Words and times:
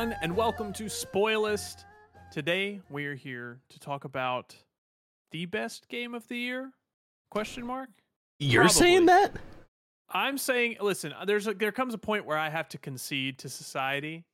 everyone, 0.00 0.18
and 0.22 0.34
welcome 0.34 0.72
to 0.72 0.84
Spoilist. 0.84 1.84
Today 2.32 2.80
we 2.88 3.04
are 3.04 3.14
here 3.14 3.60
to 3.68 3.78
talk 3.78 4.04
about 4.04 4.56
the 5.30 5.44
best 5.44 5.88
game 5.90 6.14
of 6.14 6.26
the 6.28 6.38
year? 6.38 6.70
Question 7.30 7.66
mark. 7.66 7.90
You're 8.38 8.68
saying 8.70 9.06
that? 9.06 9.36
I'm 10.08 10.38
saying, 10.38 10.76
listen, 10.80 11.12
there's 11.26 11.46
a, 11.46 11.52
there 11.54 11.70
comes 11.70 11.92
a 11.92 11.98
point 11.98 12.24
where 12.24 12.38
I 12.38 12.48
have 12.48 12.66
to 12.70 12.78
concede 12.78 13.38
to 13.40 13.50
society. 13.50 14.24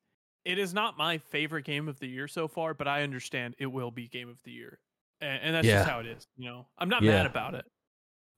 It 0.45 0.59
is 0.61 0.73
not 0.73 0.97
my 0.97 1.19
favorite 1.19 1.65
game 1.65 1.89
of 1.89 1.99
the 1.99 2.07
year 2.07 2.29
so 2.29 2.47
far, 2.47 2.73
but 2.73 2.87
I 2.87 3.03
understand 3.03 3.57
it 3.59 3.67
will 3.67 3.91
be 3.91 4.07
game 4.07 4.29
of 4.29 4.41
the 4.45 4.53
year, 4.53 4.79
and, 5.21 5.43
and 5.43 5.55
that's 5.57 5.67
Yeah. 5.67 5.79
just 5.81 5.89
how 5.91 5.99
it 5.99 6.07
is. 6.07 6.29
You 6.37 6.45
know, 6.49 6.67
I'm 6.79 6.89
not 6.89 7.03
Yeah. 7.03 7.13
mad 7.13 7.27
about 7.27 7.55
it. 7.55 7.65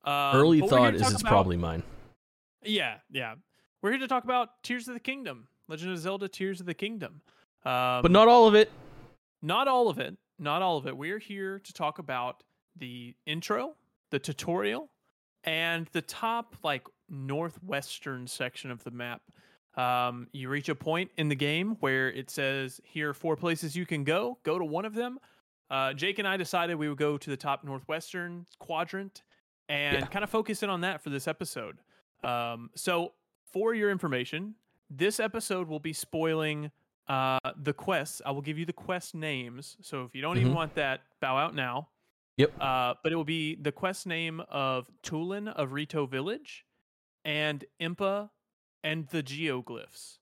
Um, 0.04 0.34
Early 0.34 0.60
but 0.60 0.70
we're 0.70 0.78
here 0.78 0.86
thought 0.86 0.94
is 0.94 1.12
it's 1.12 1.20
about- 1.20 1.28
probably 1.30 1.58
mine. 1.58 1.82
yeah, 2.64 2.98
yeah. 3.10 3.34
We're 3.82 3.90
here 3.90 4.00
to 4.00 4.08
talk 4.08 4.24
about 4.24 4.62
Tears 4.62 4.88
of 4.88 4.94
the 4.94 5.00
Kingdom, 5.00 5.48
Legend 5.68 5.92
of 5.92 5.98
Zelda: 5.98 6.28
Tears 6.28 6.60
of 6.60 6.66
the 6.66 6.74
Kingdom. 6.74 7.20
Um, 7.64 8.02
But 8.02 8.10
not 8.10 8.28
all 8.28 8.46
of 8.48 8.54
it. 8.54 8.70
not 9.42 9.68
all 9.68 9.88
of 9.88 9.98
it. 9.98 10.16
Not 10.38 10.62
all 10.62 10.76
of 10.76 10.86
it. 10.86 10.96
We're 10.96 11.18
here 11.18 11.58
to 11.58 11.72
talk 11.72 11.98
about 11.98 12.42
the 12.76 13.14
intro, 13.26 13.74
the 14.10 14.18
tutorial, 14.18 14.88
and 15.44 15.86
the 15.92 16.02
top 16.02 16.56
like 16.62 16.86
northwestern 17.08 18.26
section 18.26 18.70
of 18.70 18.82
the 18.84 18.90
map. 18.90 19.22
Um, 19.76 20.28
you 20.32 20.48
reach 20.48 20.68
a 20.68 20.74
point 20.74 21.10
in 21.16 21.28
the 21.28 21.34
game 21.36 21.76
where 21.80 22.10
it 22.10 22.30
says 22.30 22.80
here 22.84 23.10
are 23.10 23.14
four 23.14 23.36
places 23.36 23.76
you 23.76 23.86
can 23.86 24.02
go. 24.04 24.38
Go 24.42 24.58
to 24.58 24.64
one 24.64 24.84
of 24.84 24.94
them. 24.94 25.18
Uh, 25.70 25.92
Jake 25.92 26.18
and 26.18 26.26
I 26.26 26.36
decided 26.36 26.76
we 26.76 26.88
would 26.88 26.98
go 26.98 27.16
to 27.18 27.30
the 27.30 27.36
top 27.36 27.62
northwestern 27.62 28.46
quadrant 28.58 29.22
and 29.68 29.98
Yeah. 29.98 30.06
kind 30.06 30.24
of 30.24 30.30
focus 30.30 30.62
in 30.62 30.70
on 30.70 30.80
that 30.80 31.02
for 31.02 31.10
this 31.10 31.28
episode. 31.28 31.78
Um, 32.24 32.70
so, 32.74 33.12
for 33.52 33.74
your 33.74 33.90
information, 33.90 34.54
this 34.90 35.20
episode 35.20 35.68
will 35.68 35.80
be 35.80 35.92
spoiling 35.92 36.70
uh, 37.08 37.38
the 37.56 37.72
quests. 37.72 38.20
I 38.26 38.30
will 38.32 38.42
give 38.42 38.58
you 38.58 38.66
the 38.66 38.72
quest 38.74 39.14
names. 39.14 39.78
So 39.80 40.04
if 40.04 40.14
you 40.14 40.20
don't 40.20 40.36
even 40.36 40.52
Mhm. 40.52 40.56
want 40.56 40.74
that, 40.74 41.02
bow 41.20 41.38
out 41.38 41.54
now. 41.54 41.88
Yep. 42.36 42.52
Uh, 42.60 42.94
but 43.02 43.12
it 43.12 43.16
will 43.16 43.24
be 43.24 43.54
the 43.54 43.72
quest 43.72 44.06
name 44.06 44.40
of 44.48 44.90
Tulin 45.02 45.48
of 45.48 45.72
Rito 45.72 46.04
Village 46.06 46.66
and 47.24 47.64
Impa 47.80 48.28
and 48.84 49.08
the 49.08 49.22
Geoglyphs. 49.22 50.18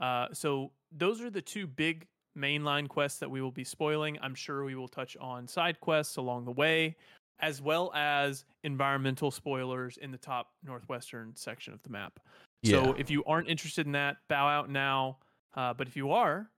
Uh, 0.00 0.26
so 0.32 0.72
those 0.90 1.20
are 1.20 1.30
the 1.30 1.40
two 1.40 1.66
big 1.68 2.08
mainline 2.36 2.88
quests 2.88 3.20
that 3.20 3.30
we 3.30 3.40
will 3.40 3.52
be 3.52 3.62
spoiling. 3.64 4.18
I'm 4.20 4.34
sure 4.34 4.64
we 4.64 4.74
will 4.74 4.88
touch 4.88 5.16
on 5.18 5.46
side 5.46 5.78
quests 5.80 6.16
along 6.16 6.46
the 6.46 6.52
way, 6.52 6.96
as 7.38 7.62
well 7.62 7.92
as 7.94 8.44
environmental 8.64 9.30
spoilers 9.30 9.96
in 9.98 10.10
the 10.10 10.18
top 10.18 10.52
northwestern 10.64 11.34
section 11.36 11.72
of 11.72 11.82
the 11.84 11.90
map. 11.90 12.18
So 12.64 12.94
if 12.98 13.10
you 13.10 13.24
aren't 13.24 13.48
interested 13.48 13.86
in 13.86 13.92
that, 13.92 14.16
bow 14.28 14.46
out 14.48 14.70
now. 14.70 15.18
Uh, 15.54 15.72
but 15.74 15.86
if 15.86 15.96
you 15.96 16.10
are, 16.12 16.50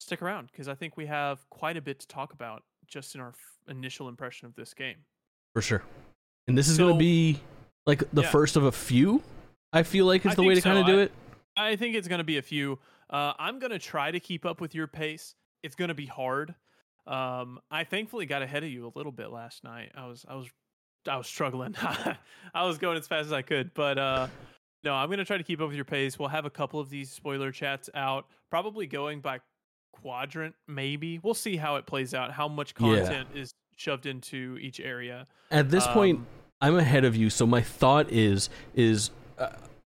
stick 0.00 0.22
around 0.22 0.48
because 0.50 0.68
I 0.68 0.74
think 0.74 0.96
we 0.96 1.06
have 1.06 1.48
quite 1.50 1.76
a 1.76 1.80
bit 1.82 2.00
to 2.00 2.08
talk 2.08 2.32
about 2.32 2.62
just 2.88 3.14
in 3.14 3.20
our 3.20 3.28
f- 3.28 3.36
initial 3.68 4.08
impression 4.08 4.46
of 4.46 4.54
this 4.54 4.74
game. 4.74 4.96
For 5.54 5.62
sure. 5.62 5.82
And 6.48 6.58
this 6.58 6.68
is 6.68 6.76
going 6.78 6.94
to 6.94 6.98
be 6.98 7.40
like 7.86 8.02
the 8.12 8.22
Yeah. 8.22 8.30
first 8.30 8.56
of 8.56 8.64
a 8.64 8.72
few. 8.72 9.22
I 9.72 9.82
feel 9.84 10.06
like 10.06 10.26
is 10.26 10.32
I 10.32 10.34
the 10.34 10.42
way 10.42 10.54
to 10.54 10.60
kind 10.60 10.78
of 10.78 10.86
do 10.86 10.98
it. 10.98 11.12
I 11.56 11.76
think 11.76 11.94
it's 11.94 12.08
going 12.08 12.18
to 12.18 12.24
be 12.24 12.38
a 12.38 12.42
few. 12.42 12.78
Uh, 13.10 13.34
I'm 13.38 13.58
going 13.58 13.70
to 13.72 13.78
try 13.78 14.10
to 14.10 14.18
keep 14.20 14.44
up 14.44 14.60
with 14.60 14.74
your 14.74 14.86
pace. 14.86 15.34
It's 15.62 15.74
going 15.76 15.88
to 15.88 15.94
be 15.94 16.06
hard. 16.06 16.54
Um, 17.06 17.60
I 17.70 17.84
thankfully 17.84 18.26
got 18.26 18.42
ahead 18.42 18.64
of 18.64 18.70
you 18.70 18.86
a 18.86 18.92
little 18.96 19.12
bit 19.12 19.30
last 19.30 19.64
night. 19.64 19.92
I 19.94 20.06
was 20.06 20.24
I 20.28 20.34
was 20.34 20.48
I 21.08 21.16
was 21.16 21.26
struggling. 21.26 21.74
I 22.54 22.64
was 22.64 22.78
going 22.78 22.96
as 22.98 23.06
fast 23.06 23.26
as 23.26 23.32
I 23.32 23.42
could, 23.42 23.74
but 23.74 23.98
uh, 23.98 24.28
no, 24.84 24.94
I'm 24.94 25.08
going 25.08 25.18
to 25.18 25.24
try 25.24 25.36
to 25.38 25.44
keep 25.44 25.60
up 25.60 25.68
with 25.68 25.76
your 25.76 25.84
pace. 25.84 26.18
We'll 26.18 26.28
have 26.28 26.44
a 26.44 26.50
couple 26.50 26.80
of 26.80 26.90
these 26.90 27.10
spoiler 27.10 27.52
chats 27.52 27.88
out, 27.94 28.26
probably 28.50 28.86
going 28.86 29.20
by 29.20 29.40
quadrant. 29.92 30.54
Maybe 30.66 31.18
we'll 31.22 31.34
see 31.34 31.56
how 31.56 31.76
it 31.76 31.86
plays 31.86 32.14
out. 32.14 32.32
How 32.32 32.48
much 32.48 32.74
Yeah. 32.78 33.00
content 33.00 33.28
is 33.34 33.52
shoved 33.76 34.06
into 34.06 34.58
each 34.60 34.80
area. 34.80 35.26
At 35.50 35.70
this 35.70 35.86
point, 35.88 36.18
Um, 36.18 36.26
I'm 36.60 36.76
ahead 36.76 37.04
of 37.04 37.16
you, 37.16 37.30
so 37.30 37.46
my 37.46 37.60
thought 37.60 38.10
is 38.10 38.48
is 38.74 39.10
uh, 39.38 39.48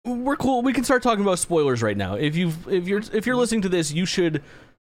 we're 0.04 0.36
cool. 0.36 0.62
We 0.62 0.74
can 0.74 0.84
start 0.84 1.04
talking 1.04 1.24
about 1.24 1.40
spoilers 1.40 1.82
right 1.84 1.98
now. 1.98 2.16
If 2.16 2.36
you 2.36 2.52
if 2.68 2.88
you're 2.88 3.02
if 3.14 3.26
you're 3.26 3.36
listening 3.36 3.62
to 3.62 3.70
this, 3.70 3.92
you 3.94 4.06
should 4.06 4.42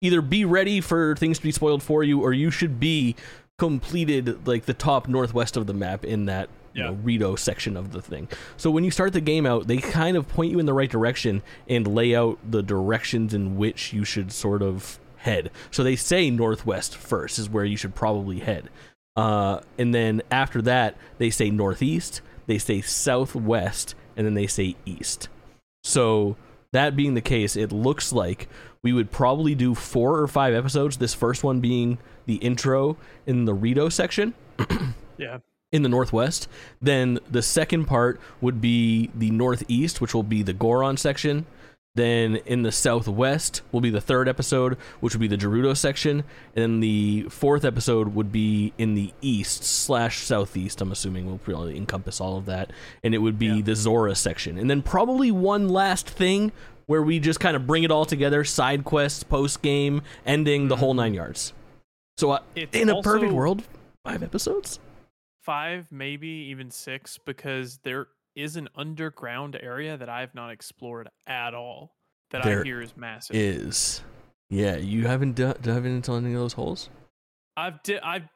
either 0.02 0.22
be 0.22 0.46
ready 0.46 0.82
for 0.82 1.16
things 1.16 1.38
to 1.38 1.44
be 1.44 1.52
spoiled 1.52 1.84
for 1.84 2.04
you, 2.04 2.22
or 2.22 2.32
you 2.34 2.52
should 2.52 2.80
be 2.80 3.16
completed 3.58 4.48
like 4.48 4.66
the 4.66 4.74
top 4.74 5.08
northwest 5.08 5.58
of 5.58 5.68
the 5.68 5.74
map 5.74 6.04
in 6.06 6.26
that 6.26 6.50
Yeah. 6.76 6.86
know 6.88 6.94
Rito 6.94 7.36
section 7.36 7.78
of 7.78 7.92
the 7.92 8.02
thing. 8.02 8.28
So 8.58 8.70
when 8.70 8.84
you 8.84 8.92
start 8.92 9.14
the 9.14 9.22
game 9.22 9.46
out, 9.46 9.68
they 9.68 9.78
kind 9.78 10.18
of 10.18 10.28
point 10.28 10.52
you 10.52 10.60
in 10.60 10.66
the 10.66 10.74
right 10.74 10.90
direction 10.90 11.42
and 11.68 11.88
lay 11.88 12.16
out 12.16 12.40
the 12.50 12.62
directions 12.62 13.34
in 13.34 13.58
which 13.58 13.94
you 13.94 14.04
should 14.04 14.32
sort 14.32 14.62
of 14.62 15.00
head. 15.18 15.52
So 15.72 15.84
they 15.84 15.96
say 15.96 16.30
northwest 16.30 16.96
first 16.96 17.40
is 17.40 17.50
where 17.50 17.66
you 17.66 17.78
should 17.78 17.96
probably 17.96 18.40
head. 18.40 18.70
Uh, 19.16 19.62
and 19.78 19.94
then 19.94 20.22
after 20.30 20.62
that, 20.64 20.96
they 21.18 21.30
say 21.30 21.50
northeast, 21.50 22.22
they 22.48 22.58
say 22.58 22.82
southwest, 22.82 23.96
and 24.18 24.28
then 24.28 24.34
they 24.34 24.48
say 24.48 24.76
east. 24.86 25.30
So 25.84 26.36
that 26.74 26.96
being 26.96 27.14
the 27.14 27.22
case, 27.22 27.56
it 27.56 27.72
looks 27.72 28.12
like 28.12 28.50
we 28.84 28.92
would 28.92 29.10
probably 29.10 29.56
do 29.56 29.74
four 29.74 30.20
or 30.20 30.28
five 30.28 30.54
episodes. 30.54 30.98
This 30.98 31.14
first 31.14 31.44
one 31.44 31.62
being 31.62 31.98
the 32.26 32.36
intro 32.36 32.98
in 33.26 33.46
the 33.46 33.54
Rito 33.54 33.88
section 33.88 34.34
yeah, 35.18 35.38
in 35.72 35.84
the 35.84 35.90
northwest. 35.90 36.48
Then 36.82 37.20
the 37.30 37.42
second 37.42 37.86
part 37.86 38.20
would 38.42 38.62
be 38.62 39.10
the 39.16 39.32
northeast, 39.32 40.02
which 40.02 40.14
will 40.14 40.24
be 40.24 40.44
the 40.44 40.54
Goron 40.54 40.98
section. 40.98 41.46
Then 41.96 42.36
in 42.46 42.64
the 42.64 42.74
southwest 42.74 43.62
will 43.72 43.80
be 43.80 43.90
the 43.90 44.02
third 44.02 44.28
episode, 44.28 44.78
which 45.00 45.14
would 45.14 45.22
be 45.22 45.30
the 45.30 45.38
Gerudo 45.38 45.76
section. 45.78 46.26
And 46.54 46.62
then 46.64 46.80
the 46.82 47.24
fourth 47.30 47.64
episode 47.64 48.14
would 48.14 48.34
be 48.34 48.74
in 48.78 48.96
the 48.96 49.14
east 49.22 49.64
slash 49.64 50.20
southeast. 50.20 50.82
I'm 50.82 50.92
assuming 50.92 51.26
will 51.26 51.38
probably 51.38 51.78
encompass 51.78 52.20
all 52.20 52.38
of 52.38 52.46
that. 52.48 52.72
And 53.02 53.16
it 53.16 53.20
would 53.20 53.40
be 53.40 53.48
Yeah. 53.48 53.62
the 53.62 53.76
Zora 53.76 54.14
section. 54.16 54.58
And 54.58 54.70
then 54.70 54.82
probably 54.82 55.32
one 55.32 55.70
last 55.70 56.10
thing 56.10 56.52
where 56.86 57.02
we 57.02 57.18
just 57.18 57.40
kind 57.40 57.56
of 57.56 57.66
bring 57.66 57.84
it 57.84 57.92
all 57.92 58.06
together 58.06 58.44
side 58.44 58.84
quests, 58.84 59.24
post 59.24 59.62
game, 59.62 60.02
ending 60.26 60.68
the 60.68 60.76
whole 60.76 60.94
nine 60.94 61.14
yards. 61.14 61.54
So 62.18 62.32
uh, 62.32 62.40
in 62.74 62.90
a 62.90 63.02
perfect 63.02 63.32
world, 63.32 63.64
five 64.04 64.22
episodes? 64.22 64.80
Five, 65.46 65.88
maybe 65.92 66.28
even 66.28 66.72
six, 66.72 67.18
because 67.18 67.78
there 67.84 68.08
is 68.36 68.56
an 68.58 68.68
underground 68.76 69.58
area 69.62 69.96
that 69.98 70.10
I 70.10 70.20
have 70.22 70.36
not 70.36 70.50
explored 70.52 71.08
at 71.28 71.54
all. 71.54 71.96
That 72.32 72.46
I 72.46 72.64
hear 72.64 72.82
is 72.82 72.98
massive. 72.98 73.36
is. 73.36 74.02
Yeah, 74.50 74.76
you 74.78 75.08
haven't 75.08 75.34
d- 75.34 75.54
dove 75.62 75.86
into 75.86 76.12
any 76.14 76.34
of 76.34 76.40
those 76.40 76.54
holes. 76.54 76.90
I've 77.56 77.82
di- 77.84 78.00
I've 78.00 78.28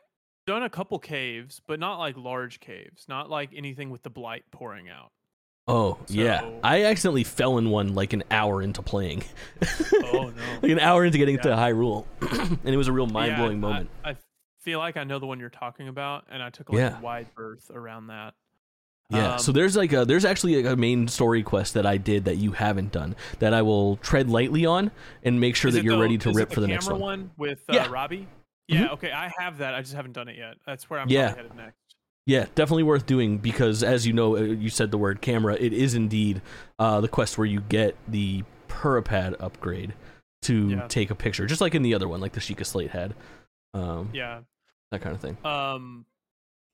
done 0.48 0.64
a 0.64 0.70
couple 0.70 0.98
caves, 1.00 1.60
but 1.68 1.80
not 1.80 1.98
like 2.00 2.16
large 2.16 2.60
caves, 2.60 3.06
not 3.10 3.30
like 3.30 3.50
anything 3.56 3.90
with 3.90 4.04
the 4.04 4.10
blight 4.10 4.44
pouring 4.52 4.90
out. 4.90 5.10
Oh 5.68 5.98
yeah, 6.08 6.50
I 6.64 6.86
accidentally 6.86 7.24
fell 7.24 7.58
in 7.58 7.70
one 7.70 7.94
like 7.94 8.14
an 8.14 8.24
hour 8.32 8.62
into 8.62 8.82
playing, 8.82 9.24
Oh 9.94 10.32
no! 10.36 10.44
like 10.62 10.72
an 10.72 10.80
hour 10.80 11.04
into 11.06 11.18
getting 11.18 11.36
Yeah. 11.36 11.42
to 11.42 11.50
Hyrule, 11.50 12.06
and 12.64 12.74
it 12.74 12.78
was 12.78 12.88
a 12.88 12.92
real 12.94 13.06
mind 13.08 13.36
blowing 13.36 13.62
Yeah, 13.62 13.68
I- 13.68 13.72
moment. 13.72 13.90
I, 14.06 14.16
feel 14.70 14.80
like 14.80 14.98
I 14.98 15.04
know 15.04 15.20
the 15.20 15.26
one 15.26 15.40
you're 15.40 15.50
talking 15.50 15.88
about, 15.88 16.26
and 16.30 16.42
I 16.44 16.50
took 16.50 16.70
like 16.70 16.78
Yeah. 16.80 16.98
a 17.00 17.02
wide 17.02 17.28
berth 17.36 17.70
around 17.74 18.08
that. 18.08 18.34
yeah, 19.12 19.38
so 19.38 19.50
um, 19.50 19.56
there's 19.56 19.76
like 19.76 19.92
a 19.92 20.06
there's 20.06 20.24
actually 20.26 20.64
a 20.64 20.76
main 20.76 21.08
story 21.08 21.42
quest 21.42 21.74
that 21.74 21.86
I 21.88 21.98
did 21.98 22.26
that 22.26 22.38
you 22.38 22.52
haven't 22.52 22.92
done 22.92 23.16
that 23.40 23.56
I 23.56 23.64
will 23.64 23.98
tread 23.98 24.30
lightly 24.30 24.68
on 24.68 24.92
and 25.24 25.40
make 25.40 25.56
sure 25.56 25.72
that 25.72 25.84
you're 25.84 25.96
the- 25.96 26.02
ready 26.02 26.18
to 26.20 26.32
rip 26.32 26.52
for 26.52 26.62
the 26.62 26.68
next 26.68 26.86
camera 26.86 27.00
one. 27.02 27.32
with 27.36 27.60
uh, 27.70 27.74
Yeah. 27.74 27.88
Robbie. 27.90 28.28
Yeah, 28.68 28.86
Mhm. 28.90 28.92
okay, 28.94 29.12
I 29.12 29.32
have 29.40 29.58
that. 29.58 29.74
I 29.74 29.82
just 29.82 29.96
haven't 29.96 30.12
done 30.14 30.28
it 30.28 30.38
yet. 30.38 30.58
That's 30.68 30.88
where 30.92 31.00
I'm 31.00 31.10
Yeah. 31.10 31.30
headed 31.36 31.56
next. 31.56 31.78
Yeah, 32.28 32.46
definitely 32.54 32.84
worth 32.84 33.08
doing 33.08 33.40
because, 33.40 33.82
as 33.82 34.06
you 34.06 34.14
know, 34.14 34.38
uh, 34.38 34.42
you 34.42 34.70
said 34.70 34.92
the 34.92 35.00
word 35.00 35.22
camera. 35.22 35.56
It 35.60 35.74
is 35.74 35.96
indeed 35.96 36.44
uh, 36.78 37.02
the 37.02 37.08
quest 37.08 37.36
where 37.40 37.48
you 37.48 37.62
get 37.62 37.96
the 38.08 38.44
Purah 38.68 39.04
Pad 39.04 39.36
upgrade 39.40 39.96
to 40.44 40.70
Yeah. 40.70 40.88
take 40.88 41.10
a 41.10 41.16
picture, 41.16 41.48
just 41.48 41.62
like 41.62 41.74
in 41.74 41.82
the 41.82 41.96
other 41.96 42.08
one, 42.08 42.22
like 42.22 42.34
the 42.34 42.40
Sheikah 42.40 42.64
Slate 42.66 42.92
had. 42.92 43.16
Um, 43.74 44.12
Yeah. 44.14 44.42
That 44.92 45.02
kind 45.02 45.16
of 45.16 45.22
thing. 45.22 45.38
Um, 45.46 46.06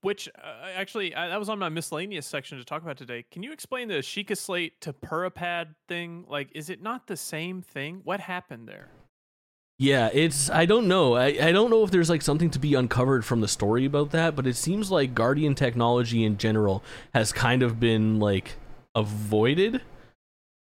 which 0.01 0.29
uh, 0.37 0.67
actually 0.75 1.15
I, 1.15 1.29
that 1.29 1.39
was 1.39 1.49
on 1.49 1.57
my 1.57 1.69
miscellaneous 1.69 2.25
section 2.25 2.57
to 2.57 2.63
talk 2.63 2.83
about 2.83 2.97
today. 2.97 3.25
Can 3.31 3.43
you 3.43 3.51
explain 3.51 3.87
the 3.87 3.95
Sheikah 3.95 4.37
Slate 4.37 4.79
to 4.81 4.93
Purah 4.93 5.33
Pad 5.33 5.75
thing? 5.87 6.25
Like, 6.27 6.49
is 6.53 6.69
it 6.69 6.81
not 6.81 7.07
the 7.07 7.17
same 7.17 7.61
thing? 7.61 8.01
What 8.03 8.19
happened 8.19 8.67
there? 8.67 8.89
Yeah, 9.77 10.09
it's 10.13 10.49
I 10.49 10.65
don't 10.65 10.87
know. 10.87 11.15
I, 11.15 11.25
I 11.41 11.51
don't 11.51 11.69
know 11.69 11.83
if 11.83 11.91
there's 11.91 12.09
like 12.09 12.21
something 12.21 12.49
to 12.51 12.59
be 12.59 12.75
uncovered 12.75 13.25
from 13.25 13.41
the 13.41 13.47
story 13.47 13.83
about 13.83 14.11
that, 14.11 14.35
but 14.35 14.47
it 14.47 14.55
seems 14.55 14.89
like 14.89 15.13
Guardian 15.13 15.55
technology 15.55 16.23
in 16.23 16.37
general 16.37 16.83
has 17.13 17.33
kind 17.33 17.61
of 17.61 17.79
been 17.79 18.19
like 18.19 18.57
avoided 18.93 19.81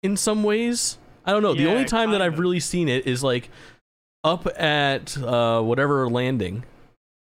in 0.03 0.17
some 0.17 0.43
ways. 0.43 0.99
I 1.25 1.31
don't 1.33 1.43
know. 1.43 1.55
the 1.55 1.69
only 1.69 1.85
time 1.85 2.11
that 2.11 2.21
I've 2.21 2.35
of. 2.35 2.39
really 2.39 2.61
seen 2.61 2.89
it 2.89 3.07
is 3.07 3.23
like 3.23 3.51
up 4.25 4.47
at 4.61 5.17
uh 5.17 5.63
whatever 5.63 6.09
landing 6.09 6.65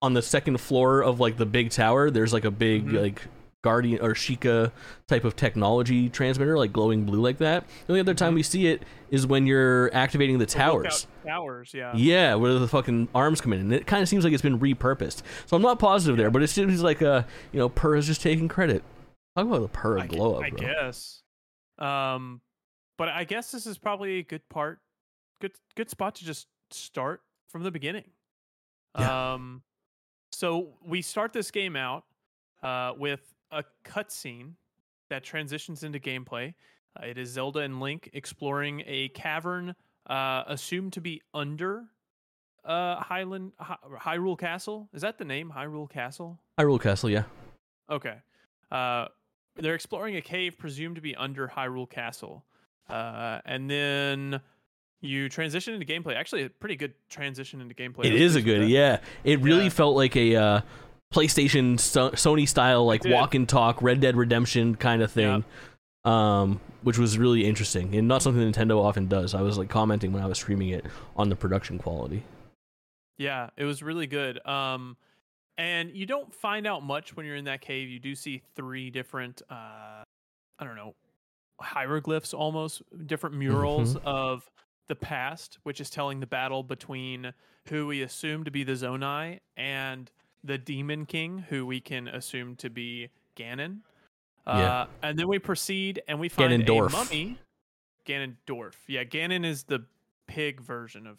on 0.04 0.14
the 0.14 0.22
second 0.22 0.58
floor 0.60 1.02
of 1.02 1.20
like 1.20 1.38
the 1.38 1.46
big 1.48 1.72
tower, 1.72 2.12
there's 2.12 2.32
like 2.34 2.46
a 2.46 2.52
big 2.52 2.86
Mhm. 2.88 3.02
like 3.02 3.22
Guardian 3.64 4.02
or 4.02 4.14
Sheikah 4.14 4.72
type 5.08 5.24
of 5.24 5.36
technology 5.38 6.10
transmitter, 6.10 6.58
like 6.58 6.74
glowing 6.74 7.06
blue 7.06 7.22
like 7.22 7.38
that. 7.38 7.66
The 7.88 7.94
only 7.94 8.02
other 8.02 8.14
time 8.14 8.34
we 8.36 8.44
see 8.44 8.68
it 8.68 8.84
is 9.10 9.26
when 9.26 9.48
you're 9.48 9.90
activating 9.96 10.38
the 10.38 10.46
The 10.46 10.52
towers. 10.52 11.08
Towers, 11.26 11.74
yeah. 11.74 11.94
Yeah, 11.96 12.36
where 12.36 12.54
the 12.60 12.68
fucking 12.68 13.08
arms 13.16 13.40
come 13.40 13.54
in, 13.54 13.62
and 13.62 13.74
it 13.74 13.88
kind 13.88 14.04
of 14.04 14.10
seems 14.10 14.26
like 14.26 14.34
it's 14.34 14.42
been 14.44 14.60
repurposed. 14.60 15.24
So 15.46 15.56
I'm 15.56 15.62
not 15.64 15.80
positive 15.80 16.18
there, 16.18 16.30
but 16.30 16.44
it 16.44 16.48
seems 16.50 16.84
like 16.84 17.02
uh, 17.02 17.24
you 17.54 17.60
know, 17.60 17.70
Purah 17.70 17.98
is 18.00 18.06
just 18.08 18.22
taking 18.22 18.50
credit. 18.50 18.84
Talk 19.38 19.48
about 19.48 19.62
the 19.62 19.70
Purah 19.70 20.02
I, 20.02 20.08
gu- 20.08 20.18
glow 20.18 20.36
up, 20.36 20.44
I 20.44 20.50
bro. 20.50 20.60
guess. 20.60 21.24
Um, 21.80 22.42
but 22.98 23.08
I 23.08 23.24
guess 23.24 23.52
this 23.52 23.66
is 23.66 23.78
probably 23.78 24.20
a 24.20 24.24
good 24.24 24.48
part, 24.50 24.80
good 25.40 25.54
good 25.76 25.90
spot 25.90 26.16
to 26.16 26.26
just 26.26 26.48
start 26.70 27.22
from 27.50 27.64
the 27.64 27.72
beginning. 27.72 28.12
Yeah. 29.00 29.34
Um, 29.36 29.64
so 30.33 30.69
we 30.85 31.01
start 31.01 31.33
this 31.33 31.51
game 31.51 31.75
out 31.75 32.06
uh, 32.62 32.94
with 32.97 33.33
a 33.51 33.63
cutscene 33.85 34.53
that 35.09 35.24
transitions 35.24 35.83
into 35.83 36.00
gameplay. 36.00 36.53
Uh, 37.00 37.06
it 37.06 37.18
is 37.18 37.30
Zelda 37.30 37.59
and 37.59 37.80
Link 37.80 38.09
exploring 38.13 38.83
a 38.85 39.09
cavern 39.09 39.75
uh, 40.07 40.44
assumed 40.47 40.94
to 40.94 41.01
be 41.01 41.21
under 41.33 41.85
uh, 42.65 42.95
Highland 42.97 43.51
Hy- 43.59 43.77
Hyrule 44.00 44.38
Castle. 44.38 44.89
Is 44.94 45.01
that 45.01 45.18
the 45.18 45.25
name? 45.25 45.51
Hyrule 45.56 45.89
Castle. 45.89 46.39
Hyrule 46.59 46.81
Castle, 46.81 47.09
yeah. 47.09 47.24
Okay. 47.89 48.15
Uh, 48.71 49.07
they're 49.56 49.75
exploring 49.75 50.15
a 50.15 50.21
cave 50.21 50.57
presumed 50.57 50.95
to 50.95 51.01
be 51.01 51.15
under 51.15 51.47
Hyrule 51.47 51.89
Castle. 51.89 52.44
Uh, 52.89 53.39
and 53.45 53.69
then 53.69 54.41
you 55.04 55.30
transition 55.30 55.74
into 55.74 55.86
gameplay. 55.86 56.16
Actually, 56.16 56.44
a 56.44 56.50
pretty 56.50 56.76
good 56.76 56.94
transition 57.10 57.62
into 57.62 57.76
gameplay. 57.76 58.06
It 58.06 58.16
is 58.16 58.36
a 58.36 58.42
good, 58.42 58.62
that. 58.62 58.68
yeah. 58.68 59.00
It 59.24 59.40
really 59.42 59.66
Yeah. 59.66 59.70
felt 59.70 59.96
like 59.96 60.16
a 60.16 60.36
uh, 60.36 60.62
PlayStation 61.14 61.80
so- 61.80 62.12
Sony 62.12 62.48
style, 62.48 62.86
like 62.86 63.04
walk 63.06 63.36
and 63.36 63.48
talk, 63.48 63.82
Red 63.82 64.00
Dead 64.00 64.16
Redemption 64.16 64.76
kind 64.76 65.02
of 65.02 65.12
thing. 65.12 65.44
Um, 66.06 66.60
which 66.82 66.98
was 66.98 67.18
really 67.18 67.46
interesting 67.46 67.96
and 67.96 68.10
not 68.10 68.22
something 68.22 68.42
Nintendo 68.52 68.84
often 68.84 69.08
does. 69.08 69.34
I 69.34 69.42
was 69.42 69.58
like 69.58 69.70
commenting 69.70 70.12
when 70.12 70.22
I 70.22 70.26
was 70.26 70.38
streaming 70.38 70.68
it 70.68 70.86
on 71.16 71.30
the 71.30 71.36
production 71.38 71.78
quality. 71.78 72.24
Yeah, 73.18 73.52
it 73.56 73.64
was 73.64 73.82
really 73.82 74.06
good. 74.06 74.46
Um, 74.46 74.98
and 75.58 75.92
you 75.96 76.06
don't 76.06 76.36
find 76.36 76.68
out 76.68 76.84
much 76.84 77.16
when 77.16 77.26
you're 77.26 77.38
in 77.38 77.46
that 77.46 77.62
cave. 77.62 77.88
You 77.88 78.00
do 78.00 78.16
see 78.16 78.42
three 78.54 78.90
different, 78.90 79.42
uh, 79.50 79.54
I 80.60 80.66
don't 80.66 80.76
know, 80.76 80.96
hieroglyphs 81.62 82.34
almost, 82.34 82.82
different 83.06 83.38
murals 83.38 83.96
of 84.04 84.50
the 84.88 84.95
past, 84.95 85.57
which 85.63 85.80
is 85.81 85.89
telling 85.89 86.19
the 86.19 86.27
battle 86.27 86.63
between 86.63 87.33
who 87.68 87.88
we 87.88 88.01
assume 88.01 88.44
to 88.44 88.51
be 88.51 88.63
the 88.63 88.74
Zonai 88.74 89.39
and 89.56 90.12
the 90.44 90.57
Demon 90.57 91.06
King, 91.06 91.39
who 91.50 91.65
we 91.65 91.80
can 91.80 92.07
assume 92.07 92.56
to 92.57 92.69
be 92.69 93.09
Ganon. 93.38 93.80
Uh, 94.45 94.57
Yeah. 94.57 94.85
And 95.01 95.18
then 95.18 95.27
we 95.30 95.39
proceed 95.39 96.01
and 96.07 96.19
we 96.19 96.27
find 96.30 96.51
Ganondorf. 96.63 96.88
a 96.89 96.91
mummy. 96.91 97.38
Ganondorf. 98.06 98.74
Yeah, 98.88 99.06
Ganon 99.06 99.45
is 99.45 99.63
the 99.63 99.85
pig 100.27 100.59
version 100.59 101.07
of 101.07 101.18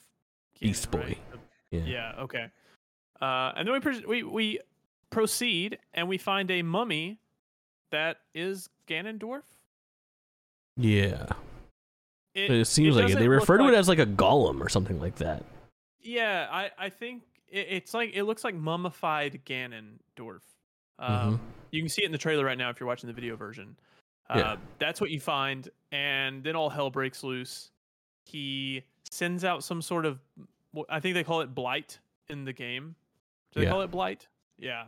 Beast 0.60 0.90
Ganon, 0.90 1.00
right? 1.00 1.06
Boy. 1.30 1.38
The- 1.70 1.76
Yeah. 1.78 1.84
yeah. 1.84 2.22
Okay. 2.22 2.50
Uh, 3.22 3.52
and 3.56 3.66
then 3.66 3.72
we 3.72 3.80
pres 3.80 4.04
we 4.04 4.22
we 4.22 4.60
proceed 5.10 5.78
and 5.94 6.06
we 6.08 6.18
find 6.18 6.50
a 6.50 6.60
mummy 6.62 7.18
that 7.90 8.18
is 8.34 8.68
Ganondorf. 8.86 9.44
Yeah. 10.76 11.26
It, 12.34 12.50
It, 12.50 12.66
seems 12.66 12.96
like 12.96 13.10
it. 13.10 13.18
They 13.18 13.28
refer 13.28 13.56
to 13.58 13.64
like- 13.64 13.72
it 13.72 13.76
as 13.76 13.88
like 13.88 13.98
a 14.00 14.06
golem 14.06 14.60
or 14.60 14.68
something 14.68 15.00
like 15.00 15.16
that. 15.16 15.44
Yeah, 16.00 16.48
I 16.50 16.70
I 16.78 16.88
think 16.90 17.22
it, 17.48 17.66
it's 17.70 17.94
like 17.94 18.10
it 18.14 18.24
looks 18.24 18.44
like 18.44 18.54
mummified 18.54 19.40
Ganondorf. 19.46 20.40
Mm-hmm. 21.00 21.28
Um, 21.28 21.40
You 21.70 21.80
can 21.80 21.88
see 21.88 22.02
it 22.02 22.06
in 22.06 22.12
the 22.12 22.18
trailer 22.18 22.44
right 22.44 22.58
now 22.58 22.70
if 22.70 22.78
you're 22.78 22.86
watching 22.86 23.06
the 23.08 23.12
video 23.14 23.36
version. 23.36 23.76
Uh, 24.28 24.34
Yeah. 24.38 24.56
That's 24.78 25.00
what 25.00 25.10
you 25.10 25.20
find, 25.20 25.68
and 25.92 26.42
then 26.44 26.56
all 26.56 26.70
hell 26.70 26.90
breaks 26.90 27.22
loose. 27.24 27.70
He 28.24 28.82
sends 29.10 29.44
out 29.44 29.62
some 29.64 29.80
sort 29.82 30.06
of, 30.06 30.18
I 30.88 30.98
think 31.00 31.14
they 31.14 31.24
call 31.24 31.40
it 31.42 31.54
blight 31.54 31.98
in 32.28 32.44
the 32.44 32.52
game. 32.52 32.94
Do 33.52 33.60
they 33.60 33.66
Yeah. 33.66 33.72
call 33.72 33.82
it 33.82 33.90
blight? 33.90 34.26
Yeah. 34.58 34.84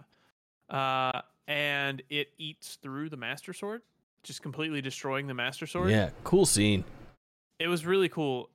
Uh, 0.70 1.20
and 1.48 2.02
it 2.08 2.28
eats 2.38 2.76
through 2.76 3.08
the 3.10 3.16
master 3.16 3.52
sword, 3.52 3.82
just 4.22 4.42
completely 4.42 4.80
destroying 4.80 5.26
the 5.26 5.34
master 5.34 5.66
sword. 5.66 5.90
Yeah, 5.90 6.10
cool 6.24 6.46
scene. 6.46 6.82
It 7.58 7.68
was 7.68 7.86
really 7.86 8.08
cool. 8.08 8.50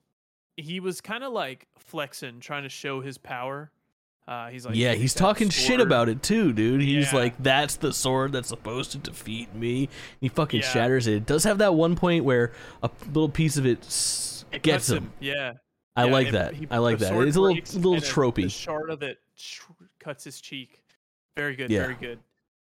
He 0.58 0.80
was 0.80 1.02
kind 1.02 1.24
of 1.24 1.34
like 1.34 1.68
flexing, 1.80 2.40
trying 2.40 2.64
to 2.64 2.70
show 2.70 3.02
his 3.02 3.18
power. 3.18 3.72
Uh, 4.28 4.50
he's 4.50 4.66
like, 4.66 4.76
yeah, 4.76 4.94
he's 4.94 5.14
talking 5.16 5.50
shit 5.50 5.80
about 5.80 6.08
it 6.08 6.22
too, 6.22 6.54
dude. 6.54 6.82
He's 6.82 7.12
Yeah. 7.12 7.18
like, 7.20 7.38
"That's 7.40 7.76
the 7.78 7.92
sword 7.92 8.32
that's 8.32 8.50
supposed 8.50 8.92
to 8.92 8.98
defeat 9.00 9.54
me." 9.56 9.90
He 10.22 10.30
fucking 10.30 10.62
Yeah. 10.62 10.72
shatters 10.72 11.08
it. 11.08 11.14
It 11.16 11.26
does 11.26 11.44
have 11.44 11.58
that 11.58 11.74
one 11.74 11.96
point 11.96 12.24
where 12.24 12.54
a 12.84 12.90
little 13.08 13.28
piece 13.30 13.58
of 13.58 13.66
it 13.66 13.84
s- 13.84 14.46
It 14.52 14.62
gets 14.62 14.90
cuts 14.90 14.98
him. 15.00 15.12
Yeah, 15.20 15.54
I 15.96 16.06
Yeah, 16.06 16.12
like 16.12 16.32
that. 16.32 16.54
he- 16.54 16.68
I 16.70 16.78
like 16.78 17.00
that. 17.00 17.06
It's 17.06 17.36
a 17.36 17.42
little 17.42 17.56
little 17.74 17.94
and 17.96 18.04
a- 18.04 18.06
The 18.06 18.12
tropey. 18.12 18.52
shard 18.52 18.90
of 18.92 19.02
it 19.02 19.20
tr- 19.36 19.72
cuts 20.00 20.24
his 20.24 20.40
cheek. 20.40 20.84
Very 21.36 21.56
good. 21.56 21.70
Very 21.70 21.96
good. 21.96 22.20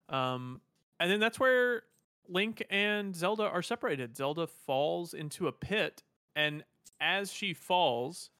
Um, 0.09 0.61
and 0.99 1.11
then 1.11 1.21
that's 1.21 1.39
where 1.39 1.83
Link 2.27 2.65
and 2.71 3.15
Zelda 3.15 3.45
are 3.45 3.63
separated. 3.63 4.17
Zelda 4.17 4.47
falls 4.47 5.13
into 5.13 5.47
a 5.47 5.53
pit, 5.53 6.03
and 6.37 6.65
as 7.01 7.33
she 7.33 7.55
falls, 7.55 8.31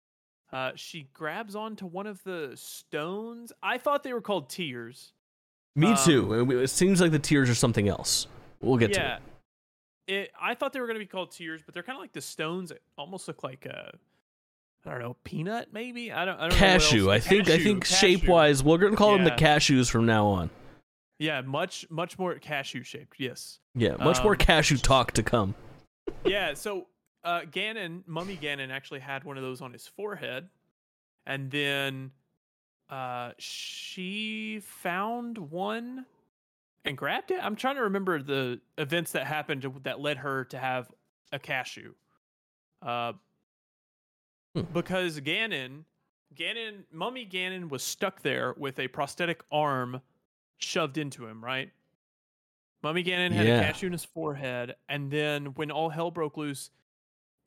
uh, 0.53 0.73
she 0.77 1.09
grabs 1.13 1.57
onto 1.57 1.87
one 1.87 2.07
of 2.07 2.23
the 2.25 2.53
stones. 2.55 3.53
I 3.63 3.79
thought 3.79 4.03
they 4.03 4.13
were 4.13 4.21
called 4.21 4.49
tears. 4.49 5.13
Me 5.77 5.89
um, 5.89 5.97
too. 6.05 6.53
It, 6.53 6.63
it 6.63 6.71
seems 6.71 7.01
like 7.01 7.11
the 7.11 7.19
tears 7.19 7.51
are 7.51 7.55
something 7.55 7.89
else. 7.89 8.29
We'll 8.61 8.77
get 8.77 8.93
to 8.95 9.01
yeah. 9.01 9.17
it. 9.17 9.23
It, 10.07 10.31
I 10.41 10.55
thought 10.55 10.73
they 10.73 10.81
were 10.81 10.87
going 10.87 10.99
to 10.99 11.05
be 11.05 11.07
called 11.07 11.31
tears, 11.33 11.63
but 11.65 11.75
they're 11.75 11.83
kind 11.83 11.97
of 11.97 12.01
like 12.01 12.13
the 12.13 12.21
stones 12.21 12.69
that 12.69 12.81
almost 12.97 13.27
look 13.27 13.43
like 13.43 13.67
a, 13.67 13.97
I 14.87 14.91
don't 14.91 15.01
know, 15.01 15.17
peanut 15.25 15.69
maybe. 15.73 16.13
I 16.13 16.25
don't. 16.25 16.39
I 16.39 16.49
don't 16.49 16.59
Cashew. 16.59 17.11
I 17.11 17.19
think. 17.19 17.49
I 17.49 17.59
think 17.59 17.85
shape 17.87 18.29
wise, 18.29 18.63
we're 18.63 18.79
gonna 18.79 18.97
call 18.97 19.13
them 19.13 19.25
the 19.25 19.31
cashews 19.31 19.91
from 19.91 20.05
now 20.05 20.27
on. 20.27 20.51
Yeah, 21.19 21.41
much 21.41 21.87
much 21.91 22.19
more 22.19 22.35
cashew 22.35 22.83
shaped. 22.83 23.15
Yes. 23.19 23.61
Yeah, 23.75 23.97
much 23.97 24.23
more 24.23 24.33
Um, 24.33 24.39
cashew 24.39 24.77
talk 24.77 25.13
to 25.13 25.23
come. 25.23 25.55
Yeah. 26.25 26.53
So 26.55 26.87
uh, 27.25 27.41
Ganon, 27.51 28.03
Mummy 28.07 28.37
Ganon, 28.37 28.71
actually 28.71 29.01
had 29.01 29.25
one 29.25 29.37
of 29.37 29.43
those 29.43 29.61
on 29.61 29.73
his 29.73 29.87
forehead, 29.87 30.49
and 31.27 31.51
then 31.51 32.11
uh, 32.91 33.33
she 33.39 34.61
found 34.63 35.39
one 35.39 36.05
and 36.85 36.97
grabbed 36.99 37.31
it. 37.31 37.41
I'm 37.43 37.57
trying 37.57 37.77
to 37.77 37.83
remember 37.83 38.23
the 38.23 38.61
events 38.77 39.13
that 39.13 39.27
happened 39.27 39.67
that 39.85 40.01
led 40.01 40.19
her 40.19 40.45
to 40.47 40.59
have 40.59 40.91
a 41.33 41.39
cashew. 41.39 41.95
Uh, 42.83 43.15
Hmm. 44.55 44.61
because 44.73 45.19
Ganon, 45.21 45.83
Ganon, 46.37 46.85
Mummy 46.93 47.27
Ganon 47.27 47.69
was 47.71 47.83
stuck 47.83 48.23
there 48.23 48.55
with 48.57 48.79
a 48.79 48.87
prosthetic 48.87 49.43
arm 49.51 50.01
shoved 50.59 50.97
into 50.97 51.27
him, 51.27 51.45
right? 51.45 51.73
Mummy 52.81 53.03
Ganon 53.03 53.33
had 53.33 53.47
Yeah. 53.47 53.59
a 53.59 53.65
cashew 53.65 53.87
in 53.87 53.93
his 53.93 54.05
forehead, 54.05 54.77
and 54.89 55.11
then 55.11 55.55
when 55.55 55.73
all 55.73 55.89
hell 55.89 56.13
broke 56.13 56.37
loose, 56.37 56.71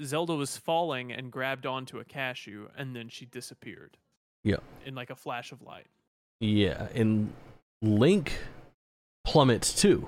Zelda 0.03 0.35
was 0.35 0.57
falling 0.57 1.11
and 1.11 1.31
grabbed 1.31 1.65
onto 1.65 1.99
a 1.99 2.03
cashew, 2.03 2.67
and 2.77 2.95
then 2.95 3.09
she 3.09 3.25
disappeared. 3.25 3.97
Yeah. 4.43 4.57
In 4.85 4.95
like 4.95 5.09
a 5.09 5.15
flash 5.15 5.51
of 5.51 5.61
light. 5.61 5.87
Yeah, 6.39 6.87
and 6.93 7.33
Link 7.81 8.33
plummets 9.23 9.73
too. 9.73 10.07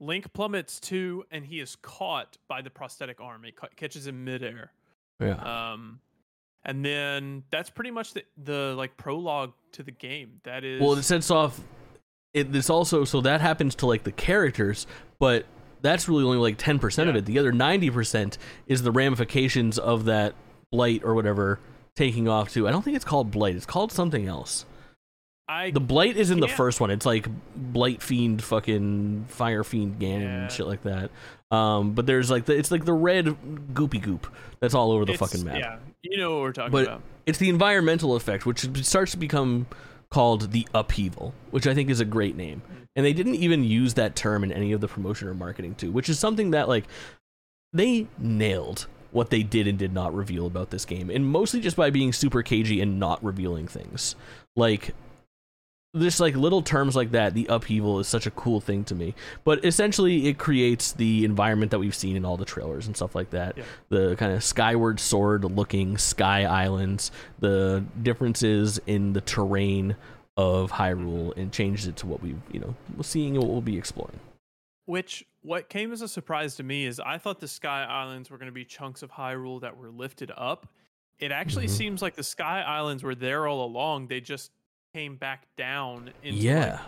Link 0.00 0.32
plummets 0.32 0.80
too, 0.80 1.24
and 1.30 1.44
he 1.44 1.60
is 1.60 1.76
caught 1.76 2.36
by 2.48 2.60
the 2.60 2.70
prosthetic 2.70 3.20
arm. 3.20 3.44
It 3.44 3.56
ca- 3.56 3.68
catches 3.76 4.06
him 4.06 4.24
midair. 4.24 4.72
Yeah. 5.20 5.72
Um, 5.72 6.00
and 6.64 6.84
then 6.84 7.44
that's 7.50 7.70
pretty 7.70 7.90
much 7.90 8.14
the, 8.14 8.24
the 8.42 8.74
like 8.76 8.96
prologue 8.96 9.52
to 9.72 9.82
the 9.82 9.90
game. 9.90 10.40
That 10.44 10.64
is 10.64 10.80
Well, 10.80 10.94
it 10.94 11.02
sets 11.02 11.30
off. 11.30 11.60
It, 12.34 12.50
this 12.52 12.70
also 12.70 13.04
so 13.04 13.20
that 13.20 13.40
happens 13.40 13.74
to 13.76 13.86
like 13.86 14.04
the 14.04 14.12
characters, 14.12 14.86
but 15.18 15.44
that's 15.82 16.08
really 16.08 16.24
only 16.24 16.38
like 16.38 16.56
ten 16.58 16.78
percent 16.78 17.10
of 17.10 17.16
it. 17.16 17.24
The 17.26 17.38
other 17.38 17.52
ninety 17.52 17.90
percent 17.90 18.38
is 18.66 18.82
the 18.82 18.92
ramifications 18.92 19.78
of 19.78 20.06
that 20.06 20.34
blight 20.70 21.02
or 21.04 21.14
whatever 21.14 21.58
taking 21.96 22.28
off 22.28 22.50
too. 22.52 22.66
I 22.66 22.70
don't 22.70 22.82
think 22.82 22.96
it's 22.96 23.04
called 23.04 23.30
blight. 23.30 23.54
It's 23.56 23.66
called 23.66 23.92
something 23.92 24.26
else. 24.26 24.64
I 25.48 25.70
The 25.72 25.80
blight 25.80 26.16
is 26.16 26.30
in 26.30 26.40
the 26.40 26.48
first 26.48 26.80
one. 26.80 26.90
It's 26.90 27.04
like 27.04 27.26
blight 27.54 28.00
fiend, 28.00 28.42
fucking 28.42 29.26
fire 29.28 29.64
fiend 29.64 29.98
Ganon 30.00 30.20
Yeah. 30.22 30.42
and 30.42 30.52
shit 30.52 30.66
like 30.66 30.82
that. 30.84 31.10
Um, 31.50 31.92
but 31.92 32.06
there's 32.06 32.30
like 32.30 32.46
the, 32.46 32.56
it's 32.56 32.70
like 32.70 32.84
the 32.86 32.92
red 32.94 33.26
goopy 33.74 34.00
goop 34.00 34.26
that's 34.60 34.72
all 34.72 34.92
over 34.92 35.04
the 35.04 35.12
it's- 35.12 35.30
fucking 35.30 35.44
map. 35.44 35.58
Yeah, 35.58 35.76
you 36.02 36.16
know 36.16 36.30
what 36.36 36.40
we're 36.42 36.52
talking 36.52 36.72
But 36.72 36.84
about. 36.86 37.02
it's 37.26 37.38
the 37.38 37.50
environmental 37.50 38.14
effect, 38.16 38.46
which 38.46 38.60
starts 38.86 39.10
to 39.12 39.18
become 39.18 39.66
called 40.10 40.52
the 40.52 40.66
upheaval, 40.72 41.34
which 41.50 41.66
I 41.66 41.74
think 41.74 41.90
is 41.90 42.00
a 42.00 42.04
great 42.06 42.36
name. 42.36 42.62
And 42.94 43.06
they 43.06 43.12
didn't 43.12 43.36
even 43.36 43.64
use 43.64 43.94
that 43.94 44.14
term 44.14 44.44
in 44.44 44.52
any 44.52 44.72
of 44.72 44.80
the 44.80 44.88
promotion 44.88 45.28
or 45.28 45.34
marketing 45.34 45.74
too, 45.74 45.90
which 45.90 46.08
is 46.08 46.18
something 46.18 46.50
that 46.50 46.68
like 46.68 46.84
they 47.72 48.06
nailed 48.18 48.86
what 49.12 49.30
they 49.30 49.42
did 49.42 49.66
and 49.66 49.78
did 49.78 49.92
not 49.92 50.14
reveal 50.14 50.46
about 50.46 50.70
this 50.70 50.84
game, 50.84 51.10
and 51.10 51.26
mostly 51.26 51.60
just 51.60 51.76
by 51.76 51.90
being 51.90 52.12
super 52.12 52.42
cagey 52.42 52.80
and 52.80 52.98
not 52.98 53.22
revealing 53.22 53.66
things. 53.68 54.16
Like 54.56 54.94
just 55.98 56.20
like 56.20 56.34
little 56.34 56.62
terms 56.62 56.96
like 56.96 57.10
that, 57.10 57.34
the 57.34 57.46
upheaval 57.50 57.98
is 58.00 58.08
such 58.08 58.26
a 58.26 58.30
cool 58.30 58.60
thing 58.60 58.84
to 58.84 58.94
me. 58.94 59.14
But 59.44 59.64
essentially, 59.64 60.26
it 60.26 60.38
creates 60.38 60.92
the 60.92 61.24
environment 61.24 61.70
that 61.70 61.78
we've 61.78 61.94
seen 61.94 62.16
in 62.16 62.24
all 62.24 62.38
the 62.38 62.46
trailers 62.46 62.86
and 62.86 62.96
stuff 62.96 63.14
like 63.14 63.30
that. 63.30 63.58
Yeah. 63.58 63.64
The 63.90 64.16
kind 64.16 64.32
of 64.32 64.42
skyward 64.42 65.00
sword 65.00 65.44
looking 65.44 65.98
sky 65.98 66.44
islands, 66.44 67.10
the 67.40 67.84
differences 68.02 68.80
in 68.86 69.12
the 69.12 69.20
terrain 69.20 69.96
of 70.36 70.72
Hyrule, 70.72 71.36
and 71.36 71.52
changes 71.52 71.86
it 71.86 71.96
to 71.96 72.06
what 72.06 72.22
we've, 72.22 72.40
you 72.50 72.60
know, 72.60 72.74
we're 72.96 73.02
seeing 73.02 73.34
what 73.34 73.48
we'll 73.48 73.60
be 73.60 73.76
exploring. 73.76 74.18
Which 74.86 75.24
what 75.42 75.68
came 75.68 75.92
as 75.92 76.02
a 76.02 76.08
surprise 76.08 76.56
to 76.56 76.62
me 76.62 76.86
is 76.86 76.98
I 77.00 77.18
thought 77.18 77.38
the 77.40 77.48
Sky 77.48 77.84
Islands 77.84 78.30
were 78.30 78.38
going 78.38 78.46
to 78.46 78.52
be 78.52 78.64
chunks 78.64 79.02
of 79.02 79.10
Hyrule 79.12 79.60
that 79.60 79.76
were 79.76 79.90
lifted 79.90 80.32
up. 80.36 80.66
It 81.18 81.30
actually 81.30 81.66
Mhm. 81.66 81.70
seems 81.70 82.02
like 82.02 82.14
the 82.14 82.24
Sky 82.24 82.62
Islands 82.62 83.02
were 83.02 83.14
there 83.14 83.46
all 83.46 83.64
along. 83.64 84.08
They 84.08 84.20
just 84.20 84.50
came 84.92 85.16
back 85.16 85.46
down 85.56 86.12
into 86.22 86.36
like, 86.38 86.42
Yeah. 86.44 86.80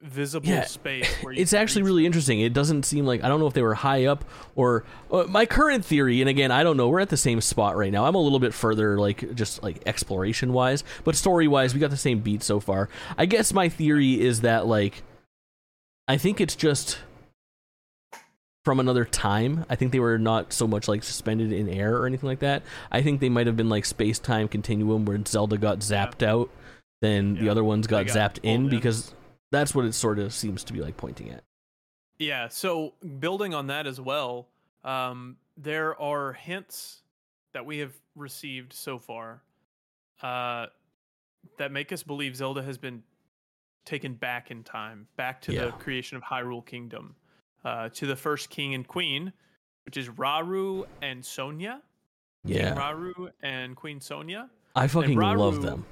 Visible 0.00 0.46
Yeah. 0.48 0.64
space. 0.64 1.08
Where 1.22 1.32
you 1.32 1.40
it's 1.42 1.52
actually 1.52 1.82
really 1.82 2.06
interesting. 2.06 2.40
It 2.40 2.52
doesn't 2.52 2.84
seem 2.84 3.04
like 3.04 3.24
I 3.24 3.28
don't 3.28 3.40
know 3.40 3.46
if 3.46 3.54
they 3.54 3.62
were 3.62 3.74
high 3.74 4.06
up 4.06 4.24
or 4.54 4.84
uh, 5.10 5.24
my 5.28 5.44
current 5.46 5.84
theory. 5.84 6.20
And 6.20 6.28
again, 6.28 6.50
I 6.50 6.62
don't 6.62 6.76
know. 6.76 6.88
We're 6.88 7.00
at 7.00 7.08
the 7.08 7.16
same 7.16 7.40
spot 7.40 7.76
right 7.76 7.90
now. 7.92 8.04
I'm 8.06 8.14
a 8.14 8.20
little 8.20 8.38
bit 8.38 8.54
further, 8.54 8.98
like 8.98 9.34
just 9.34 9.62
like 9.62 9.82
exploration 9.86 10.52
wise, 10.52 10.84
but 11.04 11.16
story 11.16 11.48
wise, 11.48 11.74
we 11.74 11.80
got 11.80 11.90
the 11.90 11.96
same 11.96 12.20
beat 12.20 12.42
so 12.42 12.60
far. 12.60 12.88
I 13.16 13.26
guess 13.26 13.52
my 13.52 13.68
theory 13.68 14.20
is 14.20 14.42
that 14.42 14.66
like 14.66 15.02
I 16.06 16.16
think 16.16 16.40
it's 16.40 16.54
just 16.56 16.98
from 18.64 18.80
another 18.80 19.04
time. 19.04 19.64
I 19.68 19.76
think 19.76 19.92
they 19.92 19.98
were 20.00 20.18
not 20.18 20.52
so 20.52 20.66
much 20.66 20.88
like 20.88 21.02
suspended 21.02 21.52
in 21.52 21.68
air 21.68 21.96
or 21.96 22.06
anything 22.06 22.28
like 22.28 22.40
that. 22.40 22.62
I 22.92 23.02
think 23.02 23.20
they 23.20 23.28
might 23.30 23.46
have 23.46 23.56
been 23.56 23.68
like 23.68 23.84
space 23.84 24.18
time 24.18 24.46
continuum 24.48 25.06
where 25.06 25.18
Zelda 25.26 25.56
got 25.56 25.78
zapped 25.80 26.22
out, 26.22 26.50
then 27.00 27.34
the 27.34 27.48
other 27.48 27.64
ones 27.64 27.86
got, 27.86 28.06
got 28.06 28.16
zapped 28.16 28.38
in 28.42 28.64
in. 28.64 28.68
because 28.68 29.14
that's 29.50 29.74
what 29.74 29.84
it 29.84 29.92
sort 29.94 30.18
of 30.18 30.32
seems 30.32 30.64
to 30.64 30.72
be 30.72 30.80
like 30.80 30.96
pointing 30.96 31.30
at. 31.30 31.44
Yeah, 32.18 32.48
so 32.48 32.94
building 33.20 33.54
on 33.54 33.68
that 33.68 33.86
as 33.86 34.00
well, 34.00 34.48
um, 34.84 35.36
there 35.56 36.00
are 36.00 36.32
hints 36.32 37.02
that 37.52 37.64
we 37.64 37.78
have 37.78 37.92
received 38.16 38.72
so 38.72 38.98
far 38.98 39.42
uh, 40.22 40.66
that 41.58 41.70
make 41.72 41.92
us 41.92 42.02
believe 42.02 42.34
Zelda 42.36 42.62
has 42.62 42.76
been 42.76 43.02
taken 43.84 44.14
back 44.14 44.50
in 44.50 44.64
time, 44.64 45.06
back 45.16 45.40
to 45.42 45.52
Yeah. 45.52 45.66
the 45.66 45.72
creation 45.72 46.16
of 46.16 46.22
Hyrule 46.24 46.64
Kingdom, 46.66 47.14
uh, 47.64 47.88
to 47.90 48.06
the 48.06 48.16
first 48.16 48.50
king 48.50 48.74
and 48.74 48.86
queen, 48.86 49.32
which 49.84 49.96
is 49.96 50.08
Rauru 50.08 50.86
and 51.00 51.24
Sonia. 51.24 51.80
Yeah. 52.44 52.70
King. 52.70 52.78
Rauru 52.78 53.30
and 53.42 53.76
Queen 53.76 54.00
Sonia. 54.00 54.50
I 54.76 54.88
fucking 54.88 55.18
love 55.18 55.62
them. 55.62 55.86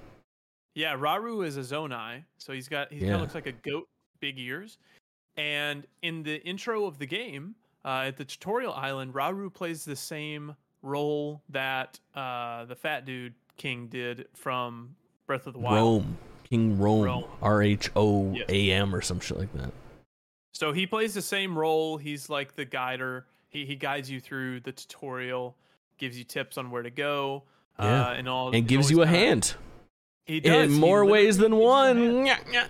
Yeah, 0.76 0.95
Rauru 0.95 1.45
is 1.47 1.56
a 1.56 1.61
Zonai, 1.61 2.23
so 2.37 2.52
he's 2.52 2.68
got 2.68 2.92
he 2.92 3.00
kind 3.00 3.14
of 3.14 3.23
looks 3.23 3.35
like 3.35 3.47
a 3.47 3.52
goat, 3.52 3.88
big 4.21 4.38
ears. 4.38 4.76
And 5.38 5.87
in 6.02 6.23
the 6.23 6.37
intro 6.47 6.85
of 6.85 6.99
the 6.99 7.06
game, 7.06 7.54
uh, 7.83 8.04
at 8.09 8.18
the 8.18 8.26
tutorial 8.26 8.75
island, 8.75 9.14
Rauru 9.14 9.52
plays 9.52 9.87
the 9.87 9.97
same 9.97 10.54
role 10.83 11.40
that 11.49 11.99
uh, 12.14 12.66
the 12.66 12.76
fat 12.76 13.06
dude 13.06 13.33
king 13.56 13.87
did 13.88 14.28
from 14.35 14.95
Breath 15.26 15.47
of 15.47 15.54
the 15.54 15.59
Wild. 15.61 16.02
Rhoam. 16.04 16.14
King 16.45 16.76
Rhoam. 16.76 17.26
R 17.40 17.62
H 17.62 17.90
O 17.97 18.37
A 18.50 18.71
M 18.71 18.95
or 18.95 19.00
some 19.00 19.18
shit 19.18 19.38
like 19.38 19.52
that. 19.54 19.73
So 20.52 20.73
he 20.73 20.87
plays 20.87 21.14
the 21.14 21.23
same 21.23 21.59
role. 21.59 21.97
He's 21.97 22.28
like 22.28 22.54
the 22.54 22.66
guider. 22.66 23.25
He 23.49 23.64
he 23.64 23.76
guides 23.76 24.11
you 24.11 24.21
through 24.21 24.61
the 24.61 24.73
tutorial, 24.73 25.56
gives 25.97 26.18
you 26.18 26.25
tips 26.25 26.59
on 26.59 26.71
where 26.71 26.83
to 26.83 26.90
go, 26.90 27.45
Yeah. 27.78 28.09
uh, 28.09 28.12
and 28.12 28.28
all. 28.28 28.54
And 28.54 28.68
gives 28.68 28.90
you 28.90 29.00
a 29.02 29.06
kinda- 29.06 29.18
hand. 29.18 29.54
He 30.26 30.40
does. 30.40 30.64
In 30.64 30.71
he 30.75 30.78
more 30.78 31.04
ways 31.04 31.38
than 31.38 31.52
literally 31.52 32.02
gives 32.02 32.25
you 32.50 32.59
a 32.59 32.64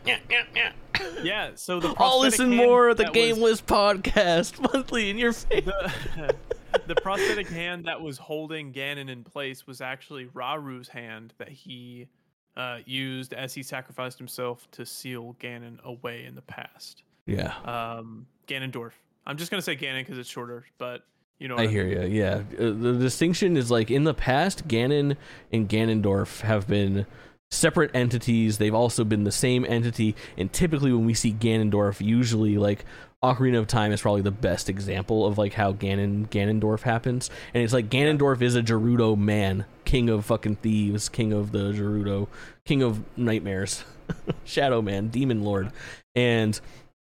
hand. 0.55 0.75
one. 0.95 1.25
Yeah. 1.25 1.51
So 1.55 1.81
the 1.81 1.89
I'll 1.89 1.95
prosthetic 1.95 2.23
listen 2.23 2.55
more 2.57 2.91
at 2.91 2.97
the 2.99 3.05
that 3.05 3.13
was- 3.15 3.17
Gameless 3.17 3.63
podcast 3.63 4.61
monthly 4.75 5.11
in 5.11 5.19
your 5.19 5.33
face. 5.33 5.65
the, 5.65 6.35
the 6.87 6.95
prosthetic 6.97 7.49
hand 7.49 7.85
that 7.87 8.01
was 8.01 8.19
holding 8.19 8.73
Ganon 8.73 9.09
in 9.11 9.25
place 9.25 9.67
was 9.67 9.81
actually 9.81 10.27
Rauru's 10.27 10.89
hand 10.89 11.33
that 11.39 11.49
he 11.49 12.09
uh, 12.57 12.79
used 12.87 13.33
as 13.35 13.53
he 13.55 13.63
sacrificed 13.63 14.19
himself 14.19 14.71
to 14.73 14.85
seal 14.87 15.37
Ganon 15.41 15.83
away 15.85 16.25
in 16.25 16.35
the 16.35 16.43
past. 16.43 17.03
Yeah. 17.27 17.55
Um, 17.65 18.27
Ganondorf. 18.47 18.93
I'm 19.27 19.37
just 19.37 19.51
gonna 19.51 19.63
say 19.63 19.77
Ganon 19.77 20.01
because 20.01 20.19
it's 20.19 20.29
shorter, 20.29 20.65
but 20.79 21.03
you 21.39 21.49
know. 21.49 21.57
I 21.57 21.63
what 21.63 21.71
hear 21.71 21.87
you. 21.87 22.03
Yeah, 22.09 22.43
Uh, 22.59 22.73
the 22.73 22.97
distinction 22.99 23.57
is 23.57 23.71
like 23.71 23.91
in 23.91 24.05
the 24.05 24.15
past, 24.15 24.69
Ganon 24.69 25.17
and 25.53 25.69
Ganondorf 25.69 26.43
have 26.43 26.67
been 26.69 27.07
separate 27.51 27.91
entities. 27.95 28.59
They've 28.59 28.75
also 28.75 29.05
been 29.05 29.25
the 29.25 29.33
same 29.33 29.65
entity, 29.65 30.15
and 30.37 30.53
typically 30.53 30.93
when 30.93 31.05
we 31.05 31.15
see 31.15 31.33
Ganondorf, 31.33 32.05
usually 32.05 32.59
like 32.59 32.85
Ocarina 33.23 33.59
of 33.59 33.67
Time 33.67 33.93
is 33.93 34.01
probably 34.01 34.23
the 34.23 34.31
best 34.31 34.69
example 34.69 35.27
of 35.27 35.39
like 35.39 35.55
how 35.55 35.73
Ganon 35.73 36.29
Ganondorf 36.29 36.83
happens, 36.83 37.31
and 37.55 37.63
it's 37.63 37.73
like 37.73 37.89
Ganondorf 37.89 38.43
is 38.43 38.57
a 38.57 38.63
Gerudo 38.63 39.17
man, 39.17 39.65
king 39.85 40.09
of 40.09 40.25
fucking 40.25 40.57
thieves, 40.57 41.09
king 41.09 41.33
of 41.33 41.53
the 41.53 41.73
Gerudo, 41.73 42.29
king 42.65 42.83
of 42.83 43.03
nightmares, 43.17 43.85
Shadow 44.45 44.83
Man, 44.83 45.09
demon 45.09 45.43
lord, 45.43 45.73
and 46.15 46.61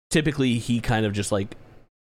typically 0.10 0.60
he 0.60 0.80
kind 0.80 1.06
of 1.06 1.14
just 1.14 1.32
like 1.32 1.56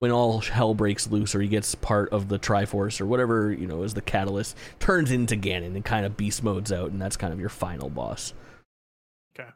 when 0.05 0.11
all 0.11 0.39
hell 0.39 0.75
breaks 0.75 1.07
loose 1.09 1.33
or 1.33 1.41
he 1.41 1.47
gets 1.47 1.73
part 1.73 2.09
of 2.09 2.29
the 2.29 2.37
Triforce 2.37 3.01
or 3.01 3.07
whatever, 3.07 3.51
you 3.51 3.65
know, 3.65 3.81
is 3.81 3.95
the 3.95 4.03
catalyst, 4.03 4.55
turns 4.77 5.09
into 5.09 5.35
Ganon 5.35 5.73
and 5.73 5.83
kind 5.83 6.05
of 6.05 6.15
beast 6.15 6.43
modes 6.43 6.71
out, 6.71 6.91
and 6.91 7.01
that's 7.01 7.17
kind 7.17 7.33
of 7.33 7.39
your 7.39 7.49
final 7.49 7.89
boss. 7.89 8.31
Okay. 9.35 9.49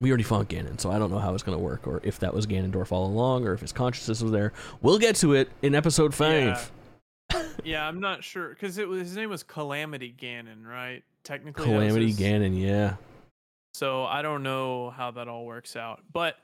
We 0.00 0.10
already 0.10 0.22
fought 0.22 0.48
Ganon, 0.48 0.80
so 0.80 0.92
I 0.92 1.00
don't 1.00 1.10
know 1.10 1.18
how 1.18 1.34
it's 1.34 1.42
going 1.42 1.58
to 1.58 1.64
work 1.64 1.88
or 1.88 2.00
if 2.04 2.20
that 2.20 2.32
was 2.32 2.46
Ganondorf 2.46 2.92
all 2.92 3.06
along 3.06 3.44
or 3.44 3.54
if 3.54 3.60
his 3.60 3.72
consciousness 3.72 4.22
was 4.22 4.30
there. 4.30 4.52
We'll 4.82 5.00
get 5.00 5.16
to 5.16 5.32
it 5.32 5.50
in 5.62 5.74
episode 5.74 6.14
5. 6.14 6.70
yeah, 7.64 7.84
I'm 7.84 7.98
not 7.98 8.22
sure 8.22 8.50
because 8.50 8.78
it 8.78 8.86
was 8.86 9.00
his 9.00 9.16
name 9.16 9.30
was 9.30 9.42
Calamity 9.42 10.14
Ganon, 10.16 10.64
right? 10.64 11.02
Technically, 11.24 11.64
Calamity 11.64 12.06
his- 12.06 12.20
Ganon, 12.20 12.56
yeah. 12.56 12.94
So 13.74 14.04
I 14.04 14.22
don't 14.22 14.44
know 14.44 14.90
how 14.90 15.10
that 15.10 15.26
all 15.26 15.44
works 15.44 15.74
out, 15.74 16.02
but 16.12 16.36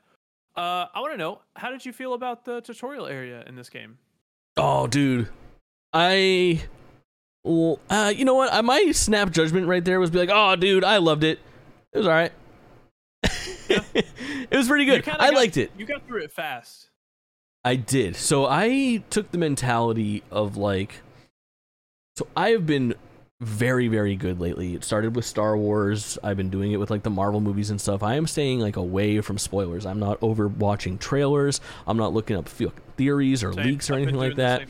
uh, 0.57 0.85
I 0.93 0.99
want 1.01 1.13
to 1.13 1.17
know 1.17 1.39
how 1.55 1.69
did 1.69 1.85
you 1.85 1.93
feel 1.93 2.13
about 2.13 2.45
the 2.45 2.61
tutorial 2.61 3.07
area 3.07 3.43
in 3.47 3.55
this 3.55 3.69
game? 3.69 3.97
Oh, 4.57 4.87
dude. 4.87 5.29
I. 5.93 6.61
Well, 7.43 7.79
uh, 7.89 8.11
you 8.15 8.25
know 8.25 8.33
what? 8.33 8.51
I 8.53 8.61
my 8.61 8.91
snap 8.91 9.31
judgment 9.31 9.67
right 9.67 9.83
there 9.83 9.99
was 9.99 10.09
be 10.09 10.17
like, 10.19 10.29
"Oh, 10.31 10.55
dude, 10.55 10.83
I 10.83 10.97
loved 10.97 11.23
it. 11.23 11.39
It 11.93 11.97
was 11.99 12.07
all 12.07 12.13
right. 12.13 12.31
it 13.23 14.51
was 14.51 14.67
pretty 14.67 14.85
good. 14.85 15.07
I 15.07 15.17
got- 15.29 15.33
liked 15.33 15.57
it. 15.57 15.71
You 15.77 15.85
got 15.85 16.07
through 16.07 16.23
it 16.23 16.31
fast. 16.31 16.89
I 17.63 17.75
did. 17.75 18.15
So 18.15 18.45
I 18.45 19.03
took 19.09 19.31
the 19.31 19.37
mentality 19.37 20.23
of 20.31 20.55
like 20.57 21.01
so 22.15 22.27
I 22.37 22.49
have 22.49 22.65
been 22.65 22.95
very 23.45 23.87
very 23.87 24.15
good 24.15 24.39
lately. 24.39 24.73
It 24.73 24.83
started 24.83 25.15
with 25.15 25.23
Star 25.25 25.55
Wars. 25.57 26.17
I've 26.23 26.35
been 26.37 26.49
doing 26.49 26.71
it 26.71 26.77
with 26.77 26.89
like 26.89 27.03
the 27.03 27.09
Marvel 27.09 27.39
movies 27.39 27.69
and 27.69 27.79
stuff. 27.79 28.01
I 28.03 28.15
am 28.15 28.25
staying 28.27 28.59
like 28.59 28.75
away 28.75 29.21
from 29.21 29.37
spoilers. 29.37 29.85
I'm 29.85 29.99
not 29.99 30.17
over 30.21 30.47
watching 30.47 30.97
trailers. 30.97 31.61
I'm 31.87 31.97
not 31.97 32.13
looking 32.13 32.35
up 32.35 32.49
theories 32.97 33.43
or 33.43 33.53
Same. 33.53 33.65
leaks 33.65 33.89
or 33.89 33.93
I've 33.93 34.01
anything 34.01 34.19
like 34.19 34.35
that. 34.35 34.67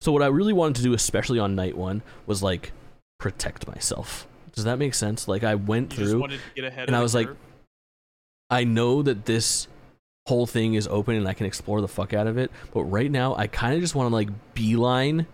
So 0.00 0.12
what 0.12 0.22
I 0.22 0.26
really 0.26 0.52
wanted 0.52 0.76
to 0.76 0.82
do 0.82 0.94
especially 0.94 1.38
on 1.38 1.54
night 1.54 1.76
1 1.76 2.02
was 2.26 2.42
like 2.42 2.72
protect 3.18 3.66
myself. 3.68 4.26
Does 4.52 4.64
that 4.64 4.78
make 4.78 4.94
sense? 4.94 5.28
Like 5.28 5.44
I 5.44 5.54
went 5.54 5.96
You 5.98 6.06
through 6.06 6.20
wanted 6.20 6.36
to 6.38 6.54
get 6.54 6.64
ahead. 6.64 6.88
and 6.88 6.96
I 6.96 7.00
was 7.02 7.14
like. 7.14 7.28
I 8.50 8.64
know 8.64 9.02
that 9.02 9.24
this 9.24 9.66
whole 10.28 10.46
thing 10.46 10.74
is 10.74 10.86
open 10.86 11.16
and 11.16 11.26
I 11.26 11.32
can 11.32 11.46
explore 11.46 11.80
the 11.80 11.88
fuck 11.88 12.12
out 12.12 12.26
of 12.26 12.36
it, 12.38 12.50
but 12.72 12.84
right 12.84 13.10
now 13.10 13.34
I 13.34 13.46
kind 13.46 13.74
of 13.74 13.80
just 13.80 13.94
want 13.94 14.10
to 14.10 14.14
like 14.14 14.28
beeline 14.54 15.26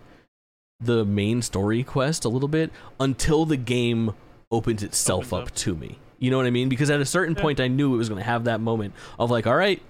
the 0.81 1.05
main 1.05 1.41
story 1.41 1.83
quest 1.83 2.25
a 2.25 2.29
little 2.29 2.47
bit 2.49 2.71
until 2.99 3.45
the 3.45 3.57
game 3.57 4.13
opens 4.51 4.83
itself 4.83 5.31
up 5.31 5.43
up. 5.43 5.55
to 5.55 5.75
me. 5.75 5.99
You 6.19 6.31
know 6.31 6.37
what 6.37 6.45
I 6.45 6.49
mean? 6.51 6.69
Because 6.69 6.89
at 6.89 6.99
a 7.01 7.05
certain 7.05 7.35
Yeah. 7.35 7.41
point 7.41 7.59
I 7.59 7.67
knew 7.67 7.93
it 7.93 7.97
was 7.97 8.09
going 8.09 8.19
to 8.19 8.25
have 8.25 8.43
that 8.45 8.59
moment 8.61 8.93
of 9.17 9.31
like, 9.31 9.47
all 9.47 9.55
right, 9.55 9.81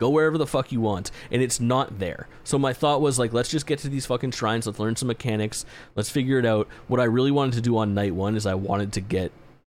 go 0.00 0.10
wherever 0.10 0.36
the 0.36 0.46
fuck 0.46 0.72
you 0.72 0.80
want, 0.80 1.10
and 1.30 1.40
it's 1.42 1.60
not 1.60 1.98
there. 2.00 2.26
So 2.44 2.58
my 2.58 2.72
thought 2.72 3.00
was 3.00 3.18
like, 3.18 3.32
let's 3.32 3.48
just 3.48 3.66
get 3.66 3.78
to 3.80 3.88
these 3.88 4.04
fucking 4.06 4.32
shrines, 4.32 4.66
let's 4.66 4.78
learn 4.80 4.96
some 4.96 5.06
mechanics, 5.08 5.64
let's 5.94 6.10
figure 6.10 6.38
it 6.38 6.46
out. 6.46 6.66
What 6.88 7.00
I 7.00 7.04
really 7.04 7.30
wanted 7.30 7.54
to 7.54 7.60
do 7.60 7.76
on 7.78 7.94
night 7.94 8.14
1 8.14 8.36
is 8.36 8.44
I 8.46 8.54
wanted 8.54 8.92
to 8.94 9.00
get 9.00 9.30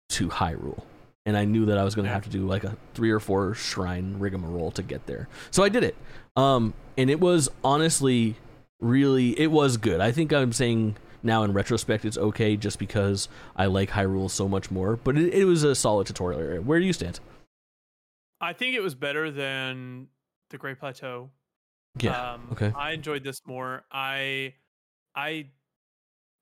to 0.09 0.29
Hyrule 0.29 0.83
and 1.25 1.35
I 1.37 1.45
knew 1.45 1.65
that 1.65 1.77
I 1.77 1.83
was 1.83 1.93
going 1.95 2.05
to 2.07 2.13
have 2.13 2.23
to 2.23 2.29
do 2.29 2.47
like 2.47 2.63
a 2.63 2.75
three 2.93 3.11
or 3.11 3.19
four 3.19 3.53
shrine 3.53 4.15
rigmarole 4.19 4.71
to 4.71 4.81
get 4.83 5.05
there. 5.05 5.27
So 5.51 5.63
I 5.63 5.69
did 5.69 5.83
it. 5.83 5.95
Um, 6.35 6.73
and 6.97 7.09
it 7.09 7.19
was 7.19 7.49
honestly 7.63 8.35
really 8.79 9.39
it 9.39 9.47
was 9.51 9.77
good. 9.77 9.99
I 10.01 10.11
think 10.11 10.31
I'm 10.33 10.53
saying 10.53 10.95
now 11.21 11.43
in 11.43 11.51
retrospect 11.53 12.05
it's 12.05 12.17
okay 12.17 12.55
just 12.55 12.79
because 12.79 13.27
I 13.55 13.65
like 13.65 13.89
Hyrule 13.89 14.29
so 14.29 14.47
much 14.47 14.71
more. 14.71 14.95
But 14.95 15.17
it, 15.17 15.33
it 15.33 15.45
was 15.45 15.63
a 15.63 15.75
solid 15.75 16.07
tutorial 16.07 16.39
area. 16.39 16.61
Where 16.61 16.79
do 16.79 16.85
you 16.85 16.93
stand? 16.93 17.19
I 18.41 18.53
think 18.53 18.75
it 18.75 18.81
was 18.81 18.95
better 18.95 19.31
than 19.31 20.07
the 20.49 20.57
Great 20.57 20.79
Plateau. 20.79 21.29
Yeah. 21.99 22.33
Um, 22.33 22.47
okay. 22.53 22.71
I 22.75 22.91
enjoyed 22.91 23.23
this 23.23 23.41
more. 23.45 23.83
I 23.91 24.53
I 25.15 25.47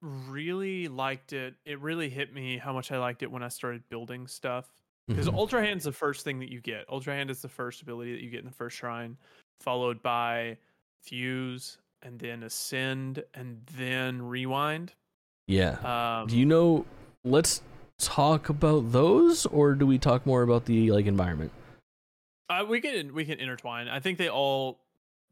really 0.01 0.87
liked 0.87 1.33
it. 1.33 1.55
It 1.65 1.79
really 1.79 2.09
hit 2.09 2.33
me 2.33 2.57
how 2.57 2.71
much 2.73 2.91
I 2.91 2.99
liked 2.99 3.23
it 3.23 3.31
when 3.31 3.41
I 3.43 3.47
started 3.47 3.83
building 3.89 4.27
stuff. 4.27 4.67
because 5.07 5.29
Mhm. 5.29 5.35
Ultra 5.35 5.65
Hand's 5.65 5.85
the 5.85 5.91
first 5.93 6.25
thing 6.25 6.39
that 6.39 6.51
you 6.51 6.59
get. 6.59 6.83
Ultra 6.89 7.13
Hand 7.15 7.31
is 7.31 7.41
the 7.41 7.47
first 7.47 7.81
ability 7.81 8.11
that 8.11 8.21
you 8.21 8.29
get 8.29 8.41
in 8.41 8.45
the 8.45 8.51
first 8.51 8.75
shrine, 8.75 9.17
followed 9.61 10.03
by 10.03 10.57
Fuse, 11.01 11.77
and 12.01 12.19
then 12.19 12.43
Ascend, 12.43 13.23
and 13.33 13.61
then 13.75 14.21
Rewind. 14.21 14.93
yeah. 15.47 16.19
Um, 16.21 16.27
do 16.27 16.37
you 16.37 16.45
know? 16.45 16.85
Let's 17.23 17.61
talk 17.99 18.49
about 18.49 18.91
those, 18.91 19.45
or 19.47 19.73
do 19.73 19.85
we 19.85 19.97
talk 19.97 20.25
more 20.25 20.41
about 20.43 20.65
the 20.65 20.91
like 20.91 21.05
environment? 21.05 21.51
uh, 22.49 22.63
we 22.67 22.79
can 22.79 23.13
we 23.13 23.25
can 23.25 23.39
intertwine. 23.39 23.87
I 23.89 23.99
think 23.99 24.17
they 24.17 24.29
all 24.29 24.79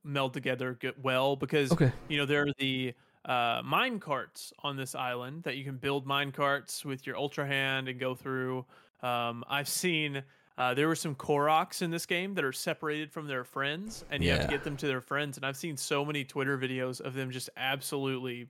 meld 0.04 0.34
together 0.34 0.74
good, 0.80 0.96
well 1.02 1.36
because 1.36 1.72
Okay. 1.72 1.92
you 2.10 2.18
know 2.18 2.26
there 2.26 2.42
are 2.44 2.54
the 2.60 2.94
uh, 3.24 3.62
mine 3.64 4.00
carts 4.00 4.52
on 4.64 4.76
this 4.78 4.94
island 4.96 5.44
that 5.44 5.56
you 5.58 5.64
can 5.64 5.78
build 5.78 6.06
mine 6.06 6.32
carts 6.32 6.84
with 6.84 7.08
your 7.08 7.16
Ultra 7.18 7.46
Hand 7.48 7.88
and 7.88 8.00
go 8.00 8.14
through. 8.16 8.66
Um, 9.02 9.44
I've 9.50 9.70
seen. 9.70 10.24
Uh, 10.58 10.74
there 10.74 10.88
were 10.88 10.96
some 10.96 11.14
Koroks 11.16 11.82
in 11.82 11.92
this 11.92 12.06
game 12.06 12.34
that 12.36 12.44
are 12.46 12.54
separated 12.54 13.12
from 13.12 13.28
their 13.28 13.44
friends, 13.44 14.06
and 14.10 14.24
you 14.24 14.32
have 14.32 14.42
to 14.42 14.48
get 14.48 14.64
them 14.64 14.78
to 14.78 14.88
their 14.88 15.02
friends. 15.02 15.36
And 15.38 15.46
I've 15.46 15.58
seen 15.58 15.76
so 15.76 16.06
many 16.06 16.24
Twitter 16.24 16.58
videos 16.58 17.02
of 17.02 17.14
them 17.14 17.30
just 17.32 17.50
absolutely 17.58 18.48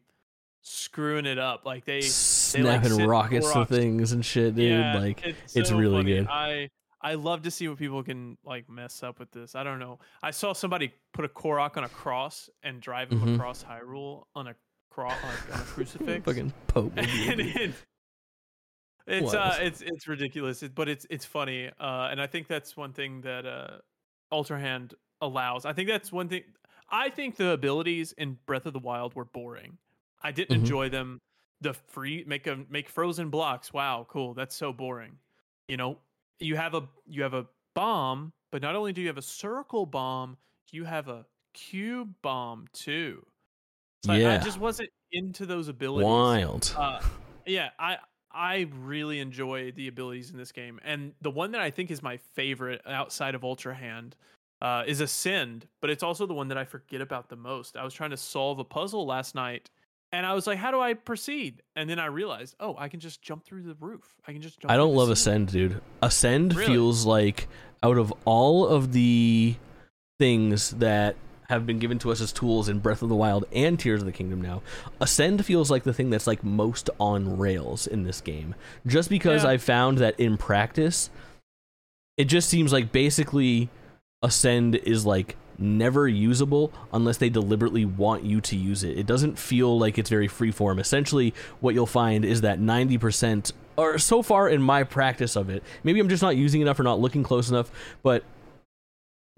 screwing 0.62 1.26
it 1.26 1.38
up. 1.40 1.66
Like 1.66 1.86
they, 1.86 2.02
Snapping 2.02 2.90
send 2.92 3.08
rockets 3.10 3.52
to 3.54 3.66
things 3.66 4.12
and 4.12 4.24
shit, 4.26 4.56
dude. 4.56 4.72
yeah, 4.72 4.98
like 5.00 5.26
it's, 5.26 5.56
it's 5.56 5.72
really 5.72 5.98
funny. 6.04 6.14
good. 6.16 6.28
I 6.30 6.70
I 7.02 7.16
love 7.16 7.44
to 7.44 7.52
see 7.52 7.68
what 7.68 7.78
people 7.78 8.02
can 8.04 8.38
like 8.44 8.70
mess 8.70 9.04
up 9.04 9.20
with 9.20 9.32
this. 9.32 9.56
I 9.56 9.64
don't 9.64 9.80
know. 9.80 10.00
I 10.24 10.32
saw 10.32 10.54
somebody 10.54 10.94
put 11.14 11.26
a 11.26 11.30
Korok 11.30 11.78
on 11.78 11.84
a 11.84 11.90
cross 11.90 12.50
and 12.64 12.82
drive 12.82 13.12
him 13.12 13.22
Mhm. 13.22 13.36
across 13.36 13.64
Hyrule 13.64 14.24
on 14.36 14.48
a 14.48 14.56
cross 14.90 15.16
like 15.24 15.56
on 15.56 15.62
a 15.62 15.64
crucifix. 15.68 16.26
fucking 16.26 16.54
Pope. 16.68 16.94
and 16.98 17.08
it, 17.42 17.74
it's 19.08 19.26
What? 19.28 19.36
uh 19.36 19.56
it's 19.60 19.82
it's 19.82 20.08
ridiculous, 20.08 20.64
it, 20.64 20.74
but 20.76 20.88
it's 20.90 21.06
it's 21.10 21.26
funny. 21.26 21.68
Uh, 21.80 22.08
and 22.12 22.22
I 22.22 22.28
think 22.28 22.48
that's 22.48 22.76
one 22.76 22.94
thing 22.94 23.22
that 23.22 23.46
uh 23.46 23.78
Ultra 24.32 24.60
Hand 24.60 24.94
allows. 25.22 25.66
I 25.66 25.74
think 25.74 25.88
that's 25.88 26.12
one 26.12 26.28
thing. 26.28 26.44
I 26.90 27.10
think 27.10 27.36
the 27.36 27.50
abilities 27.52 28.12
in 28.14 28.38
Breath 28.46 28.66
of 28.66 28.74
the 28.74 28.80
Wild 28.80 29.16
were 29.16 29.26
boring. 29.26 29.78
I 30.22 30.32
didn't 30.32 30.56
Mhm. 30.58 30.60
enjoy 30.62 30.90
them. 30.90 31.20
The 31.62 31.74
free 31.74 32.24
make 32.28 32.48
a 32.48 32.58
make 32.70 32.90
frozen 32.90 33.30
blocks. 33.30 33.72
Wow, 33.74 34.06
cool. 34.10 34.34
That's 34.34 34.56
so 34.56 34.74
boring. 34.74 35.18
You 35.68 35.78
know, 35.78 36.00
you 36.40 36.56
have 36.58 36.74
a 36.76 36.88
you 37.08 37.24
have 37.24 37.34
a 37.34 37.48
bomb, 37.76 38.34
but 38.52 38.62
not 38.62 38.76
only 38.76 38.94
do 38.94 39.02
you 39.02 39.08
have 39.08 39.18
a 39.18 39.22
circle 39.22 39.86
bomb, 39.86 40.38
you 40.72 40.84
have 40.84 41.08
a 41.08 41.26
cube 41.54 42.14
bomb 42.22 42.68
too. 42.74 43.26
So 44.04 44.14
I- 44.14 44.36
I, 44.36 44.38
just 44.40 44.60
wasn't 44.60 44.90
into 45.12 45.46
those 45.46 45.68
abilities. 45.68 46.06
Wild. 46.06 46.76
Uh, 46.78 47.02
yeah, 47.48 47.70
I 47.80 47.98
I 48.36 48.68
really 48.80 49.20
enjoy 49.20 49.72
the 49.72 49.88
abilities 49.88 50.30
in 50.30 50.38
this 50.38 50.52
game, 50.52 50.80
and 50.84 51.14
the 51.22 51.32
one 51.32 51.52
that 51.52 51.62
I 51.62 51.72
think 51.72 51.90
is 51.90 52.04
my 52.04 52.18
favorite 52.34 52.82
outside 52.86 53.34
of 53.34 53.44
Ultra 53.44 53.74
Hand 53.74 54.16
uh, 54.62 54.84
is 54.86 55.00
Ascend, 55.00 55.68
but 55.82 55.90
it's 55.90 56.04
also 56.04 56.26
the 56.26 56.34
one 56.34 56.50
that 56.50 56.58
I 56.58 56.66
forget 56.66 57.02
about 57.02 57.30
the 57.30 57.36
most. 57.36 57.78
I 57.78 57.84
was 57.84 57.94
trying 57.94 58.10
to 58.12 58.18
solve 58.18 58.60
a 58.60 58.64
puzzle 58.64 59.06
last 59.06 59.36
night, 59.36 59.70
and 60.12 60.26
I 60.26 60.34
was 60.34 60.48
like, 60.48 60.58
"How 60.58 60.72
do 60.72 60.82
I 60.82 60.94
proceed?" 60.94 61.62
And 61.76 61.90
then 61.90 62.00
I 62.00 62.08
realized, 62.08 62.56
"Oh, 62.60 62.76
I 62.78 62.90
can 62.90 63.00
just 63.00 63.22
jump 63.22 63.46
through 63.46 63.64
the 63.64 63.76
roof. 63.80 64.16
I 64.28 64.34
can 64.34 64.42
just 64.42 64.60
jump." 64.60 64.72
I 64.72 64.76
don't 64.76 64.94
love. 64.96 65.10
Ascend, 65.10 65.52
dude. 65.52 65.82
Ascend 66.02 66.56
Really? 66.56 66.74
feels 66.74 67.06
like 67.06 67.48
out 67.84 67.98
of 67.98 68.14
all 68.26 68.68
of 68.68 68.92
the 68.92 69.56
things 70.20 70.72
that 70.72 71.16
have 71.50 71.66
been 71.66 71.80
given 71.80 72.00
to 72.00 72.12
us 72.12 72.22
as 72.22 72.32
tools 72.32 72.70
in 72.70 72.80
Breath 72.80 73.02
of 73.02 73.10
the 73.10 73.16
Wild 73.16 73.46
and 73.52 73.80
Tears 73.80 74.02
of 74.02 74.06
the 74.06 74.12
Kingdom 74.12 74.42
now, 74.42 74.62
Ascend 75.00 75.46
feels 75.46 75.70
like 75.70 75.84
the 75.84 75.94
thing 75.94 76.10
that's 76.10 76.28
like 76.28 76.44
most 76.44 76.90
on 77.00 77.38
rails 77.38 77.88
in 77.88 78.04
this 78.04 78.22
game. 78.22 78.56
Just 78.86 79.10
because 79.10 79.44
Yeah. 79.44 79.52
I 79.52 79.58
found 79.58 79.98
that 80.00 80.20
in 80.20 80.38
practice, 80.38 81.10
it 82.18 82.26
just 82.26 82.50
seems 82.50 82.74
like 82.74 82.92
basically 82.92 83.70
Ascend 84.24 84.76
is 84.76 85.06
like 85.06 85.36
never 85.58 86.08
usable 86.08 86.72
unless 86.92 87.18
they 87.18 87.30
deliberately 87.30 87.86
want 87.86 88.24
you 88.24 88.42
to 88.42 88.56
use 88.56 88.84
it. 88.84 88.98
It 88.98 89.06
doesn't 89.06 89.38
feel 89.40 89.78
like 89.78 89.98
it's 89.98 90.10
very 90.10 90.28
freeform. 90.28 90.80
Essentially, 90.80 91.34
what 91.62 91.74
you'll 91.76 91.86
find 91.86 92.26
is 92.26 92.42
that 92.42 92.60
90%, 92.60 93.54
or 93.78 93.98
so 93.98 94.22
far 94.22 94.50
in 94.50 94.62
my 94.62 94.84
practice 94.84 95.36
of 95.36 95.50
it, 95.50 95.64
maybe 95.84 96.00
I'm 96.00 96.10
just 96.10 96.24
not 96.24 96.36
using 96.36 96.62
enough 96.62 96.80
or 96.80 96.84
not 96.84 97.00
looking 97.00 97.24
close 97.24 97.50
enough, 97.50 97.72
but 98.04 98.24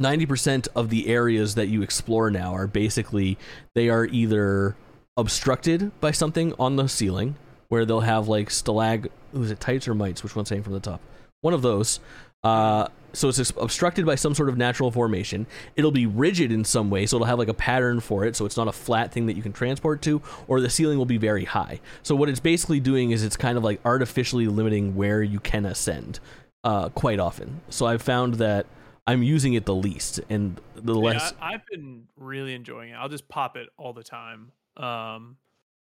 90% 0.01 0.67
of 0.75 0.89
the 0.89 1.07
areas 1.07 1.55
that 1.55 1.67
you 1.67 1.81
explore 1.81 2.29
now 2.29 2.53
are 2.53 2.67
basically 2.67 3.37
they 3.73 3.89
are 3.89 4.05
either 4.05 4.75
obstructed 5.15 5.91
by 5.99 6.11
something 6.11 6.53
on 6.59 6.75
the 6.75 6.87
ceiling 6.87 7.35
where 7.69 7.83
they'll 7.83 8.01
have 8.01 8.27
like 8.27 8.49
stalag 8.49 9.09
is 9.33 9.51
it 9.51 9.59
tights 9.59 9.87
or 9.87 9.95
mites? 9.95 10.23
Which 10.23 10.35
one's 10.35 10.49
saying 10.49 10.63
from 10.63 10.73
the 10.73 10.79
top? 10.79 11.01
One 11.41 11.53
of 11.53 11.61
those. 11.61 11.99
Uh 12.43 12.87
so 13.13 13.29
it's 13.29 13.39
obstructed 13.57 14.05
by 14.05 14.13
some 14.13 14.35
sort 14.35 14.49
of 14.49 14.57
natural 14.57 14.91
formation. 14.91 15.47
It'll 15.75 15.91
be 15.91 16.05
rigid 16.05 16.51
in 16.51 16.63
some 16.63 16.91
way 16.91 17.07
so 17.07 17.15
it'll 17.15 17.25
have 17.25 17.39
like 17.39 17.47
a 17.47 17.53
pattern 17.55 17.99
for 17.99 18.23
it 18.23 18.35
so 18.35 18.45
it's 18.45 18.57
not 18.57 18.67
a 18.67 18.71
flat 18.71 19.11
thing 19.11 19.25
that 19.25 19.35
you 19.35 19.41
can 19.41 19.53
transport 19.53 20.03
to 20.03 20.21
or 20.47 20.61
the 20.61 20.69
ceiling 20.69 20.99
will 20.99 21.05
be 21.05 21.17
very 21.17 21.45
high. 21.45 21.79
So 22.03 22.15
what 22.15 22.29
it's 22.29 22.39
basically 22.39 22.79
doing 22.79 23.09
is 23.09 23.23
it's 23.23 23.37
kind 23.37 23.57
of 23.57 23.63
like 23.63 23.79
artificially 23.83 24.45
limiting 24.45 24.95
where 24.95 25.23
you 25.23 25.39
can 25.39 25.65
ascend 25.65 26.19
uh 26.63 26.89
quite 26.89 27.19
often. 27.19 27.61
So 27.69 27.87
i've 27.87 28.03
found 28.03 28.35
that 28.35 28.67
i'm 29.07 29.23
using 29.23 29.53
it 29.53 29.65
the 29.65 29.73
least 29.75 30.19
and 30.29 30.59
the 30.75 30.93
Yeah, 30.93 30.99
less 31.13 31.33
I, 31.41 31.53
I've 31.53 31.65
been 31.65 32.07
really 32.15 32.53
enjoying 32.53 32.91
it. 32.91 32.93
I'll 32.95 33.09
just 33.09 33.27
pop 33.27 33.57
it 33.57 33.69
all 33.77 33.93
the 33.93 34.03
time. 34.03 34.51
Um, 34.75 35.37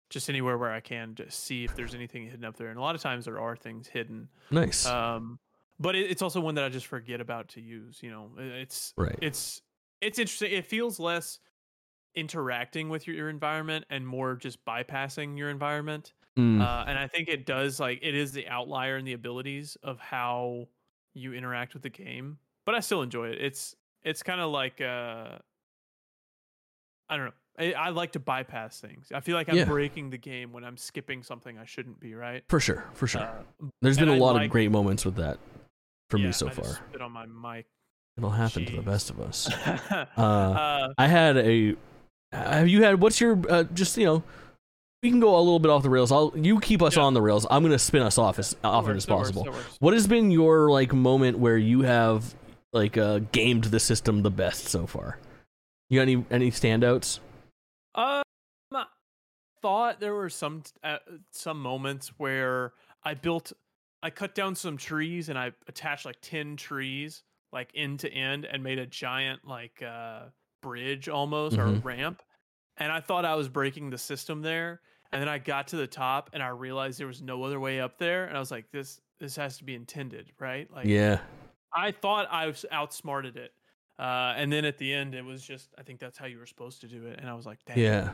just 0.09 0.29
anywhere 0.29 0.59
where 0.59 0.73
I 0.73 0.81
can, 0.81 1.15
just 1.15 1.45
see 1.45 1.63
if 1.65 1.77
there's 1.77 1.95
anything 1.95 2.25
hidden 2.25 2.45
up 2.45 2.57
there. 2.57 2.69
And 2.71 2.77
a 2.79 2.81
lot 2.81 2.97
of 2.97 3.01
times 3.01 3.25
there 3.27 3.39
are 3.39 3.55
things 3.55 3.87
hidden. 3.87 4.29
nice 4.51 4.85
Um, 4.85 5.39
but 5.79 5.95
it, 5.95 6.11
it's 6.11 6.21
also 6.23 6.41
one 6.41 6.57
that 6.57 6.65
I 6.65 6.69
just 6.69 6.87
forget 6.87 7.21
about 7.21 7.49
to 7.51 7.61
use. 7.61 8.03
You 8.03 8.11
know, 8.11 8.31
It- 8.37 8.63
it's 8.63 8.93
right 8.97 9.17
it's 9.23 9.63
it's 10.01 10.19
interesting. 10.19 10.51
It 10.53 10.67
feels 10.67 10.99
less 10.99 11.39
interacting 12.15 12.89
with 12.89 13.07
your, 13.07 13.17
your 13.17 13.29
environment 13.31 13.85
and 13.91 14.07
more 14.07 14.35
just 14.35 14.65
bypassing 14.65 15.39
your 15.39 15.51
environment. 15.51 16.13
Mm, 16.37 16.61
Uh, 16.61 16.85
and 16.89 16.99
I 16.99 17.07
think 17.07 17.29
it 17.29 17.47
does 17.47 17.79
like 17.79 18.01
it 18.03 18.15
is 18.15 18.33
the 18.33 18.49
outlier 18.49 18.97
in 18.97 19.05
the 19.05 19.13
abilities 19.13 19.77
of 19.83 20.01
how 20.01 20.67
you 21.15 21.35
interact 21.35 21.75
with 21.75 21.83
the 21.83 21.91
game. 21.91 22.39
But 22.71 22.77
I 22.77 22.81
still 22.81 23.03
enjoy 23.03 23.31
it. 23.31 23.39
It's 23.41 23.75
it's 24.05 24.23
kind 24.23 24.41
of 24.41 24.53
like 24.53 24.81
uh, 24.81 25.39
I 27.09 27.17
don't 27.17 27.27
know. 27.27 27.33
I, 27.59 27.73
I 27.73 27.89
like 27.89 28.13
to 28.13 28.21
bypass 28.21 28.81
things. 28.81 29.09
I 29.13 29.19
feel 29.21 29.35
like 29.37 29.49
I'm 29.49 29.57
Yeah. 29.57 29.65
breaking 29.65 30.11
the 30.11 30.19
game 30.19 30.53
when 30.53 30.63
I'm 30.65 30.77
skipping 30.77 31.25
something 31.25 31.59
I 31.59 31.65
shouldn't 31.65 31.99
be. 31.99 32.15
Right. 32.15 32.45
for 32.49 32.61
sure 32.61 32.85
for 32.95 33.07
sure 33.09 33.23
Uh, 33.23 33.67
There's 33.83 33.99
been 33.99 34.09
a 34.09 34.15
I 34.15 34.19
lot 34.19 34.37
like- 34.37 34.45
of 34.47 34.51
great 34.53 34.71
moments 34.71 35.05
with 35.05 35.17
that 35.17 35.39
for 36.11 36.19
yeah, 36.19 36.27
me 36.27 36.33
so 36.33 36.47
I 36.47 36.51
just 36.51 36.61
far. 36.77 36.87
spit 36.89 37.01
on 37.03 37.11
my 37.13 37.27
mic. 37.27 37.67
It'll 38.17 38.31
happen 38.31 38.65
to 38.67 38.77
the 38.77 38.83
best 38.83 39.11
of 39.11 39.21
us. 39.21 39.53
uh, 39.91 40.07
Uh, 40.17 40.93
I 40.97 41.07
had 41.09 41.37
a. 41.39 41.75
Have 42.33 42.69
you 42.69 42.85
had? 42.85 43.01
What's 43.01 43.21
your? 43.21 43.37
Uh, 43.49 43.65
just 43.65 43.97
you 43.97 44.05
know, 44.07 44.23
we 45.03 45.11
can 45.11 45.19
go 45.19 45.37
a 45.37 45.41
little 45.41 45.59
bit 45.59 45.71
off 45.71 45.83
the 45.83 45.91
rails. 45.91 46.13
I'll 46.13 46.33
you 46.37 46.61
keep 46.61 46.83
us 46.83 46.97
Yeah. 46.97 47.03
on 47.03 47.15
the 47.15 47.23
rails. 47.23 47.47
I'm 47.51 47.63
gonna 47.65 47.79
spin 47.79 48.03
us 48.03 48.17
off 48.19 48.39
as 48.39 48.55
often 48.63 48.97
as 48.97 49.07
that 49.07 49.17
works, 49.17 49.33
possible. 49.33 49.53
works. 49.53 49.77
What 49.81 49.95
has 49.95 50.07
been 50.07 50.31
your 50.31 50.71
like 50.71 50.93
moment 50.93 51.39
where 51.39 51.57
you 51.59 51.81
have 51.83 52.35
like 52.73 52.97
uh, 52.97 53.21
gamed 53.33 53.65
the 53.65 53.81
system 53.81 54.23
the 54.23 54.31
best 54.31 54.69
so 54.69 54.87
far? 54.87 55.19
You 55.89 55.99
got 55.99 56.03
any 56.03 56.25
any 56.31 56.51
standouts? 56.51 57.19
Um, 57.95 58.23
I 58.73 58.85
thought 59.63 60.01
there 60.01 60.15
were 60.15 60.31
some 60.31 60.63
uh, 60.83 60.99
some 61.31 61.61
moments 61.61 62.13
where 62.19 62.73
I 63.05 63.15
built, 63.15 63.53
I 64.03 64.11
cut 64.11 64.35
down 64.35 64.55
some 64.55 64.77
trees 64.77 65.29
and 65.29 65.39
I 65.39 65.53
attached 65.67 66.05
like 66.05 66.21
ten 66.23 66.57
trees 66.57 67.23
like 67.53 67.71
end 67.75 68.01
to 68.01 68.13
end 68.13 68.45
and 68.45 68.63
made 68.63 68.79
a 68.79 68.87
giant 68.87 69.45
like 69.45 69.83
uh 69.83 70.27
bridge 70.63 71.09
almost 71.09 71.59
or 71.59 71.65
Mhm. 71.65 71.85
ramp, 71.85 72.23
and 72.77 72.93
I 72.93 73.01
thought 73.01 73.25
I 73.25 73.35
was 73.35 73.49
breaking 73.49 73.91
the 73.91 73.99
system 73.99 74.43
there, 74.43 74.81
and 75.11 75.21
then 75.21 75.29
I 75.29 75.39
got 75.39 75.69
to 75.69 75.77
the 75.77 75.87
top 75.87 76.31
and 76.33 76.43
I 76.43 76.49
realized 76.49 77.01
there 77.01 77.07
was 77.07 77.23
no 77.23 77.43
other 77.43 77.59
way 77.59 77.81
up 77.81 77.99
there, 77.99 78.27
and 78.27 78.37
I 78.37 78.41
was 78.41 78.51
like, 78.51 78.71
this 78.71 79.01
this 79.19 79.37
has 79.37 79.59
to 79.59 79.65
be 79.65 79.75
intended, 79.75 80.33
right? 80.39 80.71
Like, 80.71 80.87
yeah, 80.87 81.21
I 81.75 81.93
thought 81.93 82.29
I 82.31 82.47
was 82.47 82.65
outsmarted 82.71 83.37
it. 83.37 83.53
Uh, 83.99 84.33
and 84.37 84.51
then 84.51 84.65
at 84.65 84.79
the 84.79 84.95
end, 84.95 85.15
it 85.15 85.25
was 85.25 85.43
just, 85.43 85.69
I 85.79 85.83
think 85.83 86.01
that's 86.01 86.17
how 86.17 86.27
you 86.27 86.39
were 86.39 86.47
supposed 86.47 86.81
to 86.81 86.87
do 86.87 87.07
it. 87.07 87.19
And 87.21 87.29
I 87.29 87.35
was 87.35 87.45
like, 87.45 87.59
damn, 87.67 87.79
yeah. 87.79 88.11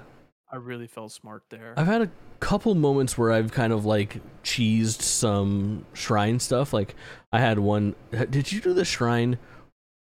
I 0.51 0.57
really 0.57 0.87
felt 0.87 1.13
smart 1.13 1.45
there. 1.49 1.75
I've 1.77 1.87
had 1.87 2.03
a 2.03 2.11
couple 2.39 2.75
moments 2.75 3.17
where 3.19 3.33
I've 3.33 3.53
kind 3.53 3.73
of 3.73 3.85
like 3.85 4.21
cheesed 4.45 5.03
some 5.03 5.87
shrine 5.93 6.39
stuff. 6.39 6.73
Like 6.73 6.95
I 7.33 7.41
had 7.41 7.59
one. 7.59 7.95
Did 8.11 8.53
you 8.53 8.61
do 8.61 8.73
the 8.73 8.85
shrine 8.85 9.39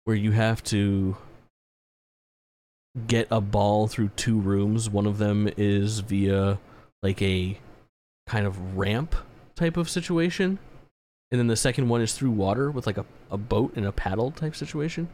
where 0.03 0.15
you 0.15 0.31
have 0.31 0.61
to 0.65 1.15
get 3.07 3.27
a 3.31 3.39
ball 3.39 3.87
through 3.87 4.09
two 4.15 4.37
rooms? 4.39 4.89
One 4.89 5.05
of 5.05 5.17
them 5.17 5.49
is 5.55 5.99
via 5.99 6.59
like 7.01 7.21
a 7.21 7.57
kind 8.27 8.45
of 8.45 8.77
ramp 8.77 9.15
type 9.55 9.77
of 9.77 9.89
situation, 9.89 10.59
and 11.33 11.39
then 11.39 11.47
the 11.47 11.55
second 11.55 11.89
one 11.89 11.99
is 11.99 12.13
through 12.13 12.29
water 12.29 12.69
with 12.69 12.85
like 12.85 12.99
a, 12.99 13.05
a 13.31 13.39
boat 13.39 13.73
and 13.75 13.87
a 13.87 13.91
paddle 13.91 14.29
type 14.29 14.55
situation. 14.55 15.09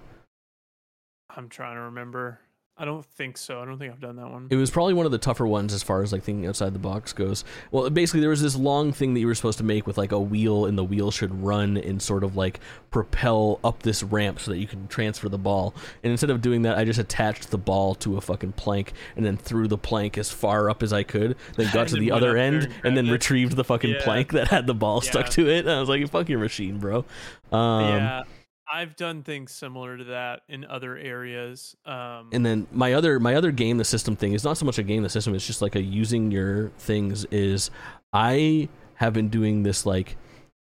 I'm 1.29 1.47
trying 1.47 1.75
to 1.75 1.81
remember. 1.83 2.41
I 2.81 2.85
don't 2.85 3.05
think 3.05 3.37
so. 3.37 3.61
I 3.61 3.65
don't 3.65 3.77
think 3.77 3.91
I've 3.91 3.99
done 3.99 4.15
that 4.15 4.29
one. 4.31 4.47
It 4.49 4.55
was 4.55 4.71
probably 4.71 4.93
one 4.93 5.05
of 5.05 5.11
the 5.11 5.17
tougher 5.17 5.45
ones 5.45 5.73
as 5.73 5.83
far 5.83 6.01
as 6.01 6.13
like 6.13 6.23
thinking 6.23 6.47
outside 6.47 6.73
the 6.73 6.79
box 6.79 7.11
goes. 7.11 7.43
Well, 7.71 7.89
basically 7.89 8.21
there 8.21 8.29
was 8.29 8.41
this 8.41 8.55
long 8.55 8.93
thing 8.93 9.13
that 9.13 9.19
you 9.19 9.27
were 9.27 9.35
supposed 9.35 9.57
to 9.57 9.65
make 9.65 9.85
with 9.85 9.97
like 9.97 10.13
a 10.13 10.19
wheel, 10.19 10.65
and 10.65 10.77
the 10.77 10.83
wheel 10.85 11.11
should 11.11 11.43
run 11.43 11.75
and 11.75 12.01
sort 12.01 12.23
of 12.23 12.37
like 12.37 12.61
propel 12.89 13.59
up 13.65 13.83
this 13.83 14.01
ramp 14.01 14.39
so 14.39 14.51
that 14.51 14.57
you 14.59 14.65
can 14.67 14.87
transfer 14.87 15.27
the 15.27 15.37
ball. 15.37 15.75
And 16.03 16.11
instead 16.11 16.29
of 16.29 16.41
doing 16.41 16.61
that, 16.61 16.77
I 16.77 16.85
just 16.85 16.99
attached 16.99 17.51
the 17.51 17.57
ball 17.57 17.95
to 17.95 18.15
a 18.17 18.21
fucking 18.21 18.53
plank 18.53 18.93
and 19.17 19.25
then 19.25 19.35
threw 19.35 19.67
the 19.67 19.77
plank 19.77 20.17
as 20.17 20.31
far 20.31 20.69
up 20.69 20.81
as 20.81 20.93
I 20.93 21.03
could. 21.03 21.35
Then 21.57 21.69
got 21.73 21.87
to 21.89 21.95
the 21.99 22.11
other 22.11 22.37
end 22.37 22.69
and 22.85 22.95
then 22.95 23.07
it. 23.07 23.11
retrieved 23.11 23.55
the 23.57 23.63
fucking 23.65 23.89
Yeah. 23.91 24.03
plank 24.03 24.31
that 24.31 24.47
had 24.47 24.67
the 24.67 24.73
ball 24.73 25.01
stuck 25.01 25.27
to 25.31 25.49
it. 25.49 25.59
And 25.65 25.69
I 25.71 25.79
was 25.81 25.89
like, 25.89 26.09
"Fuck 26.09 26.29
your 26.29 26.39
machine, 26.39 26.79
bro." 26.79 27.03
Um, 27.51 27.83
yeah, 27.95 28.23
I've 28.71 28.95
done 28.95 29.23
things 29.23 29.51
similar 29.51 29.97
to 29.97 30.03
that 30.05 30.41
in 30.47 30.63
other 30.65 30.95
areas. 30.95 31.75
Um, 31.85 32.29
and 32.31 32.45
then 32.45 32.67
my 32.71 32.93
other 32.93 33.19
my 33.19 33.35
other 33.35 33.51
game 33.51 33.77
the 33.77 33.85
system 33.85 34.15
thing 34.15 34.33
is 34.33 34.43
not 34.43 34.57
so 34.57 34.65
much 34.65 34.77
a 34.77 34.83
game 34.83 35.03
the 35.03 35.09
system 35.09 35.33
it's 35.33 35.47
just 35.47 35.61
like 35.61 35.75
a 35.75 35.81
using 35.81 36.31
your 36.31 36.69
things 36.77 37.25
is 37.25 37.71
i 38.13 38.67
have 38.95 39.13
been 39.13 39.29
doing 39.29 39.63
this 39.63 39.85
like 39.85 40.17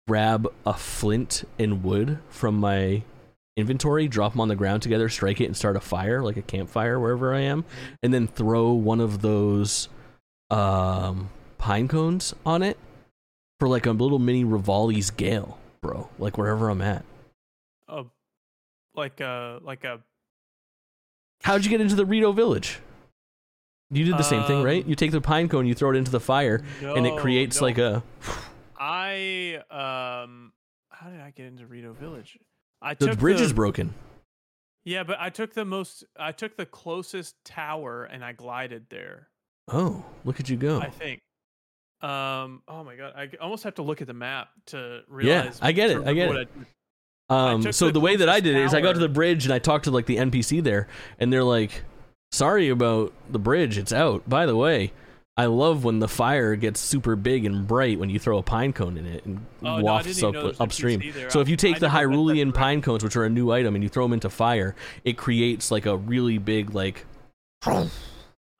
grab 0.07 0.47
a 0.65 0.73
flint 0.73 1.43
and 1.57 1.83
wood 1.83 2.19
from 2.29 2.55
my 2.55 3.01
inventory 3.57 4.07
drop 4.07 4.33
them 4.33 4.41
on 4.41 4.47
the 4.49 4.55
ground 4.55 4.81
together 4.81 5.07
strike 5.09 5.39
it 5.39 5.45
and 5.45 5.55
start 5.55 5.75
a 5.75 5.79
fire 5.79 6.21
like 6.21 6.37
a 6.37 6.41
campfire 6.41 6.99
wherever 6.99 7.33
i 7.33 7.39
am 7.39 7.63
and 8.03 8.13
then 8.13 8.27
throw 8.27 8.71
one 8.71 8.99
of 8.99 9.21
those 9.21 9.87
um 10.51 11.29
pine 11.57 11.87
cones 11.87 12.33
on 12.45 12.61
it 12.61 12.77
for 13.59 13.69
like 13.69 13.85
a 13.85 13.91
little 13.91 14.19
mini 14.19 14.43
Revali's 14.43 15.09
Gale 15.09 15.57
bro 15.81 16.09
like 16.19 16.37
wherever 16.37 16.69
i'm 16.69 16.81
at 16.81 17.05
like 18.97 19.19
a 19.21 19.59
like 19.63 19.83
a 19.83 20.01
How'd 21.43 21.63
you 21.63 21.69
get 21.69 21.81
into 21.81 21.95
the 21.95 22.05
Rito 22.05 22.31
village? 22.31 22.79
You 23.91 24.03
did 24.03 24.17
the 24.17 24.23
same 24.23 24.43
thing, 24.45 24.63
right? 24.63 24.83
Um, 24.83 24.89
You 24.89 24.95
take 24.95 25.11
the 25.11 25.21
pine 25.21 25.47
cone, 25.47 25.67
you 25.67 25.75
throw 25.75 25.91
it 25.91 25.95
into 25.95 26.09
the 26.09 26.19
fire, 26.19 26.63
and 26.81 27.05
it 27.05 27.17
creates 27.17 27.61
no. 27.61 27.67
like 27.67 27.77
a. 27.77 28.03
I 28.77 29.61
um. 29.69 30.51
How 30.89 31.09
did 31.09 31.19
I 31.19 31.31
get 31.31 31.45
into 31.45 31.67
Rito 31.67 31.93
Village? 31.93 32.39
I 32.81 32.93
took 32.93 33.11
The 33.11 33.15
bridge 33.17 33.37
the, 33.37 33.43
is 33.43 33.53
broken. 33.53 33.93
Yeah, 34.85 35.03
but 35.03 35.17
I 35.19 35.29
took 35.29 35.53
the 35.53 35.65
most. 35.65 36.03
I 36.17 36.31
took 36.31 36.57
the 36.57 36.65
closest 36.65 37.35
tower 37.43 38.05
and 38.05 38.23
I 38.23 38.31
glided 38.31 38.85
there. 38.89 39.29
Oh, 39.67 40.03
look 40.23 40.39
at 40.39 40.49
you 40.49 40.57
go! 40.57 40.79
I 40.79 40.89
think. 40.89 41.21
Um. 42.01 42.63
Oh 42.67 42.83
my 42.83 42.95
god! 42.95 43.13
I 43.15 43.29
almost 43.39 43.63
have 43.65 43.75
to 43.75 43.83
look 43.83 44.01
at 44.01 44.07
the 44.07 44.13
map 44.13 44.49
to 44.67 45.01
realize. 45.07 45.59
Yeah, 45.61 45.67
I 45.67 45.71
get 45.71 45.91
it, 45.91 46.07
I 46.07 46.13
get 46.13 46.35
it. 46.35 46.49
Um, 47.29 47.71
so 47.71 47.87
the 47.87 47.93
the 47.93 47.99
way 47.99 48.15
that 48.17 48.29
I 48.29 48.39
did 48.39 48.55
it 48.55 48.61
is 48.65 48.73
I 48.73 48.81
got 48.81 48.93
to 48.93 48.99
the 48.99 49.09
bridge 49.09 49.45
and 49.45 49.53
I 49.53 49.59
talked 49.59 49.85
to 49.85 49.91
like 49.91 50.05
the 50.05 50.17
NPC 50.17 50.63
there, 50.63 50.87
and 51.19 51.33
they're 51.33 51.43
like, 51.43 51.83
"Sorry 52.31 52.69
about 52.69 53.13
the 53.29 53.39
bridge, 53.39 53.77
it's 53.77 53.91
out." 53.91 54.27
By 54.29 54.45
the 54.45 54.55
way, 54.55 54.91
I 55.37 55.45
love 55.47 55.83
when 55.83 55.99
the 55.99 56.07
fire 56.07 56.55
gets 56.55 56.79
super 56.79 57.15
big 57.15 57.43
and 57.45 57.67
bright 57.67 57.99
when 57.99 58.09
you 58.09 58.19
throw 58.19 58.37
a 58.37 58.43
pine 58.43 58.73
cone 58.73 58.97
in 58.97 59.05
it 59.05 59.25
and 59.25 59.45
Oh, 59.63 59.81
wafts 59.81 60.07
didn't 60.15 60.23
up 60.29 60.33
know 60.33 60.39
there 60.41 60.47
was 60.49 60.59
an 60.59 60.63
upstream. 60.63 61.13
So 61.29 61.41
if 61.41 61.49
you 61.49 61.55
take 61.57 61.77
I 61.77 61.79
the 61.79 61.87
never 61.87 62.09
went 62.09 62.27
that 62.27 62.35
Hyrulean 62.35 62.53
pine 62.53 62.81
cones, 62.81 63.03
which 63.03 63.15
are 63.15 63.25
a 63.25 63.29
new 63.29 63.51
item, 63.51 63.75
and 63.75 63.83
you 63.83 63.89
throw 63.89 64.05
them 64.05 64.13
into 64.13 64.29
fire, 64.29 64.75
it 65.03 65.17
creates 65.17 65.71
like 65.71 65.85
a 65.85 65.97
really 65.97 66.37
big 66.37 66.75
like 66.75 67.05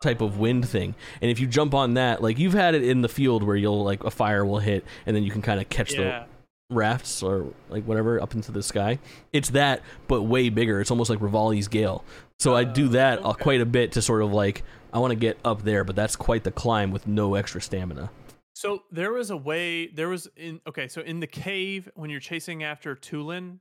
type 0.01 0.21
of 0.21 0.38
wind 0.38 0.67
thing. 0.67 0.95
And 1.21 1.32
if 1.32 1.39
you 1.39 1.47
jump 1.47 1.73
on 1.73 1.93
that, 1.93 2.21
like 2.21 2.38
you've 2.39 2.54
had 2.54 2.75
it 2.75 2.84
in 2.84 3.01
the 3.01 3.10
field 3.10 3.43
where 3.43 3.56
you'll 3.56 3.84
like 3.84 4.04
a 4.04 4.12
fire 4.12 4.45
will 4.45 4.60
hit 4.60 4.84
and 5.06 5.15
then 5.15 5.23
you 5.23 5.32
can 5.32 5.41
kind 5.41 5.62
of 5.62 5.69
catch 5.69 5.91
the 5.91 6.01
Yeah. 6.04 6.25
Rafts 6.69 7.21
or 7.21 7.54
like 7.69 7.84
whatever 7.84 8.21
up 8.21 8.34
into 8.34 8.51
the 8.51 8.63
sky. 8.63 8.99
It's 9.32 9.49
that, 9.51 9.82
but 10.08 10.23
way 10.23 10.49
bigger. 10.49 10.82
It's 10.82 10.91
almost 10.91 11.10
like 11.10 11.19
Revali's 11.19 11.67
Gale. 11.67 12.04
So 12.39 12.56
I 12.56 12.63
do 12.63 12.86
Oh, 12.86 12.89
that 12.89 13.23
uh, 13.23 13.30
okay. 13.30 13.43
quite 13.43 13.62
a 13.62 13.65
bit 13.65 13.91
to 13.93 14.01
sort 14.01 14.23
of 14.23 14.32
like 14.34 14.63
I 14.91 14.99
want 14.99 15.12
to 15.12 15.15
get 15.15 15.38
up 15.45 15.63
there, 15.63 15.84
but 15.84 15.95
that's 15.95 16.15
quite 16.15 16.43
the 16.43 16.51
climb 16.51 16.91
with 16.91 17.06
no 17.06 17.36
extra 17.36 17.62
stamina. 17.62 18.10
So 18.54 18.84
there 18.91 19.12
was 19.12 19.30
a 19.30 19.38
way. 19.38 19.88
There 19.88 20.10
was 20.10 20.28
in 20.36 20.62
okay. 20.65 20.88
So 20.88 21.01
in 21.01 21.19
the 21.19 21.28
cave 21.28 21.89
when 21.95 22.10
you're 22.10 22.19
chasing 22.19 22.63
after 22.63 22.95
Tulin, 22.95 23.60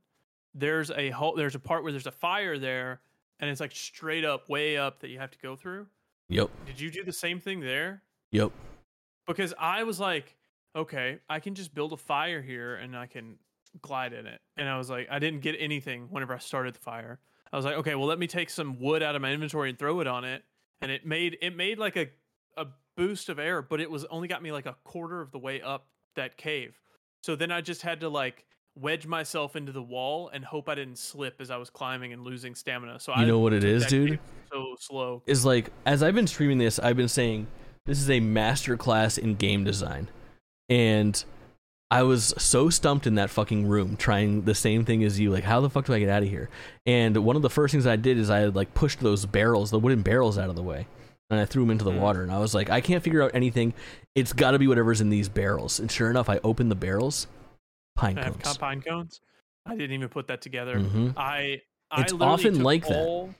there's 0.53 0.89
a 0.91 1.09
hole. 1.11 1.35
There's 1.35 1.55
a 1.55 1.59
part 1.59 1.83
where 1.83 1.91
there's 1.91 2.07
a 2.07 2.11
fire 2.11 2.57
there, 2.57 3.01
and 3.39 3.49
it's 3.49 3.59
like 3.59 3.73
straight 3.75 4.25
up, 4.25 4.49
way 4.49 4.77
up 4.77 5.01
that 5.01 5.09
you 5.09 5.19
have 5.19 5.31
to 5.31 5.37
go 5.39 5.55
through. 5.55 5.87
Yep. 6.29 6.49
Did 6.65 6.79
you 6.79 6.89
do 6.89 7.03
the 7.03 7.13
same 7.13 7.39
thing 7.39 7.59
there? 7.59 8.01
Yep. 8.31 8.51
Because 9.27 9.53
I 9.59 9.83
was 9.83 9.99
like, 9.99 10.35
okay, 10.75 11.19
I 11.29 11.39
can 11.39 11.55
just 11.55 11.73
build 11.73 11.93
a 11.93 11.97
fire 11.97 12.41
here 12.41 12.75
and 12.75 12.95
I 12.95 13.07
can 13.07 13.37
glide 13.81 14.13
in 14.13 14.25
it. 14.25 14.41
And 14.57 14.67
I 14.67 14.77
was 14.77 14.89
like, 14.89 15.07
I 15.09 15.19
didn't 15.19 15.41
get 15.41 15.55
anything 15.59 16.07
whenever 16.09 16.33
I 16.33 16.39
started 16.39 16.75
the 16.75 16.79
fire. 16.79 17.19
I 17.51 17.55
was 17.55 17.65
like, 17.65 17.75
okay, 17.75 17.95
well, 17.95 18.07
let 18.07 18.19
me 18.19 18.27
take 18.27 18.49
some 18.49 18.79
wood 18.79 19.01
out 19.01 19.15
of 19.15 19.21
my 19.21 19.31
inventory 19.31 19.69
and 19.69 19.79
throw 19.79 19.99
it 20.01 20.07
on 20.07 20.25
it. 20.25 20.43
And 20.81 20.91
it 20.91 21.05
made 21.05 21.37
it 21.41 21.55
made 21.55 21.79
like 21.79 21.95
a 21.95 22.09
a 22.57 22.67
boost 22.97 23.29
of 23.29 23.39
air, 23.39 23.61
but 23.61 23.79
it 23.79 23.89
was 23.89 24.05
only 24.05 24.27
got 24.27 24.41
me 24.43 24.51
like 24.51 24.65
a 24.65 24.75
quarter 24.83 25.21
of 25.21 25.31
the 25.31 25.39
way 25.39 25.61
up 25.61 25.87
that 26.15 26.37
cave. 26.37 26.79
So 27.23 27.35
then 27.35 27.51
I 27.51 27.61
just 27.61 27.81
had 27.81 28.01
to 28.01 28.09
like 28.09 28.45
wedge 28.75 29.07
myself 29.07 29.55
into 29.55 29.71
the 29.71 29.81
wall 29.81 30.29
and 30.33 30.43
hope 30.43 30.67
I 30.67 30.75
didn't 30.75 30.97
slip 30.97 31.39
as 31.39 31.49
I 31.49 31.57
was 31.57 31.69
climbing 31.69 32.11
and 32.11 32.23
losing 32.23 32.55
stamina. 32.55 32.99
So 32.99 33.13
You 33.15 33.23
I 33.23 33.25
know 33.25 33.39
what 33.39 33.53
it 33.53 33.63
is, 33.63 33.85
dude? 33.85 34.19
So 34.51 34.75
slow. 34.79 35.23
Is 35.25 35.45
like 35.45 35.71
as 35.85 36.03
I've 36.03 36.15
been 36.15 36.27
streaming 36.27 36.57
this, 36.57 36.77
I've 36.77 36.97
been 36.97 37.07
saying 37.07 37.47
this 37.85 38.01
is 38.01 38.09
a 38.09 38.19
master 38.19 38.75
class 38.75 39.17
in 39.17 39.35
game 39.35 39.63
design. 39.63 40.09
And 40.69 41.23
I 41.91 42.03
was 42.03 42.33
so 42.37 42.69
stumped 42.69 43.05
in 43.07 43.15
that 43.15 43.29
fucking 43.29 43.67
room 43.67 43.95
trying 43.95 44.41
the 44.41 44.55
same 44.55 44.85
thing 44.85 45.03
as 45.03 45.19
you. 45.19 45.31
Like, 45.31 45.43
how 45.43 45.61
the 45.61 45.69
fuck 45.69 45.85
do 45.85 45.93
I 45.93 45.99
get 45.99 46.09
out 46.09 46.23
of 46.23 46.29
here? 46.29 46.49
And 46.85 47.15
one 47.17 47.35
of 47.35 47.41
the 47.41 47.49
first 47.49 47.71
things 47.71 47.85
I 47.85 47.95
did 47.95 48.17
is 48.17 48.29
I 48.29 48.39
had 48.39 48.55
like 48.55 48.73
pushed 48.73 48.99
those 48.99 49.25
barrels, 49.25 49.69
the 49.71 49.79
wooden 49.79 50.01
barrels, 50.01 50.37
out 50.37 50.49
of 50.49 50.55
the 50.55 50.63
way, 50.63 50.87
and 51.29 51.39
I 51.39 51.45
threw 51.45 51.63
them 51.63 51.71
into 51.71 51.85
the 51.85 51.91
Mm. 51.91 51.99
water. 51.99 52.23
And 52.23 52.31
I 52.31 52.39
was 52.39 52.55
like, 52.55 52.69
I 52.69 52.81
can't 52.81 53.03
figure 53.03 53.21
out 53.21 53.31
anything. 53.35 53.73
It's 54.15 54.33
got 54.33 54.51
to 54.51 54.59
be 54.59 54.67
whatever's 54.67 55.01
in 55.01 55.09
these 55.09 55.29
barrels. 55.29 55.79
And 55.79 55.91
sure 55.91 56.09
enough, 56.09 56.29
I 56.29 56.39
opened 56.43 56.71
the 56.71 56.75
barrels. 56.75 57.27
Pine 57.95 58.17
I 58.17 58.23
have 58.25 58.39
cones. 58.39 58.57
pine 58.57 58.81
cones. 58.81 59.21
I 59.65 59.75
didn't 59.75 59.91
even 59.93 60.09
put 60.09 60.27
that 60.27 60.41
together. 60.41 60.77
Mhm. 60.79 61.13
I 61.17 61.61
I 61.91 62.01
It's 62.01 62.13
often 62.13 62.61
like 62.63 62.87
that. 62.87 63.33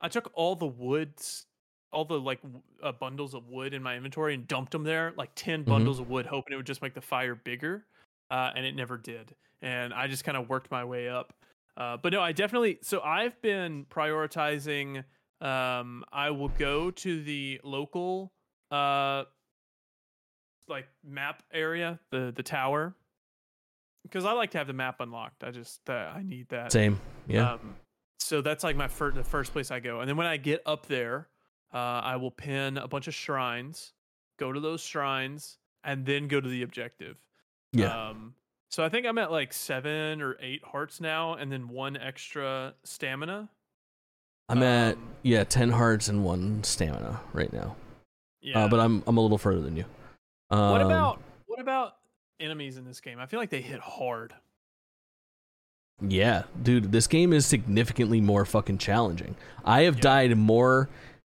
I 0.00 0.08
took 0.08 0.30
all 0.34 0.56
the 0.56 0.66
woods, 0.66 1.46
all 1.92 2.04
the 2.04 2.20
like 2.20 2.40
uh, 2.82 2.92
bundles 2.92 3.34
of 3.34 3.48
wood 3.48 3.74
in 3.74 3.82
my 3.82 3.96
inventory 3.96 4.34
and 4.34 4.46
dumped 4.46 4.72
them 4.72 4.84
there, 4.84 5.12
like 5.16 5.30
10 5.34 5.60
Mm-hmm. 5.60 5.70
bundles 5.70 5.98
of 6.00 6.08
wood, 6.08 6.26
hoping 6.26 6.52
it 6.52 6.56
would 6.56 6.66
just 6.66 6.82
make 6.82 6.94
the 6.94 7.00
fire 7.00 7.34
bigger, 7.34 7.84
uh, 8.30 8.50
and 8.54 8.64
it 8.64 8.74
never 8.76 8.96
did. 8.96 9.34
And 9.62 9.92
I 9.92 10.06
just 10.06 10.24
kind 10.24 10.36
of 10.38 10.48
worked 10.48 10.70
my 10.70 10.84
way 10.84 11.08
up. 11.08 11.34
Uh, 11.76 11.96
but 11.96 12.12
no, 12.12 12.20
I 12.20 12.32
definitely. 12.32 12.78
So 12.82 13.00
I've 13.00 13.40
been 13.42 13.86
prioritizing. 13.90 15.04
Um, 15.40 16.04
I 16.12 16.30
will 16.30 16.48
go 16.50 16.90
to 16.90 17.22
the 17.22 17.60
local, 17.64 18.32
uh, 18.70 19.24
like 20.68 20.86
map 21.04 21.42
area, 21.52 21.98
the 22.10 22.32
the 22.34 22.42
tower, 22.42 22.94
because 24.02 24.24
I 24.24 24.32
like 24.32 24.50
to 24.52 24.58
have 24.58 24.66
the 24.66 24.72
map 24.72 25.00
unlocked. 25.00 25.42
I 25.42 25.50
just 25.50 25.88
uh, 25.88 26.12
I 26.14 26.22
need 26.22 26.48
that. 26.50 26.70
Same. 26.72 27.00
Yeah. 27.26 27.52
Um, 27.54 27.74
so 28.18 28.40
that's 28.42 28.62
like 28.62 28.76
my 28.76 28.86
first, 28.88 29.16
the 29.16 29.24
first 29.24 29.52
place 29.52 29.70
I 29.70 29.80
go, 29.80 30.00
and 30.00 30.08
then 30.08 30.16
when 30.16 30.26
I 30.26 30.36
get 30.36 30.62
up 30.66 30.86
there, 30.86 31.26
uh, 31.72 32.00
I 32.02 32.16
will 32.16 32.30
pin 32.30 32.78
a 32.78 32.88
bunch 32.88 33.08
of 33.08 33.14
shrines, 33.14 33.92
go 34.38 34.52
to 34.52 34.60
those 34.60 34.80
shrines, 34.80 35.58
and 35.84 36.04
then 36.04 36.28
go 36.28 36.40
to 36.40 36.48
the 36.48 36.62
objective. 36.62 37.16
yeah. 37.72 38.08
Um, 38.10 38.34
so 38.70 38.84
I 38.84 38.88
think 38.88 39.04
I'm 39.04 39.18
at 39.18 39.32
like 39.32 39.52
seven 39.52 40.22
or 40.22 40.36
eight 40.40 40.62
hearts 40.64 41.00
now, 41.00 41.34
and 41.34 41.50
then 41.50 41.68
one 41.68 41.96
extra 41.96 42.74
stamina. 42.84 43.48
I'm 44.48 44.62
at 44.62 44.94
um, 44.94 45.08
yeah, 45.22 45.44
ten 45.44 45.70
hearts 45.70 46.08
and 46.08 46.24
one 46.24 46.62
stamina 46.62 47.20
right 47.32 47.52
now. 47.52 47.76
Yeah. 48.40 48.64
Uh, 48.64 48.68
but 48.68 48.80
I'm 48.80 49.02
I'm 49.06 49.16
a 49.16 49.20
little 49.20 49.38
further 49.38 49.60
than 49.60 49.76
you. 49.76 49.84
Um, 50.50 50.70
what 50.70 50.82
about 50.82 51.20
what 51.46 51.60
about 51.60 51.96
enemies 52.38 52.76
in 52.76 52.84
this 52.84 53.00
game? 53.00 53.18
I 53.18 53.26
feel 53.26 53.40
like 53.40 53.50
they 53.50 53.60
hit 53.60 53.80
hard. 53.80 54.34
Yeah, 56.00 56.44
dude, 56.62 56.92
this 56.92 57.06
game 57.06 57.32
is 57.32 57.44
significantly 57.44 58.20
more 58.20 58.44
fucking 58.44 58.78
challenging. 58.78 59.36
I 59.64 59.82
have 59.82 60.00
died 60.00 60.36
more 60.36 60.88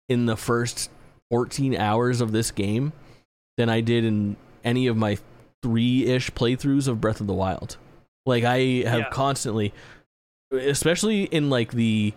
in 0.08 0.26
the 0.26 0.36
first 0.36 0.90
14 1.30 1.76
hours 1.76 2.20
of 2.20 2.32
this 2.32 2.50
game 2.50 2.92
than 3.56 3.68
I 3.68 3.80
did 3.80 4.04
in 4.04 4.36
any 4.62 4.86
of 4.86 4.96
my 4.96 5.18
three-ish 5.62 6.30
playthroughs 6.32 6.88
of 6.88 7.00
Breath 7.00 7.20
of 7.20 7.26
the 7.26 7.32
Wild. 7.34 7.76
Like 8.26 8.44
I 8.44 8.58
have 8.88 9.00
Yeah. 9.00 9.10
constantly 9.10 9.72
especially 10.52 11.24
in 11.24 11.50
like 11.50 11.72
the 11.72 12.12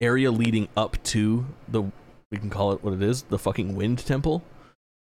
area 0.00 0.30
leading 0.30 0.68
up 0.76 1.00
to 1.04 1.46
the 1.68 1.82
we 2.30 2.38
can 2.38 2.50
call 2.50 2.72
it 2.72 2.82
what 2.82 2.92
it 2.92 3.02
is, 3.02 3.22
the 3.24 3.38
fucking 3.38 3.76
wind 3.76 3.98
temple. 4.04 4.42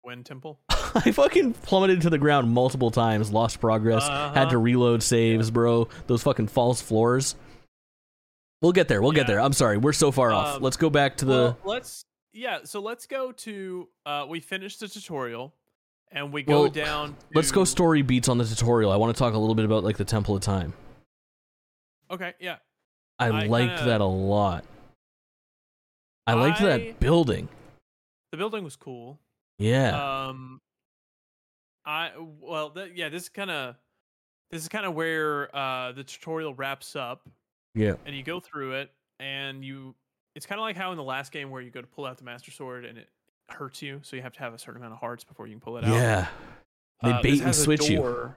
Wind 0.04 0.26
Temple. 0.26 0.58
I 0.70 1.12
fucking 1.12 1.54
plummeted 1.56 2.02
to 2.02 2.10
the 2.10 2.18
ground 2.18 2.50
multiple 2.52 2.90
times, 2.90 3.32
lost 3.32 3.60
progress, 3.60 4.08
had 4.08 4.34
to 4.46 4.56
Uh-huh. 4.56 4.58
reload 4.60 5.04
saves, 5.04 5.52
bro. 5.52 5.90
Those 6.08 6.24
fucking 6.24 6.48
false 6.48 6.82
floors. 6.82 7.36
We'll 8.62 8.72
get 8.74 8.88
there. 8.88 9.02
We'll 9.02 9.12
get 9.14 9.28
there. 9.28 9.40
I'm 9.40 9.54
sorry. 9.54 9.78
We're 9.78 9.94
so 9.94 10.12
far 10.12 10.32
off. 10.34 10.58
Um, 10.58 10.62
Let's 10.62 10.76
go 10.78 10.90
back 10.90 11.18
to 11.18 11.26
the 11.26 11.32
well, 11.32 11.58
let's 11.64 12.04
yeah. 12.34 12.60
So 12.66 12.82
let's 12.82 13.06
go 13.06 13.32
to 13.32 13.88
uh, 14.06 14.26
we 14.28 14.40
finished 14.42 14.82
the 14.82 14.88
tutorial, 14.90 15.54
and 16.12 16.34
we 16.34 16.44
go 16.44 16.64
Well, 16.64 16.70
down. 16.70 17.16
Let's 17.34 17.52
go 17.52 17.64
story 17.64 18.02
beats 18.02 18.28
on 18.28 18.38
the 18.38 18.44
tutorial. 18.46 18.92
I 18.92 18.98
want 18.98 19.16
to 19.16 19.20
talk 19.20 19.34
a 19.34 19.38
little 19.38 19.56
bit 19.56 19.66
about 19.66 19.84
like 19.86 19.96
the 19.98 20.04
Temple 20.06 20.36
of 20.36 20.42
Time. 20.42 20.74
Okay, 22.12 22.34
yeah. 22.40 22.58
I, 23.18 23.28
I 23.28 23.46
liked 23.46 23.70
kinda- 23.78 23.86
that 23.86 24.02
a 24.02 24.06
lot. 24.06 24.66
I 26.28 26.34
liked 26.34 26.62
I- 26.62 26.66
that 26.66 27.00
building. 27.00 27.48
The 28.32 28.38
building 28.38 28.64
was 28.64 28.76
cool. 28.76 29.20
Yeah. 29.58 30.28
Um, 30.28 30.60
I 31.86 32.12
well, 32.42 32.70
th- 32.72 32.92
yeah. 32.94 33.10
This 33.10 33.24
is 33.24 33.30
kind 33.30 33.50
of 33.52 33.76
this 34.52 34.62
is 34.62 34.68
kind 34.68 34.86
of 34.86 34.94
where 34.96 35.54
uh 35.56 35.92
the 35.94 36.04
tutorial 36.04 36.54
wraps 36.54 36.96
up, 36.96 37.28
yeah. 37.76 37.94
and 38.06 38.16
you 38.16 38.24
go 38.24 38.40
through 38.40 38.74
it, 38.74 38.92
and 39.20 39.64
you. 39.64 39.96
It's 40.36 40.46
kind 40.46 40.60
of 40.60 40.64
like 40.64 40.78
how 40.78 40.92
in 40.92 40.98
the 40.98 41.04
last 41.04 41.32
game 41.32 41.50
where 41.50 41.62
you 41.62 41.70
go 41.72 41.82
to 41.82 41.88
pull 41.88 42.06
out 42.06 42.18
the 42.18 42.24
master 42.24 42.52
sword 42.52 42.86
and 42.86 42.98
it 42.98 43.10
hurts 43.50 43.82
you, 43.82 44.00
so 44.04 44.16
you 44.16 44.22
have 44.22 44.32
to 44.34 44.40
have 44.40 44.54
a 44.54 44.60
certain 44.60 44.80
amount 44.80 44.94
of 44.94 45.00
hearts 45.00 45.24
before 45.24 45.48
you 45.48 45.54
can 45.54 45.60
pull 45.60 45.78
it 45.78 45.84
out. 45.84 45.94
Yeah. 45.94 46.28
They 47.02 47.12
Uh, 47.12 47.22
bait 47.22 47.42
and 47.42 47.56
switch 47.56 47.90
you. 47.90 48.34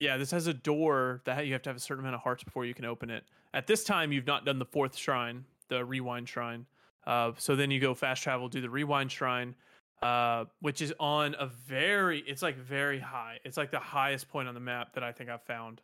Yeah, 0.00 0.16
this 0.16 0.30
has 0.30 0.46
a 0.46 0.54
door 0.54 1.22
that 1.24 1.46
you 1.46 1.52
have 1.54 1.62
to 1.62 1.70
have 1.70 1.76
a 1.76 1.80
certain 1.80 2.04
amount 2.04 2.14
of 2.14 2.22
hearts 2.22 2.44
before 2.44 2.64
you 2.64 2.74
can 2.74 2.84
open 2.84 3.10
it. 3.10 3.24
At 3.52 3.66
this 3.66 3.84
time, 3.84 4.12
you've 4.12 4.26
not 4.26 4.44
done 4.44 4.58
the 4.58 4.64
fourth 4.64 4.96
shrine, 4.96 5.44
the 5.68 5.84
rewind 5.84 6.28
shrine. 6.28 6.66
Uh, 7.06 7.32
so 7.36 7.56
then 7.56 7.70
you 7.70 7.80
go 7.80 7.94
fast 7.94 8.22
travel, 8.22 8.48
do 8.48 8.60
the 8.60 8.70
rewind 8.70 9.10
shrine, 9.10 9.54
uh, 10.02 10.44
which 10.60 10.80
is 10.80 10.92
on 11.00 11.34
a 11.38 11.46
very, 11.46 12.20
it's 12.20 12.42
like 12.42 12.56
very 12.56 12.98
high. 12.98 13.38
It's 13.44 13.56
like 13.56 13.70
the 13.70 13.80
highest 13.80 14.28
point 14.28 14.48
on 14.48 14.54
the 14.54 14.60
map 14.60 14.94
that 14.94 15.02
I 15.02 15.12
think 15.12 15.30
I've 15.30 15.42
found. 15.42 15.80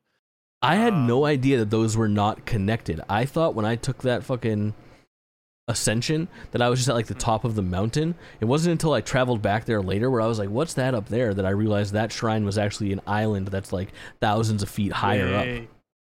I 0.67 0.75
had 0.77 0.93
Um, 0.95 1.07
no 1.07 1.25
idea 1.25 1.59
that 1.59 1.71
those 1.71 1.97
were 1.97 2.09
not 2.09 2.45
connected. 2.47 3.01
I 3.09 3.25
thought 3.25 3.55
when 3.55 3.65
I 3.65 3.77
took 3.77 4.03
that 4.03 4.25
fucking 4.25 4.75
ascension 5.69 6.29
that 6.53 6.63
I 6.63 6.69
was 6.69 6.79
just 6.79 6.89
at 6.89 6.95
like 6.95 7.07
the 7.09 7.15
top 7.15 7.45
of 7.45 7.57
the 7.57 7.63
mountain. 7.63 8.15
It 8.41 8.45
wasn't 8.45 8.73
until 8.73 8.93
I 8.93 9.01
traveled 9.01 9.43
back 9.43 9.65
there 9.65 9.83
later 9.83 10.11
where 10.11 10.21
I 10.21 10.27
was 10.27 10.39
like, 10.39 10.49
"What's 10.49 10.75
that 10.75 10.95
up 10.95 11.09
there?" 11.09 11.35
that 11.35 11.45
I 11.45 11.51
realized 11.51 11.93
that 11.93 12.13
shrine 12.13 12.45
was 12.45 12.57
actually 12.57 12.93
an 12.93 13.01
island 13.07 13.49
that's 13.49 13.73
like 13.73 13.93
thousands 14.21 14.63
of 14.63 14.69
feet 14.69 14.93
higher 14.93 15.35
up. 15.35 15.45
way, 15.45 15.69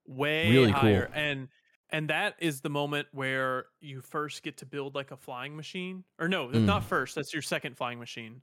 Way 0.07 0.51
Really 0.51 0.71
cool. 0.73 0.81
higher. 0.81 1.09
And 1.13 1.47
and 1.89 2.09
that 2.09 2.35
is 2.39 2.61
the 2.61 2.69
moment 2.69 3.07
where 3.13 3.67
you 3.79 4.01
first 4.01 4.43
get 4.43 4.57
to 4.57 4.65
build 4.65 4.93
like 4.93 5.11
a 5.11 5.17
flying 5.17 5.55
machine. 5.55 6.03
Or 6.19 6.27
no, 6.27 6.47
Mm. 6.47 6.65
not 6.65 6.83
first. 6.83 7.15
That's 7.15 7.31
your 7.33 7.41
second 7.41 7.77
flying 7.77 7.99
machine. 7.99 8.41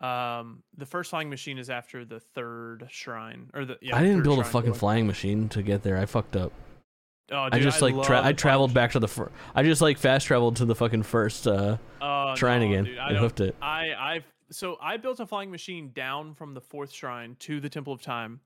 Um, 0.00 0.62
the 0.76 0.86
first 0.86 1.10
flying 1.10 1.30
machine 1.30 1.56
is 1.58 1.70
after 1.70 2.04
the 2.04 2.18
third 2.20 2.88
shrine, 2.90 3.50
or 3.54 3.64
the 3.64 3.78
yeah. 3.80 3.96
I 3.96 4.02
didn't 4.02 4.22
build 4.22 4.40
a 4.40 4.44
fucking 4.44 4.72
door. 4.72 4.78
flying 4.78 5.06
machine 5.06 5.48
to 5.50 5.62
get 5.62 5.82
there. 5.82 5.96
I 5.96 6.06
fucked 6.06 6.36
up. 6.36 6.52
Oh, 7.30 7.36
I 7.38 7.50
dude, 7.50 7.62
just 7.62 7.80
like 7.80 7.94
love 7.94 8.04
tra- 8.06 8.22
I 8.22 8.32
traveled 8.32 8.74
back 8.74 8.92
to 8.92 8.98
the 8.98 9.08
fir- 9.08 9.30
I 9.54 9.62
just 9.62 9.80
like 9.80 9.96
fast 9.96 10.26
traveled 10.26 10.56
to 10.56 10.66
the 10.66 10.74
fucking 10.74 11.04
first 11.04 11.46
uh 11.46 11.78
Oh, 12.02 12.34
shrine 12.36 12.60
no, 12.60 12.66
again 12.66 12.84
dude, 12.84 12.98
I 12.98 13.08
and 13.10 13.16
hoofed 13.16 13.40
it. 13.40 13.56
I 13.62 13.94
I've 13.98 14.24
so 14.50 14.76
I 14.82 14.98
built 14.98 15.20
a 15.20 15.26
flying 15.26 15.50
machine 15.50 15.90
down 15.94 16.34
from 16.34 16.52
the 16.52 16.60
fourth 16.60 16.92
shrine 16.92 17.36
to 17.40 17.60
the 17.60 17.70
Temple 17.70 17.94
of 17.94 18.02
Time. 18.02 18.40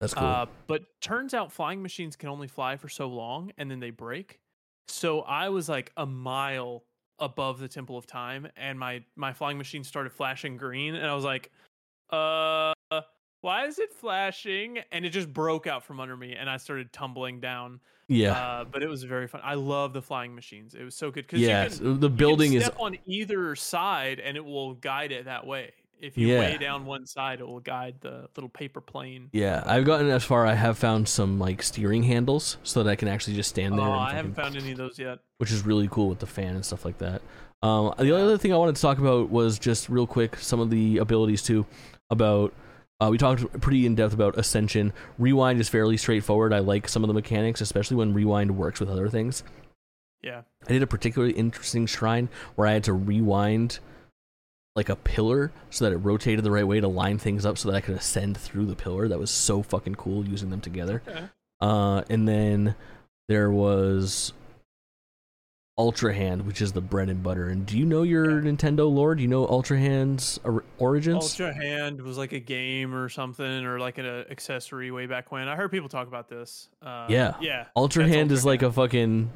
That's 0.00 0.14
cool. 0.14 0.26
Uh, 0.26 0.46
but 0.66 0.84
turns 1.02 1.34
out 1.34 1.52
flying 1.52 1.82
machines 1.82 2.16
can 2.16 2.30
only 2.30 2.48
fly 2.48 2.76
for 2.76 2.88
so 2.88 3.06
long 3.08 3.52
and 3.58 3.70
then 3.70 3.80
they 3.80 3.90
break. 3.90 4.40
So 4.88 5.20
I 5.20 5.50
was 5.50 5.68
like 5.68 5.92
a 5.98 6.06
mile 6.06 6.84
above 7.18 7.58
the 7.58 7.68
Temple 7.68 7.96
of 7.96 8.06
Time 8.06 8.46
and 8.56 8.78
my 8.78 9.02
my 9.16 9.32
flying 9.32 9.58
machine 9.58 9.84
started 9.84 10.12
flashing 10.12 10.56
green 10.56 10.94
and 10.94 11.06
I 11.06 11.14
was 11.14 11.24
like, 11.24 11.50
uh 12.10 12.72
why 13.46 13.66
is 13.66 13.78
it 13.78 13.92
flashing? 13.92 14.80
And 14.90 15.04
it 15.04 15.10
just 15.10 15.32
broke 15.32 15.68
out 15.68 15.84
from 15.84 16.00
under 16.00 16.16
me 16.16 16.34
and 16.34 16.50
I 16.50 16.56
started 16.56 16.92
tumbling 16.92 17.38
down. 17.38 17.80
yeah. 18.08 18.32
Uh, 18.32 18.64
but 18.64 18.82
it 18.82 18.88
was 18.88 19.04
very 19.04 19.28
fun. 19.28 19.40
I 19.44 19.54
love 19.54 19.92
the 19.92 20.02
flying 20.02 20.34
machines. 20.34 20.74
It 20.74 20.82
was 20.82 20.96
so 20.96 21.12
good 21.12 21.26
because 21.26 21.40
yeah, 21.40 21.64
you 21.64 21.70
can, 21.70 22.00
the 22.00 22.10
building 22.10 22.54
is 22.54 22.68
on 22.76 22.98
either 23.06 23.54
side 23.54 24.18
and 24.18 24.36
it 24.36 24.44
will 24.44 24.74
guide 24.74 25.12
it 25.12 25.26
that 25.26 25.46
way. 25.46 25.72
If 26.00 26.18
you 26.18 26.28
Yeah. 26.28 26.40
weigh 26.40 26.58
down 26.58 26.84
one 26.84 27.06
side, 27.06 27.40
it 27.40 27.46
will 27.46 27.60
guide 27.60 27.96
the 28.00 28.28
little 28.36 28.50
paper 28.50 28.80
plane. 28.80 29.28
Yeah, 29.32 29.62
I've 29.66 29.84
gotten 29.84 30.08
as 30.10 30.24
far. 30.24 30.46
I 30.46 30.54
have 30.54 30.76
found 30.76 31.08
some 31.08 31.38
like 31.38 31.62
steering 31.62 32.02
handles 32.02 32.58
so 32.62 32.82
that 32.82 32.90
I 32.90 32.96
can 32.96 33.08
actually 33.08 33.34
just 33.34 33.48
stand 33.50 33.74
Oh, 33.74 33.78
there. 33.78 33.86
and 33.86 33.94
I 33.94 34.14
haven't 34.14 34.34
found 34.34 34.56
any 34.56 34.72
of 34.72 34.78
those 34.78 34.98
yet. 34.98 35.20
which 35.38 35.50
is 35.52 35.64
really 35.66 35.88
cool 35.90 36.08
with 36.08 36.18
the 36.18 36.26
fan 36.26 36.54
and 36.54 36.64
stuff 36.64 36.84
like 36.84 36.98
that. 36.98 37.20
Um, 37.62 37.92
the 37.98 38.14
other 38.16 38.36
thing 38.38 38.52
I 38.52 38.56
wanted 38.56 38.76
to 38.76 38.82
talk 38.82 38.98
about 38.98 39.30
was 39.30 39.58
just 39.58 39.88
real 39.88 40.06
quick 40.06 40.36
some 40.36 40.60
of 40.60 40.70
the 40.70 40.98
abilities 40.98 41.42
too. 41.42 41.66
About 42.10 42.52
uh, 43.00 43.08
we 43.10 43.18
talked 43.18 43.60
pretty 43.60 43.84
in 43.86 43.94
depth 43.94 44.14
about 44.14 44.38
Ascension. 44.38 44.92
Rewind 45.18 45.60
is 45.60 45.68
fairly 45.68 45.96
straightforward. 45.96 46.52
I 46.54 46.60
like 46.60 46.88
some 46.88 47.02
of 47.04 47.08
the 47.08 47.14
mechanics, 47.14 47.60
especially 47.60 47.96
when 47.98 48.14
Rewind 48.14 48.56
works 48.56 48.80
with 48.80 48.88
other 48.88 49.08
things. 49.08 49.42
Yeah. 50.22 50.42
I 50.66 50.72
did 50.72 50.82
a 50.82 50.86
particularly 50.86 51.34
interesting 51.34 51.84
shrine 51.86 52.28
where 52.54 52.66
I 52.66 52.72
had 52.72 52.84
to 52.84 52.92
rewind 52.94 53.78
like 54.76 54.88
a 54.90 54.96
pillar 54.96 55.50
so 55.70 55.84
that 55.86 55.92
it 55.92 55.96
rotated 55.96 56.44
the 56.44 56.50
right 56.50 56.66
way 56.66 56.78
to 56.80 56.86
line 56.88 57.18
things 57.18 57.44
up 57.46 57.56
so 57.58 57.70
that 57.70 57.76
I 57.76 57.80
could 57.80 57.96
ascend 57.96 58.36
through 58.36 58.66
the 58.66 58.76
pillar. 58.76 59.08
That 59.08 59.18
was 59.18 59.30
so 59.30 59.62
fucking 59.62 59.94
cool 59.94 60.24
using 60.26 60.50
them 60.50 60.60
together. 60.60 61.02
Okay. 61.08 61.24
Uh, 61.60 62.02
and 62.10 62.28
then 62.28 62.74
there 63.28 63.50
was 63.50 64.34
Ultra 65.78 66.14
Hand, 66.14 66.46
which 66.46 66.60
is 66.62 66.72
the 66.72 66.80
bread 66.82 67.08
and 67.08 67.22
butter. 67.22 67.48
And 67.48 67.64
do 67.66 67.78
you 67.78 67.84
know 67.86 68.02
your 68.02 68.26
Nintendo 68.42 68.90
lore? 68.90 69.14
Do 69.14 69.22
you 69.22 69.28
know 69.28 69.46
Ultra 69.46 69.78
Hand's 69.78 70.38
origins? 70.78 71.24
Ultra 71.40 71.54
Hand 71.54 72.00
was 72.02 72.16
like 72.18 72.32
a 72.32 72.40
game 72.40 72.94
or 72.94 73.08
something, 73.08 73.64
or 73.64 73.78
like 73.80 73.98
an 73.98 74.06
accessory 74.30 74.90
way 74.90 75.06
back 75.06 75.32
when. 75.32 75.48
I 75.48 75.56
heard 75.56 75.70
people 75.70 75.88
talk 75.88 76.06
about 76.08 76.28
this. 76.28 76.68
Uh, 76.82 77.06
Yeah. 77.08 77.34
yeah. 77.40 77.66
Ultra 77.74 78.06
Hand 78.06 78.32
is 78.32 78.40
Ultra 78.40 78.50
like 78.50 78.62
a 78.62 78.72
fucking 78.72 79.30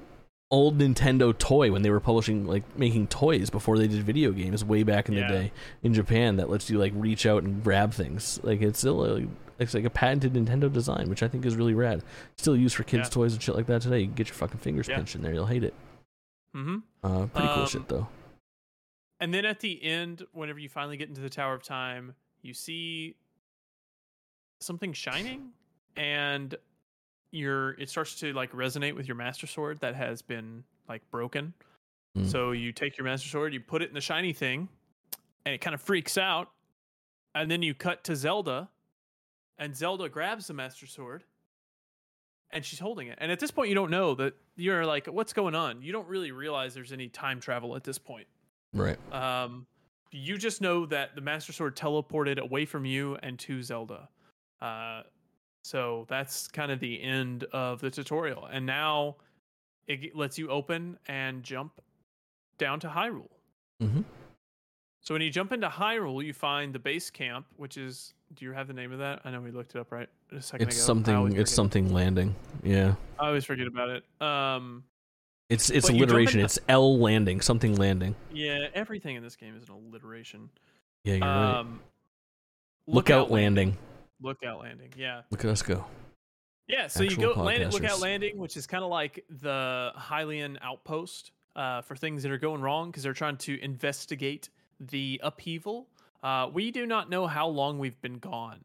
old 0.50 0.78
Nintendo 0.78 1.36
toy 1.36 1.70
when 1.70 1.82
they 1.82 1.90
were 1.90 2.00
publishing 2.00 2.46
like 2.46 2.64
making 2.76 3.06
toys 3.06 3.50
before 3.50 3.78
they 3.78 3.86
did 3.86 4.02
video 4.02 4.32
games 4.32 4.64
way 4.64 4.82
back 4.82 5.08
in 5.08 5.14
Yeah. 5.14 5.28
the 5.28 5.34
day 5.34 5.52
in 5.82 5.94
Japan 5.94 6.36
that 6.36 6.50
lets 6.50 6.68
you 6.68 6.78
like 6.78 6.92
reach 6.96 7.24
out 7.26 7.42
and 7.44 7.62
grab 7.62 7.92
things. 7.92 8.40
Like 8.42 8.60
it's 8.60 8.80
still 8.80 9.04
a, 9.04 9.22
it's 9.60 9.74
like 9.74 9.84
a 9.84 9.90
patented 9.90 10.32
Nintendo 10.34 10.72
design, 10.72 11.08
which 11.08 11.22
I 11.22 11.28
think 11.28 11.46
is 11.46 11.54
really 11.54 11.74
rad. 11.74 12.02
Still 12.36 12.56
used 12.56 12.74
for 12.74 12.82
kids' 12.82 13.06
Yeah. 13.08 13.10
toys 13.10 13.32
and 13.34 13.42
shit 13.42 13.54
like 13.54 13.66
that 13.66 13.82
today. 13.82 14.00
You 14.00 14.06
can 14.06 14.14
get 14.14 14.26
your 14.28 14.34
fucking 14.34 14.58
fingers 14.58 14.88
Yeah. 14.88 14.96
pinched 14.96 15.14
in 15.14 15.22
there, 15.22 15.32
you'll 15.32 15.46
hate 15.46 15.62
it. 15.64 15.74
Mm-hmm. 16.56 16.78
Uh, 17.04 17.26
pretty 17.26 17.48
cool 17.48 17.62
Um, 17.62 17.68
shit 17.68 17.88
though. 17.88 18.08
And 19.20 19.32
then 19.32 19.44
at 19.44 19.60
the 19.60 19.80
end, 19.84 20.26
whenever 20.32 20.58
you 20.58 20.68
finally 20.68 20.96
get 20.96 21.08
into 21.08 21.20
the 21.20 21.30
Tower 21.30 21.54
of 21.54 21.62
Time, 21.62 22.14
you 22.42 22.54
see 22.54 23.14
something 24.60 24.92
shining, 24.94 25.50
and 25.96 26.54
your 27.32 27.72
it 27.72 27.88
starts 27.88 28.14
to 28.20 28.32
like 28.32 28.52
resonate 28.52 28.94
with 28.94 29.06
your 29.06 29.16
Master 29.16 29.46
Sword 29.46 29.80
that 29.80 29.94
has 29.94 30.22
been 30.22 30.64
like 30.88 31.02
broken. 31.10 31.52
Mm. 32.16 32.30
So 32.30 32.52
you 32.52 32.72
take 32.72 32.98
your 32.98 33.04
Master 33.04 33.28
Sword, 33.28 33.54
you 33.54 33.60
put 33.60 33.82
it 33.82 33.88
in 33.88 33.94
the 33.94 34.00
shiny 34.00 34.32
thing, 34.32 34.68
and 35.44 35.54
it 35.54 35.60
kind 35.60 35.74
of 35.74 35.80
freaks 35.80 36.18
out. 36.18 36.50
And 37.34 37.48
then 37.48 37.62
you 37.62 37.74
cut 37.74 38.02
to 38.04 38.16
Zelda, 38.16 38.68
and 39.56 39.76
Zelda 39.76 40.08
grabs 40.08 40.48
the 40.48 40.54
Master 40.54 40.86
Sword, 40.86 41.22
and 42.50 42.64
she's 42.64 42.80
holding 42.80 43.06
it. 43.06 43.18
And 43.20 43.30
at 43.30 43.38
this 43.38 43.52
point, 43.52 43.68
you 43.68 43.76
don't 43.76 43.90
know 43.90 44.16
that 44.16 44.34
you're 44.56 44.84
like, 44.84 45.06
what's 45.06 45.32
going 45.32 45.54
on? 45.54 45.80
You 45.80 45.92
don't 45.92 46.08
really 46.08 46.32
realize 46.32 46.74
there's 46.74 46.92
any 46.92 47.08
time 47.08 47.38
travel 47.38 47.76
at 47.76 47.84
this 47.84 47.98
point. 47.98 48.26
Right. 48.72 48.98
Um, 49.12 49.66
you 50.10 50.38
just 50.38 50.60
know 50.60 50.86
that 50.86 51.14
the 51.14 51.20
Master 51.20 51.52
Sword 51.52 51.76
teleported 51.76 52.38
away 52.38 52.64
from 52.64 52.84
you 52.84 53.16
and 53.22 53.38
to 53.40 53.62
Zelda. 53.62 54.08
Uh, 54.60 55.02
so 55.70 56.04
that's 56.08 56.48
kind 56.48 56.72
of 56.72 56.80
the 56.80 57.00
end 57.00 57.44
of 57.52 57.80
the 57.80 57.90
tutorial. 57.90 58.46
And 58.46 58.66
now 58.66 59.14
it 59.86 60.16
lets 60.16 60.36
you 60.36 60.48
open 60.50 60.98
and 61.06 61.44
jump 61.44 61.80
down 62.58 62.80
to 62.80 62.88
Hyrule. 62.88 63.30
Mhm. 63.80 64.04
So 65.00 65.14
when 65.14 65.22
you 65.22 65.30
jump 65.30 65.52
into 65.52 65.68
Hyrule, 65.68 66.24
you 66.24 66.32
find 66.32 66.72
the 66.74 66.78
base 66.80 67.08
camp, 67.10 67.46
which 67.56 67.76
is. 67.76 68.14
Do 68.34 68.44
you 68.44 68.52
have 68.52 68.68
the 68.68 68.74
name 68.74 68.92
of 68.92 68.98
that? 69.00 69.22
I 69.24 69.30
know 69.32 69.40
we 69.40 69.50
looked 69.50 69.74
it 69.74 69.78
up 69.80 69.90
right 69.90 70.08
a 70.30 70.40
second 70.40 70.68
It's 70.68 70.76
ago. 70.76 70.84
Something. 70.86 71.36
It's 71.36 71.50
something 71.50 71.92
landing. 71.92 72.34
Yeah. 72.62 72.94
I 73.18 73.26
always 73.26 73.44
forget 73.44 73.66
about 73.66 73.88
it. 73.90 74.04
Um, 74.20 74.84
It's 75.48 75.68
it's 75.70 75.86
But 75.88 75.94
you 75.94 76.00
jump 76.00 76.10
alliteration. 76.10 76.40
into- 76.40 76.44
It's 76.44 76.58
L 76.68 76.96
landing. 76.98 77.40
Something 77.40 77.74
landing. 77.76 78.14
yeah, 78.32 78.68
everything 78.74 79.16
in 79.16 79.22
this 79.24 79.34
game 79.36 79.56
is 79.56 79.68
an 79.68 79.74
alliteration. 79.74 80.48
Yeah, 81.04 81.14
you're 81.14 81.20
right. 81.26 81.54
Um, 81.58 81.80
Lookout 82.86 83.30
landing. 83.32 83.76
Lookout 84.20 84.60
landing. 84.60 84.92
Yeah. 84.96 85.22
Look 85.30 85.44
at 85.44 85.50
us 85.50 85.62
go. 85.62 85.84
Yeah, 86.66 86.86
so 86.86 87.02
you 87.02 87.16
go 87.16 87.32
land 87.32 87.62
at 87.64 87.72
Lookout. 87.72 88.00
Landing, 88.00 88.38
which 88.38 88.56
is 88.56 88.66
kind 88.66 88.84
of 88.84 88.90
like 88.90 89.24
the 89.28 89.90
Hylian 89.96 90.56
outpost 90.62 91.32
uh, 91.56 91.82
for 91.82 91.96
things 91.96 92.22
that 92.22 92.30
are 92.30 92.38
going 92.38 92.60
wrong 92.60 92.90
because 92.90 93.02
they're 93.02 93.12
trying 93.12 93.38
to 93.38 93.60
investigate 93.60 94.50
the 94.78 95.20
upheaval. 95.24 95.88
Uh, 96.22 96.48
we 96.52 96.70
do 96.70 96.86
not 96.86 97.10
know 97.10 97.26
how 97.26 97.48
long 97.48 97.78
we've 97.78 98.00
been 98.02 98.18
gone. 98.18 98.60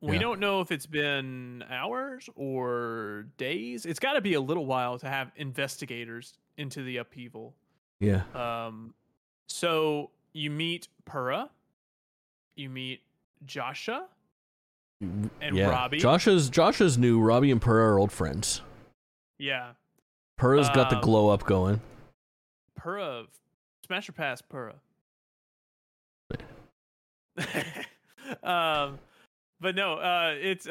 We 0.00 0.14
Yeah. 0.16 0.22
don't 0.22 0.40
know 0.40 0.60
if 0.60 0.72
it's 0.72 0.86
been 0.86 1.62
hours 1.70 2.28
or 2.34 3.26
days. 3.36 3.84
It's 3.86 4.00
got 4.00 4.14
to 4.14 4.20
be 4.20 4.34
a 4.34 4.40
little 4.40 4.66
while 4.66 4.98
to 4.98 5.06
have 5.08 5.30
investigators 5.36 6.32
into 6.56 6.82
the 6.82 6.96
upheaval. 6.96 7.54
Yeah. 8.00 8.22
Um, 8.34 8.94
so 9.46 10.10
you 10.32 10.50
meet 10.50 10.88
Purah, 11.08 11.50
you 12.56 12.70
meet 12.70 13.02
Josha, 13.46 14.04
And 15.00 15.30
yeah. 15.56 15.68
Robbie? 15.70 15.98
Josha's 15.98 16.50
Josha's 16.50 16.98
new. 16.98 17.20
Robbie 17.20 17.50
and 17.50 17.60
Purah 17.60 17.92
are 17.92 17.98
old 17.98 18.12
friends. 18.12 18.60
yeah, 19.38 19.72
Purah's 20.38 20.68
got 20.70 20.90
the 20.90 20.96
Um, 20.96 21.02
glow 21.02 21.28
up 21.30 21.44
going. 21.46 21.80
Purah, 22.78 23.26
smash 23.86 24.08
or 24.08 24.12
pass 24.12 24.42
Purah. 24.42 24.74
um, 28.42 28.98
but 29.60 29.74
no, 29.74 29.94
uh, 29.94 30.34
it's 30.38 30.66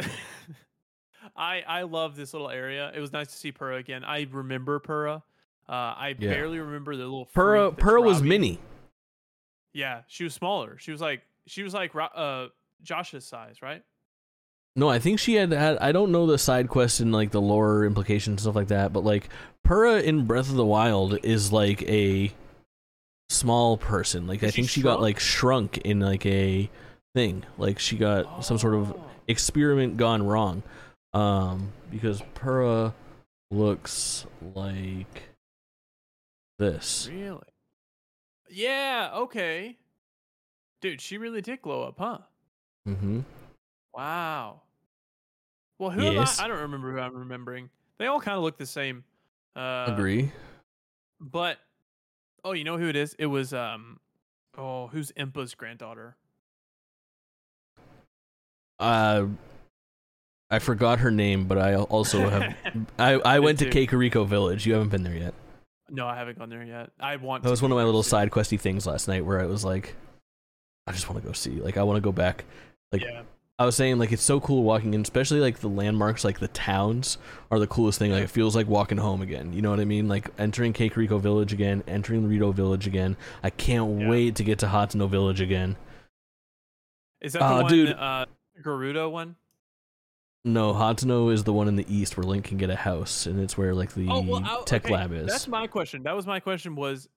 I 1.36 1.64
I 1.68 1.82
love 1.84 2.16
this 2.16 2.34
little 2.34 2.50
area. 2.50 2.92
It 2.96 3.00
was 3.00 3.12
nice 3.12 3.28
to 3.28 3.34
see 3.38 3.52
Purah 3.52 3.80
again. 3.80 4.04
I 4.04 4.28
remember 4.32 4.80
Purah. 4.80 5.24
Uh, 5.68 5.72
I 5.72 6.16
Yeah. 6.20 6.30
barely 6.32 6.60
remember 6.60 6.96
the 6.96 7.04
little. 7.04 7.26
That's 7.26 7.36
Purah 7.36 8.04
was 8.04 8.22
mini. 8.22 8.60
Yeah, 9.74 10.02
she 10.08 10.24
was 10.24 10.34
smaller. 10.34 10.78
She 10.80 10.92
was 10.92 11.02
like 11.02 11.22
she 11.48 11.64
was 11.64 11.74
like 11.74 11.94
uh 11.96 12.48
Josha's 12.84 13.26
size, 13.26 13.62
right? 13.62 13.84
No, 14.76 14.88
I 14.90 15.00
think 15.00 15.20
she 15.20 15.34
had 15.36 15.52
had. 15.52 15.78
I 15.80 15.92
don't 15.92 16.12
know 16.12 16.26
the 16.26 16.38
side 16.38 16.70
quests 16.70 17.00
and 17.00 17.12
like 17.12 17.32
the 17.32 17.42
lore 17.42 17.86
implications 17.86 18.28
and 18.34 18.40
stuff 18.42 18.56
like 18.56 18.68
that, 18.70 18.94
but 18.94 19.04
like 19.04 19.30
Purah 19.68 20.02
in 20.02 20.26
Breath 20.26 20.50
of 20.50 20.56
the 20.56 20.66
Wild 20.66 21.18
is 21.24 21.52
like 21.52 21.82
a 21.84 22.32
small 23.30 23.78
person. 23.78 24.26
Like 24.28 24.44
I 24.44 24.48
Is 24.48 24.54
she 24.54 24.62
think 24.62 24.70
she 24.70 24.82
got 24.82 25.02
like 25.02 25.20
shrunk 25.20 25.80
in 25.80 26.00
like 26.00 26.26
a 26.26 26.70
thing. 27.16 27.44
Like 27.58 27.80
she 27.80 27.98
got 27.98 28.46
some 28.46 28.58
sort 28.58 28.76
of 28.76 28.92
Oh, 28.94 29.06
experiment 29.28 29.98
gone 29.98 30.26
wrong. 30.26 30.64
Um, 31.14 31.72
because 31.92 32.22
Purah 32.36 32.94
looks 33.52 34.26
like 34.56 35.24
this. 36.60 37.10
really. 37.12 37.42
Yeah. 38.50 39.12
Okay. 39.14 39.78
Dude, 40.82 41.02
she 41.02 41.18
really 41.18 41.42
did 41.42 41.62
glow 41.62 41.84
up, 41.84 41.96
huh? 41.98 42.20
Mm-hmm. 42.88 43.22
Wow. 43.94 44.62
Well, 45.80 45.90
who 45.92 46.04
Yes. 46.04 46.40
am 46.40 46.44
I? 46.44 46.46
I 46.46 46.48
don't 46.50 46.62
remember 46.62 46.92
who 46.92 47.00
I'm 47.00 47.16
remembering. 47.16 47.70
They 47.98 48.08
all 48.08 48.20
kind 48.22 48.38
of 48.38 48.44
look 48.44 48.58
the 48.58 48.66
same. 48.66 49.04
Uh, 49.56 49.86
Agree. 49.88 50.32
But 51.20 51.58
oh, 52.44 52.52
you 52.54 52.64
know 52.64 52.78
who 52.78 52.88
it 52.88 52.96
is? 52.96 53.14
It 53.20 53.26
was 53.28 53.54
um 53.54 54.00
oh, 54.58 54.88
who's 54.88 55.12
Impa's 55.12 55.54
granddaughter? 55.56 56.16
Uh, 58.80 59.26
I 60.50 60.60
forgot 60.60 61.00
her 61.00 61.12
name, 61.12 61.46
but 61.46 61.58
I 61.58 61.76
also 61.76 62.30
have. 62.30 62.56
I 63.00 63.14
I 63.14 63.40
went 63.40 63.60
to 63.60 63.70
too. 63.70 63.88
Kakariko 63.88 64.26
Village. 64.28 64.66
You 64.66 64.74
haven't 64.74 64.90
been 64.90 65.04
there 65.04 65.16
yet. 65.16 65.34
No, 65.90 66.08
I 66.08 66.16
haven't 66.16 66.38
gone 66.38 66.50
there 66.50 66.64
yet. 66.64 66.92
I 67.00 67.16
want. 67.18 67.44
That 67.44 67.48
to 67.50 67.52
was 67.52 67.62
one 67.62 67.72
of 67.72 67.78
my 67.78 67.84
little 67.84 68.04
soon. 68.04 68.10
side 68.12 68.32
questy 68.32 68.60
things 68.60 68.86
last 68.88 69.08
night 69.08 69.26
where 69.26 69.40
I 69.42 69.46
was 69.46 69.66
like, 69.66 69.96
I 70.88 70.92
just 70.92 71.10
want 71.10 71.22
to 71.22 71.28
go 71.28 71.34
see. 71.34 71.60
Like, 71.60 71.78
I 71.78 71.84
want 71.84 71.98
to 71.98 72.02
go 72.02 72.12
back. 72.12 72.46
like- 72.92 73.02
yeah, 73.02 73.24
I 73.60 73.66
was 73.66 73.76
saying, 73.76 74.00
like, 74.00 74.14
it's 74.14 74.24
so 74.24 74.40
cool 74.40 74.64
walking 74.64 74.94
in, 74.94 75.02
especially 75.02 75.42
like 75.42 75.60
the 75.60 75.68
landmarks, 75.68 76.24
like 76.24 76.40
the 76.40 76.48
towns 76.48 77.18
are 77.52 77.60
the 77.60 77.68
coolest 77.68 78.00
thing. 78.00 78.10
Like, 78.12 78.24
it 78.24 78.30
feels 78.30 78.56
like 78.56 78.68
walking 78.68 78.98
home 78.98 79.22
again. 79.22 79.52
You 79.52 79.62
know 79.62 79.70
what 79.70 79.82
I 79.82 79.86
mean? 79.86 80.08
Like, 80.08 80.30
entering 80.38 80.72
Kakariko 80.72 81.20
Village 81.20 81.52
again, 81.52 81.84
entering 81.86 82.26
Rito 82.26 82.54
Village 82.54 82.88
again. 82.88 83.18
I 83.44 83.50
can't 83.50 84.00
Yeah. 84.00 84.10
wait 84.10 84.36
to 84.38 84.46
get 84.46 84.60
to 84.60 84.68
Hateno 84.68 85.10
Village 85.10 85.42
again. 85.42 85.76
is 87.22 87.34
that 87.34 87.40
the 87.40 87.46
Uh, 87.46 87.62
one? 87.64 87.70
dude. 87.72 87.90
Uh, 87.90 88.26
Gerudo 88.64 89.12
one. 89.12 89.36
No, 90.46 90.72
Hateno 90.74 91.30
is 91.34 91.44
the 91.44 91.52
one 91.52 91.68
in 91.68 91.76
the 91.76 91.86
east 91.94 92.16
where 92.16 92.24
Link 92.24 92.46
can 92.46 92.58
get 92.58 92.70
a 92.70 92.78
house, 92.78 93.26
and 93.26 93.42
it's 93.42 93.58
where 93.58 93.76
like 93.76 93.92
the 93.94 94.08
Oh 94.08 94.22
well, 94.22 94.42
I- 94.42 94.64
tech 94.66 94.86
okay, 94.86 94.94
lab 94.94 95.12
is. 95.12 95.28
That's 95.28 95.50
my 95.50 95.68
question. 95.68 96.04
That 96.04 96.16
was 96.16 96.26
my 96.26 96.40
question. 96.40 96.76
Was 96.76 97.10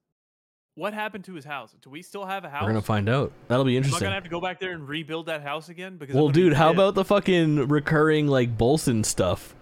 what 0.74 0.94
happened 0.94 1.24
to 1.24 1.34
his 1.34 1.44
house? 1.44 1.74
Do 1.82 1.90
we 1.90 2.02
still 2.02 2.24
have 2.24 2.44
a 2.44 2.48
house? 2.50 2.62
We're 2.62 2.68
gonna 2.68 2.82
find 2.82 3.08
out. 3.08 3.32
That'll 3.48 3.64
be 3.64 3.72
Am 3.72 3.82
I 3.82 3.84
interesting. 3.84 4.04
gonna 4.06 4.14
have 4.14 4.24
to 4.24 4.30
go 4.30 4.40
back 4.40 4.58
there 4.60 4.72
and 4.72 4.88
rebuild 4.88 5.26
that 5.26 5.42
house 5.42 5.68
again? 5.68 5.96
Because 5.98 6.14
I'm 6.14 6.20
Well, 6.20 6.28
gonna 6.28 6.34
be 6.34 6.42
dude, 6.42 6.52
how 6.54 6.70
about 6.70 6.94
the 6.94 7.04
fucking 7.04 7.68
recurring 7.68 8.26
like 8.28 8.56
Bolson 8.56 9.04
stuff? 9.04 9.54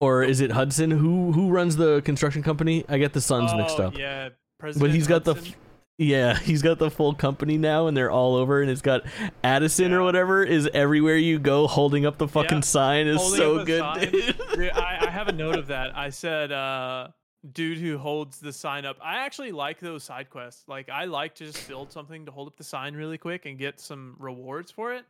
Or 0.00 0.22
is 0.22 0.40
it 0.40 0.52
Hudson? 0.52 0.90
Who 0.92 1.32
who 1.32 1.50
runs 1.50 1.76
the 1.76 2.00
construction 2.02 2.42
company? 2.42 2.84
I 2.88 2.98
get 2.98 3.12
the 3.12 3.20
sons 3.20 3.52
mixed 3.54 3.80
Oh, 3.80 3.84
up. 3.88 3.98
Yeah, 3.98 4.28
President 4.60 4.88
But 4.88 4.94
he's 4.94 5.08
got 5.08 5.24
the 5.24 5.34
Hudson. 5.34 5.52
f- 5.54 5.58
yeah, 5.98 6.38
he's 6.38 6.62
got 6.62 6.78
the 6.78 6.88
full 6.88 7.14
company 7.14 7.58
now, 7.58 7.88
and 7.88 7.96
they're 7.96 8.10
all 8.10 8.36
over, 8.36 8.62
and 8.62 8.70
it's 8.70 8.80
got 8.82 9.02
Addison 9.42 9.92
or 9.92 9.98
Yeah. 9.98 10.04
whatever 10.04 10.44
is 10.44 10.68
everywhere 10.72 11.16
you 11.16 11.40
go, 11.40 11.66
holding 11.66 12.06
up 12.06 12.18
the 12.18 12.28
fucking 12.28 12.58
Yeah, 12.58 12.62
sign 12.62 13.06
is 13.08 13.16
holding 13.16 13.38
so 13.38 13.56
up 13.56 13.62
a 13.62 13.64
good. 13.64 13.80
sign. 13.80 14.10
dude. 14.12 14.36
Dude, 14.54 14.70
I, 14.70 15.06
I 15.08 15.10
have 15.10 15.26
a 15.26 15.32
note 15.32 15.56
of 15.58 15.66
that. 15.66 15.98
I 15.98 16.10
said, 16.10 16.52
uh, 16.52 17.08
dude 17.52 17.78
who 17.78 17.98
holds 17.98 18.38
the 18.40 18.52
sign 18.52 18.84
up. 18.84 18.96
I 19.02 19.18
actually 19.24 19.52
like 19.52 19.78
those 19.80 20.04
side 20.04 20.28
quests. 20.30 20.64
Like, 20.66 20.88
I 20.88 21.04
like 21.04 21.34
to 21.36 21.46
just 21.46 21.68
build 21.68 21.92
something 21.92 22.26
to 22.26 22.32
hold 22.32 22.48
up 22.48 22.56
the 22.56 22.64
sign 22.64 22.94
really 22.94 23.18
quick 23.18 23.46
and 23.46 23.58
get 23.58 23.80
some 23.80 24.16
rewards 24.18 24.70
for 24.70 24.92
it. 24.92 25.04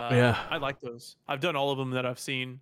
Uh, 0.00 0.10
Yeah. 0.12 0.38
I 0.50 0.56
like 0.58 0.80
those. 0.80 1.16
I've 1.28 1.40
done 1.40 1.56
all 1.56 1.70
of 1.70 1.78
them 1.78 1.90
that 1.92 2.04
I've 2.06 2.18
seen. 2.18 2.60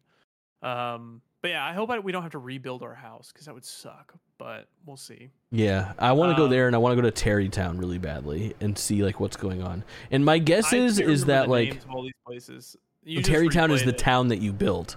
Um, 0.62 1.20
but 1.42 1.48
yeah, 1.50 1.64
I 1.64 1.72
hope 1.74 1.90
I, 1.90 1.98
we 1.98 2.12
don't 2.12 2.22
have 2.22 2.32
to 2.32 2.38
rebuild 2.38 2.82
our 2.82 2.94
house 2.94 3.30
because 3.32 3.46
that 3.46 3.54
would 3.54 3.64
suck. 3.64 4.14
But 4.38 4.68
we'll 4.84 4.96
see. 4.96 5.30
Yeah, 5.50 5.92
I 5.98 6.12
want 6.12 6.32
to 6.32 6.36
go 6.36 6.44
Um, 6.44 6.50
there, 6.50 6.66
and 6.66 6.74
I 6.74 6.78
want 6.78 6.96
to 6.96 7.00
go 7.02 7.08
to 7.08 7.24
Tarrey 7.24 7.50
Town 7.50 7.78
really 7.78 7.98
badly 7.98 8.54
and 8.60 8.76
see 8.76 9.02
like 9.02 9.18
what's 9.20 9.36
going 9.36 9.62
on. 9.62 9.82
And 10.10 10.24
my 10.24 10.38
guess 10.38 10.72
I 10.74 10.78
is 10.78 10.98
is 10.98 11.24
that 11.26 11.48
like 11.48 11.78
all 11.88 12.02
these 12.02 12.12
places. 12.26 12.76
Tarrey 13.06 13.50
Town 13.50 13.70
is 13.70 13.82
the 13.84 13.90
it. 13.90 13.98
town 13.98 14.28
that 14.28 14.38
you 14.38 14.52
build. 14.52 14.96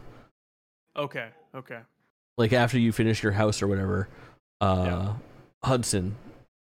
Okay. 0.97 1.29
Okay. 1.55 1.79
Like 2.39 2.53
after 2.53 2.79
you 2.79 2.91
finish 2.91 3.21
your 3.21 3.33
house 3.33 3.61
or 3.61 3.67
whatever, 3.67 4.07
uh, 4.61 4.83
Yeah. 4.87 5.13
Hudson 5.63 6.15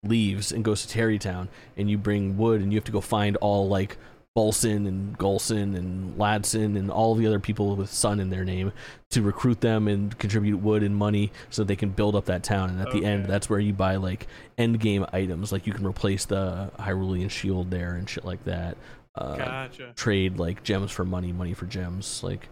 leaves 0.02 0.50
and 0.50 0.64
goes 0.64 0.84
to 0.86 0.98
Tarrey 0.98 1.20
Town, 1.20 1.48
and 1.76 1.90
you 1.90 1.98
bring 1.98 2.36
wood, 2.38 2.60
and 2.62 2.72
you 2.72 2.78
have 2.78 2.84
to 2.86 2.92
go 2.92 3.00
find 3.02 3.36
all 3.36 3.68
like 3.68 3.98
Bolson 4.36 4.86
and 4.86 5.18
Golson 5.18 5.76
and 5.76 6.16
Ladson 6.16 6.78
and 6.78 6.90
all 6.90 7.14
the 7.16 7.26
other 7.26 7.40
people 7.40 7.74
with 7.76 7.90
Sun 7.92 8.18
in 8.20 8.30
their 8.30 8.44
name 8.44 8.72
to 9.10 9.20
recruit 9.20 9.60
them 9.60 9.88
and 9.88 10.16
contribute 10.18 10.58
wood 10.58 10.82
and 10.82 10.96
money 10.96 11.32
so 11.50 11.64
they 11.64 11.76
can 11.76 11.90
build 11.90 12.14
up 12.16 12.26
that 12.26 12.42
town. 12.44 12.70
And 12.70 12.80
at 12.80 12.90
the 12.92 13.04
end, 13.04 13.26
that's 13.26 13.50
where 13.50 13.58
you 13.60 13.72
buy 13.74 13.96
like 13.96 14.26
end 14.56 14.78
game 14.80 15.04
items, 15.12 15.50
like 15.52 15.66
you 15.66 15.72
can 15.74 15.84
replace 15.86 16.24
the 16.24 16.70
Hyrulean 16.78 17.28
shield 17.30 17.70
there 17.70 17.94
and 17.94 18.08
shit 18.08 18.24
like 18.24 18.42
that. 18.44 18.76
Uh, 19.16 19.36
Gotcha. 19.36 19.92
trade 19.96 20.38
like 20.38 20.62
gems 20.62 20.92
for 20.92 21.04
money, 21.04 21.32
money 21.32 21.52
for 21.52 21.66
gems. 21.66 22.22
Like 22.22 22.48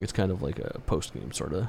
it's 0.00 0.12
kind 0.12 0.32
of 0.32 0.40
like 0.42 0.58
a 0.58 0.80
post 0.86 1.12
game 1.14 1.30
sort 1.32 1.52
of 1.52 1.68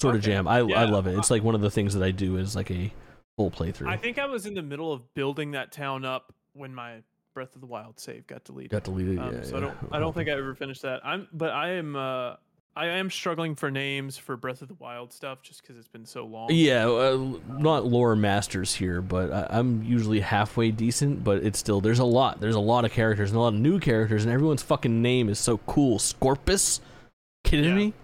sort 0.00 0.14
of 0.16 0.22
jam. 0.22 0.46
I 0.48 0.58
I 0.58 0.84
love 0.84 1.06
it. 1.06 1.16
It's 1.18 1.30
like 1.30 1.42
one 1.42 1.54
of 1.54 1.60
the 1.60 1.70
things 1.70 1.94
that 1.94 2.02
I 2.02 2.10
do 2.10 2.36
is 2.36 2.54
like 2.56 2.70
a 2.70 2.92
full 3.36 3.50
playthrough. 3.50 3.88
I 3.88 3.96
think 3.96 4.18
I 4.18 4.26
was 4.26 4.46
in 4.46 4.54
the 4.54 4.62
middle 4.62 4.92
of 4.92 5.14
building 5.14 5.52
that 5.52 5.72
town 5.72 6.04
up 6.04 6.32
when 6.54 6.74
my 6.74 7.02
Breath 7.34 7.54
of 7.54 7.60
the 7.60 7.66
Wild 7.68 8.00
save 8.00 8.26
got 8.26 8.44
deleted. 8.44 8.70
got 8.72 8.84
deleted. 8.84 9.18
Um, 9.18 9.34
yeah, 9.34 9.42
so 9.42 9.56
I 9.56 9.60
don't 9.60 9.76
I 9.92 9.98
don't 10.00 10.14
think 10.14 10.28
I 10.28 10.32
ever 10.32 10.54
finished 10.54 10.82
that. 10.82 11.00
I'm 11.04 11.28
but 11.32 11.50
I 11.50 11.72
am 11.72 11.94
uh 11.96 12.34
I 12.76 12.86
am 12.86 13.10
struggling 13.10 13.56
for 13.56 13.72
names 13.72 14.16
for 14.16 14.36
Breath 14.36 14.62
of 14.62 14.68
the 14.68 14.74
Wild 14.74 15.12
stuff 15.12 15.42
just 15.42 15.62
because 15.62 15.76
it's 15.76 15.88
been 15.88 16.06
so 16.06 16.24
long. 16.24 16.48
Yeah, 16.52 16.86
uh, 16.88 17.32
not 17.48 17.84
lore 17.86 18.14
masters 18.14 18.72
here, 18.72 19.02
but 19.02 19.32
I, 19.32 19.46
I'm 19.58 19.82
usually 19.82 20.20
halfway 20.20 20.70
decent. 20.70 21.24
But 21.24 21.42
it's 21.42 21.58
still 21.58 21.80
there's 21.80 21.98
a 21.98 22.04
lot. 22.04 22.40
There's 22.40 22.54
a 22.54 22.60
lot 22.60 22.84
of 22.84 22.92
characters 22.92 23.30
and 23.30 23.36
a 23.36 23.40
lot 23.40 23.54
of 23.54 23.58
new 23.60 23.80
characters, 23.80 24.24
and 24.24 24.32
everyone's 24.32 24.62
fucking 24.62 25.02
name 25.02 25.28
is 25.28 25.40
so 25.40 25.58
cool. 25.58 25.98
Scorpus, 25.98 26.80
kidding 27.42 27.64
Yeah. 27.70 27.74
me? 27.74 27.94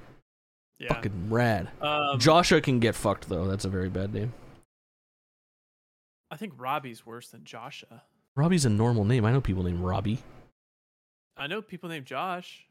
Yeah. 0.78 0.92
Fucking 0.94 1.30
rad. 1.30 1.68
Um, 1.80 2.18
Josha 2.18 2.62
can 2.62 2.80
get 2.80 2.94
fucked 2.94 3.28
though. 3.28 3.46
That's 3.46 3.64
a 3.64 3.68
very 3.68 3.88
bad 3.88 4.12
name. 4.12 4.32
I 6.30 6.36
think 6.36 6.54
Robbie's 6.56 7.06
worse 7.06 7.28
than 7.28 7.42
Josha. 7.42 8.00
Robbie's 8.34 8.64
a 8.64 8.70
normal 8.70 9.04
name. 9.04 9.24
I 9.24 9.32
know 9.32 9.40
people 9.40 9.62
named 9.62 9.80
Robbie. 9.80 10.18
I 11.36 11.46
know 11.46 11.62
people 11.62 11.88
named 11.88 12.06
Josh. 12.06 12.66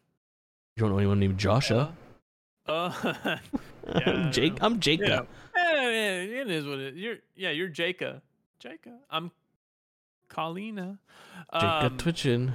You 0.75 0.81
don't 0.81 0.89
know 0.91 0.97
anyone 0.97 1.19
named 1.19 1.37
Joshua? 1.37 1.93
Uh, 2.67 2.91
yeah, 3.13 3.39
I 3.87 4.01
I'm 4.05 4.31
Jake. 4.31 4.57
I'm 4.61 4.79
Jacob. 4.79 5.27
yeah. 5.55 5.61
Eh, 5.63 6.41
it 6.41 6.49
is 6.51 6.65
what 6.65 6.79
it. 6.79 6.95
You're 6.95 7.17
yeah. 7.35 7.51
You're 7.51 7.67
Jacob. 7.69 8.21
Jacob. 8.59 8.93
I'm 9.09 9.31
Colina. 10.29 10.97
Jacob 11.53 11.91
Um, 11.91 11.97
Twitchin. 11.97 12.53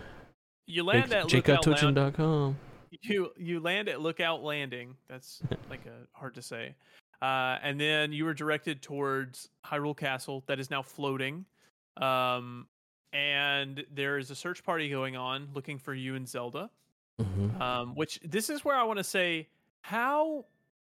You 0.66 0.84
land 0.84 1.12
at 1.12 1.32
Lookout 1.32 1.66
Lounge. 1.66 1.78
JacobTwitchin.com. 1.80 2.56
you 3.02 3.32
you 3.36 3.60
land 3.60 3.88
at 3.88 4.00
Lookout 4.00 4.42
Landing. 4.42 4.96
That's 5.08 5.42
like 5.70 5.86
a 5.86 6.06
hard 6.18 6.34
to 6.34 6.42
say. 6.42 6.74
Uh, 7.20 7.58
and 7.62 7.80
then 7.80 8.12
you 8.12 8.26
are 8.28 8.34
directed 8.34 8.80
towards 8.80 9.48
Hyrule 9.66 9.96
Castle 9.96 10.44
that 10.46 10.60
is 10.60 10.70
now 10.70 10.82
floating. 10.82 11.44
Um, 11.96 12.66
and 13.12 13.84
there 13.92 14.18
is 14.18 14.30
a 14.30 14.36
search 14.36 14.62
party 14.62 14.88
going 14.88 15.16
on 15.16 15.48
looking 15.52 15.78
for 15.78 15.94
you 15.94 16.14
and 16.14 16.28
Zelda. 16.28 16.70
Mhm. 17.20 17.60
Um, 17.60 17.94
which 17.96 18.20
this 18.22 18.48
is 18.48 18.64
where 18.64 18.76
I 18.76 18.84
want 18.84 18.98
to 18.98 19.04
say, 19.04 19.48
how 19.80 20.44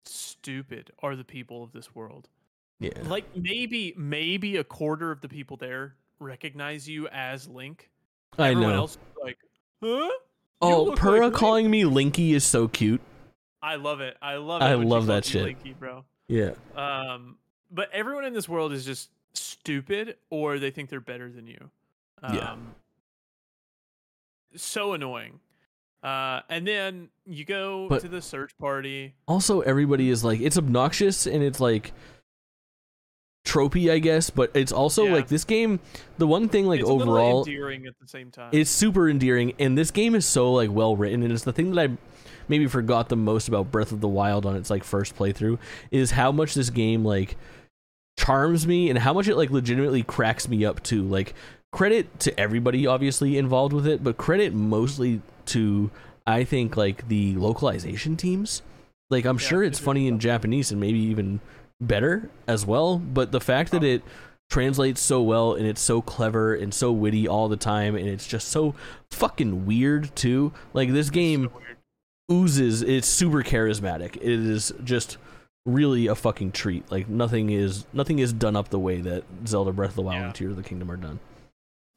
stupid 0.06 0.92
are 1.04 1.16
the 1.16 1.24
people 1.24 1.64
of 1.64 1.72
this 1.72 1.94
world? 1.94 2.30
Yeah. 2.80 2.90
Like 3.04 3.26
maybe 3.36 3.94
maybe 3.96 4.58
a 4.58 4.64
quarter 4.64 5.12
of 5.12 5.22
the 5.22 5.30
people 5.30 5.58
there 5.58 5.96
recognize 6.20 6.90
you 6.90 7.08
as 7.10 7.48
Link. 7.48 7.92
I 8.38 8.50
Everyone 8.50 8.72
know. 8.72 8.78
else 8.78 8.94
is 8.94 9.24
like, 9.24 9.38
huh? 9.84 10.10
Oh, 10.62 10.94
Purah 10.96 11.26
like 11.26 11.34
calling 11.34 11.70
me 11.70 11.84
Linky 11.84 12.32
is 12.32 12.44
so 12.44 12.68
cute. 12.68 13.02
I 13.62 13.76
love 13.76 14.00
it. 14.02 14.18
I 14.22 14.36
love 14.36 14.62
it. 14.62 14.66
I 14.66 14.74
love 14.76 15.08
that 15.08 15.26
shit. 15.26 15.46
Linky, 15.46 15.78
bro. 15.78 16.06
Yeah. 16.28 16.52
Um, 16.76 17.38
but 17.72 17.92
everyone 17.92 18.26
in 18.26 18.34
this 18.34 18.48
world 18.48 18.72
is 18.74 18.86
just 18.86 19.10
stupid, 19.34 20.18
or 20.30 20.60
they 20.60 20.72
think 20.72 20.90
they're 20.90 21.00
better 21.02 21.32
than 21.32 21.48
you. 21.48 21.70
Um, 22.24 22.36
Yeah. 22.36 22.56
So 24.56 24.94
annoying. 24.94 25.40
Uh, 26.02 26.42
and 26.50 26.66
then 26.68 27.10
you 27.26 27.44
go 27.46 27.90
But- 27.90 28.02
to 28.02 28.08
the 28.08 28.22
search 28.22 28.58
party. 28.58 29.16
Also, 29.28 29.62
everybody 29.62 30.10
is 30.10 30.24
like, 30.24 30.40
it's 30.40 30.58
obnoxious 30.58 31.26
and 31.26 31.44
it's 31.44 31.60
like 31.60 31.92
tropey, 33.46 33.92
I 33.92 34.00
guess, 34.00 34.30
but 34.30 34.52
it's 34.54 34.72
also 34.72 35.06
Yeah. 35.06 35.14
like 35.14 35.28
this 35.28 35.44
game. 35.46 35.80
The 36.18 36.28
one 36.28 36.50
thing, 36.50 36.66
like 36.66 36.82
it's 36.82 36.90
overall, 36.90 37.46
endearing 37.46 37.86
at 37.86 37.94
the 38.02 38.08
same 38.08 38.32
time. 38.32 38.50
it's 38.52 38.70
super 38.70 39.08
endearing, 39.10 39.54
and 39.60 39.78
this 39.78 39.92
game 39.92 40.16
is 40.16 40.26
so 40.26 40.52
like 40.52 40.72
well 40.72 40.96
written, 40.96 41.24
and 41.24 41.32
it's 41.32 41.44
the 41.44 41.54
thing 41.54 41.72
that 41.74 41.90
I 41.92 41.98
maybe 42.48 42.68
forgot 42.68 43.10
the 43.10 43.16
most 43.16 43.48
about 43.48 43.72
Breath 43.72 43.92
of 43.92 44.02
the 44.02 44.08
Wild 44.08 44.46
on 44.46 44.56
its 44.56 44.70
like 44.70 44.84
first 44.84 45.16
playthrough 45.16 45.58
is 45.92 46.12
how 46.12 46.32
much 46.32 46.54
this 46.54 46.70
game 46.70 47.06
like 47.06 47.38
charms 48.18 48.66
me 48.66 48.90
and 48.90 49.00
how 49.00 49.14
much 49.14 49.28
it 49.28 49.36
like 49.36 49.50
legitimately 49.52 50.04
cracks 50.04 50.48
me 50.48 50.64
up 50.66 50.82
too. 50.84 51.04
Like 51.04 51.34
credit 51.72 52.20
to 52.22 52.40
everybody 52.40 52.88
obviously 52.88 53.38
involved 53.38 53.74
with 53.74 53.88
it, 53.88 54.04
but 54.04 54.18
credit 54.18 54.54
mostly 54.54 55.22
to 55.48 55.92
I 56.26 56.44
think 56.44 56.76
like 56.78 57.08
the 57.08 57.36
localization 57.36 58.16
teams. 58.18 58.62
Like 59.10 59.26
I'm 59.26 59.38
Yeah, 59.38 59.48
sure 59.48 59.64
it's 59.64 59.80
funny 59.80 60.08
in. 60.08 60.20
Japanese 60.20 60.72
and 60.72 60.80
maybe 60.80 61.00
even 61.00 61.40
better 61.82 62.30
as 62.48 62.66
well, 62.66 62.98
but 63.00 63.32
the 63.32 63.42
fact 63.42 63.72
that 63.72 63.84
it 63.84 64.02
translates 64.50 65.02
so 65.02 65.22
well 65.22 65.54
and 65.56 65.66
it's 65.66 65.82
so 65.82 66.02
clever 66.02 66.54
and 66.54 66.74
so 66.74 66.92
witty 66.92 67.28
all 67.28 67.50
the 67.50 67.58
time 67.58 67.96
and 67.96 68.08
it's 68.08 68.28
just 68.28 68.48
so 68.50 68.76
fucking 69.12 69.66
weird 69.66 70.16
too. 70.16 70.54
Like 70.74 70.92
this 70.94 71.10
game 71.10 71.50
So 71.52 71.62
oozes 72.36 72.82
it's 72.82 73.08
super 73.08 73.42
charismatic. 73.44 74.16
It 74.18 74.24
is 74.24 74.72
just 74.84 75.18
really 75.66 76.06
a 76.08 76.14
fucking 76.16 76.52
treat. 76.52 76.90
Like 76.92 77.10
nothing 77.10 77.50
is 77.50 77.86
nothing 77.92 78.20
is 78.20 78.32
done 78.34 78.56
up 78.56 78.70
the 78.70 78.80
way 78.80 79.02
that 79.02 79.24
Zelda 79.48 79.72
Breath 79.72 79.92
of 79.92 79.96
the 79.96 80.02
Wild 80.04 80.20
Yeah. 80.20 80.26
and 80.28 80.36
Tears 80.36 80.52
of 80.52 80.58
the 80.58 80.64
Kingdom 80.64 80.92
are 80.92 80.98
done. 80.98 81.20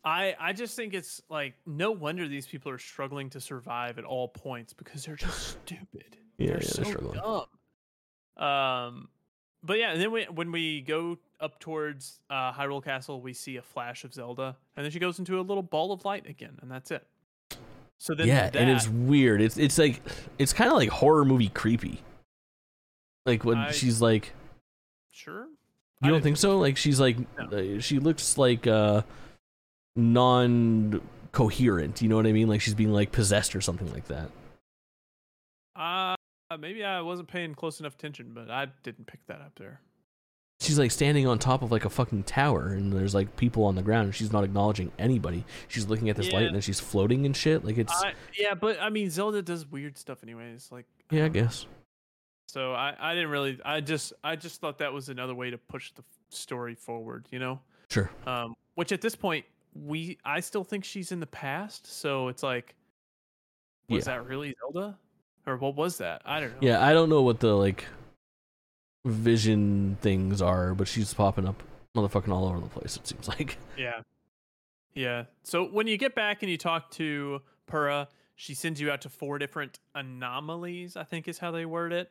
I 0.05 0.35
I 0.41 0.53
just 0.55 0.75
think 0.75 0.95
it's 0.95 1.21
like 1.29 1.53
no 1.67 1.91
wonder 1.91 2.27
these 2.29 2.47
people 2.47 2.73
are 2.73 2.79
struggling 2.79 3.29
to 3.31 3.41
survive 3.43 3.99
at 3.99 4.05
all 4.05 4.29
points 4.29 4.73
because 4.73 5.05
they're 5.05 5.17
just 5.17 5.49
stupid. 5.67 6.17
Yeah, 6.39 6.47
they're 6.47 6.57
yeah, 6.63 6.67
so 6.67 6.83
they're 6.83 6.93
struggling. 6.93 7.21
dumb. 8.37 8.45
Um, 8.47 9.09
but 9.63 9.79
yeah, 9.79 9.93
and 9.93 10.01
then 10.01 10.13
we, 10.13 10.25
when 10.25 10.53
we 10.53 10.81
go 10.81 11.19
up 11.41 11.59
towards 11.59 12.21
uh, 12.31 12.53
Hyrule 12.53 12.83
Castle, 12.83 13.21
we 13.21 13.33
see 13.33 13.57
a 13.57 13.63
flash 13.63 14.05
of 14.05 14.15
Zelda, 14.15 14.57
and 14.77 14.85
then 14.85 14.91
she 14.93 14.99
goes 14.99 15.19
into 15.19 15.41
a 15.41 15.43
little 15.43 15.63
ball 15.63 15.93
of 15.93 16.05
light 16.05 16.27
again, 16.29 16.59
and 16.63 16.71
that's 16.71 16.91
it. 16.91 17.07
So 17.99 18.15
then 18.15 18.29
yeah, 18.29 18.51
that, 18.51 18.57
and 18.57 18.71
it's 18.71 18.89
weird. 18.89 19.41
It's 19.41 19.59
it's 19.59 19.77
like 19.77 20.01
it's 20.39 20.53
kind 20.53 20.71
of 20.71 20.77
like 20.77 20.89
horror 20.89 21.25
movie 21.25 21.49
creepy. 21.49 22.01
Like 23.27 23.45
when 23.45 23.59
I- 23.59 23.73
she's 23.73 24.01
like, 24.01 24.33
sure. 25.11 25.47
you 26.03 26.11
don't 26.11 26.23
think 26.23 26.37
so? 26.37 26.59
Like 26.59 26.77
she's 26.77 27.01
like, 27.01 27.17
uh, 27.39 27.81
she 27.81 27.99
looks 27.99 28.39
like 28.39 28.67
uh, 28.69 29.03
non 29.97 31.01
coherent. 31.33 32.01
You 32.01 32.09
know 32.09 32.17
what 32.17 32.27
I 32.27 32.33
mean? 32.33 32.49
Like 32.49 32.61
she's 32.61 32.75
being 32.75 32.93
like 32.93 33.11
possessed 33.11 33.57
or 33.57 33.61
something 33.61 33.93
like 33.93 34.07
that. 34.07 34.31
Uh, 35.75 36.15
maybe 36.57 36.85
I 36.85 37.01
wasn't 37.01 37.29
paying 37.29 37.55
close 37.55 37.81
enough 37.81 37.95
attention, 37.95 38.33
but 38.35 38.51
I 38.51 38.67
didn't 38.83 39.07
pick 39.07 39.27
that 39.27 39.41
up 39.41 39.53
there. 39.59 39.81
She's 40.61 40.79
like 40.79 40.91
standing 40.91 41.27
on 41.27 41.39
top 41.39 41.63
of 41.63 41.71
like 41.71 41.85
a 41.85 41.91
fucking 41.91 42.25
tower, 42.25 42.69
and 42.69 42.93
there's 42.93 43.15
like 43.15 43.37
people 43.37 43.65
on 43.65 43.77
the 43.77 43.83
ground, 43.83 44.07
and 44.07 44.15
she's 44.15 44.33
not 44.33 44.43
acknowledging 44.43 44.91
anybody. 44.99 45.45
She's 45.69 45.87
looking 45.87 46.09
at 46.09 46.17
this 46.17 46.33
light, 46.33 46.47
and 46.47 46.55
then 46.55 46.63
she's 46.63 46.81
floating 46.81 47.27
and 47.27 47.37
shit. 47.37 47.65
Like 47.65 47.79
it's 47.79 47.93
I, 48.03 48.15
yeah, 48.37 48.55
but 48.55 48.81
I 48.81 48.91
mean, 48.91 49.09
Zelda 49.09 49.41
does 49.41 49.71
weird 49.71 49.97
stuff 49.97 50.25
anyways. 50.25 50.69
Like, 50.73 50.87
yeah, 51.11 51.27
I 51.27 51.29
guess. 51.29 51.67
So 52.49 52.73
I, 52.73 52.97
I 52.99 53.15
didn't 53.15 53.31
really 53.31 53.61
I 53.65 53.81
just 53.83 54.15
I 54.25 54.35
just 54.35 54.61
thought 54.61 54.79
that 54.79 54.93
was 54.93 55.11
another 55.11 55.35
way 55.35 55.51
to 55.51 55.59
push 55.59 55.93
the 55.93 56.03
story 56.31 56.75
forward, 56.75 57.27
you 57.31 57.39
know? 57.39 57.61
Sure. 57.91 58.11
Um 58.27 58.55
which 58.75 58.91
at 58.91 59.03
this 59.03 59.15
point 59.15 59.45
we 59.75 60.17
I 60.25 60.41
still 60.41 60.65
think 60.65 60.85
she's 60.85 61.13
in 61.13 61.21
the 61.21 61.27
past, 61.27 61.87
so 61.87 62.29
it's 62.29 62.43
like 62.43 62.75
was 63.91 64.07
Yeah. 64.07 64.15
that 64.15 64.27
really 64.27 64.57
Zelda? 64.61 64.97
Or 65.49 65.57
what 65.57 65.77
was 65.77 65.97
that? 65.99 66.21
I 66.27 66.41
don't 66.41 66.51
know. 66.51 66.59
Yeah, 66.61 66.85
I 66.85 66.93
don't 66.93 67.09
know 67.09 67.23
what 67.23 67.41
the 67.41 67.57
like 67.57 67.87
vision 69.07 69.97
things 70.03 70.43
are, 70.43 70.75
but 70.75 70.87
she's 70.87 71.15
popping 71.15 71.47
up 71.47 71.63
motherfucking 71.97 72.29
all 72.29 72.47
over 72.47 72.61
the 72.61 72.67
place. 72.69 72.97
It 72.97 73.07
seems 73.07 73.29
like. 73.29 73.57
Yeah. 73.79 74.01
Yeah. 74.95 75.25
So 75.45 75.65
when 75.65 75.87
you 75.87 75.97
get 75.97 76.17
back 76.17 76.43
and 76.43 76.51
you 76.51 76.59
talk 76.59 76.91
to 76.93 77.41
Purah, 77.71 78.09
she 78.35 78.55
sends 78.55 78.81
you 78.81 78.91
out 78.91 79.03
to 79.03 79.09
four 79.09 79.39
different 79.39 79.79
anomalies, 79.95 80.97
I 80.97 81.05
think 81.05 81.29
is 81.29 81.39
how 81.39 81.51
they 81.53 81.65
word 81.65 81.93
it. 81.93 82.11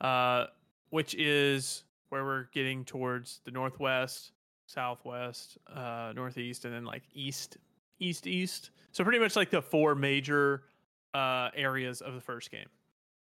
Uh 0.00 0.46
which 0.90 1.14
is 1.14 1.84
where 2.08 2.24
we're 2.24 2.44
getting 2.52 2.84
towards 2.84 3.40
the 3.44 3.50
northwest, 3.50 4.32
southwest, 4.66 5.58
uh 5.74 6.12
northeast, 6.14 6.64
and 6.64 6.72
then 6.72 6.84
like 6.84 7.02
east, 7.12 7.58
east, 7.98 8.26
east. 8.26 8.70
So 8.92 9.04
pretty 9.04 9.18
much 9.18 9.36
like 9.36 9.50
the 9.50 9.60
four 9.62 9.94
major 9.94 10.62
uh 11.14 11.50
areas 11.54 12.00
of 12.00 12.14
the 12.14 12.20
first 12.20 12.50
game. 12.50 12.68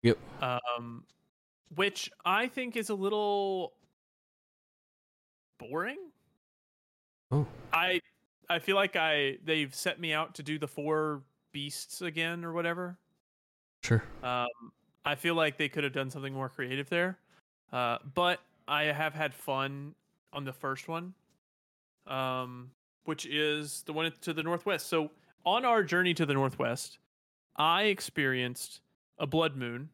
Yep. 0.03 0.17
Um 0.41 1.03
which 1.75 2.09
I 2.25 2.47
think 2.47 2.77
is 2.77 2.89
a 2.89 2.95
little 2.95 3.73
boring. 5.57 5.97
Oh. 7.31 7.45
I 7.73 8.01
I 8.49 8.59
feel 8.59 8.75
like 8.75 8.95
I 8.95 9.37
they've 9.43 9.73
set 9.73 9.99
me 9.99 10.13
out 10.13 10.35
to 10.35 10.43
do 10.43 10.57
the 10.57 10.67
four 10.67 11.23
beasts 11.51 12.01
again 12.01 12.45
or 12.45 12.53
whatever. 12.53 12.97
Sure. 13.83 14.03
Um, 14.23 14.47
I 15.05 15.15
feel 15.15 15.35
like 15.35 15.57
they 15.57 15.69
could 15.69 15.83
have 15.83 15.93
done 15.93 16.09
something 16.09 16.33
more 16.33 16.49
creative 16.49 16.89
there. 16.89 17.17
Uh, 17.71 17.97
but 18.13 18.41
I 18.67 18.83
have 18.83 19.13
had 19.13 19.33
fun 19.33 19.95
on 20.33 20.43
the 20.43 20.53
first 20.53 20.87
one, 20.87 21.13
um, 22.05 22.71
which 23.05 23.25
is 23.25 23.83
the 23.85 23.93
one 23.93 24.11
to 24.21 24.33
the 24.33 24.43
northwest. 24.43 24.87
So 24.87 25.11
on 25.45 25.65
our 25.65 25.83
journey 25.83 26.13
to 26.15 26.25
the 26.25 26.33
northwest, 26.33 26.99
I 27.57 27.83
experienced 27.83 28.81
a 29.17 29.25
blood 29.27 29.55
moon 29.55 29.89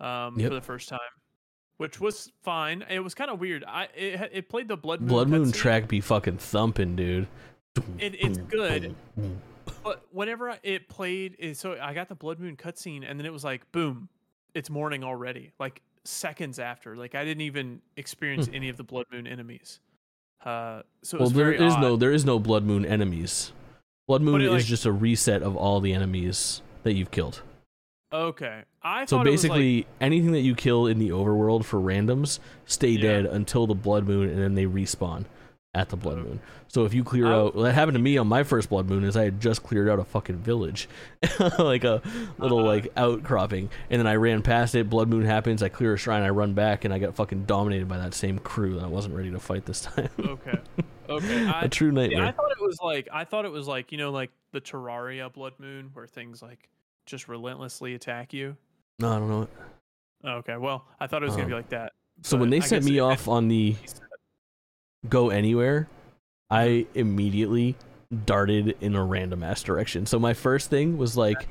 um, 0.00 0.38
Yep. 0.38 0.48
for 0.50 0.54
the 0.54 0.60
first 0.60 0.88
time, 0.88 0.98
which 1.78 2.00
was 2.00 2.30
fine. 2.42 2.84
It 2.90 3.00
was 3.00 3.14
kind 3.14 3.30
of 3.30 3.40
weird. 3.40 3.64
I 3.66 3.84
it, 3.96 4.30
it 4.32 4.48
played 4.48 4.68
the 4.68 4.76
blood 4.76 5.00
moon 5.00 5.08
Blood 5.08 5.28
Moon 5.28 5.52
track 5.52 5.88
be 5.88 6.00
fucking 6.00 6.38
thumping, 6.38 6.96
dude. 6.96 7.26
It, 7.98 8.14
it's 8.18 8.38
good. 8.38 8.94
But 9.82 10.04
whenever 10.10 10.56
it 10.64 10.88
played, 10.88 11.36
so 11.56 11.76
I 11.80 11.92
got 11.94 12.08
the 12.08 12.14
Blood 12.16 12.40
Moon 12.40 12.56
cutscene, 12.56 13.08
and 13.08 13.18
then 13.20 13.24
it 13.26 13.32
was 13.32 13.44
like, 13.44 13.70
boom, 13.70 14.08
it's 14.54 14.68
morning 14.70 15.04
already. 15.04 15.52
Like 15.60 15.80
seconds 16.04 16.58
after, 16.58 16.96
like 16.96 17.14
I 17.14 17.24
didn't 17.24 17.42
even 17.42 17.80
experience 17.96 18.48
any 18.52 18.68
of 18.68 18.76
the 18.76 18.82
Blood 18.84 19.06
Moon 19.12 19.26
enemies. 19.28 19.78
Uh, 20.44 20.82
so 21.02 21.16
it 21.16 21.20
Well, 21.20 21.28
was 21.28 21.32
there 21.36 21.52
is 21.52 21.72
odd. 21.74 21.80
no 21.80 21.96
there 21.96 22.10
is 22.12 22.24
no 22.24 22.38
Blood 22.40 22.64
Moon 22.64 22.84
enemies. 22.84 23.52
Blood 24.08 24.22
Moon 24.22 24.40
it, 24.40 24.46
is 24.46 24.52
like- 24.54 24.64
just 24.64 24.86
a 24.86 24.92
reset 24.92 25.42
of 25.42 25.56
all 25.56 25.80
the 25.80 25.92
enemies 25.92 26.62
that 26.86 26.94
you've 26.94 27.10
killed. 27.10 27.42
Okay, 28.12 28.62
I 28.82 29.04
So 29.04 29.18
was, 29.18 29.26
like- 29.26 29.32
basically, 29.32 29.86
anything 30.00 30.32
that 30.32 30.40
you 30.40 30.54
kill 30.54 30.86
in 30.86 30.98
the 30.98 31.10
overworld 31.10 31.64
for 31.64 31.78
randoms 31.80 32.38
stay 32.64 32.90
Yeah. 32.90 33.02
dead 33.02 33.26
until 33.26 33.66
the 33.66 33.74
Blood 33.74 34.06
Moon, 34.06 34.28
and 34.30 34.38
then 34.40 34.54
they 34.54 34.64
respawn 34.64 35.24
at 35.74 35.88
the 35.90 35.96
Blood 35.96 36.18
Okay. 36.18 36.28
Moon. 36.28 36.40
So 36.68 36.84
if 36.84 36.94
you 36.94 37.02
clear 37.04 37.26
I 37.26 37.32
out, 37.32 37.54
well, 37.54 37.64
that 37.64 37.74
happened 37.74 37.96
to 37.96 38.00
me 38.02 38.16
on 38.16 38.28
my 38.28 38.44
first 38.44 38.70
Blood 38.70 38.88
Moon. 38.88 39.02
Is 39.04 39.16
I 39.16 39.24
had 39.24 39.40
just 39.40 39.62
cleared 39.64 39.88
out 39.88 39.98
a 39.98 40.04
fucking 40.04 40.36
village, 40.38 40.88
like 41.58 41.82
a 41.84 42.00
little 42.38 42.58
Uh-huh. 42.60 42.66
like 42.68 42.92
outcropping, 42.96 43.68
and 43.90 43.98
then 43.98 44.06
I 44.06 44.14
ran 44.14 44.40
past 44.40 44.74
it. 44.76 44.88
Blood 44.88 45.08
Moon 45.08 45.24
happens. 45.26 45.62
I 45.62 45.68
clear 45.68 45.92
a 45.94 45.96
shrine. 45.98 46.22
I 46.22 46.30
run 46.30 46.54
back, 46.54 46.84
and 46.84 46.94
I 46.94 46.98
got 47.00 47.16
fucking 47.16 47.44
dominated 47.44 47.88
by 47.88 47.98
that 47.98 48.14
same 48.14 48.38
crew 48.38 48.74
that 48.76 48.84
I 48.84 48.88
wasn't 48.88 49.16
ready 49.16 49.32
to 49.32 49.40
fight 49.40 49.66
this 49.66 49.80
time. 49.96 50.08
okay, 50.18 50.58
okay. 51.08 51.46
I, 51.48 51.62
a 51.62 51.68
true 51.68 51.88
yeah, 51.88 51.94
nightmare. 51.94 52.24
I 52.26 52.30
thought 52.32 52.52
it 52.52 52.62
was 52.64 52.78
like 52.82 53.08
I 53.12 53.24
thought 53.24 53.44
it 53.44 53.52
was 53.52 53.66
like 53.66 53.90
you 53.92 53.98
know 53.98 54.10
like 54.12 54.30
the 54.52 54.60
Terraria 54.60 55.30
Blood 55.32 55.54
Moon 55.58 55.90
where 55.92 56.06
things 56.06 56.40
like 56.40 56.68
just 57.06 57.28
relentlessly 57.28 57.94
attack 57.94 58.32
you. 58.32 58.56
no, 58.98 59.10
I 59.12 59.18
don't 59.18 59.30
know. 59.30 59.48
Okay, 60.38 60.56
well 60.56 60.84
I 61.00 61.06
thought 61.06 61.22
it 61.22 61.26
was 61.26 61.36
gonna 61.36 61.48
be 61.48 61.52
Um, 61.54 61.58
like 61.60 61.68
that. 61.70 61.92
So 62.22 62.36
when 62.36 62.50
they 62.50 62.60
sent 62.60 62.84
me 62.84 62.98
off 62.98 63.28
on 63.28 63.48
the 63.48 63.76
go 65.08 65.30
anywhere, 65.30 65.88
I 66.50 66.86
immediately 66.94 67.76
darted 68.24 68.76
in 68.80 68.94
a 68.94 69.04
random 69.04 69.42
ass 69.42 69.62
direction. 69.62 70.06
So 70.06 70.18
my 70.18 70.32
first 70.34 70.70
thing 70.70 70.96
was 70.96 71.16
like, 71.16 71.46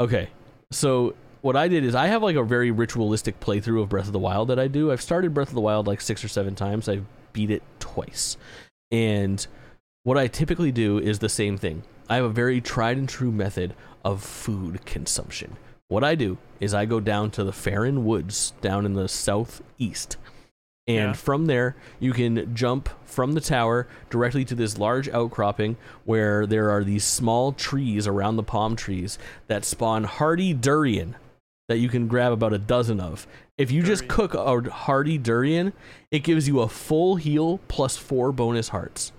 okay, 0.00 0.28
so 0.70 1.14
what 1.42 1.56
I 1.56 1.68
did 1.68 1.84
is 1.84 1.94
I 1.94 2.08
have 2.08 2.22
like 2.22 2.36
a 2.36 2.42
very 2.42 2.70
ritualistic 2.70 3.40
playthrough 3.40 3.82
of 3.82 3.88
Breath 3.88 4.06
of 4.06 4.12
the 4.12 4.18
Wild 4.18 4.48
that 4.48 4.58
I 4.58 4.68
do. 4.68 4.90
I've 4.90 5.00
started 5.02 5.32
Breath 5.32 5.48
of 5.48 5.54
the 5.54 5.60
Wild 5.60 5.86
like 5.86 6.00
six 6.00 6.24
or 6.24 6.28
seven 6.28 6.54
times. 6.54 6.88
I've 6.88 7.04
beat 7.32 7.50
it 7.50 7.62
twice. 7.78 8.36
And 8.90 9.46
what 10.02 10.18
I 10.18 10.26
typically 10.26 10.72
do 10.72 10.98
is 10.98 11.20
the 11.20 11.28
same 11.28 11.56
thing. 11.56 11.82
I 12.10 12.16
have 12.16 12.24
a 12.24 12.28
very 12.28 12.60
tried 12.60 12.98
and 12.98 13.08
true 13.08 13.30
method 13.30 13.72
of 14.04 14.22
food 14.22 14.84
consumption. 14.84 15.56
What 15.86 16.02
I 16.02 16.16
do 16.16 16.38
is 16.58 16.74
I 16.74 16.84
go 16.84 16.98
down 16.98 17.30
to 17.32 17.44
the 17.44 17.52
Faron 17.52 18.02
Woods 18.02 18.52
down 18.60 18.84
in 18.84 18.94
the 18.94 19.08
southeast. 19.08 20.16
And 20.88 20.96
Yeah. 20.96 21.12
from 21.12 21.46
there, 21.46 21.76
you 22.00 22.12
can 22.12 22.52
jump 22.52 22.88
from 23.04 23.34
the 23.34 23.40
tower 23.40 23.86
directly 24.08 24.44
to 24.46 24.56
this 24.56 24.76
large 24.76 25.08
outcropping 25.08 25.76
where 26.04 26.46
there 26.46 26.68
are 26.70 26.82
these 26.82 27.04
small 27.04 27.52
trees 27.52 28.08
around 28.08 28.34
the 28.36 28.42
palm 28.42 28.74
trees 28.74 29.16
that 29.46 29.64
spawn 29.64 30.02
hardy 30.02 30.52
durian 30.52 31.14
that 31.68 31.78
you 31.78 31.88
can 31.88 32.08
grab 32.08 32.32
about 32.32 32.52
a 32.52 32.58
dozen 32.58 32.98
of. 32.98 33.28
If 33.56 33.70
you 33.70 33.84
just 33.84 34.08
cook 34.08 34.34
a 34.34 34.68
hardy 34.68 35.16
durian, 35.16 35.72
it 36.10 36.24
gives 36.24 36.48
you 36.48 36.58
a 36.58 36.68
full 36.68 37.16
heal 37.16 37.60
plus 37.68 37.96
four 37.96 38.32
bonus 38.32 38.70
hearts. 38.70 39.12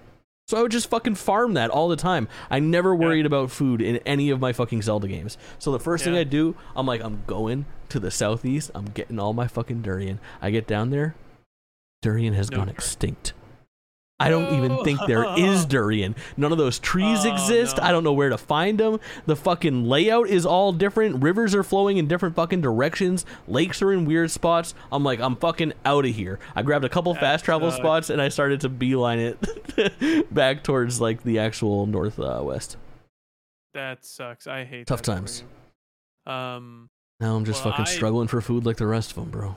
So 0.47 0.57
I 0.57 0.61
would 0.61 0.71
just 0.71 0.89
fucking 0.89 1.15
farm 1.15 1.53
that 1.53 1.69
all 1.69 1.87
the 1.87 1.95
time. 1.95 2.27
I 2.49 2.59
never 2.59 2.93
worried 2.95 3.25
about 3.25 3.51
food 3.51 3.81
in 3.81 3.97
any 4.05 4.29
of 4.31 4.41
my 4.41 4.51
fucking 4.51 4.81
Zelda 4.81 5.07
games. 5.07 5.37
So 5.59 5.71
the 5.71 5.79
first 5.79 6.03
thing 6.03 6.15
I 6.15 6.25
do, 6.25 6.55
I'm 6.75 6.85
like, 6.85 7.01
I'm 7.01 7.23
going 7.25 7.65
to 7.89 7.99
the 7.99 8.11
southeast. 8.11 8.69
I'm 8.75 8.85
getting 8.85 9.17
all 9.17 9.31
my 9.33 9.47
fucking 9.47 9.81
durian. 9.81 10.19
I 10.41 10.51
get 10.51 10.67
down 10.67 10.89
there, 10.89 11.15
durian 12.01 12.33
has 12.33 12.51
No 12.51 12.57
gone 12.57 12.65
durian. 12.65 12.75
extinct. 12.75 13.33
I 14.21 14.29
don't 14.29 14.53
even 14.55 14.83
think 14.83 14.99
there 15.07 15.25
is 15.37 15.65
durian. 15.73 16.15
None 16.37 16.51
of 16.51 16.57
those 16.57 16.77
trees 16.79 17.25
Oh, 17.25 17.33
exist. 17.33 17.77
no. 17.77 17.83
I 17.83 17.91
don't 17.91 18.03
know 18.03 18.13
where 18.13 18.29
to 18.29 18.37
find 18.37 18.79
them. 18.79 18.99
The 19.25 19.35
fucking 19.35 19.85
layout 19.85 20.27
is 20.29 20.45
all 20.45 20.71
different. 20.73 21.23
Rivers 21.23 21.55
are 21.55 21.63
flowing 21.63 21.97
in 21.97 22.07
different 22.07 22.35
fucking 22.35 22.61
directions. 22.61 23.25
Lakes 23.47 23.81
are 23.81 23.91
in 23.91 24.05
weird 24.05 24.29
spots. 24.31 24.73
I'm 24.91 25.03
like, 25.03 25.19
I'm 25.19 25.35
fucking 25.35 25.73
out 25.85 26.05
of 26.05 26.15
here. 26.15 26.39
I 26.55 26.61
grabbed 26.61 26.85
a 26.85 26.89
couple 26.89 27.13
fast 27.15 27.45
travel 27.45 27.71
spots 27.71 28.09
and 28.09 28.21
I 28.21 28.29
started 28.29 28.61
to 28.61 28.69
beeline 28.69 29.19
it 29.19 30.27
back 30.33 30.63
towards 30.63 31.01
like 31.01 31.23
the 31.23 31.39
actual 31.39 31.85
north 31.87 32.19
uh, 32.19 32.41
west. 32.43 32.77
That 33.73 34.05
sucks. 34.05 34.47
I 34.47 34.65
hate 34.65 34.85
Tough 34.87 35.01
times. 35.01 35.43
Um, 36.25 36.89
Now 37.19 37.35
I'm 37.35 37.45
just 37.45 37.63
Well, 37.65 37.71
fucking 37.73 37.85
I- 37.87 37.89
struggling 37.95 38.27
for 38.27 38.41
food 38.41 38.65
like 38.65 38.77
the 38.77 38.85
rest 38.87 39.09
of 39.11 39.15
them, 39.15 39.29
bro. 39.29 39.55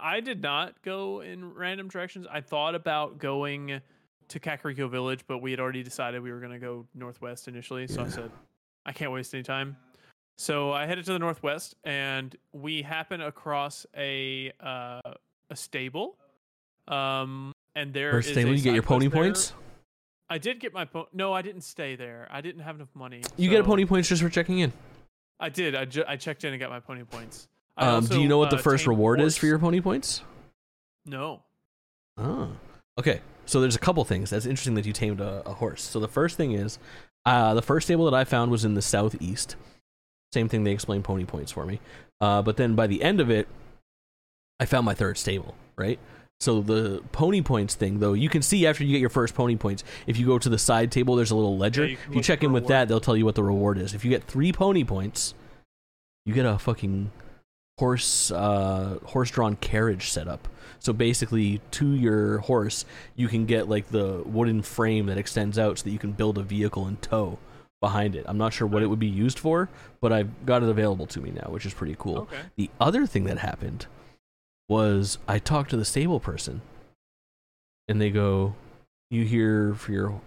I 0.00 0.20
did 0.20 0.42
not 0.42 0.80
go 0.82 1.20
in 1.20 1.52
random 1.54 1.88
directions. 1.88 2.26
I 2.30 2.40
thought 2.40 2.74
about 2.74 3.18
going 3.18 3.80
to 4.28 4.40
Kakariko 4.40 4.90
Village, 4.90 5.20
but 5.26 5.38
we 5.38 5.50
had 5.50 5.60
already 5.60 5.82
decided 5.82 6.22
we 6.22 6.32
were 6.32 6.40
going 6.40 6.52
to 6.52 6.58
go 6.58 6.86
northwest 6.94 7.48
initially. 7.48 7.86
So 7.86 8.02
I 8.02 8.08
said, 8.08 8.30
I 8.86 8.92
can't 8.92 9.12
waste 9.12 9.34
any 9.34 9.42
time. 9.42 9.76
So 10.38 10.72
I 10.72 10.86
headed 10.86 11.04
to 11.06 11.12
the 11.12 11.18
northwest, 11.18 11.74
and 11.84 12.34
we 12.52 12.80
happened 12.82 13.22
across 13.22 13.84
a 13.96 14.52
uh, 14.60 15.00
a 15.50 15.56
stable. 15.56 16.16
Um, 16.88 17.52
and 17.76 17.92
there 17.92 18.12
First 18.12 18.28
is 18.28 18.34
stable, 18.34 18.54
you 18.54 18.62
get 18.62 18.72
your 18.74 18.82
pony 18.82 19.08
there. 19.08 19.20
points. 19.22 19.52
I 20.30 20.38
did 20.38 20.60
get 20.60 20.72
my 20.72 20.84
po- 20.84 21.08
no. 21.12 21.32
I 21.32 21.42
didn't 21.42 21.60
stay 21.62 21.94
there. 21.94 22.26
I 22.30 22.40
didn't 22.40 22.62
have 22.62 22.76
enough 22.76 22.94
money. 22.94 23.22
You 23.36 23.50
get 23.50 23.60
a 23.60 23.64
pony 23.64 23.84
points 23.84 24.08
just 24.08 24.22
for 24.22 24.30
checking 24.30 24.60
in. 24.60 24.72
I 25.40 25.48
did. 25.50 25.74
I, 25.74 25.84
ju- 25.84 26.04
I 26.06 26.16
checked 26.16 26.44
in 26.44 26.52
and 26.52 26.60
got 26.60 26.70
my 26.70 26.80
pony 26.80 27.02
points. 27.02 27.48
Um, 27.80 27.94
also, 27.96 28.14
do 28.14 28.20
you 28.20 28.28
know 28.28 28.38
what 28.38 28.50
the 28.50 28.56
uh, 28.56 28.60
first 28.60 28.86
reward 28.86 29.20
is 29.20 29.36
for 29.36 29.46
your 29.46 29.58
pony 29.58 29.80
points? 29.80 30.22
No. 31.06 31.42
Oh, 32.18 32.50
okay. 32.98 33.20
So 33.46 33.60
there's 33.60 33.74
a 33.74 33.80
couple 33.80 34.04
things. 34.04 34.30
That's 34.30 34.46
interesting 34.46 34.74
that 34.74 34.86
you 34.86 34.92
tamed 34.92 35.20
a, 35.20 35.42
a 35.46 35.54
horse. 35.54 35.82
So 35.82 35.98
the 35.98 36.08
first 36.08 36.36
thing 36.36 36.52
is, 36.52 36.78
uh, 37.26 37.54
the 37.54 37.62
first 37.62 37.86
stable 37.86 38.04
that 38.04 38.14
I 38.14 38.24
found 38.24 38.50
was 38.50 38.64
in 38.64 38.74
the 38.74 38.82
southeast. 38.82 39.56
Same 40.32 40.48
thing. 40.48 40.62
They 40.64 40.70
explained 40.72 41.04
pony 41.04 41.24
points 41.24 41.50
for 41.50 41.66
me. 41.66 41.80
Uh, 42.20 42.42
but 42.42 42.56
then 42.56 42.74
by 42.74 42.86
the 42.86 43.02
end 43.02 43.20
of 43.20 43.30
it, 43.30 43.48
I 44.60 44.66
found 44.66 44.84
my 44.86 44.94
third 44.94 45.18
stable. 45.18 45.54
Right. 45.76 45.98
So 46.40 46.62
the 46.62 47.02
pony 47.12 47.42
points 47.42 47.74
thing, 47.74 47.98
though, 47.98 48.14
you 48.14 48.28
can 48.28 48.40
see 48.40 48.66
after 48.66 48.82
you 48.84 48.92
get 48.92 49.00
your 49.00 49.10
first 49.10 49.34
pony 49.34 49.56
points. 49.56 49.84
If 50.06 50.16
you 50.16 50.26
go 50.26 50.38
to 50.38 50.48
the 50.48 50.58
side 50.58 50.90
table, 50.90 51.16
there's 51.16 51.30
a 51.30 51.36
little 51.36 51.58
ledger. 51.58 51.86
you 51.86 51.98
if 52.08 52.14
you 52.14 52.22
check 52.22 52.42
in 52.42 52.52
with 52.52 52.62
reward. 52.62 52.72
that, 52.72 52.88
they'll 52.88 53.00
tell 53.00 53.16
you 53.16 53.24
what 53.24 53.34
the 53.34 53.42
reward 53.42 53.76
is. 53.76 53.92
If 53.94 54.04
you 54.04 54.10
get 54.10 54.24
three 54.24 54.52
pony 54.52 54.84
points, 54.84 55.34
you 56.24 56.32
get 56.32 56.46
a 56.46 56.58
fucking 56.58 57.10
horse 57.80 58.30
uh 58.30 58.98
horse 59.06 59.30
drawn 59.30 59.56
carriage 59.56 60.10
setup. 60.10 60.46
so 60.78 60.92
basically 60.92 61.60
to 61.70 61.92
your 61.94 62.38
horse 62.40 62.84
you 63.16 63.26
can 63.26 63.46
get 63.46 63.68
like 63.68 63.88
the 63.88 64.22
wooden 64.26 64.60
frame 64.62 65.06
that 65.06 65.16
extends 65.18 65.58
out 65.58 65.78
so 65.78 65.84
that 65.84 65.90
you 65.90 65.98
can 65.98 66.12
build 66.12 66.36
a 66.38 66.42
vehicle 66.42 66.86
in 66.86 66.96
tow 66.98 67.38
behind 67.80 68.14
it 68.14 68.24
i'm 68.28 68.36
not 68.36 68.52
sure 68.52 68.66
what 68.66 68.82
it 68.82 68.86
would 68.86 68.98
be 68.98 69.06
used 69.24 69.38
for 69.38 69.68
but 70.02 70.12
i've 70.12 70.44
got 70.44 70.62
it 70.62 70.68
available 70.68 71.06
to 71.06 71.20
me 71.20 71.30
now 71.30 71.48
which 71.50 71.64
is 71.64 71.72
pretty 71.72 71.96
cool 71.98 72.18
Okay. 72.18 72.42
the 72.56 72.68
other 72.78 73.06
thing 73.06 73.24
that 73.24 73.38
happened 73.38 73.86
was 74.68 75.16
i 75.26 75.38
talked 75.38 75.70
to 75.70 75.76
the 75.78 75.84
stable 75.86 76.20
person 76.20 76.60
and 77.88 77.98
they 78.00 78.10
go 78.10 78.54
you 79.10 79.24
here 79.24 79.74
for 79.74 79.92
your 79.92 80.20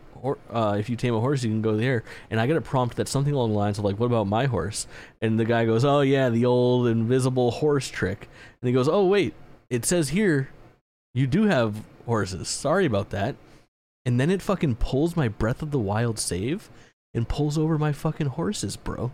uh, 0.52 0.76
if 0.80 0.90
you 0.90 0.96
tame 0.96 1.14
a 1.16 1.20
horse 1.20 1.44
you 1.44 1.50
can 1.50 1.62
go 1.62 1.76
there 1.76 2.04
and 2.30 2.40
i 2.40 2.48
get 2.48 2.56
a 2.56 2.62
prompt 2.62 2.96
that's 2.96 3.12
something 3.12 3.34
along 3.34 3.52
the 3.52 3.58
lines 3.58 3.78
of 3.78 3.84
like 3.84 3.98
what 4.00 4.06
about 4.06 4.26
my 4.28 4.46
horse 4.46 4.88
and 5.22 5.38
the 5.40 5.44
guy 5.46 5.66
goes 5.66 5.84
oh 5.84 6.02
yeah 6.02 6.30
the 6.30 6.46
old 6.46 6.88
invisible 6.88 7.52
horse 7.52 7.90
trick 7.90 8.30
and 8.62 8.68
he 8.68 8.74
goes 8.74 8.88
oh 8.88 9.06
wait 9.06 9.34
it 9.70 9.84
says 9.86 10.10
here 10.10 10.50
you 11.14 11.28
do 11.28 11.44
have 11.44 11.76
horses 12.06 12.48
sorry 12.48 12.86
about 12.86 13.10
that 13.10 13.36
and 14.06 14.20
then 14.20 14.30
it 14.30 14.42
fucking 14.42 14.76
pulls 14.76 15.16
my 15.18 15.28
breath 15.28 15.62
of 15.62 15.72
the 15.72 15.80
wild 15.80 16.18
save 16.20 16.70
and 17.14 17.28
pulls 17.28 17.58
over 17.58 17.78
my 17.78 17.92
fucking 17.92 18.28
horses 18.28 18.76
bro 18.78 19.12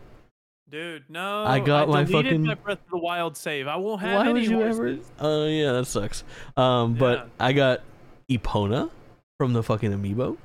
Dude, 0.72 1.06
no. 1.10 1.44
I 1.46 1.60
got 1.60 1.90
my 1.90 2.06
fucking- 2.06 2.44
my 2.44 2.54
Breath 2.54 2.78
of 2.86 2.92
the 2.92 2.98
Wild 3.00 3.36
save. 3.36 3.68
I 3.68 3.78
won't 3.78 4.02
have 4.02 4.18
why 4.18 4.26
any 4.26 4.34
would 4.34 4.46
you 4.46 4.58
horses. 4.58 4.80
ever 4.80 5.28
oh 5.28 5.48
yeah 5.48 5.72
that 5.72 5.86
sucks 5.86 6.24
um 6.56 6.94
but 6.94 7.18
Yeah. 7.40 7.46
i 7.48 7.54
got 7.54 7.82
epona 8.30 8.92
from 9.40 9.54
the 9.54 9.64
fucking 9.64 9.92
amiibo 9.92 10.36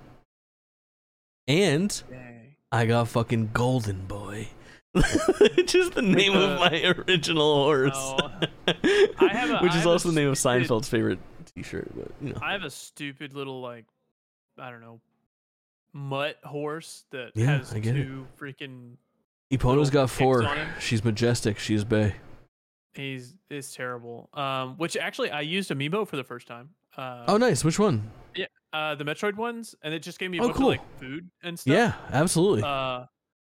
and 1.49 2.03
Dang. 2.09 2.55
I 2.73 2.87
got 2.87 3.09
fucking 3.09 3.51
Golden 3.53 4.07
Boy. 4.07 4.49
Which 4.93 5.75
is 5.75 5.91
the 5.91 6.01
name 6.03 6.35
of 6.37 6.59
my 6.61 6.95
original 7.09 7.65
horse. 7.65 7.93
No. 8.19 8.31
I 9.19 9.29
have 9.33 9.51
a- 9.51 9.59
Which 9.59 9.73
I 9.73 9.79
is 9.81 9.87
also 9.87 10.11
the 10.11 10.15
name 10.15 10.29
of 10.29 10.35
Seinfeld's 10.37 10.89
favorite 10.89 11.19
t-shirt, 11.57 11.91
but 11.97 12.09
you 12.23 12.33
know. 12.33 12.39
I 12.41 12.53
have 12.53 12.63
a 12.63 12.71
stupid 12.71 13.35
little 13.35 13.61
like, 13.61 13.85
I 14.59 14.71
don't 14.71 14.81
know, 14.81 15.01
mutt 15.93 16.39
horse 16.45 17.05
that 17.11 17.33
Yeah, 17.35 17.59
has 17.59 17.75
I 17.75 17.81
get 17.81 17.97
it. 17.97 18.05
two 18.05 18.27
freaking. 18.39 18.93
Epona's 19.53 19.89
little 19.89 19.91
got 19.91 20.11
four. 20.11 20.49
She's 20.81 21.05
majestic. 21.05 21.59
She's 21.59 21.83
bay. 21.85 22.15
He's 22.95 23.35
is 23.51 23.73
terrible. 23.73 24.29
Um, 24.35 24.77
which 24.79 24.97
actually 24.97 25.31
I 25.33 25.41
used 25.41 25.71
amiibo 25.71 26.07
for 26.07 26.17
the 26.17 26.25
first 26.25 26.47
time. 26.47 26.71
Uh, 26.97 27.25
Oh, 27.27 27.37
nice. 27.37 27.65
Which 27.65 27.79
one? 27.81 28.11
Uh, 28.75 28.95
the 28.97 29.05
Metroid 29.05 29.37
ones, 29.37 29.75
and 29.83 29.95
it 29.95 30.01
just 30.01 30.19
gave 30.19 30.31
me 30.31 30.39
a 30.39 30.43
Oh, 30.43 30.47
bunch 30.49 30.57
cool. 30.59 30.67
of 30.73 30.79
like 30.79 30.99
food 31.01 31.31
and 31.43 31.59
stuff. 31.59 31.73
Yeah, 31.73 31.95
absolutely. 32.11 32.63
Uh, 32.63 33.07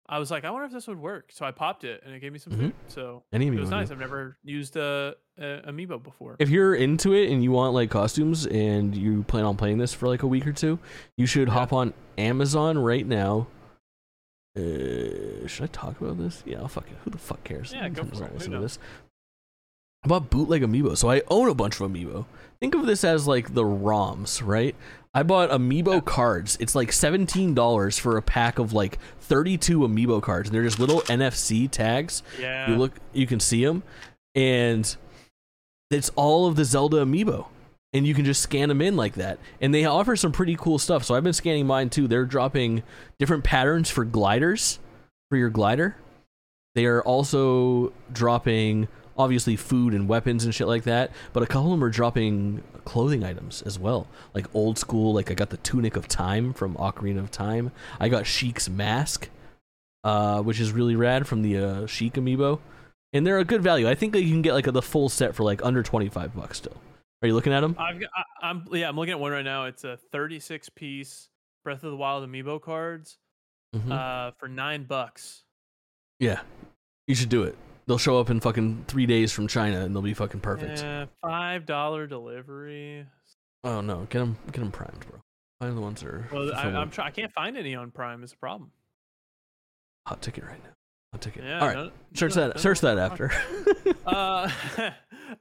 I 0.08 0.20
was 0.20 0.30
like, 0.30 0.44
I 0.44 0.50
wonder 0.52 0.66
if 0.66 0.72
this 0.72 0.86
would 0.86 1.00
work. 1.00 1.30
So 1.32 1.44
I 1.44 1.50
popped 1.50 1.82
it, 1.82 2.00
and 2.06 2.14
it 2.14 2.20
gave 2.20 2.32
me 2.32 2.38
some 2.38 2.52
Mhm. 2.52 2.58
food. 2.58 2.74
So 2.86 3.24
Any 3.32 3.48
it 3.48 3.54
was 3.58 3.70
nice. 3.70 3.90
I've 3.90 3.98
never 3.98 4.36
used 4.44 4.76
a, 4.76 5.16
a 5.36 5.62
amiibo 5.66 6.00
before. 6.00 6.36
If 6.38 6.48
you're 6.48 6.76
into 6.76 7.12
it 7.12 7.30
and 7.32 7.42
you 7.42 7.50
want 7.50 7.74
like 7.74 7.90
costumes 7.90 8.46
and 8.46 8.94
you 8.94 9.24
plan 9.24 9.44
on 9.44 9.56
playing 9.56 9.78
this 9.78 9.92
for 9.92 10.06
like 10.06 10.22
a 10.22 10.26
week 10.28 10.46
or 10.46 10.52
two, 10.52 10.78
you 11.16 11.26
should 11.26 11.48
Yeah. 11.48 11.54
hop 11.54 11.72
on 11.72 11.92
Amazon 12.18 12.78
right 12.78 13.04
now. 13.06 13.48
Uh, 14.56 15.46
should 15.46 15.64
I 15.64 15.66
talk 15.72 16.00
about 16.00 16.18
this? 16.18 16.42
Yeah, 16.46 16.60
I'll 16.60 16.68
fuck 16.68 16.86
it. 16.90 16.96
Who 17.04 17.10
the 17.10 17.18
fuck 17.18 17.42
cares? 17.44 17.72
Yeah, 17.72 17.88
go 17.90 18.04
for 18.04 18.24
it. 18.24 18.40
To 18.40 18.58
this. 18.60 18.78
I 20.04 20.08
bought 20.08 20.30
bootleg 20.30 20.62
amiibo, 20.62 20.96
so 20.96 21.10
I 21.10 21.22
own 21.28 21.48
a 21.48 21.54
bunch 21.54 21.80
of 21.80 21.90
amiibo. 21.90 22.26
Think 22.60 22.74
of 22.74 22.86
this 22.86 23.02
as 23.04 23.26
like 23.26 23.54
the 23.54 23.64
ROMs, 23.64 24.40
right? 24.46 24.76
I 25.16 25.22
bought 25.22 25.48
amiibo 25.48 26.04
cards. 26.04 26.58
It's 26.60 26.74
like 26.74 26.92
seventeen 26.92 27.54
dollars 27.54 27.98
for 27.98 28.18
a 28.18 28.22
pack 28.22 28.58
of 28.58 28.74
like 28.74 28.98
thirty-two 29.20 29.78
amiibo 29.80 30.20
cards, 30.20 30.50
and 30.50 30.54
they're 30.54 30.62
just 30.62 30.78
little 30.78 31.00
NFC 31.02 31.70
tags. 31.70 32.22
yeah. 32.38 32.68
You 32.70 32.76
look, 32.76 32.92
you 33.14 33.26
can 33.26 33.40
see 33.40 33.64
them, 33.64 33.82
and 34.34 34.94
it's 35.90 36.10
all 36.16 36.46
of 36.46 36.56
the 36.56 36.66
Zelda 36.66 36.98
amiibo, 36.98 37.46
and 37.94 38.06
you 38.06 38.12
can 38.12 38.26
just 38.26 38.42
scan 38.42 38.68
them 38.68 38.82
in 38.82 38.94
like 38.94 39.14
that. 39.14 39.38
And 39.58 39.72
they 39.72 39.86
offer 39.86 40.16
some 40.16 40.32
pretty 40.32 40.54
cool 40.54 40.78
stuff. 40.78 41.02
So 41.02 41.14
I've 41.14 41.24
been 41.24 41.32
scanning 41.32 41.66
mine 41.66 41.88
too. 41.88 42.06
They're 42.06 42.26
dropping 42.26 42.82
different 43.18 43.42
patterns 43.42 43.88
for 43.88 44.04
gliders 44.04 44.80
for 45.30 45.38
your 45.38 45.48
glider. 45.48 45.96
They 46.74 46.84
are 46.84 47.00
also 47.00 47.94
dropping 48.12 48.88
obviously 49.18 49.56
food 49.56 49.94
and 49.94 50.08
weapons 50.08 50.44
and 50.44 50.54
shit 50.54 50.66
like 50.66 50.84
that, 50.84 51.10
but 51.32 51.42
a 51.42 51.46
couple 51.46 51.72
of 51.72 51.78
them 51.78 51.84
are 51.84 51.90
dropping 51.90 52.62
clothing 52.84 53.24
items 53.24 53.62
as 53.62 53.78
well. 53.78 54.06
Like 54.34 54.46
old 54.54 54.78
school, 54.78 55.12
like 55.14 55.30
I 55.30 55.34
got 55.34 55.50
the 55.50 55.56
Tunic 55.58 55.96
of 55.96 56.06
Time 56.08 56.52
from 56.52 56.74
Ocarina 56.76 57.18
of 57.20 57.30
Time. 57.30 57.72
I 57.98 58.08
got 58.08 58.26
Sheik's 58.26 58.68
mask, 58.68 59.28
uh, 60.04 60.42
which 60.42 60.60
is 60.60 60.72
really 60.72 60.96
rad 60.96 61.26
from 61.26 61.42
the 61.42 61.56
uh, 61.58 61.86
Sheik 61.86 62.14
amiibo. 62.14 62.60
And 63.12 63.26
they're 63.26 63.38
a 63.38 63.44
good 63.44 63.62
value. 63.62 63.88
I 63.88 63.94
think 63.94 64.12
that 64.12 64.22
you 64.22 64.30
can 64.30 64.42
get 64.42 64.52
like 64.52 64.70
the 64.70 64.82
full 64.82 65.08
set 65.08 65.34
for 65.34 65.42
like 65.44 65.64
under 65.64 65.82
25 65.82 66.34
bucks 66.34 66.58
still. 66.58 66.76
Are 67.22 67.28
you 67.28 67.34
looking 67.34 67.52
at 67.54 67.60
them? 67.60 67.74
I've 67.78 67.98
got, 67.98 68.10
I, 68.14 68.48
I'm 68.50 68.66
yeah, 68.72 68.88
I'm 68.88 68.96
looking 68.96 69.12
at 69.12 69.20
one 69.20 69.32
right 69.32 69.44
now. 69.44 69.64
It's 69.64 69.84
a 69.84 69.96
36 70.12 70.68
piece 70.70 71.28
Breath 71.64 71.82
of 71.82 71.90
the 71.90 71.96
Wild 71.96 72.28
amiibo 72.28 72.60
cards 72.60 73.16
Mhm. 73.74 73.90
uh, 73.90 74.32
for 74.38 74.48
nine 74.48 74.84
bucks. 74.84 75.42
yeah. 76.20 76.40
You 77.08 77.14
should 77.14 77.28
do 77.28 77.44
it. 77.44 77.56
They'll 77.86 77.98
show 77.98 78.18
up 78.18 78.30
in 78.30 78.40
fucking 78.40 78.84
3 78.88 79.06
days 79.06 79.32
from 79.32 79.46
China 79.46 79.80
and 79.82 79.94
they'll 79.94 80.02
be 80.02 80.14
fucking 80.14 80.40
perfect. 80.40 80.80
Yeah, 80.82 81.06
five 81.22 81.66
dollar 81.66 82.06
delivery. 82.06 83.06
Oh 83.64 83.80
no, 83.80 84.06
get 84.10 84.18
them 84.20 84.36
get 84.46 84.60
them 84.60 84.72
primed, 84.72 85.04
bro. 85.08 85.20
Find 85.60 85.76
the 85.76 85.80
ones 85.80 86.00
that 86.02 86.08
are 86.08 86.28
Well, 86.32 86.52
I, 86.54 86.64
I'm 86.64 86.90
try- 86.90 87.06
I 87.06 87.10
can't 87.10 87.32
find 87.32 87.56
any 87.56 87.74
on 87.74 87.90
Prime. 87.90 88.22
It's 88.22 88.32
a 88.32 88.36
problem. 88.36 88.70
hot 90.06 90.20
ticket 90.20 90.44
right 90.44 90.62
now. 90.62 90.70
Hot 91.12 91.20
ticket. 91.22 91.44
Yeah. 91.44 91.60
All 91.60 91.66
right. 91.68 91.76
no- 91.76 91.90
Search 92.14 92.34
no- 92.36 92.48
that. 92.48 92.56
no- 92.56 92.60
Search 92.60 92.80
that 92.80 92.98
after. 92.98 93.32
uh, 94.06 94.50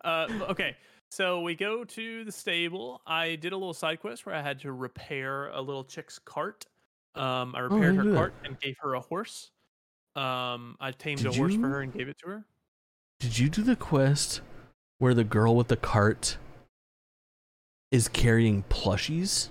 uh, 0.05 0.27
okay. 0.49 0.75
So 1.11 1.41
we 1.41 1.55
go 1.55 1.83
to 1.83 2.23
the 2.25 2.31
stable. 2.31 3.01
I 3.05 3.35
did 3.35 3.53
a 3.53 3.57
little 3.57 3.73
side 3.73 3.99
quest 4.01 4.25
where 4.25 4.35
I 4.35 4.41
had 4.41 4.59
to 4.61 4.71
repair 4.71 5.47
a 5.49 5.61
little 5.61 5.83
chick's 5.83 6.19
cart. 6.19 6.65
Um, 7.15 7.55
I 7.55 7.59
Oh, 7.61 7.63
repaired 7.63 7.95
didn't 7.95 8.11
her 8.11 8.15
cart 8.15 8.33
and 8.43 8.59
gave 8.59 8.75
her 8.81 8.93
a 8.95 8.99
horse. 8.99 9.51
Um, 10.15 10.77
I 10.79 10.91
tamed 10.91 11.21
Did 11.21 11.27
a 11.33 11.33
horse 11.35 11.53
you- 11.53 11.61
for 11.61 11.67
her 11.69 11.81
and 11.81 11.93
gave 11.93 12.07
it 12.07 12.17
to 12.23 12.29
her. 12.29 12.43
Did 13.19 13.37
you 13.39 13.49
do 13.49 13.61
the 13.63 13.75
quest 13.75 14.41
where 14.99 15.13
the 15.13 15.23
girl 15.23 15.55
with 15.55 15.67
the 15.69 15.77
cart 15.77 16.37
is 17.91 18.07
carrying 18.07 18.63
plushies? 18.63 19.49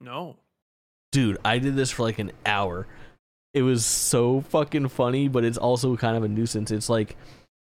No. 0.00 0.36
Dude, 1.12 1.38
I 1.44 1.58
did 1.58 1.76
this 1.76 1.90
for 1.90 2.02
like 2.02 2.18
an 2.18 2.32
hour. 2.46 2.86
It 3.54 3.62
was 3.62 3.84
so 3.84 4.40
fucking 4.40 4.88
funny, 4.88 5.28
but 5.28 5.44
it's 5.44 5.58
also 5.58 5.96
kind 5.96 6.16
of 6.16 6.22
a 6.22 6.28
nuisance. 6.28 6.70
It's 6.70 6.88
like 6.88 7.16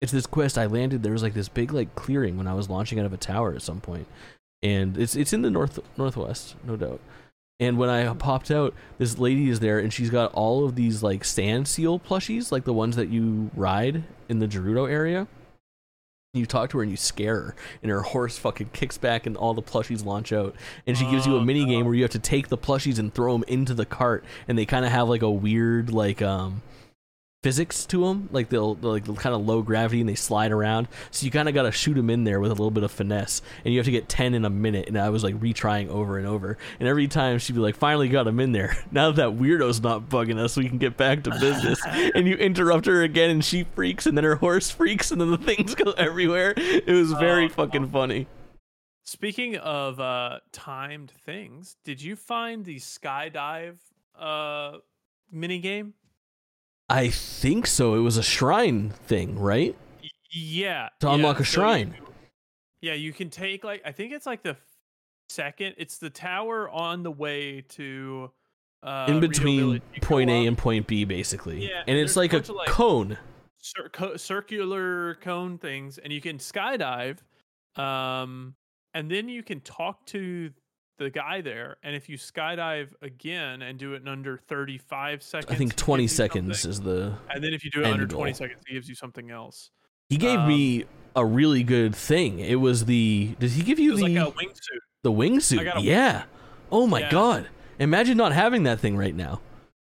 it's 0.03 0.13
this 0.13 0.27
quest 0.27 0.59
I 0.59 0.67
landed 0.67 1.03
there 1.03 1.13
was 1.13 1.23
like 1.23 1.35
this 1.35 1.49
big 1.49 1.73
like 1.73 1.95
clearing 1.95 2.37
when 2.37 2.47
I 2.49 2.55
was 2.55 2.69
launching 2.69 2.99
out 2.99 3.07
of 3.07 3.13
a 3.13 3.17
tower 3.17 3.55
at 3.55 3.63
some 3.63 3.81
point. 3.81 4.07
and 4.63 4.97
it's 4.99 5.17
it's 5.17 5.33
in 5.33 5.43
the 5.43 5.51
north 5.51 5.79
northwest, 5.97 6.57
no 6.65 6.77
doubt. 6.77 7.01
And 7.61 7.79
when 7.79 7.89
I 7.89 8.13
popped 8.15 8.51
out, 8.51 8.75
this 8.99 9.19
lady 9.19 9.49
is 9.49 9.61
there, 9.61 9.79
and 9.79 9.93
she's 9.93 10.11
got 10.11 10.33
all 10.33 10.65
of 10.65 10.75
these 10.75 11.03
like 11.03 11.25
sand 11.25 11.69
seal 11.69 12.01
plushies, 12.01 12.51
like 12.51 12.65
the 12.65 12.73
ones 12.73 12.97
that 12.97 13.09
you 13.09 13.51
ride 13.55 14.03
in 14.29 14.41
the 14.41 14.49
Gerudo 14.49 14.91
area. 14.91 15.29
You 16.35 16.47
talk 16.47 16.71
to 16.71 16.79
her 16.79 16.83
and 16.83 16.91
you 16.91 16.97
scare 16.97 17.37
her, 17.37 17.57
and 17.83 17.91
her 17.91 18.01
horse 18.01 18.39
fucking 18.39 18.71
kicks 18.73 18.97
back, 18.97 19.27
and 19.27 19.37
all 19.37 19.53
the 19.53 19.63
plushies 19.63 20.05
launch 20.05 20.33
out. 20.33 20.57
And 20.87 20.97
she 20.97 21.05
gives 21.11 21.27
you 21.27 21.37
a 21.37 21.41
Oh, 21.41 21.45
mini 21.45 21.67
game 21.67 21.85
where 21.85 21.95
you 21.95 22.03
have 22.03 22.11
to 22.13 22.19
take 22.19 22.49
the 22.49 22.57
plushies 22.57 22.99
and 22.99 23.13
throw 23.13 23.33
them 23.35 23.45
into 23.47 23.75
the 23.75 23.85
cart, 23.85 24.25
and 24.49 24.57
they 24.59 24.65
kind 24.65 24.85
of 24.87 24.91
have 24.91 25.09
like 25.09 25.23
a 25.23 25.31
weird 25.31 25.93
like 25.93 26.23
um 26.23 26.63
physics 27.43 27.85
to 27.87 28.07
them 28.07 28.29
like 28.31 28.49
they'll, 28.51 28.75
they'll 28.77 28.93
like 28.93 29.05
kind 29.17 29.35
of 29.35 29.45
low 29.45 29.63
gravity 29.63 30.01
and 30.01 30.09
they 30.09 30.15
slide 30.15 30.53
around. 30.53 30.87
So 31.11 31.25
you 31.25 31.31
kind 31.33 31.49
of 31.49 31.55
got 31.55 31.63
to 31.63 31.73
shoot 31.73 31.95
them 31.95 32.09
in 32.09 32.25
there 32.25 32.39
with 32.41 32.51
a 32.51 32.55
little 32.55 32.71
bit 32.71 32.85
of 32.85 32.93
finesse 32.93 33.43
and 33.65 33.75
you 33.75 33.81
have 33.81 33.85
to 33.87 33.91
get 33.91 34.09
10 34.09 34.35
in 34.35 34.45
a 34.45 34.51
minute 34.51 34.87
and 34.87 34.97
i 34.97 35.11
was 35.11 35.25
like 35.25 35.35
retrying 35.41 35.89
over 35.89 36.19
and 36.19 36.27
over. 36.27 36.57
And 36.79 36.89
every 36.89 37.09
time 37.09 37.39
she'd 37.39 37.55
be 37.55 37.59
like 37.61 37.77
finally 37.77 38.09
got 38.09 38.27
him 38.27 38.39
in 38.41 38.53
there. 38.53 38.77
Now 38.93 39.11
that 39.11 39.17
that 39.17 39.37
weirdo's 39.43 39.81
not 39.83 40.09
bugging 40.09 40.39
us 40.39 40.57
we 40.57 40.69
can 40.69 40.79
get 40.79 40.97
back 40.97 41.25
to 41.25 41.31
business. 41.31 41.81
And 42.15 42.27
you 42.29 42.37
interrupt 42.37 42.87
her 42.87 43.03
again 43.03 43.31
and 43.31 43.45
she 43.45 43.65
freaks 43.65 44.07
and 44.07 44.17
then 44.17 44.25
her 44.25 44.37
horse 44.37 44.71
freaks 44.71 45.11
and 45.11 45.21
then 45.21 45.31
the 45.31 45.39
things 45.55 45.75
go 45.75 45.93
everywhere. 45.93 46.55
It 46.57 46.87
was 46.93 47.13
very 47.13 47.47
Oh, 47.47 47.49
fucking 47.49 47.89
funny. 47.89 48.27
Speaking 49.05 49.57
of 49.57 49.99
uh, 49.99 50.39
timed 50.53 51.11
things, 51.27 51.77
did 51.85 52.01
you 52.01 52.15
find 52.15 52.65
the 52.65 52.77
skydive 52.77 53.79
uh, 54.19 54.79
mini 55.31 55.59
game? 55.59 55.95
I 56.93 57.09
think 57.09 57.67
so 57.67 57.95
it 57.95 58.01
was 58.01 58.17
a 58.17 58.23
shrine 58.23 58.91
thing 58.91 59.39
right 59.39 59.77
yeah. 60.35 60.89
To 61.01 61.09
yeah, 61.09 61.15
unlock 61.15 61.41
a 61.41 61.45
so 61.45 61.61
you- 61.61 61.67
shrine. 61.67 61.95
yeah, 62.81 62.95
you 62.95 63.13
can 63.13 63.29
take 63.29 63.65
like 63.65 63.83
I 63.85 63.93
think 63.93 64.13
it's 64.15 64.25
like 64.25 64.43
the 64.43 64.57
second. 65.29 65.75
It's 65.77 65.99
the 65.99 66.09
tower 66.09 66.71
on 66.71 67.03
the 67.03 67.11
way 67.11 67.61
to. 67.77 68.31
Uh, 68.83 69.07
in 69.11 69.21
between 69.21 69.61
Village. 69.61 69.83
You 69.95 70.01
go 70.01 70.07
point 70.09 70.31
a 70.31 70.41
up, 70.41 70.47
and 70.49 70.57
point 70.57 70.87
b 70.87 71.05
basically 71.05 71.69
Yeah, 71.69 71.83
and 71.87 71.99
it's 71.99 72.15
there's 72.15 72.17
a 72.17 72.19
like 72.21 72.49
a 72.49 72.53
like- 72.53 72.69
cone 72.69 73.19
cir- 73.59 73.91
co- 73.93 74.17
circular 74.17 75.17
cone 75.17 75.59
things, 75.59 75.99
and 75.99 76.11
you 76.15 76.23
can 76.23 76.39
skydive. 76.39 77.19
Um, 77.77 78.55
and 78.95 79.11
then 79.11 79.29
you 79.29 79.43
can 79.43 79.61
talk 79.61 80.07
to 80.07 80.51
the 81.03 81.11
guy 81.11 81.41
there, 81.41 81.77
and 81.83 81.95
if 81.97 82.09
you 82.09 82.17
skydive 82.19 82.89
again 83.03 83.63
and 83.63 83.79
do 83.79 83.95
it 83.95 84.03
in 84.03 84.09
under 84.09 84.39
thirty-five 84.39 85.23
seconds, 85.23 85.53
I 85.53 85.57
think 85.57 85.77
20 85.77 86.07
seconds 86.07 86.65
is 86.65 86.81
the. 86.81 87.15
And 87.31 87.43
then 87.43 87.53
if 87.53 87.65
you 87.65 87.71
do 87.71 87.81
it 87.81 87.87
under 87.87 88.07
goal. 88.07 88.21
20 88.21 88.33
seconds, 88.35 88.63
he 88.67 88.75
gives 88.75 88.89
you 88.89 88.95
something 88.95 89.31
else. 89.31 89.71
He 90.09 90.17
gave 90.17 90.39
Um, 90.41 90.49
me 90.49 90.85
a 91.17 91.25
really 91.25 91.63
good 91.63 91.95
thing. 91.95 92.39
It 92.41 92.57
was 92.57 92.85
the. 92.87 93.35
Did 93.39 93.51
he 93.51 93.63
give 93.63 93.79
It 93.79 93.83
you 93.83 93.93
was 93.93 94.01
the 94.01 94.09
like 94.19 94.29
a 94.29 94.37
wingsuit. 94.37 94.79
the 95.03 95.13
wingsuit? 95.13 95.83
Yeah. 95.83 96.25
Oh 96.71 96.87
my 96.87 97.01
Yeah. 97.01 97.11
god! 97.11 97.49
Imagine 97.79 98.17
not 98.17 98.33
having 98.33 98.63
that 98.65 98.81
thing 98.81 98.97
right 98.97 99.15
now. 99.15 99.41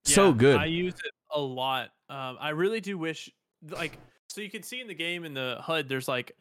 so 0.05 0.33
good. 0.33 0.57
I 0.57 0.65
use 0.65 0.93
it 0.95 1.11
a 1.33 1.39
lot. 1.39 1.89
Um, 2.09 2.37
I 2.39 2.49
really 2.49 2.81
do 2.81 2.97
wish, 2.97 3.29
like, 3.69 3.97
so 4.29 4.41
you 4.41 4.49
can 4.49 4.61
see 4.61 4.81
in 4.81 4.87
the 4.87 4.93
game 4.93 5.23
in 5.25 5.33
the 5.33 5.57
HUD, 5.61 5.87
there's 5.87 6.07
like 6.07 6.33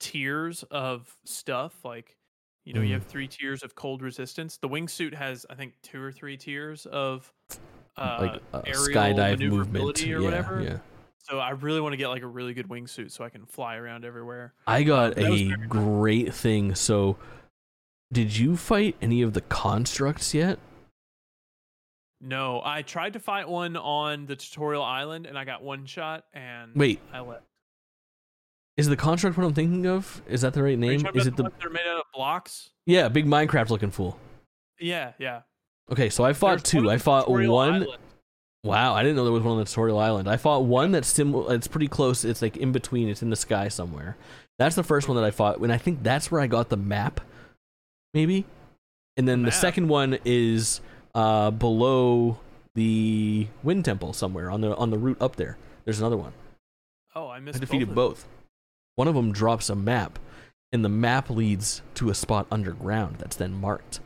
tiers 0.00 0.64
of 0.70 1.16
stuff. 1.24 1.84
Like, 1.84 2.16
you 2.64 2.72
know, 2.72 2.80
Mm. 2.80 2.86
you 2.88 2.92
have 2.94 3.04
three 3.06 3.28
tiers 3.28 3.62
of 3.62 3.74
cold 3.74 4.02
resistance. 4.02 4.56
The 4.56 4.68
wingsuit 4.68 5.14
has, 5.14 5.44
I 5.50 5.54
think, 5.54 5.74
two 5.82 6.02
or 6.02 6.10
three 6.12 6.36
tiers 6.36 6.86
of 6.86 7.32
uh, 7.96 8.40
like 8.52 8.64
aerial 8.66 8.84
skydive 8.88 9.48
movement 9.48 10.02
or 10.02 10.06
yeah, 10.06 10.18
whatever. 10.20 10.62
Yeah. 10.62 10.78
So 11.18 11.38
I 11.38 11.50
really 11.50 11.80
want 11.80 11.92
to 11.92 11.96
get 11.96 12.08
like 12.08 12.22
a 12.22 12.26
really 12.26 12.52
good 12.54 12.68
wingsuit 12.68 13.10
so 13.10 13.24
I 13.24 13.28
can 13.30 13.46
fly 13.46 13.76
around 13.76 14.04
everywhere. 14.04 14.52
I 14.66 14.82
got 14.82 15.14
That 15.14 15.24
a 15.24 15.44
nice. 15.48 15.56
great 15.68 16.34
thing. 16.34 16.74
So, 16.74 17.16
did 18.12 18.36
you 18.36 18.56
fight 18.56 18.96
any 19.00 19.22
of 19.22 19.32
the 19.32 19.40
constructs 19.42 20.34
yet? 20.34 20.58
No, 22.20 22.62
I 22.64 22.82
tried 22.82 23.14
to 23.14 23.20
fight 23.20 23.48
one 23.48 23.76
on 23.76 24.26
the 24.26 24.36
tutorial 24.36 24.82
island 24.82 25.26
and 25.26 25.38
I 25.38 25.44
got 25.44 25.62
one 25.62 25.84
shot 25.86 26.24
and 26.32 26.74
Wait, 26.74 27.00
I 27.12 27.20
left. 27.20 27.42
Is 28.76 28.88
the 28.88 28.96
construct 28.96 29.36
what 29.36 29.44
I'm 29.46 29.54
thinking 29.54 29.86
of? 29.86 30.22
Is 30.28 30.40
that 30.42 30.52
the 30.54 30.62
right 30.62 30.78
name? 30.78 31.06
Is 31.14 31.26
it 31.26 31.36
the 31.36 31.44
are 31.44 31.70
made 31.70 31.86
out 31.86 31.98
of 31.98 32.04
blocks? 32.14 32.70
yeah 32.86 33.08
big 33.08 33.26
Minecraft 33.26 33.70
looking 33.70 33.90
fool? 33.90 34.18
Yeah, 34.80 35.12
yeah. 35.18 35.42
Okay, 35.90 36.10
so 36.10 36.24
I 36.24 36.32
fought 36.32 36.64
There's 36.64 36.82
two. 36.82 36.90
I 36.90 36.98
fought 36.98 37.28
one. 37.30 37.44
island. 37.48 37.86
Wow, 38.64 38.94
I 38.94 39.02
didn't 39.02 39.16
know 39.16 39.24
there 39.24 39.32
was 39.32 39.42
one 39.42 39.52
on 39.52 39.58
the 39.58 39.66
tutorial 39.66 39.98
island. 39.98 40.28
I 40.28 40.38
fought 40.38 40.64
one 40.64 40.92
that's 40.92 41.08
sim. 41.08 41.34
It's 41.50 41.68
pretty 41.68 41.88
close. 41.88 42.24
It's 42.24 42.40
like 42.40 42.56
in 42.56 42.72
between. 42.72 43.08
It's 43.08 43.22
in 43.22 43.28
the 43.30 43.36
sky 43.36 43.68
somewhere. 43.68 44.16
That's 44.58 44.74
the 44.74 44.82
first 44.82 45.06
one 45.08 45.16
that 45.16 45.24
I 45.24 45.30
fought, 45.30 45.58
and 45.58 45.72
I 45.72 45.76
think 45.78 46.02
that's 46.02 46.30
where 46.30 46.40
I 46.40 46.46
got 46.46 46.70
the 46.70 46.76
map, 46.76 47.20
maybe. 48.14 48.46
And 49.16 49.28
then 49.28 49.42
the 49.42 49.46
Map? 49.46 49.54
second 49.54 49.88
one 49.88 50.18
is 50.24 50.80
uh, 51.14 51.50
below 51.50 52.38
the 52.74 53.46
wind 53.62 53.84
temple 53.84 54.12
somewhere 54.12 54.50
on 54.50 54.60
the 54.60 54.74
on 54.76 54.90
the 54.90 54.98
route 54.98 55.20
up 55.20 55.36
there. 55.36 55.56
There's 55.84 56.00
another 56.00 56.16
one. 56.16 56.32
Oh, 57.14 57.28
I 57.28 57.38
missed 57.40 57.56
I 57.56 57.60
defeated 57.60 57.88
both. 57.94 58.24
both. 58.24 58.26
One 58.96 59.08
of 59.08 59.14
them 59.14 59.32
drops 59.32 59.68
a 59.68 59.74
map, 59.74 60.18
and 60.72 60.84
the 60.84 60.88
map 60.88 61.30
leads 61.30 61.82
to 61.94 62.10
a 62.10 62.14
spot 62.14 62.46
underground 62.50 63.16
that's 63.18 63.36
then 63.36 63.52
marked. 63.54 64.00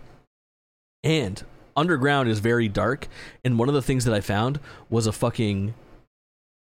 And 1.05 1.43
underground 1.77 2.29
is 2.29 2.41
very 2.41 2.69
dark, 2.69 3.09
and 3.45 3.59
one 3.59 3.69
of 3.69 3.75
the 3.75 3.83
things 3.83 4.05
that 4.05 4.15
I 4.15 4.21
found 4.21 4.61
was 4.91 5.07
a 5.07 5.13
fucking 5.13 5.75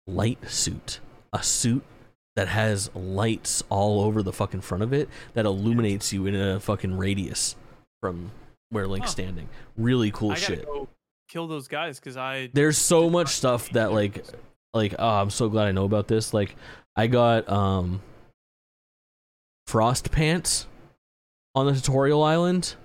light 0.08 0.40
suit. 0.50 1.00
A 1.34 1.44
suit 1.44 1.84
that 2.36 2.48
has 2.48 2.90
lights 2.96 3.64
all 3.70 4.02
over 4.02 4.22
the 4.24 4.32
fucking 4.34 4.62
front 4.62 4.84
of 4.84 4.94
it 4.94 5.10
that 5.34 5.46
illuminates 5.46 6.14
you 6.14 6.26
in 6.26 6.36
a 6.36 6.60
fucking 6.60 6.96
radius 6.98 7.56
from 8.02 8.32
where 8.70 8.88
Link's 8.88 9.08
Huh. 9.08 9.12
standing. 9.12 9.50
Really 9.78 10.12
cool 10.12 10.36
shit. 10.36 10.66
go 10.66 10.88
kill 11.30 11.48
those 11.48 11.68
guys 11.68 12.00
because 12.00 12.16
I 12.16 12.50
There's 12.54 12.78
so 12.78 13.10
much 13.10 13.30
stuff 13.30 13.70
that 13.72 13.92
like 13.92 14.24
like 14.74 14.94
oh 15.00 15.08
i'm 15.08 15.30
so 15.30 15.50
glad 15.50 15.68
i 15.68 15.72
know 15.72 15.86
about 15.86 16.08
this 16.08 16.34
like 16.34 16.56
i 16.98 17.08
got 17.08 17.48
um 17.50 18.02
frost 19.68 20.12
pants 20.12 20.68
on 21.56 21.66
the 21.66 21.74
tutorial 21.74 22.24
island 22.24 22.76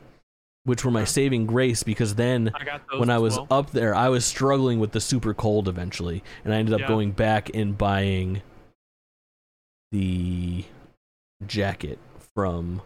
which 0.64 0.84
were 0.84 0.90
my 0.92 1.04
saving 1.04 1.44
grace 1.46 1.82
because 1.82 2.14
then 2.14 2.50
I 2.54 2.80
when 2.98 3.10
i 3.10 3.18
was 3.18 3.36
well. 3.36 3.46
up 3.50 3.70
there 3.72 3.94
i 3.94 4.08
was 4.08 4.24
struggling 4.24 4.78
with 4.78 4.92
the 4.92 5.00
super 5.00 5.34
cold 5.34 5.66
eventually 5.68 6.22
and 6.44 6.54
i 6.54 6.58
ended 6.58 6.74
up 6.74 6.80
Yeah. 6.82 6.88
going 6.88 7.12
back 7.12 7.50
and 7.54 7.76
buying 7.76 8.42
the 9.90 10.64
jacket 11.46 11.98
from 12.34 12.80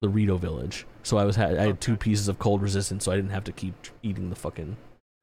the 0.00 0.08
Rito 0.08 0.36
village 0.36 0.86
so 1.02 1.16
i 1.16 1.24
was 1.24 1.36
had 1.36 1.56
i 1.58 1.64
had 1.66 1.80
two 1.80 1.96
pieces 1.96 2.28
of 2.28 2.38
cold 2.38 2.60
resistance 2.62 3.04
so 3.04 3.12
i 3.12 3.16
didn't 3.16 3.30
have 3.30 3.44
to 3.44 3.52
keep 3.52 3.74
eating 4.02 4.30
the 4.30 4.36
fucking 4.36 4.76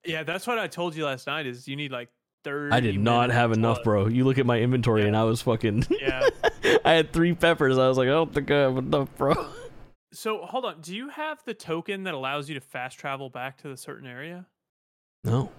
Yeah, 0.06 0.24
that's 0.24 0.48
what 0.48 0.58
I 0.58 0.68
told 0.68 0.96
you 0.96 1.04
last 1.06 1.28
night. 1.28 1.46
Is 1.46 1.68
you 1.68 1.76
need 1.76 1.92
like 1.92 2.08
thirty. 2.44 2.74
I 2.76 2.80
did 2.80 3.00
not 3.00 3.30
have 3.30 3.52
enough, 3.52 3.84
bro. 3.84 4.08
You 4.08 4.26
look 4.26 4.38
at 4.38 4.46
my 4.46 4.60
inventory, 4.60 5.06
and 5.08 5.16
I 5.16 5.24
was 5.24 5.42
fucking. 5.42 5.86
Yeah. 6.00 6.30
I 6.86 6.94
had 6.94 7.14
three 7.14 7.34
peppers. 7.34 7.78
I 7.78 7.88
was 7.88 7.98
like, 7.98 8.08
I 8.08 8.12
don't 8.12 8.34
think 8.34 8.52
I 8.52 8.60
have 8.60 8.78
enough, 8.78 9.10
bro. 9.18 9.34
So 10.12 10.40
hold 10.44 10.66
on. 10.66 10.82
Do 10.82 10.96
you 10.96 11.10
have 11.10 11.40
the 11.46 11.54
token 11.54 12.04
that 12.04 12.14
allows 12.14 12.50
you 12.50 12.56
to 12.56 12.62
fast 12.62 12.98
travel 12.98 13.30
back 13.30 13.58
to 13.60 13.68
the 13.70 13.78
certain 13.78 14.08
area? 14.08 14.46
No. 15.24 15.52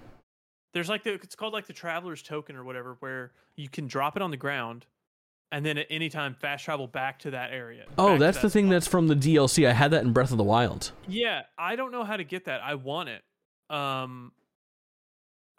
There's 0.72 0.89
like 0.89 1.05
the 1.05 1.14
it's 1.14 1.35
called 1.35 1.53
like 1.53 1.66
the 1.66 1.72
traveler's 1.72 2.22
token 2.22 2.57
or 2.57 2.64
whatever, 2.64 2.97
where 3.01 3.33
you 3.57 3.68
can 3.68 3.87
drop 3.87 4.16
it 4.16 4.22
on 4.22 4.31
the 4.31 4.37
ground, 4.37 4.87
and 5.53 5.64
then 5.64 5.78
at 5.78 5.87
any 5.91 6.09
time 6.09 6.35
fast 6.35 6.64
travel 6.64 6.87
back 6.87 7.18
to 7.20 7.31
that 7.33 7.53
area. 7.53 7.85
Oh, 7.99 8.18
that's 8.18 8.39
that 8.39 8.43
the 8.43 8.51
thing 8.51 8.66
spot. 8.66 8.70
that's 8.72 8.87
from 8.87 9.09
the 9.09 9.16
DLC. 9.16 9.68
I 9.68 9.72
had 9.72 9.91
that 9.93 10.03
in 10.05 10.12
Breath 10.12 10.33
of 10.33 10.39
the 10.39 10.45
Wild. 10.45 10.93
Yeah, 11.09 11.43
I 11.59 11.76
don't 11.76 11.93
know 11.93 12.05
how 12.05 12.16
to 12.16 12.24
get 12.24 12.45
that. 12.47 12.61
I 12.62 12.74
want 12.74 13.09
it. 13.09 13.22
Um 13.74 14.33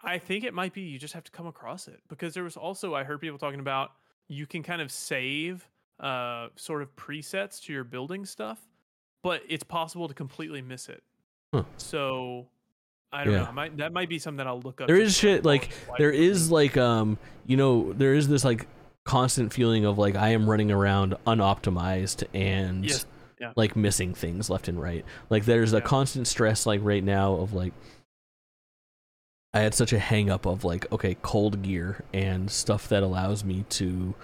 I 0.03 0.17
think 0.17 0.43
it 0.43 0.53
might 0.53 0.73
be 0.73 0.81
you 0.81 0.97
just 0.99 1.13
have 1.13 1.23
to 1.25 1.31
come 1.31 1.47
across 1.47 1.87
it 1.87 1.99
because 2.07 2.33
there 2.33 2.43
was 2.43 2.57
also 2.57 2.95
I 2.95 3.03
heard 3.03 3.21
people 3.21 3.37
talking 3.37 3.59
about 3.59 3.91
you 4.27 4.45
can 4.47 4.63
kind 4.63 4.81
of 4.81 4.91
save 4.91 5.67
uh 5.99 6.47
sort 6.55 6.81
of 6.81 6.95
presets 6.95 7.61
to 7.63 7.73
your 7.73 7.83
building 7.83 8.25
stuff, 8.25 8.59
but 9.23 9.41
it's 9.47 9.63
possible 9.63 10.07
to 10.07 10.13
completely 10.13 10.61
miss 10.61 10.89
it. 10.89 11.03
Huh. 11.53 11.63
So 11.77 12.47
I 13.13 13.23
don't 13.25 13.33
Yeah. 13.33 13.43
know. 13.43 13.51
Might 13.51 13.77
that 13.77 13.93
might 13.93 14.09
be 14.09 14.17
something 14.19 14.37
that 14.37 14.47
I'll 14.47 14.61
look 14.61 14.81
up. 14.81 14.87
There 14.87 14.99
is 14.99 15.15
shit 15.15 15.45
like 15.45 15.69
there 15.97 16.11
is 16.11 16.49
like 16.51 16.77
um 16.77 17.17
you 17.45 17.57
know 17.57 17.93
there 17.93 18.13
is 18.15 18.27
this 18.27 18.43
like 18.43 18.67
constant 19.03 19.51
feeling 19.53 19.83
of 19.85 19.97
like 19.97 20.15
I 20.15 20.29
am 20.29 20.49
running 20.49 20.71
around 20.71 21.15
unoptimized 21.27 22.23
and 22.33 22.85
Yes. 22.85 23.05
Yeah. 23.39 23.53
like 23.55 23.75
missing 23.75 24.13
things 24.13 24.49
left 24.49 24.67
and 24.67 24.79
right. 24.81 25.03
Like 25.29 25.45
there's 25.45 25.73
a 25.73 25.81
constant 25.81 26.27
stress 26.27 26.65
like 26.65 26.79
right 26.83 27.03
now 27.03 27.33
of 27.33 27.53
like 27.53 27.73
I 29.53 29.59
had 29.59 29.73
such 29.73 29.91
a 29.91 29.99
hang 29.99 30.29
up 30.29 30.45
of 30.45 30.63
like 30.63 30.91
okay, 30.91 31.17
cold 31.21 31.61
gear 31.61 32.03
and 32.13 32.49
stuff 32.49 32.87
that 32.89 33.03
allows 33.03 33.43
me 33.43 33.65
to 33.69 34.15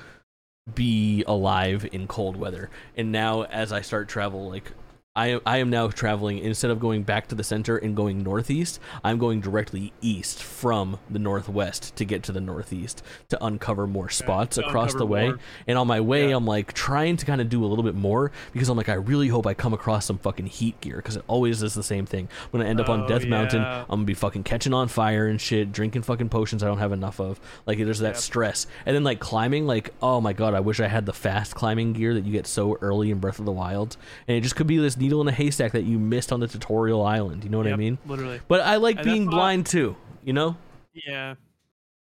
be 0.74 1.24
alive 1.28 1.88
in 1.92 2.08
cold 2.08 2.38
weather. 2.38 2.70
And 2.96 3.12
now 3.12 3.44
as 3.44 3.72
I 3.72 3.82
start 3.82 4.08
travel 4.08 4.50
like 4.50 4.72
I 5.18 5.28
am, 5.28 5.42
I 5.46 5.58
am 5.58 5.70
now 5.70 5.88
traveling 5.88 6.38
instead 6.38 6.72
of 6.72 6.80
going 6.80 7.04
back 7.04 7.28
to 7.30 7.36
the 7.36 7.44
center 7.44 7.76
and 7.76 7.96
going 7.96 8.24
northeast. 8.24 8.80
I'm 9.04 9.18
going 9.18 9.42
directly 9.42 9.92
east 10.00 10.42
from 10.44 11.00
the 11.10 11.20
northwest 11.20 11.96
to 11.98 12.06
get 12.06 12.24
to 12.24 12.32
the 12.32 12.40
northeast 12.40 13.02
to 13.30 13.44
uncover 13.44 13.88
more 13.88 14.10
spots 14.10 14.58
across 14.60 14.94
the 14.94 15.06
way. 15.08 15.30
more. 15.30 15.40
And 15.68 15.78
on 15.78 15.88
my 15.88 16.00
way, 16.02 16.30
Yeah. 16.30 16.38
I'm 16.38 16.46
like 16.46 16.72
trying 16.74 17.18
to 17.18 17.26
kind 17.26 17.42
of 17.42 17.50
do 17.50 17.66
a 17.66 17.68
little 17.68 17.84
bit 17.84 17.96
more 17.96 18.32
because 18.54 18.70
I'm 18.70 18.78
like 18.78 18.90
I 18.90 18.94
really 18.94 19.28
hope 19.28 19.48
I 19.48 19.54
come 19.56 19.74
across 19.74 20.06
some 20.06 20.20
fucking 20.20 20.46
heat 20.46 20.80
gear 20.82 20.98
because 20.98 21.18
it 21.18 21.24
always 21.28 21.64
is 21.64 21.74
the 21.74 21.82
same 21.84 22.06
thing. 22.06 22.30
When 22.52 22.62
I'm 22.62 22.66
gonna 22.68 22.70
end 22.70 22.80
up 22.82 22.90
on 22.90 23.02
Oh, 23.02 23.08
Death 23.08 23.26
Mountain. 23.26 23.62
I'm 23.64 23.86
gonna 23.88 24.04
be 24.06 24.14
fucking 24.14 24.44
catching 24.44 24.74
on 24.74 24.88
fire 24.88 25.26
and 25.28 25.42
shit, 25.42 25.72
drinking 25.72 26.04
fucking 26.04 26.30
potions 26.30 26.62
I 26.62 26.68
don't 26.68 26.78
have 26.78 26.92
enough 26.92 27.20
of. 27.20 27.40
Like 27.66 27.80
there's 27.80 28.00
that 28.00 28.18
stress, 28.18 28.68
and 28.86 28.96
then 28.96 29.04
like 29.04 29.20
climbing. 29.20 29.66
Like 29.66 29.94
oh 30.02 30.22
my 30.22 30.34
god, 30.34 30.54
I 30.54 30.60
wish 30.60 30.80
I 30.80 30.88
had 30.88 31.08
the 31.08 31.14
fast 31.14 31.56
climbing 31.56 31.94
gear 31.94 32.14
that 32.14 32.24
you 32.26 32.32
get 32.32 32.46
so 32.46 32.78
early 32.82 33.10
in 33.10 33.18
Breath 33.18 33.40
of 33.40 33.46
the 33.46 33.52
Wild, 33.52 33.98
and 34.28 34.38
it 34.38 34.42
just 34.42 34.56
could 34.56 34.68
be 34.68 34.78
this 34.78 34.96
needle 35.08 35.22
in 35.22 35.28
a 35.30 35.32
haystack 35.32 35.72
that 35.72 35.84
you 35.84 35.98
missed 35.98 36.32
on 36.34 36.40
the 36.42 36.48
tutorial 36.48 37.02
island. 37.06 37.44
You 37.46 37.50
know 37.50 37.58
what 37.58 37.68
I 37.68 37.76
mean? 37.78 37.98
Literally. 38.06 38.42
But 38.50 38.62
I 38.62 38.76
like 38.76 38.98
And 38.98 39.06
being 39.06 39.26
blind 39.28 39.66
too. 39.66 39.96
You 40.24 40.34
know? 40.34 40.58
Yeah. 40.94 41.36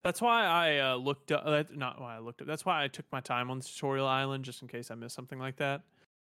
That's 0.04 0.22
why 0.22 0.46
I 0.46 0.78
uh, 0.80 0.96
looked 0.96 1.32
up. 1.32 1.46
That, 1.46 1.76
not 1.76 2.02
why 2.02 2.16
I 2.16 2.20
looked 2.20 2.42
up. 2.42 2.48
That's 2.48 2.66
why 2.66 2.84
I 2.84 2.88
took 2.88 3.06
my 3.12 3.20
time 3.22 3.52
on 3.52 3.60
the 3.60 3.66
tutorial 3.66 4.08
island, 4.08 4.44
just 4.44 4.62
in 4.64 4.68
case 4.68 4.90
I 4.92 4.96
missed 4.96 5.16
something 5.16 5.38
like 5.40 5.58
that. 5.58 5.82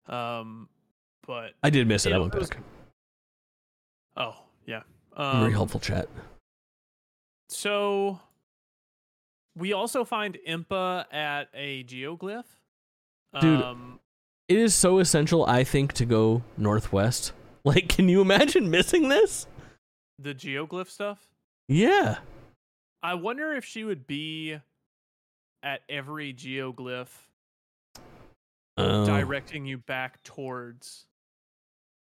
Um, 0.08 0.68
but 1.26 1.52
I 1.62 1.70
did 1.70 1.86
miss 1.88 2.06
it. 2.06 2.10
I 2.10 2.16
Yeah, 2.16 2.18
went 2.22 2.34
it 2.34 2.38
was- 2.38 2.50
back. 2.50 2.58
oh 4.16 4.36
yeah. 4.66 4.82
Very 5.16 5.46
Um, 5.46 5.52
helpful 5.52 5.80
chat. 5.80 6.08
So 7.48 8.20
we 9.56 9.72
also 9.72 10.04
find 10.04 10.38
Impa 10.46 11.12
at 11.12 11.48
a 11.54 11.82
geoglyph. 11.84 12.44
Dude. 13.40 13.62
Um, 13.62 14.00
It 14.48 14.58
is 14.58 14.74
so 14.74 14.98
essential, 14.98 15.44
I 15.44 15.62
think, 15.64 15.92
to 15.94 16.04
go 16.04 16.42
northwest. 16.56 17.32
Like, 17.64 17.88
can 17.88 18.08
you 18.08 18.22
imagine 18.22 18.70
missing 18.70 19.08
this? 19.10 19.46
the 20.18 20.32
geoglyph 20.34 20.88
stuff. 20.88 21.18
Yeah. 21.68 22.18
I 23.02 23.14
wonder 23.14 23.52
if 23.52 23.64
she 23.64 23.84
would 23.84 24.06
be 24.06 24.58
at 25.62 25.82
every 25.88 26.32
geoglyph 26.32 27.10
Uh, 28.78 29.04
directing 29.04 29.66
you 29.66 29.76
back 29.78 30.22
towards 30.22 31.04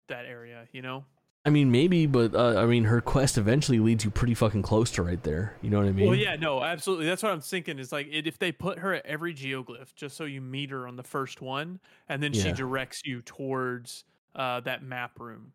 that 0.08 0.26
area, 0.26 0.68
you 0.72 0.82
know? 0.82 1.06
I 1.46 1.50
mean, 1.50 1.72
maybe, 1.72 2.06
but 2.06 2.34
uh, 2.34 2.62
I 2.62 2.66
mean, 2.66 2.86
her 2.86 3.02
quest 3.02 3.38
eventually 3.38 3.80
leads 3.80 4.06
you 4.06 4.12
pretty 4.12 4.34
fucking 4.34 4.62
close 4.62 4.90
to 4.92 5.04
right 5.04 5.22
there. 5.24 5.58
You 5.62 5.70
know 5.70 5.80
what 5.80 5.88
I 5.88 5.92
mean? 5.92 6.08
Well, 6.08 6.16
yeah, 6.16 6.38
no, 6.38 6.64
absolutely. 6.64 7.06
That's 7.06 7.22
what 7.22 7.34
I'm 7.34 7.42
thinking. 7.42 7.80
Is 7.80 7.92
like 7.92 8.08
it, 8.10 8.28
if 8.28 8.40
they 8.40 8.54
put 8.54 8.80
her 8.80 8.94
at 8.94 9.06
every 9.06 9.34
geoglyph, 9.34 9.94
just 9.94 10.16
so 10.16 10.24
you 10.24 10.40
meet 10.40 10.72
her 10.72 10.88
on 10.88 10.96
the 10.96 11.04
first 11.04 11.42
one, 11.42 11.80
and 12.08 12.24
then 12.24 12.32
she 12.32 12.54
directs 12.54 13.02
you 13.04 13.22
towards 13.22 14.06
uh, 14.36 14.62
that 14.62 14.84
map 14.84 15.20
room. 15.20 15.52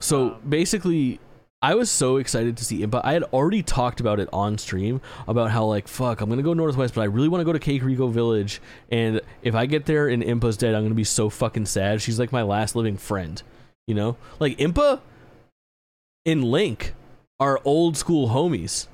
So 0.00 0.34
Um, 0.34 0.42
basically, 0.46 1.20
I 1.62 1.74
was 1.74 1.90
so 1.90 2.18
excited 2.18 2.58
to 2.58 2.64
see 2.64 2.82
it, 2.82 2.90
but 2.90 3.04
I 3.06 3.14
had 3.14 3.22
already 3.24 3.62
talked 3.62 4.00
about 4.00 4.20
it 4.20 4.28
on 4.34 4.58
stream 4.58 5.00
about 5.26 5.50
how 5.50 5.64
like 5.64 5.88
fuck, 5.88 6.20
I'm 6.20 6.28
gonna 6.28 6.42
go 6.42 6.52
northwest, 6.52 6.94
but 6.94 7.00
I 7.00 7.04
really 7.06 7.28
want 7.28 7.40
to 7.40 7.46
go 7.46 7.52
to 7.52 7.58
Kakariko 7.58 8.10
Village, 8.10 8.60
and 8.90 9.22
if 9.42 9.54
I 9.54 9.64
get 9.64 9.86
there 9.86 10.08
and 10.08 10.22
Impa's 10.22 10.58
dead, 10.58 10.74
I'm 10.74 10.82
gonna 10.82 10.94
be 10.94 11.04
so 11.04 11.30
fucking 11.30 11.64
sad. 11.64 12.02
She's 12.02 12.18
like 12.18 12.30
my 12.30 12.42
last 12.42 12.76
living 12.76 12.98
friend, 12.98 13.42
you 13.86 13.94
know. 13.94 14.18
Like 14.38 14.58
Impa 14.58 15.00
and 16.26 16.44
Link 16.44 16.94
are 17.38 17.60
old 17.64 17.96
school 17.96 18.28
homies. 18.28 18.86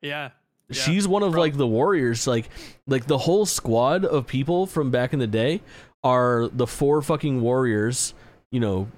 Yeah, 0.00 0.30
yeah. 0.68 0.82
She's 0.82 1.08
one 1.08 1.22
of 1.22 1.32
Bro. 1.32 1.40
like 1.40 1.56
the 1.56 1.66
warriors, 1.66 2.26
like 2.26 2.48
like 2.86 3.06
the 3.06 3.18
whole 3.18 3.46
squad 3.46 4.04
of 4.04 4.26
people 4.26 4.66
from 4.66 4.90
back 4.90 5.12
in 5.12 5.18
the 5.18 5.26
day 5.26 5.60
are 6.04 6.48
the 6.48 6.66
four 6.66 7.02
fucking 7.02 7.40
warriors. 7.40 8.14
You 8.50 8.60
know, 8.60 8.88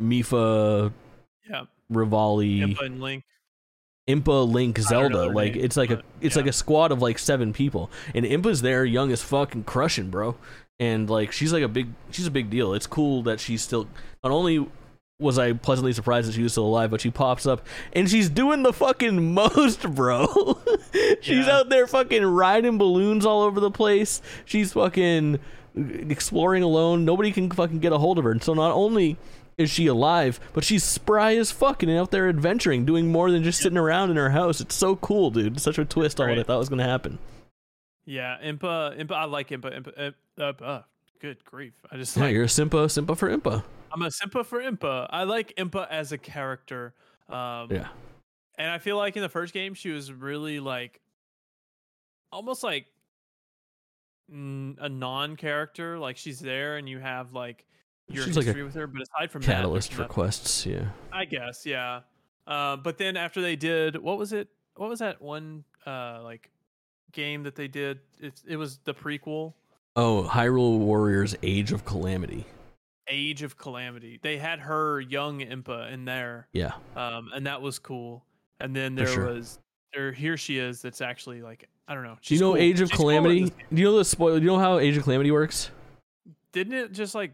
Mipha, 0.00 0.92
yeah. 1.48 1.64
Revali, 1.92 2.60
Impa 2.60 2.84
and 2.84 3.00
Link. 3.00 3.24
Impa, 4.08 4.50
Link, 4.50 4.78
I 4.78 4.82
don't 4.82 5.12
know 5.12 5.18
Zelda. 5.18 5.34
Like 5.34 5.54
names, 5.54 5.64
it's 5.64 5.76
like 5.76 5.90
a 5.90 6.02
it's 6.20 6.36
yeah. 6.36 6.42
like 6.42 6.50
a 6.50 6.52
squad 6.52 6.92
of 6.92 7.00
like 7.00 7.18
seven 7.18 7.52
people, 7.52 7.90
and 8.14 8.24
Impa's 8.24 8.62
there, 8.62 8.84
young 8.84 9.12
as 9.12 9.22
fuck 9.22 9.54
and 9.54 9.64
crushing, 9.64 10.10
bro. 10.10 10.36
And 10.78 11.08
like 11.08 11.32
she's 11.32 11.52
like 11.52 11.62
a 11.62 11.68
big 11.68 11.88
she's 12.10 12.26
a 12.26 12.30
big 12.30 12.50
deal. 12.50 12.74
It's 12.74 12.86
cool 12.86 13.22
that 13.24 13.38
she's 13.40 13.62
still 13.62 13.86
not 14.24 14.32
only 14.32 14.66
was 15.20 15.38
I 15.38 15.52
pleasantly 15.52 15.92
surprised 15.92 16.26
that 16.28 16.32
she 16.34 16.42
was 16.42 16.52
still 16.52 16.66
alive, 16.66 16.90
but 16.90 17.00
she 17.00 17.10
pops 17.10 17.46
up 17.46 17.64
and 17.92 18.08
she's 18.10 18.28
doing 18.28 18.62
the 18.62 18.72
fucking 18.72 19.34
most, 19.34 19.82
bro. 19.94 20.58
she's 21.20 21.46
Yeah. 21.46 21.58
out 21.58 21.68
there 21.68 21.86
fucking 21.86 22.24
riding 22.24 22.78
balloons 22.78 23.24
all 23.26 23.42
over 23.42 23.60
the 23.60 23.70
place. 23.70 24.20
She's 24.44 24.72
fucking 24.72 25.38
exploring 25.76 26.62
alone. 26.62 27.04
Nobody 27.04 27.32
can 27.32 27.50
fucking 27.50 27.78
get 27.80 27.92
a 27.92 27.98
hold 27.98 28.18
of 28.18 28.24
her. 28.24 28.32
And 28.32 28.42
so 28.42 28.54
not 28.54 28.72
only 28.72 29.16
is 29.58 29.70
she 29.70 29.86
alive, 29.86 30.40
but 30.54 30.64
she's 30.64 30.82
spry 30.82 31.36
as 31.36 31.50
fuck 31.52 31.82
and 31.82 31.92
out 31.92 32.10
there 32.10 32.28
adventuring, 32.28 32.84
doing 32.86 33.12
more 33.12 33.30
than 33.30 33.42
just 33.44 33.60
sitting 33.60 33.76
around 33.78 34.10
in 34.10 34.16
her 34.16 34.30
house. 34.30 34.60
It's 34.60 34.74
so 34.74 34.96
cool, 34.96 35.30
dude. 35.30 35.54
It's 35.54 35.62
such 35.62 35.78
a 35.78 35.84
twist 35.84 36.18
on 36.18 36.30
what 36.30 36.38
I 36.38 36.42
thought 36.42 36.58
was 36.58 36.68
gonna 36.70 36.82
happen. 36.84 37.18
Yeah, 38.06 38.38
Impa. 38.42 38.98
Impa. 38.98 39.12
I 39.12 39.24
like 39.26 39.50
Impa. 39.50 39.78
Impa. 39.82 40.12
Uh, 40.38 40.42
uh, 40.42 40.64
uh, 40.64 40.82
good 41.20 41.44
grief! 41.44 41.74
I 41.92 41.96
just 41.98 42.16
Yeah, 42.16 42.24
like. 42.24 42.32
you're 42.32 42.44
a 42.44 42.46
Simpa, 42.46 42.86
Simpa 42.86 43.16
for 43.16 43.28
Impa. 43.28 43.62
I'm 43.92 44.02
a 44.02 44.06
Simpa 44.06 44.44
for 44.44 44.60
Impa. 44.60 45.06
I 45.10 45.24
like 45.24 45.54
Impa 45.56 45.88
as 45.88 46.12
a 46.12 46.18
character. 46.18 46.94
Um, 47.28 47.68
Yeah. 47.70 47.88
And 48.58 48.70
I 48.70 48.78
feel 48.78 48.98
like 48.98 49.16
in 49.16 49.22
the 49.22 49.28
first 49.28 49.54
game, 49.54 49.72
she 49.72 49.90
was 49.90 50.12
really 50.12 50.60
like, 50.60 51.00
almost 52.30 52.62
like 52.62 52.86
mm, 54.30 54.76
a 54.78 54.88
non-character. 54.88 55.98
Like 55.98 56.18
she's 56.18 56.40
there, 56.40 56.76
and 56.76 56.86
you 56.86 56.98
have 56.98 57.32
like 57.32 57.64
your 58.08 58.24
She's 58.24 58.36
like 58.36 58.44
history 58.46 58.62
with 58.62 58.74
her. 58.74 58.86
But 58.86 59.02
aside 59.02 59.30
from 59.30 59.42
Catalyst 59.42 59.90
that, 59.90 59.96
for 59.96 60.04
quests, 60.04 60.66
yeah. 60.66 60.90
I 61.10 61.24
guess, 61.24 61.64
yeah. 61.64 62.00
Uh, 62.46 62.76
but 62.76 62.98
then 62.98 63.16
after 63.16 63.40
they 63.40 63.56
did, 63.56 63.96
what 63.96 64.18
was 64.18 64.34
it? 64.34 64.48
What 64.76 64.90
was 64.90 64.98
that 64.98 65.22
one 65.22 65.64
uh, 65.86 66.20
like 66.22 66.50
game 67.12 67.44
that 67.44 67.54
they 67.56 67.68
did? 67.68 68.00
It 68.20 68.42
it 68.46 68.56
was 68.56 68.78
the 68.84 68.92
prequel, 68.92 69.54
Oh, 69.96 70.28
Hyrule 70.30 70.78
Warriors 70.78 71.34
Age 71.42 71.72
of 71.72 71.84
Calamity. 71.84 72.46
Age 73.10 73.42
of 73.42 73.58
Calamity. 73.58 74.18
They 74.22 74.38
had 74.38 74.60
her 74.60 75.00
young 75.00 75.40
Impa 75.40 75.92
in 75.92 76.04
there, 76.04 76.46
Yeah. 76.52 76.72
um, 76.96 77.30
and 77.34 77.46
that 77.46 77.60
was 77.60 77.78
cool. 77.78 78.24
And 78.60 78.74
then 78.74 78.94
there 78.94 79.06
sure. 79.06 79.26
was 79.26 79.58
there. 79.92 80.12
Here 80.12 80.36
she 80.36 80.58
is. 80.58 80.80
That's 80.82 81.00
actually 81.00 81.42
like 81.42 81.68
I 81.88 81.94
don't 81.94 82.04
know. 82.04 82.16
Do 82.22 82.34
you 82.34 82.40
know 82.40 82.52
cool. 82.52 82.62
Age 82.62 82.80
of 82.80 82.88
She's 82.88 82.96
Calamity? 82.96 83.40
game. 83.40 83.52
Do 83.74 83.80
you 83.82 83.88
know 83.88 83.98
the 83.98 84.04
spoil? 84.04 84.36
Do 84.36 84.42
you 84.44 84.46
know 84.50 84.58
how 84.58 84.78
Age 84.78 84.96
of 84.96 85.02
Calamity 85.02 85.30
works? 85.32 85.70
Didn't 86.52 86.74
it 86.74 86.92
just 86.92 87.14
like? 87.14 87.32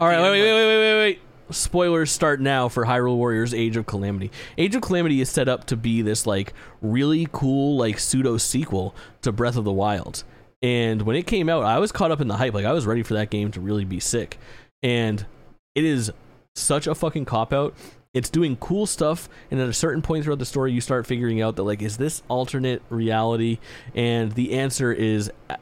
All 0.00 0.06
right, 0.06 0.20
wait, 0.20 0.30
wait, 0.30 0.42
wait, 0.42 0.66
wait, 0.66 0.78
wait, 0.78 0.98
wait. 1.00 1.20
Spoilers 1.50 2.10
start 2.12 2.40
now 2.42 2.68
for 2.68 2.84
Hyrule 2.84 3.16
Warriors 3.16 3.54
Age 3.54 3.76
of 3.78 3.86
Calamity. 3.86 4.30
Age 4.58 4.74
of 4.74 4.82
Calamity 4.82 5.20
is 5.22 5.30
set 5.30 5.48
up 5.48 5.64
to 5.64 5.76
be 5.76 6.02
this 6.02 6.26
like 6.26 6.52
really 6.82 7.26
cool 7.32 7.76
like 7.78 7.98
pseudo 7.98 8.36
sequel 8.36 8.94
to 9.22 9.32
Breath 9.32 9.56
of 9.56 9.64
the 9.64 9.72
Wild. 9.72 10.24
And 10.62 11.02
when 11.02 11.16
it 11.16 11.26
came 11.26 11.48
out, 11.48 11.64
I 11.64 11.78
was 11.78 11.90
caught 11.90 12.10
up 12.10 12.20
in 12.20 12.28
the 12.28 12.36
hype. 12.36 12.52
Like 12.52 12.66
I 12.66 12.72
was 12.72 12.84
ready 12.86 13.02
for 13.02 13.14
that 13.14 13.30
game 13.30 13.50
to 13.52 13.60
really 13.60 13.84
be 13.86 13.98
sick. 13.98 14.38
And 14.82 15.26
it 15.74 15.84
is 15.84 16.12
such 16.54 16.86
a 16.86 16.94
fucking 16.94 17.24
cop 17.24 17.52
out. 17.52 17.74
It's 18.14 18.30
doing 18.30 18.56
cool 18.56 18.86
stuff, 18.86 19.28
and 19.50 19.60
at 19.60 19.68
a 19.68 19.72
certain 19.72 20.02
point 20.02 20.24
throughout 20.24 20.38
the 20.38 20.46
story, 20.46 20.72
you 20.72 20.80
start 20.80 21.06
figuring 21.06 21.42
out 21.42 21.56
that 21.56 21.62
like, 21.62 21.82
is 21.82 21.98
this 21.98 22.22
alternate 22.28 22.82
reality? 22.88 23.58
And 23.94 24.32
the 24.32 24.54
answer 24.54 24.92
is 24.92 25.30
uh, 25.50 25.56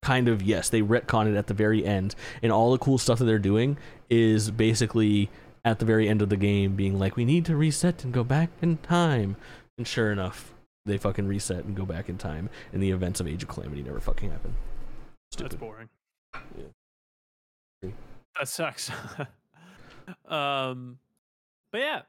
kind 0.00 0.28
of 0.28 0.40
yes. 0.40 0.68
They 0.68 0.82
retcon 0.82 1.30
it 1.30 1.36
at 1.36 1.48
the 1.48 1.54
very 1.54 1.84
end, 1.84 2.14
and 2.42 2.52
all 2.52 2.70
the 2.70 2.78
cool 2.78 2.96
stuff 2.96 3.18
that 3.18 3.24
they're 3.24 3.38
doing 3.38 3.76
is 4.08 4.50
basically 4.50 5.30
at 5.64 5.78
the 5.78 5.84
very 5.84 6.08
end 6.08 6.22
of 6.22 6.28
the 6.28 6.36
game 6.36 6.74
being 6.76 6.98
like, 6.98 7.16
we 7.16 7.24
need 7.24 7.44
to 7.46 7.56
reset 7.56 8.04
and 8.04 8.14
go 8.14 8.24
back 8.24 8.50
in 8.62 8.78
time. 8.78 9.36
And 9.76 9.86
sure 9.86 10.12
enough, 10.12 10.54
they 10.86 10.96
fucking 10.96 11.26
reset 11.26 11.64
and 11.64 11.76
go 11.76 11.84
back 11.84 12.08
in 12.08 12.18
time, 12.18 12.50
and 12.72 12.82
the 12.82 12.92
events 12.92 13.20
of 13.20 13.26
Age 13.26 13.42
of 13.42 13.48
Calamity 13.48 13.82
never 13.82 14.00
fucking 14.00 14.30
happen. 14.30 14.54
That's 15.36 15.56
boring. 15.56 15.88
Yeah. 16.56 16.66
That 18.38 18.48
sucks. 18.48 18.90
um, 20.28 20.98
but 21.70 21.78
yeah, 21.80 22.02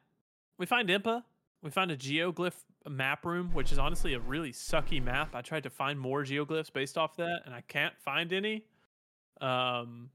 we 0.58 0.66
find 0.66 0.90
Impa. 0.90 1.24
We 1.62 1.70
find 1.70 1.92
a 1.92 1.98
geoglyph 1.98 2.56
map 2.90 3.26
room, 3.26 3.52
which 3.54 3.72
is 3.72 3.78
honestly 3.78 4.14
a 4.14 4.20
really 4.20 4.52
sucky 4.52 5.04
map. 5.04 5.36
I 5.36 5.42
tried 5.42 5.64
to 5.64 5.70
find 5.70 6.00
more 6.00 6.24
geoglyphs 6.24 6.72
based 6.74 6.98
off 6.98 7.18
that, 7.18 7.42
and 7.46 7.54
I 7.54 7.62
can't 7.68 7.94
find 8.00 8.34
any. 8.34 8.66
Um, 9.40 10.10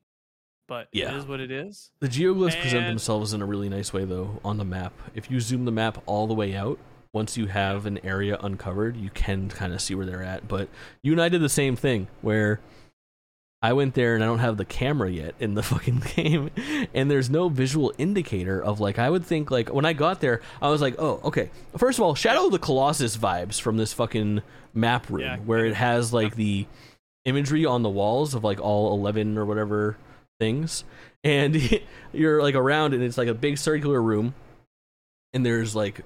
but 0.67 0.89
Yeah. 0.93 1.13
it 1.13 1.19
is 1.19 1.27
what 1.27 1.39
it 1.41 1.51
is. 1.53 1.93
The 2.01 2.09
geoglyphs 2.09 2.61
present 2.61 2.87
themselves 2.89 3.33
in 3.33 3.43
a 3.43 3.47
really 3.47 3.69
nice 3.69 3.93
way, 3.93 4.05
though, 4.05 4.41
on 4.45 4.57
the 4.57 4.65
map. 4.65 4.93
If 5.15 5.31
you 5.31 5.39
zoom 5.41 5.65
the 5.65 5.73
map 5.73 6.03
all 6.07 6.27
the 6.27 6.35
way 6.35 6.57
out, 6.57 6.79
once 7.13 7.37
you 7.37 7.47
have 7.47 7.87
an 7.87 8.05
area 8.05 8.37
uncovered, 8.41 8.97
you 8.97 9.11
can 9.11 9.49
kind 9.49 9.73
of 9.73 9.81
see 9.81 9.95
where 9.95 10.05
they're 10.05 10.23
at. 10.25 10.49
But 10.49 10.69
you 11.03 11.13
and 11.13 11.23
I 11.23 11.29
did 11.29 11.41
the 11.41 11.49
same 11.49 11.77
thing, 11.77 12.09
where 12.21 12.61
I 13.67 13.73
went 13.73 13.95
there 13.95 14.15
and 14.15 14.23
I 14.23 14.27
don't 14.29 14.39
have 14.39 14.57
the 14.57 14.65
camera 14.65 15.11
yet 15.11 15.35
in 15.41 15.55
the 15.55 15.63
fucking 15.73 16.03
game, 16.15 16.51
and 16.95 17.11
there's 17.11 17.29
no 17.29 17.49
visual 17.49 17.93
indicator 17.99 18.63
of 18.63 18.79
like 18.81 18.99
I 18.99 19.11
would 19.11 19.25
think 19.25 19.51
like 19.51 19.69
when 19.75 19.85
I 19.85 19.93
got 19.93 20.21
there, 20.21 20.41
I 20.63 20.69
was 20.71 20.81
like, 20.81 20.95
oh, 20.99 21.21
okay. 21.25 21.51
First 21.77 21.99
of 21.99 22.05
all, 22.05 22.15
Shadow 22.15 22.47
of 22.47 22.53
the 22.53 22.59
Colossus 22.59 23.17
vibes 23.17 23.61
from 23.61 23.77
this 23.77 23.93
fucking 23.93 24.43
map 24.73 25.11
room, 25.11 25.23
Yeah. 25.23 25.37
where 25.39 25.65
it 25.67 25.75
has 25.75 26.13
like 26.13 26.37
the 26.37 26.67
imagery 27.25 27.67
on 27.67 27.83
the 27.83 27.89
walls 27.91 28.35
of 28.35 28.45
like 28.45 28.61
all 28.61 28.93
11 28.95 29.37
or 29.37 29.45
whatever 29.45 29.97
things, 30.39 30.85
and 31.25 31.57
you're 32.13 32.41
like 32.43 32.55
around, 32.55 32.95
and 32.95 33.03
it's 33.03 33.19
like 33.19 33.29
a 33.29 33.35
big 33.35 33.59
circular 33.59 34.01
room, 34.01 34.35
and 35.33 35.45
there's 35.45 35.75
like 35.75 36.03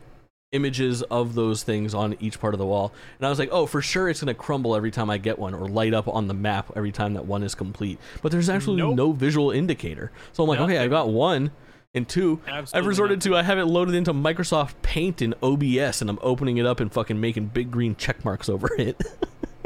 images 0.52 1.02
of 1.02 1.34
those 1.34 1.62
things 1.62 1.94
on 1.94 2.16
each 2.20 2.40
part 2.40 2.54
of 2.54 2.58
the 2.58 2.66
wall. 2.66 2.92
And 3.18 3.26
I 3.26 3.30
was 3.30 3.38
like, 3.38 3.50
oh, 3.52 3.66
for 3.66 3.80
sure 3.80 4.08
it's 4.08 4.20
going 4.20 4.34
to 4.34 4.40
crumble 4.40 4.74
every 4.74 4.90
time 4.90 5.08
I 5.10 5.18
get 5.18 5.38
one 5.38 5.54
or 5.54 5.68
light 5.68 5.94
up 5.94 6.08
on 6.08 6.26
the 6.26 6.34
map 6.34 6.72
every 6.74 6.90
time 6.92 7.14
that 7.14 7.24
one 7.26 7.42
is 7.42 7.54
complete. 7.54 7.98
But 8.22 8.32
there's 8.32 8.48
actually 8.48 8.76
Nope. 8.78 8.96
no 8.96 9.12
visual 9.12 9.50
indicator. 9.52 10.10
So 10.32 10.42
I'm 10.42 10.48
like, 10.48 10.60
okay, 10.60 10.78
I 10.78 10.88
got 10.88 11.08
one 11.08 11.52
and 11.94 12.08
two. 12.08 12.40
I've 12.46 12.86
resorted 12.86 13.18
nothing. 13.18 13.32
to 13.32 13.36
I 13.38 13.42
have 13.42 13.58
it 13.58 13.66
loaded 13.66 13.94
into 13.94 14.12
Microsoft 14.12 14.74
Paint 14.82 15.22
and 15.22 15.34
OBS 15.42 16.00
and 16.00 16.10
I'm 16.10 16.18
opening 16.22 16.56
it 16.58 16.66
up 16.66 16.80
and 16.80 16.92
fucking 16.92 17.20
making 17.20 17.46
big 17.46 17.70
green 17.70 17.94
check 17.96 18.24
marks 18.24 18.48
over 18.48 18.68
it. 18.78 19.00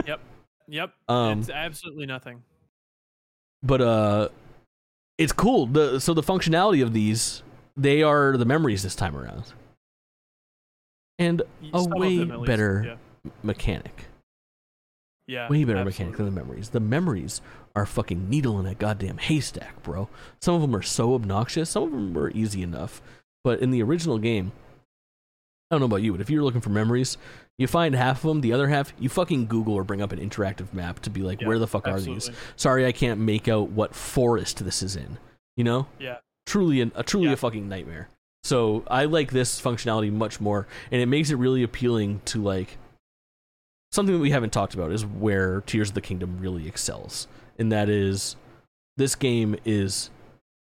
Yep. 0.06 0.20
Yep. 0.68 0.92
Um, 1.08 1.40
it's 1.40 1.50
absolutely 1.50 2.06
nothing. 2.06 2.42
but 3.62 3.80
uh 3.80 4.28
it's 5.16 5.32
cool. 5.32 5.66
The 5.66 5.98
so 6.00 6.12
the 6.12 6.22
functionality 6.22 6.82
of 6.82 6.92
these 6.92 7.42
they 7.76 8.02
are 8.02 8.36
the 8.36 8.44
memories 8.44 8.82
this 8.82 8.94
time 8.94 9.16
around. 9.16 9.44
And 11.18 11.42
a 11.72 11.84
way 11.84 12.18
them 12.24 12.44
better 12.44 12.82
Yeah. 13.24 13.30
mechanic. 13.42 14.06
yeah 15.26 15.48
way 15.48 15.64
better 15.64 15.78
absolutely. 15.78 15.84
mechanic 15.92 16.16
than 16.16 16.26
the 16.26 16.32
memories. 16.32 16.70
The 16.70 16.80
memories 16.80 17.40
are 17.76 17.86
fucking 17.86 18.28
needle 18.28 18.58
in 18.60 18.66
a 18.66 18.74
goddamn 18.74 19.18
haystack, 19.18 19.82
bro. 19.82 20.08
Some 20.42 20.54
of 20.56 20.60
them 20.60 20.74
are 20.76 20.82
so 20.82 21.14
obnoxious. 21.14 21.70
Some 21.70 21.84
of 21.84 21.90
them 21.92 22.16
are 22.18 22.30
easy 22.30 22.62
enough. 22.62 23.00
But 23.42 23.60
in 23.60 23.70
the 23.70 23.82
original 23.82 24.18
game, 24.18 24.52
I 25.70 25.74
don't 25.74 25.80
know 25.80 25.86
about 25.86 26.02
you, 26.02 26.12
but 26.12 26.20
if 26.20 26.30
you're 26.30 26.42
looking 26.42 26.60
for 26.60 26.70
memories, 26.70 27.16
you 27.58 27.66
find 27.66 27.94
half 27.94 28.18
of 28.24 28.28
them. 28.28 28.40
The 28.42 28.52
other 28.52 28.68
half, 28.68 28.92
you 28.98 29.08
fucking 29.08 29.46
Google 29.46 29.74
or 29.74 29.84
bring 29.84 30.02
up 30.02 30.12
an 30.12 30.18
interactive 30.18 30.72
map 30.74 31.00
to 31.00 31.10
be 31.10 31.22
like, 31.22 31.40
Yeah, 31.40 31.48
where 31.48 31.58
the 31.58 31.66
fuck 31.66 31.88
are 31.88 32.00
these? 32.00 32.30
Sorry, 32.56 32.84
I 32.86 32.92
can't 32.92 33.20
make 33.20 33.48
out 33.48 33.70
what 33.70 33.94
forest 33.94 34.64
this 34.64 34.82
is 34.82 34.94
in. 34.96 35.18
You 35.56 35.64
know? 35.64 35.86
Yeah. 35.98 36.18
Truly, 36.46 36.80
an, 36.80 36.92
a 36.94 37.02
truly 37.02 37.28
Yeah. 37.28 37.32
a 37.32 37.36
fucking 37.36 37.68
nightmare. 37.68 38.08
So 38.44 38.84
I 38.88 39.06
like 39.06 39.30
this 39.30 39.58
functionality 39.58 40.12
much 40.12 40.38
more, 40.38 40.66
and 40.92 41.00
it 41.00 41.06
makes 41.06 41.30
it 41.30 41.36
really 41.36 41.62
appealing 41.62 42.20
to 42.26 42.42
like 42.42 42.76
something 43.90 44.14
that 44.14 44.20
we 44.20 44.30
haven't 44.30 44.52
talked 44.52 44.74
about 44.74 44.92
is 44.92 45.06
where 45.06 45.62
Tears 45.62 45.88
of 45.88 45.94
the 45.94 46.02
Kingdom 46.02 46.36
really 46.38 46.68
excels, 46.68 47.26
and 47.58 47.72
that 47.72 47.88
is 47.88 48.36
this 48.98 49.14
game 49.14 49.56
is 49.64 50.10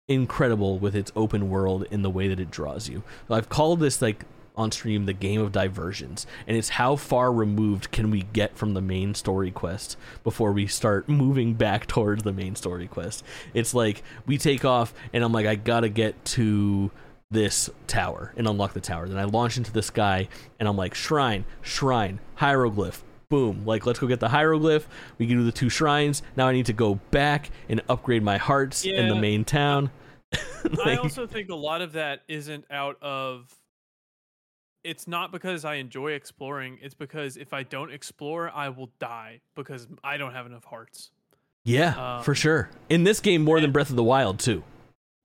incredible 0.08 0.78
with 0.78 0.96
its 0.96 1.12
open 1.14 1.50
world 1.50 1.84
in 1.90 2.00
the 2.00 2.08
way 2.08 2.28
that 2.28 2.40
it 2.40 2.50
draws 2.50 2.88
you. 2.88 3.02
I've 3.28 3.50
called 3.50 3.80
this 3.80 4.00
like 4.00 4.24
on 4.56 4.72
stream 4.72 5.04
the 5.04 5.12
game 5.12 5.42
of 5.42 5.52
diversions, 5.52 6.26
and 6.46 6.56
it's 6.56 6.70
how 6.70 6.96
far 6.96 7.30
removed 7.30 7.90
can 7.90 8.10
we 8.10 8.22
get 8.22 8.56
from 8.56 8.72
the 8.72 8.80
main 8.80 9.14
story 9.14 9.50
quest 9.50 9.98
before 10.24 10.50
we 10.50 10.66
start 10.66 11.08
moving 11.10 11.52
back 11.52 11.86
towards 11.86 12.22
the 12.22 12.32
main 12.32 12.56
story 12.56 12.88
quest. 12.88 13.22
It's 13.52 13.74
like 13.74 14.02
we 14.24 14.38
take 14.38 14.64
off, 14.64 14.94
and 15.12 15.22
I'm 15.22 15.32
like, 15.32 15.44
I 15.44 15.56
gotta 15.56 15.90
get 15.90 16.24
to 16.24 16.90
this 17.30 17.68
tower 17.86 18.32
and 18.36 18.46
unlock 18.46 18.72
the 18.72 18.80
tower. 18.80 19.08
Then 19.08 19.18
I 19.18 19.24
launch 19.24 19.56
into 19.56 19.72
the 19.72 19.82
sky, 19.82 20.28
and 20.60 20.68
I'm 20.68 20.76
like, 20.76 20.94
shrine, 20.94 21.44
shrine, 21.62 22.20
hieroglyph. 22.36 23.02
Boom! 23.28 23.64
Like, 23.66 23.86
let's 23.86 23.98
go 23.98 24.06
get 24.06 24.20
the 24.20 24.28
hieroglyph. 24.28 24.86
We 25.18 25.26
can 25.26 25.36
do 25.38 25.44
the 25.44 25.50
two 25.52 25.68
shrines. 25.68 26.22
Now 26.36 26.46
I 26.46 26.52
need 26.52 26.66
to 26.66 26.72
go 26.72 26.94
back 27.10 27.50
and 27.68 27.82
upgrade 27.88 28.22
my 28.22 28.36
hearts 28.36 28.84
in 28.84 29.08
the 29.08 29.16
main 29.16 29.44
town. 29.44 29.90
I 30.84 30.96
also 30.96 31.26
think 31.26 31.48
a 31.50 31.54
lot 31.54 31.82
of 31.82 31.92
that 31.92 32.22
isn't 32.28 32.64
out 32.70 33.02
of. 33.02 33.52
It's 34.84 35.08
not 35.08 35.32
because 35.32 35.64
I 35.64 35.74
enjoy 35.76 36.12
exploring. 36.12 36.78
It's 36.80 36.94
because 36.94 37.36
if 37.36 37.52
I 37.52 37.64
don't 37.64 37.90
explore, 37.92 38.48
I 38.54 38.68
will 38.68 38.90
die 39.00 39.40
because 39.56 39.88
I 40.04 40.16
don't 40.16 40.32
have 40.32 40.46
enough 40.46 40.62
hearts. 40.64 41.10
Yeah, 41.64 42.20
for 42.22 42.30
Um, 42.30 42.34
sure. 42.36 42.70
In 42.88 43.02
this 43.02 43.18
game, 43.18 43.42
more 43.42 43.60
than 43.60 43.72
Breath 43.72 43.90
of 43.90 43.96
the 43.96 44.04
Wild, 44.04 44.38
too. 44.38 44.62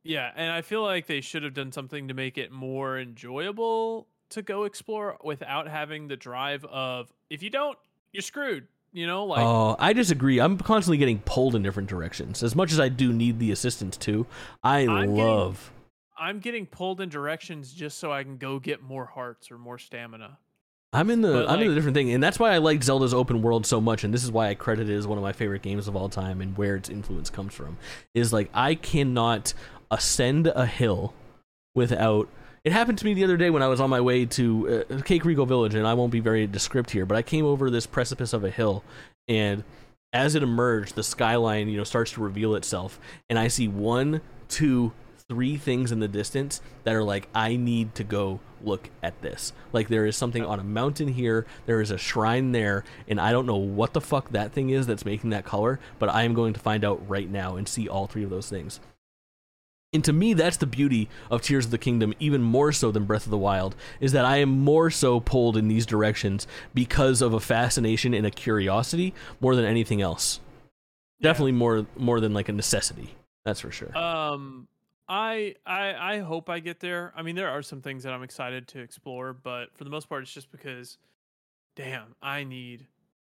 Yeah, 0.04 0.32
and 0.36 0.52
I 0.52 0.62
feel 0.62 0.82
like 0.82 1.08
they 1.08 1.22
should 1.22 1.44
have 1.44 1.54
done 1.54 1.72
something 1.72 2.08
to 2.08 2.14
make 2.14 2.38
it 2.38 2.52
more 2.52 3.00
enjoyable 3.00 4.08
to 4.30 4.42
go 4.42 4.64
explore 4.64 5.18
without 5.24 5.68
having 5.68 6.08
the 6.08 6.16
drive 6.16 6.66
of 6.66 7.12
if 7.30 7.44
you 7.44 7.50
don't, 7.50 7.78
you're 8.12 8.22
screwed. 8.22 8.68
You 8.94 9.08
know, 9.08 9.26
like 9.26 9.40
oh, 9.40 9.78
I 9.80 9.94
disagree. 9.94 10.40
I'm 10.40 10.58
constantly 10.58 10.98
getting 10.98 11.20
pulled 11.20 11.56
in 11.56 11.64
different 11.64 11.88
directions. 11.88 12.44
As 12.44 12.56
much 12.58 12.74
as 12.74 12.80
I 12.80 12.90
do 12.90 13.14
need 13.14 13.40
the 13.40 13.52
assistance 13.52 13.96
too, 13.96 14.26
I 14.64 14.80
I'm 14.80 14.88
getting- 14.88 15.16
love. 15.16 15.72
I'm 16.18 16.40
getting 16.40 16.68
pulled 16.68 17.02
in 17.02 17.10
directions 17.10 17.74
just 17.74 17.98
so 17.98 18.12
I 18.12 18.24
can 18.24 18.38
go 18.38 18.60
get 18.60 18.84
more 18.84 19.06
hearts 19.06 19.50
or 19.50 19.58
more 19.58 19.80
stamina. 19.80 20.38
I'm 20.94 21.10
in 21.10 21.22
the 21.22 21.32
but, 21.32 21.50
I'm 21.50 21.62
in 21.62 21.72
a 21.72 21.74
different 21.74 21.96
thing, 21.96 22.12
and 22.12 22.22
that's 22.22 22.38
why 22.38 22.52
I 22.52 22.58
like 22.58 22.84
Zelda's 22.84 23.14
open 23.14 23.42
world 23.42 23.66
so 23.66 23.80
much, 23.80 24.04
and 24.04 24.14
this 24.14 24.26
is 24.26 24.32
why 24.32 24.50
I 24.50 24.56
credit 24.56 24.90
it 24.90 24.96
as 24.96 25.08
one 25.08 25.18
of 25.18 25.24
my 25.24 25.32
favorite 25.32 25.62
games 25.62 25.88
of 25.88 25.96
all 25.96 26.10
time, 26.10 26.42
and 26.42 26.56
where 26.58 26.76
its 26.76 26.90
influence 26.90 27.30
comes 27.30 27.54
from. 27.54 27.78
Is 28.14 28.34
like 28.34 28.50
I 28.54 28.76
cannot 28.76 29.54
ascend 29.92 30.48
a 30.48 30.66
hill 30.66 31.14
without. 31.76 32.28
It 32.64 32.72
happened 32.72 32.98
to 33.00 33.06
me 33.06 33.14
the 33.14 33.24
other 33.24 33.38
day 33.38 33.50
when 33.50 33.64
I 33.64 33.68
was 33.68 33.80
on 33.80 33.90
my 33.90 34.02
way 34.02 34.26
to 34.26 34.86
uh, 34.90 34.94
Kakariko 34.94 35.48
Village, 35.48 35.76
and 35.76 35.86
I 35.86 35.94
won't 35.94 36.12
be 36.12 36.20
very 36.20 36.48
descriptive 36.48 36.94
here, 36.94 37.06
but 37.06 37.18
I 37.18 37.22
came 37.22 37.46
over 37.46 37.70
this 37.70 37.86
precipice 37.86 38.34
of 38.34 38.44
a 38.44 38.52
hill, 38.52 38.84
and 39.28 39.64
as 40.14 40.36
it 40.36 40.44
emerged, 40.44 40.96
the 40.96 41.04
skyline 41.04 41.70
you 41.70 41.78
know 41.78 41.84
starts 41.84 42.12
to 42.14 42.22
reveal 42.22 42.56
itself, 42.56 43.00
and 43.30 43.38
I 43.38 43.48
see 43.48 43.68
one, 43.68 44.22
two, 44.48 44.92
three 45.28 45.58
things 45.58 45.92
in 45.92 46.00
the 46.00 46.08
distance 46.08 46.62
that 46.84 46.94
are 46.94 47.04
like 47.04 47.30
I 47.34 47.56
need 47.56 47.96
to 47.96 48.04
go 48.04 48.40
look 48.64 48.90
at 49.02 49.20
this. 49.22 49.54
Like 49.74 49.88
there 49.88 50.06
is 50.06 50.16
something 50.16 50.44
on 50.44 50.60
a 50.60 50.64
mountain 50.64 51.08
here, 51.08 51.46
there 51.66 51.82
is 51.82 51.90
a 51.90 51.98
shrine 51.98 52.52
there, 52.52 52.84
and 53.08 53.20
I 53.20 53.32
don't 53.32 53.46
know 53.46 53.56
what 53.56 53.94
the 53.94 54.02
fuck 54.02 54.30
that 54.32 54.52
thing 54.52 54.70
is 54.70 54.86
that's 54.88 55.06
making 55.06 55.32
that 55.32 55.46
color, 55.46 55.80
but 56.00 56.10
I 56.10 56.24
am 56.24 56.34
going 56.34 56.54
to 56.54 56.60
find 56.60 56.84
out 56.84 57.08
right 57.10 57.30
now 57.30 57.56
and 57.56 57.68
see 57.68 57.88
all 57.88 58.08
three 58.08 58.24
of 58.24 58.30
those 58.30 58.50
things. 58.50 58.80
And 59.94 60.06
to 60.06 60.14
me, 60.14 60.34
that's 60.34 60.58
the 60.58 60.66
beauty 60.66 61.10
of 61.30 61.42
Tears 61.42 61.66
of 61.66 61.72
the 61.72 61.78
Kingdom, 61.78 62.14
even 62.20 62.42
more 62.42 62.72
so 62.72 62.92
than 62.92 63.04
Breath 63.06 63.26
of 63.26 63.32
the 63.32 63.38
Wild, 63.38 63.76
is 64.00 64.14
that 64.14 64.24
I 64.24 64.38
am 64.38 64.50
more 64.50 64.90
so 64.90 65.20
pulled 65.20 65.58
in 65.58 65.68
these 65.68 65.86
directions 65.86 66.48
because 66.74 67.22
of 67.22 67.34
a 67.34 67.42
fascination 67.42 68.14
and 68.14 68.26
a 68.26 68.32
curiosity 68.32 69.14
more 69.42 69.54
than 69.56 69.66
anything 69.66 70.02
else. 70.02 70.40
Yeah. 71.20 71.30
Definitely 71.30 71.52
more 71.54 71.86
more 71.98 72.20
than 72.22 72.34
like 72.34 72.48
a 72.48 72.54
necessity. 72.54 73.16
That's 73.44 73.60
for 73.60 73.72
sure. 73.72 73.96
Um, 73.98 74.68
I 75.10 75.56
I 75.66 75.94
I 76.16 76.20
hope 76.20 76.50
I 76.50 76.60
get 76.60 76.80
there. 76.80 77.12
I 77.16 77.22
mean, 77.22 77.36
there 77.36 77.50
are 77.50 77.62
some 77.62 77.82
things 77.82 78.04
that 78.04 78.14
I'm 78.14 78.24
excited 78.24 78.70
to 78.70 78.80
explore, 78.80 79.34
but 79.34 79.76
for 79.76 79.84
the 79.84 79.90
most 79.90 80.08
part, 80.08 80.24
it's 80.24 80.34
just 80.34 80.52
because, 80.52 80.98
damn, 81.76 82.16
I 82.22 82.46
need 82.46 82.88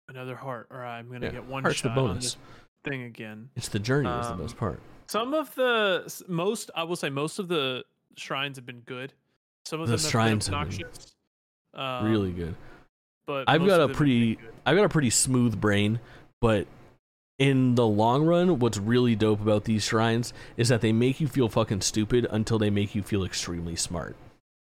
another 0.07 0.36
heart, 0.36 0.68
or 0.70 0.86
I'm 0.86 1.12
gonna 1.12 1.26
Yeah, 1.26 1.32
get 1.32 1.45
one 1.47 1.64
heart's 1.64 1.82
the 1.82 1.89
shot 1.89 1.97
on 1.97 2.07
bonus. 2.09 2.24
this 2.24 2.38
thing 2.84 3.01
again. 3.03 3.49
It's 3.55 3.68
the 3.70 3.80
journey 3.80 4.09
is 4.09 4.28
the 4.28 4.36
most 4.38 4.57
part. 4.57 4.80
Some 5.12 5.34
of 5.34 5.53
the 5.55 6.24
most, 6.30 6.72
I 6.74 6.84
will 6.84 6.95
say, 6.95 7.09
most 7.09 7.38
of 7.38 7.49
the 7.49 7.84
shrines 8.16 8.55
have 8.57 8.66
been 8.66 8.80
good. 8.86 9.12
Some 9.66 9.82
of 9.82 9.89
The 9.89 9.97
them 9.97 10.09
shrines 10.09 10.47
have 10.47 10.55
have 10.55 10.70
been 10.70 10.78
been 10.78 10.86
obnoxious. 10.86 11.16
Um, 11.74 12.05
really 12.09 12.32
good. 12.32 12.55
But 13.28 13.43
I've 13.49 13.59
got 13.59 13.80
a 13.80 13.82
have 13.82 13.88
been 13.89 13.95
pretty- 13.97 14.36
good. 14.38 14.53
I've 14.66 14.78
got 14.78 14.86
a 14.86 14.89
pretty 14.89 15.09
smooth 15.09 15.59
brain, 15.59 15.99
but 16.39 16.66
in 17.39 17.76
the 17.76 17.86
long 17.86 18.24
run, 18.26 18.59
what's 18.59 18.78
really 18.78 19.18
dope 19.18 19.41
about 19.41 19.66
these 19.66 19.84
shrines 19.84 20.32
is 20.55 20.70
that 20.70 20.80
they 20.80 20.93
make 20.93 21.20
you 21.20 21.28
feel 21.28 21.49
fucking 21.49 21.82
stupid 21.82 22.26
until 22.32 22.57
they 22.57 22.70
make 22.70 22.95
you 22.95 23.03
feel 23.03 23.26
extremely 23.26 23.76
smart. 23.76 24.16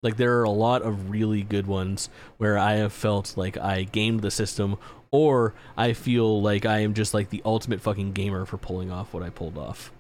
Like 0.02 0.18
there 0.18 0.40
are 0.40 0.44
a 0.44 0.50
lot 0.50 0.82
of 0.82 1.12
really 1.12 1.44
good 1.44 1.68
ones 1.68 2.10
where 2.38 2.58
I 2.58 2.78
have 2.78 2.94
felt 2.94 3.38
like 3.38 3.58
I 3.58 3.84
gamed 3.84 4.22
the 4.22 4.32
system 4.32 4.78
or 5.12 5.54
I 5.78 5.94
feel 5.94 6.42
like 6.42 6.66
I 6.66 6.80
am 6.80 6.96
just 6.96 7.14
like 7.14 7.30
the 7.30 7.44
ultimate 7.46 7.80
fucking 7.80 8.14
gamer 8.14 8.48
for 8.48 8.58
pulling 8.58 8.90
off 8.90 9.14
what 9.14 9.22
I 9.22 9.30
pulled 9.30 9.60
off. 9.60 9.92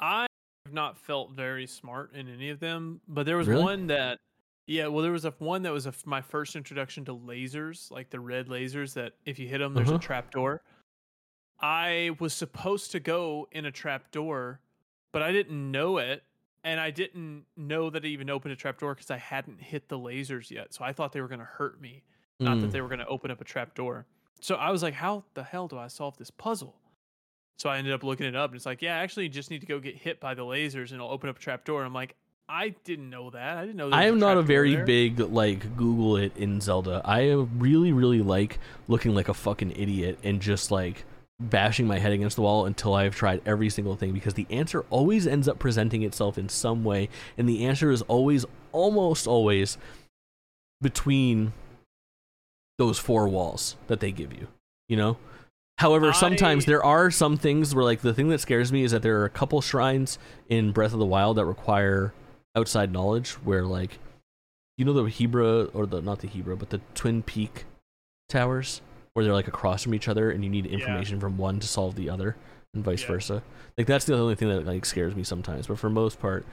I 0.00 0.26
have 0.66 0.74
not 0.74 0.98
felt 0.98 1.32
very 1.32 1.66
smart 1.66 2.12
in 2.14 2.28
any 2.28 2.50
of 2.50 2.60
them, 2.60 3.00
but 3.08 3.24
there 3.26 3.36
was 3.36 3.48
Really? 3.48 3.62
one 3.62 3.86
that, 3.88 4.18
yeah, 4.66 4.86
well, 4.88 5.02
there 5.02 5.12
was 5.12 5.24
a 5.24 5.30
one 5.38 5.62
that 5.62 5.72
was 5.72 5.86
a 5.86 5.94
my 6.04 6.20
first 6.20 6.56
introduction 6.56 7.04
to 7.06 7.14
lasers, 7.14 7.90
like 7.90 8.10
the 8.10 8.20
red 8.20 8.48
lasers 8.48 8.94
that 8.94 9.14
if 9.24 9.38
you 9.38 9.48
hit 9.48 9.58
them, 9.58 9.74
there's 9.74 9.88
Uh-huh. 9.88 9.96
a 9.98 10.00
trap 10.00 10.30
door. 10.30 10.62
I 11.60 12.10
was 12.20 12.34
supposed 12.34 12.90
to 12.92 13.00
go 13.00 13.48
in 13.52 13.64
a 13.64 13.72
trap 13.72 14.10
door, 14.10 14.60
but 15.12 15.22
I 15.22 15.32
didn't 15.32 15.70
know 15.70 15.96
it, 15.98 16.22
and 16.64 16.78
I 16.80 16.90
didn't 16.90 17.46
know 17.56 17.88
that 17.90 18.04
it 18.04 18.08
even 18.08 18.28
opened 18.28 18.52
a 18.52 18.56
trap 18.56 18.78
door 18.78 18.94
because 18.94 19.10
I 19.10 19.16
hadn't 19.16 19.60
hit 19.62 19.88
the 19.88 19.98
lasers 19.98 20.50
yet. 20.50 20.74
So 20.74 20.84
I 20.84 20.92
thought 20.92 21.12
they 21.12 21.20
were 21.22 21.28
going 21.28 21.38
to 21.40 21.46
hurt 21.46 21.80
me, 21.80 22.02
not 22.40 22.60
that 22.60 22.68
Mm. 22.68 22.72
they 22.72 22.80
were 22.82 22.88
going 22.88 22.98
to 22.98 23.06
open 23.06 23.30
up 23.30 23.40
a 23.40 23.44
trap 23.44 23.74
door. 23.74 24.04
So 24.40 24.56
I 24.56 24.70
was 24.70 24.82
like, 24.82 24.94
how 24.94 25.24
the 25.34 25.44
hell 25.44 25.66
do 25.68 25.78
I 25.78 25.86
solve 25.88 26.18
this 26.18 26.30
puzzle? 26.30 26.76
So 27.58 27.70
I 27.70 27.78
ended 27.78 27.92
up 27.92 28.04
looking 28.04 28.26
it 28.26 28.36
up, 28.36 28.50
and 28.50 28.56
it's 28.56 28.66
like, 28.66 28.82
yeah, 28.82 28.96
actually, 28.96 29.24
you 29.24 29.30
just 29.30 29.50
need 29.50 29.60
to 29.60 29.66
go 29.66 29.80
get 29.80 29.96
hit 29.96 30.20
by 30.20 30.34
the 30.34 30.42
lasers, 30.42 30.90
and 30.90 30.92
it'll 30.92 31.10
open 31.10 31.30
up 31.30 31.36
a 31.36 31.40
trap 31.40 31.64
door. 31.64 31.84
I'm 31.84 31.94
like, 31.94 32.14
I 32.48 32.74
didn't 32.84 33.10
know 33.10 33.30
that. 33.30 33.58
I 33.58 33.60
didn't 33.62 33.76
know. 33.76 33.90
I 33.90 34.04
am 34.04 34.18
not 34.18 34.36
a 34.36 34.42
very 34.42 34.76
there. 34.76 34.84
big 34.84 35.18
like 35.18 35.76
Google 35.76 36.16
it 36.16 36.36
in 36.36 36.60
Zelda. 36.60 37.02
I 37.04 37.32
really 37.32 37.92
really 37.92 38.22
like 38.22 38.60
looking 38.86 39.14
like 39.14 39.28
a 39.28 39.34
fucking 39.34 39.72
idiot 39.72 40.18
and 40.22 40.40
just 40.40 40.70
like 40.70 41.04
bashing 41.40 41.86
my 41.86 41.98
head 41.98 42.12
against 42.12 42.36
the 42.36 42.42
wall 42.42 42.66
until 42.66 42.94
I've 42.94 43.14
tried 43.14 43.42
every 43.44 43.68
single 43.68 43.96
thing 43.96 44.12
because 44.12 44.34
the 44.34 44.46
answer 44.48 44.84
always 44.90 45.26
ends 45.26 45.48
up 45.48 45.58
presenting 45.58 46.02
itself 46.02 46.38
in 46.38 46.48
some 46.48 46.82
way 46.84 47.08
and 47.36 47.48
the 47.48 47.66
answer 47.66 47.90
is 47.90 48.00
always 48.02 48.46
almost 48.72 49.26
always 49.26 49.76
between 50.80 51.52
those 52.78 52.98
four 52.98 53.28
walls 53.28 53.76
that 53.88 54.00
they 54.00 54.12
give 54.12 54.32
you, 54.32 54.46
you 54.88 54.96
know? 54.96 55.16
However, 55.78 56.12
sometimes 56.12 56.64
there 56.64 56.82
are 56.82 57.10
some 57.10 57.36
things 57.36 57.74
where 57.74 57.84
like 57.84 58.00
the 58.00 58.14
thing 58.14 58.28
that 58.30 58.40
scares 58.40 58.72
me 58.72 58.82
is 58.82 58.92
that 58.92 59.02
there 59.02 59.20
are 59.20 59.24
a 59.26 59.30
couple 59.30 59.60
shrines 59.60 60.18
in 60.48 60.72
Breath 60.72 60.92
of 60.94 60.98
the 60.98 61.04
Wild 61.06 61.36
that 61.36 61.44
require 61.44 62.14
outside 62.56 62.90
knowledge 62.92 63.32
where 63.44 63.64
like 63.64 63.98
you 64.78 64.84
know 64.86 64.94
the 64.94 65.02
Hebra 65.04 65.70
or 65.74 65.84
the 65.86 66.00
not 66.00 66.20
the 66.20 66.28
Hebra 66.28 66.58
but 66.58 66.70
the 66.70 66.80
Twin 66.94 67.22
Peak 67.22 67.66
towers 68.30 68.80
where 69.12 69.24
they're 69.24 69.34
like 69.34 69.48
across 69.48 69.82
from 69.82 69.94
each 69.94 70.08
other 70.08 70.30
and 70.30 70.42
you 70.42 70.48
need 70.50 70.64
Yeah. 70.66 70.72
information 70.72 71.20
from 71.20 71.36
one 71.36 71.60
to 71.60 71.66
solve 71.66 71.94
the 71.94 72.08
other 72.08 72.36
and 72.74 72.82
vice 72.82 73.02
Yeah. 73.02 73.08
versa. 73.08 73.42
Like 73.76 73.86
that's 73.86 74.06
the 74.06 74.16
only 74.16 74.34
thing 74.34 74.48
that 74.48 74.64
like 74.64 74.86
scares 74.86 75.14
me 75.14 75.24
sometimes, 75.24 75.66
but 75.66 75.78
for 75.78 75.90
most 75.90 76.18
part 76.20 76.46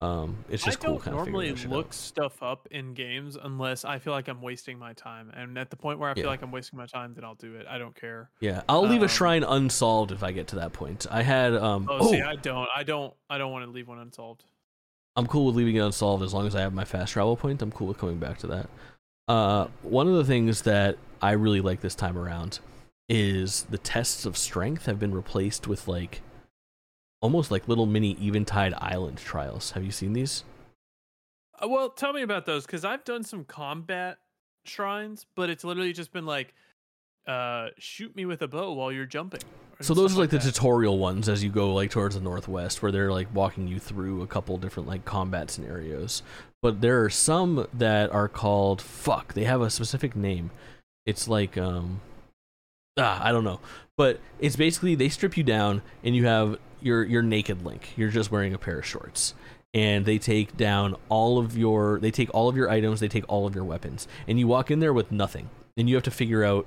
um 0.00 0.36
it's 0.48 0.64
just 0.64 0.78
I 0.78 0.86
cool 0.86 0.98
don't 0.98 1.12
normally 1.12 1.46
figuring 1.48 1.54
that 1.54 1.60
shit 1.62 1.70
look 1.70 1.86
out. 1.86 1.94
stuff 1.94 2.42
up 2.42 2.68
in 2.70 2.94
games 2.94 3.36
unless 3.42 3.84
I 3.84 3.98
feel 3.98 4.12
like 4.12 4.28
I'm 4.28 4.40
wasting 4.40 4.78
my 4.78 4.92
time. 4.92 5.30
And 5.34 5.58
at 5.58 5.70
the 5.70 5.76
point 5.76 5.98
where 5.98 6.08
I 6.10 6.14
feel 6.14 6.24
Yeah. 6.24 6.30
like 6.30 6.42
I'm 6.42 6.52
wasting 6.52 6.78
my 6.78 6.86
time, 6.86 7.14
then 7.14 7.24
I'll 7.24 7.34
do 7.34 7.56
it. 7.56 7.66
I 7.68 7.78
don't 7.78 7.96
care. 8.00 8.30
Yeah, 8.40 8.62
I'll 8.68 8.86
leave 8.86 9.00
a 9.02 9.06
um, 9.06 9.08
shrine 9.08 9.42
unsolved 9.42 10.12
if 10.12 10.22
I 10.22 10.30
get 10.30 10.46
to 10.48 10.56
that 10.56 10.72
point. 10.72 11.06
I 11.10 11.22
had 11.22 11.54
um 11.54 11.88
Oh, 11.90 11.98
oh, 12.00 12.12
see, 12.12 12.20
I 12.22 12.36
don't. 12.36 12.68
I 12.74 12.84
don't. 12.84 13.12
I 13.28 13.38
don't 13.38 13.50
want 13.50 13.64
to 13.64 13.70
leave 13.72 13.88
one 13.88 13.98
unsolved. 13.98 14.44
I'm 15.16 15.26
cool 15.26 15.46
with 15.46 15.56
leaving 15.56 15.74
it 15.74 15.80
unsolved 15.80 16.22
as 16.22 16.32
long 16.32 16.46
as 16.46 16.54
I 16.54 16.60
have 16.60 16.72
my 16.72 16.84
fast 16.84 17.12
travel 17.14 17.36
point. 17.36 17.60
I'm 17.60 17.72
cool 17.72 17.88
with 17.88 17.98
coming 17.98 18.18
back 18.18 18.38
to 18.38 18.46
that. 18.48 18.70
Uh, 19.26 19.66
one 19.82 20.06
of 20.06 20.14
the 20.14 20.24
things 20.24 20.62
that 20.62 20.96
I 21.20 21.32
really 21.32 21.60
like 21.60 21.80
this 21.80 21.96
time 21.96 22.16
around 22.16 22.60
is 23.08 23.64
the 23.64 23.78
tests 23.78 24.24
of 24.26 24.36
strength 24.36 24.86
have 24.86 25.00
been 25.00 25.12
replaced 25.12 25.66
with 25.66 25.88
like 25.88 26.20
almost 27.20 27.50
like 27.50 27.68
little 27.68 27.86
mini 27.86 28.16
Eventide 28.20 28.74
Island 28.74 29.18
trials. 29.18 29.72
Have 29.72 29.84
you 29.84 29.90
seen 29.90 30.12
these? 30.12 30.44
Uh, 31.62 31.68
well, 31.68 31.90
tell 31.90 32.12
me 32.12 32.22
about 32.22 32.46
those 32.46 32.66
because 32.66 32.84
I've 32.84 33.04
done 33.04 33.24
some 33.24 33.44
combat 33.44 34.18
shrines, 34.64 35.26
but 35.34 35.50
it's 35.50 35.64
literally 35.64 35.92
just 35.92 36.12
been 36.12 36.26
like, 36.26 36.54
uh, 37.26 37.68
shoot 37.78 38.14
me 38.16 38.24
with 38.24 38.42
a 38.42 38.48
bow 38.48 38.72
while 38.72 38.90
you're 38.90 39.06
jumping. 39.06 39.40
So 39.80 39.94
those 39.94 40.16
are 40.16 40.20
like 40.20 40.30
the 40.30 40.38
that. 40.38 40.52
tutorial 40.52 40.98
ones 40.98 41.28
as 41.28 41.44
you 41.44 41.50
go 41.50 41.72
like 41.72 41.90
towards 41.90 42.16
the 42.16 42.20
northwest, 42.20 42.82
where 42.82 42.90
they're 42.90 43.12
like 43.12 43.32
walking 43.34 43.68
you 43.68 43.78
through 43.78 44.22
a 44.22 44.26
couple 44.26 44.56
different 44.56 44.88
like 44.88 45.04
combat 45.04 45.50
scenarios. 45.50 46.22
But 46.62 46.80
there 46.80 47.04
are 47.04 47.10
some 47.10 47.68
that 47.74 48.10
are 48.10 48.28
called 48.28 48.82
fuck. 48.82 49.34
They 49.34 49.44
have 49.44 49.60
a 49.60 49.70
specific 49.70 50.16
name. 50.16 50.50
It's 51.06 51.28
like 51.28 51.56
um, 51.56 52.00
ah, 52.96 53.20
I 53.22 53.30
don't 53.30 53.44
know. 53.44 53.60
But 53.96 54.20
it's 54.40 54.56
basically 54.56 54.94
they 54.94 55.08
strip 55.08 55.36
you 55.36 55.44
down 55.44 55.82
and 56.02 56.16
you 56.16 56.26
have 56.26 56.58
your 56.80 57.04
your 57.04 57.22
naked 57.22 57.64
Link. 57.64 57.90
You're 57.96 58.10
just 58.10 58.30
wearing 58.30 58.54
a 58.54 58.58
pair 58.58 58.78
of 58.78 58.86
shorts. 58.86 59.34
And 59.74 60.06
they 60.06 60.18
take 60.18 60.56
down 60.56 60.96
all 61.08 61.38
of 61.38 61.56
your 61.56 61.98
they 62.00 62.10
take 62.10 62.30
all 62.32 62.48
of 62.48 62.56
your 62.56 62.70
items, 62.70 63.00
they 63.00 63.08
take 63.08 63.24
all 63.28 63.46
of 63.46 63.54
your 63.54 63.64
weapons. 63.64 64.08
And 64.26 64.38
you 64.38 64.46
walk 64.46 64.70
in 64.70 64.80
there 64.80 64.92
with 64.92 65.12
nothing. 65.12 65.50
And 65.76 65.88
you 65.88 65.94
have 65.94 66.04
to 66.04 66.10
figure 66.10 66.44
out 66.44 66.66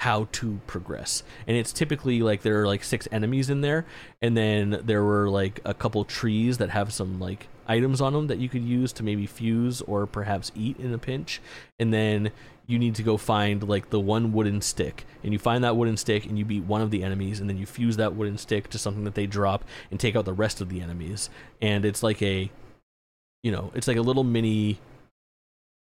how 0.00 0.28
to 0.30 0.60
progress. 0.66 1.22
And 1.46 1.56
it's 1.56 1.72
typically 1.72 2.20
like 2.20 2.42
there 2.42 2.60
are 2.60 2.66
like 2.66 2.84
six 2.84 3.08
enemies 3.10 3.48
in 3.48 3.62
there, 3.62 3.86
and 4.20 4.36
then 4.36 4.82
there 4.84 5.02
were 5.02 5.30
like 5.30 5.60
a 5.64 5.72
couple 5.72 6.04
trees 6.04 6.58
that 6.58 6.70
have 6.70 6.92
some 6.92 7.18
like 7.18 7.48
items 7.66 8.00
on 8.00 8.12
them 8.12 8.26
that 8.26 8.38
you 8.38 8.48
could 8.48 8.62
use 8.62 8.92
to 8.92 9.02
maybe 9.02 9.26
fuse 9.26 9.80
or 9.82 10.06
perhaps 10.06 10.52
eat 10.54 10.78
in 10.78 10.92
a 10.92 10.98
pinch. 10.98 11.40
And 11.78 11.92
then 11.92 12.30
you 12.66 12.78
need 12.78 12.94
to 12.96 13.02
go 13.02 13.16
find 13.16 13.62
like 13.68 13.90
the 13.90 14.00
one 14.00 14.32
wooden 14.32 14.60
stick, 14.60 15.04
and 15.22 15.32
you 15.32 15.38
find 15.38 15.62
that 15.64 15.76
wooden 15.76 15.96
stick 15.96 16.26
and 16.26 16.38
you 16.38 16.44
beat 16.44 16.64
one 16.64 16.82
of 16.82 16.90
the 16.90 17.02
enemies, 17.02 17.40
and 17.40 17.48
then 17.48 17.56
you 17.56 17.66
fuse 17.66 17.96
that 17.96 18.14
wooden 18.14 18.38
stick 18.38 18.68
to 18.70 18.78
something 18.78 19.04
that 19.04 19.14
they 19.14 19.26
drop 19.26 19.64
and 19.90 20.00
take 20.00 20.16
out 20.16 20.24
the 20.24 20.32
rest 20.32 20.60
of 20.60 20.68
the 20.68 20.80
enemies. 20.80 21.30
And 21.60 21.84
it's 21.84 22.02
like 22.02 22.22
a 22.22 22.50
you 23.42 23.52
know, 23.52 23.70
it's 23.74 23.86
like 23.86 23.96
a 23.96 24.02
little 24.02 24.24
mini 24.24 24.80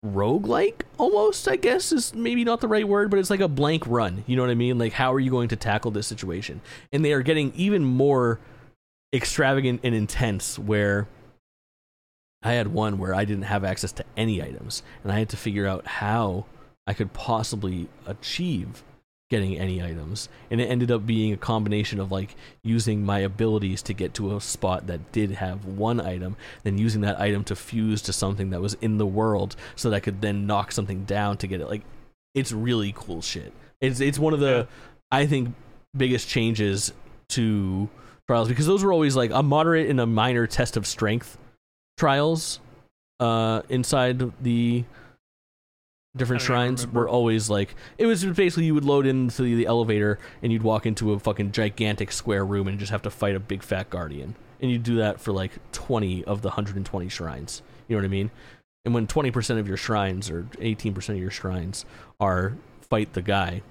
roguelike 0.06 0.84
almost 1.00 1.48
i 1.48 1.56
guess 1.56 1.92
is 1.92 2.14
maybe 2.14 2.44
not 2.44 2.62
the 2.62 2.68
right 2.68 2.88
word 2.88 3.10
but 3.10 3.18
it's 3.18 3.32
like 3.32 3.40
a 3.40 3.48
blank 3.48 3.84
run. 3.88 4.24
You 4.28 4.36
know 4.36 4.44
what 4.44 4.52
i 4.52 4.56
mean? 4.56 4.78
Like 4.78 4.94
how 4.94 5.14
are 5.14 5.20
you 5.20 5.32
going 5.32 5.50
to 5.50 5.56
tackle 5.56 5.92
this 5.92 6.08
situation? 6.08 6.62
And 6.94 7.04
they 7.04 7.14
are 7.14 7.24
getting 7.24 7.52
even 7.56 7.84
more 7.84 8.40
extravagant 9.14 9.82
and 9.84 9.96
intense 9.96 10.60
where 10.60 11.08
i 12.44 12.54
had 12.54 12.68
one 12.68 13.00
where 13.00 13.16
i 13.16 13.26
didn't 13.26 13.46
have 13.46 13.64
access 13.64 13.92
to 13.94 14.06
any 14.16 14.42
items 14.42 14.84
and 15.02 15.12
i 15.12 15.18
had 15.18 15.30
to 15.30 15.38
figure 15.38 15.66
out 15.66 15.88
how 15.88 16.46
i 16.88 16.94
could 16.94 17.14
possibly 17.14 17.88
achieve 18.06 18.84
getting 19.30 19.58
any 19.58 19.84
items. 19.84 20.30
And 20.50 20.62
it 20.62 20.66
ended 20.66 20.92
up 20.92 21.06
being 21.06 21.34
a 21.34 21.38
combination 21.38 22.00
of 22.00 22.12
like 22.12 22.36
using 22.64 23.04
my 23.06 23.20
abilities 23.20 23.82
to 23.84 23.94
get 23.94 24.14
to 24.16 24.36
a 24.36 24.42
spot 24.42 24.88
that 24.88 25.12
did 25.12 25.32
have 25.32 25.66
one 25.66 26.00
item 26.00 26.38
then 26.64 26.78
using 26.78 27.02
that 27.02 27.20
item 27.20 27.44
to 27.46 27.56
fuse 27.56 28.02
to 28.04 28.14
something 28.14 28.52
that 28.52 28.62
was 28.62 28.76
in 28.76 28.98
the 28.98 29.06
world 29.06 29.56
so 29.76 29.90
that 29.90 29.96
I 29.96 30.00
could 30.00 30.22
then 30.22 30.48
knock 30.48 30.72
something 30.72 31.04
down 31.04 31.38
to 31.38 31.48
get 31.48 31.62
it. 31.62 31.68
Like 31.68 31.84
it's 32.34 32.52
really 32.52 32.94
cool 32.96 33.22
shit. 33.22 33.52
It's 33.82 34.00
it's 34.00 34.20
one 34.20 34.34
of 34.34 34.40
the 34.40 34.68
I 35.12 35.26
think 35.26 35.54
biggest 35.96 36.30
changes 36.30 36.94
to 37.30 37.90
trials 38.28 38.48
because 38.48 38.66
those 38.66 38.84
were 38.84 38.94
always 38.94 39.16
like 39.16 39.32
a 39.32 39.44
moderate 39.44 39.90
and 39.90 40.00
a 40.00 40.06
minor 40.06 40.48
test 40.48 40.78
of 40.78 40.86
strength 40.86 41.38
trials 41.98 42.60
uh 43.20 43.62
inside 43.70 44.32
the 44.44 44.84
different 46.18 46.42
I 46.42 46.48
don't 46.48 46.58
even 46.58 46.76
shrines 46.78 46.94
were 46.94 47.08
always 47.08 47.50
like 47.50 47.76
it 47.98 48.06
was 48.06 48.26
basically 48.26 48.66
you 48.66 48.74
would 48.74 48.86
load 48.86 49.06
into 49.06 49.44
the 49.44 49.66
elevator 49.66 50.20
and 50.42 50.52
you'd 50.52 50.64
walk 50.64 50.86
into 50.86 51.14
a 51.14 51.20
fucking 51.20 51.52
gigantic 51.52 52.12
square 52.12 52.46
room 52.46 52.68
and 52.68 52.80
just 52.80 52.92
have 52.92 53.02
to 53.04 53.10
fight 53.10 53.36
a 53.36 53.40
big 53.40 53.64
fat 53.64 53.90
guardian. 53.90 54.36
And 54.62 54.72
you'd 54.72 54.84
do 54.84 54.96
that 54.96 55.22
for 55.22 55.32
like 55.32 55.52
20 55.72 56.24
of 56.26 56.42
the 56.42 56.50
120 56.50 57.10
shrines. 57.10 57.62
You 57.88 57.96
know 57.96 58.02
what 58.02 58.06
i 58.06 58.10
mean? 58.10 58.32
And 58.86 58.94
when 58.94 59.06
20% 59.06 59.60
of 59.60 59.68
your 59.68 59.78
shrines 59.78 60.30
or 60.30 60.44
18% 60.60 61.10
of 61.10 61.18
your 61.18 61.30
shrines 61.30 61.86
are 62.20 62.58
fight 62.82 63.14
the 63.14 63.22
guy 63.22 63.62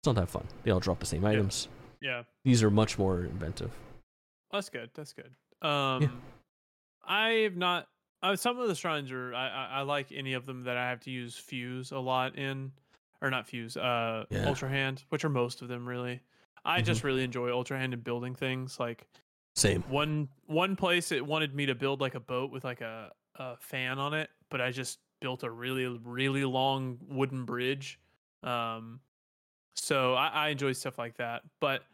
it's 0.00 0.06
not 0.06 0.14
that 0.14 0.30
fun. 0.30 0.46
They 0.62 0.70
all 0.70 0.80
drop 0.80 0.98
the 0.98 1.06
same 1.06 1.26
items. 1.26 1.68
Yeah, 2.00 2.22
these 2.42 2.62
are 2.62 2.70
much 2.70 2.98
more 2.98 3.24
inventive. 3.24 3.70
That's 4.50 4.70
good. 4.70 4.88
That's 4.94 5.12
good. 5.12 5.30
Um, 5.66 6.22
I've 7.06 7.56
not. 7.56 7.86
Uh, 8.22 8.36
some 8.36 8.58
of 8.58 8.68
the 8.68 8.74
shrines 8.74 9.10
are. 9.10 9.34
I, 9.34 9.48
I 9.48 9.66
I 9.78 9.82
like 9.82 10.12
any 10.12 10.34
of 10.34 10.44
them 10.46 10.64
that 10.64 10.76
I 10.76 10.88
have 10.88 11.00
to 11.00 11.10
use 11.10 11.36
fuse 11.36 11.90
a 11.92 11.98
lot 11.98 12.36
in, 12.36 12.72
or 13.22 13.30
not 13.30 13.46
fuse. 13.46 13.76
Uh, 13.76 14.24
Yeah. 14.30 14.46
ultra 14.46 14.68
hand, 14.68 15.04
which 15.08 15.24
are 15.24 15.30
most 15.30 15.62
of 15.62 15.68
them 15.68 15.88
really. 15.88 16.20
I 16.64 16.82
Mhm. 16.82 16.84
just 16.84 17.04
really 17.04 17.24
enjoy 17.24 17.50
ultra 17.50 17.78
hand 17.78 17.94
and 17.94 18.04
building 18.04 18.34
things. 18.34 18.78
Like 18.78 19.06
same 19.54 19.82
one 19.88 20.28
one 20.46 20.76
place 20.76 21.12
it 21.12 21.24
wanted 21.24 21.54
me 21.54 21.66
to 21.66 21.74
build 21.74 22.00
like 22.00 22.14
a 22.14 22.20
boat 22.20 22.50
with 22.50 22.62
like 22.64 22.82
a, 22.82 23.12
a 23.36 23.56
fan 23.56 23.98
on 23.98 24.12
it, 24.14 24.28
but 24.50 24.60
I 24.60 24.70
just 24.70 24.98
built 25.20 25.42
a 25.42 25.50
really 25.50 25.86
really 25.86 26.44
long 26.44 26.98
wooden 27.08 27.44
bridge. 27.46 27.98
Um, 28.42 29.00
so 29.74 30.14
I, 30.14 30.28
I 30.28 30.48
enjoy 30.48 30.72
stuff 30.72 30.98
like 30.98 31.16
that. 31.16 31.42
But 31.60 31.84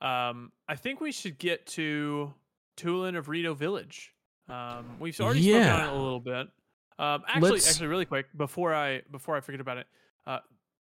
um, 0.00 0.50
I 0.68 0.74
think 0.74 1.00
we 1.00 1.12
should 1.12 1.38
get 1.38 1.64
to 1.68 2.34
Tulin 2.76 3.16
of 3.16 3.28
Rito 3.28 3.54
Village. 3.54 4.12
Um, 4.48 4.84
we've 5.00 5.18
already 5.20 5.42
spoken 5.42 5.62
on 5.62 5.66
Yeah. 5.66 5.88
it 5.88 5.92
a 5.92 5.96
little 6.00 6.20
bit. 6.20 6.48
Um, 6.98 7.24
actually, 7.28 7.50
Let's- 7.52 7.68
actually, 7.70 7.88
really 7.88 8.04
quick 8.06 8.26
before 8.36 8.74
I 8.74 9.02
before 9.10 9.36
I 9.36 9.40
forget 9.40 9.60
about 9.60 9.78
it, 9.78 9.86
uh, 10.26 10.38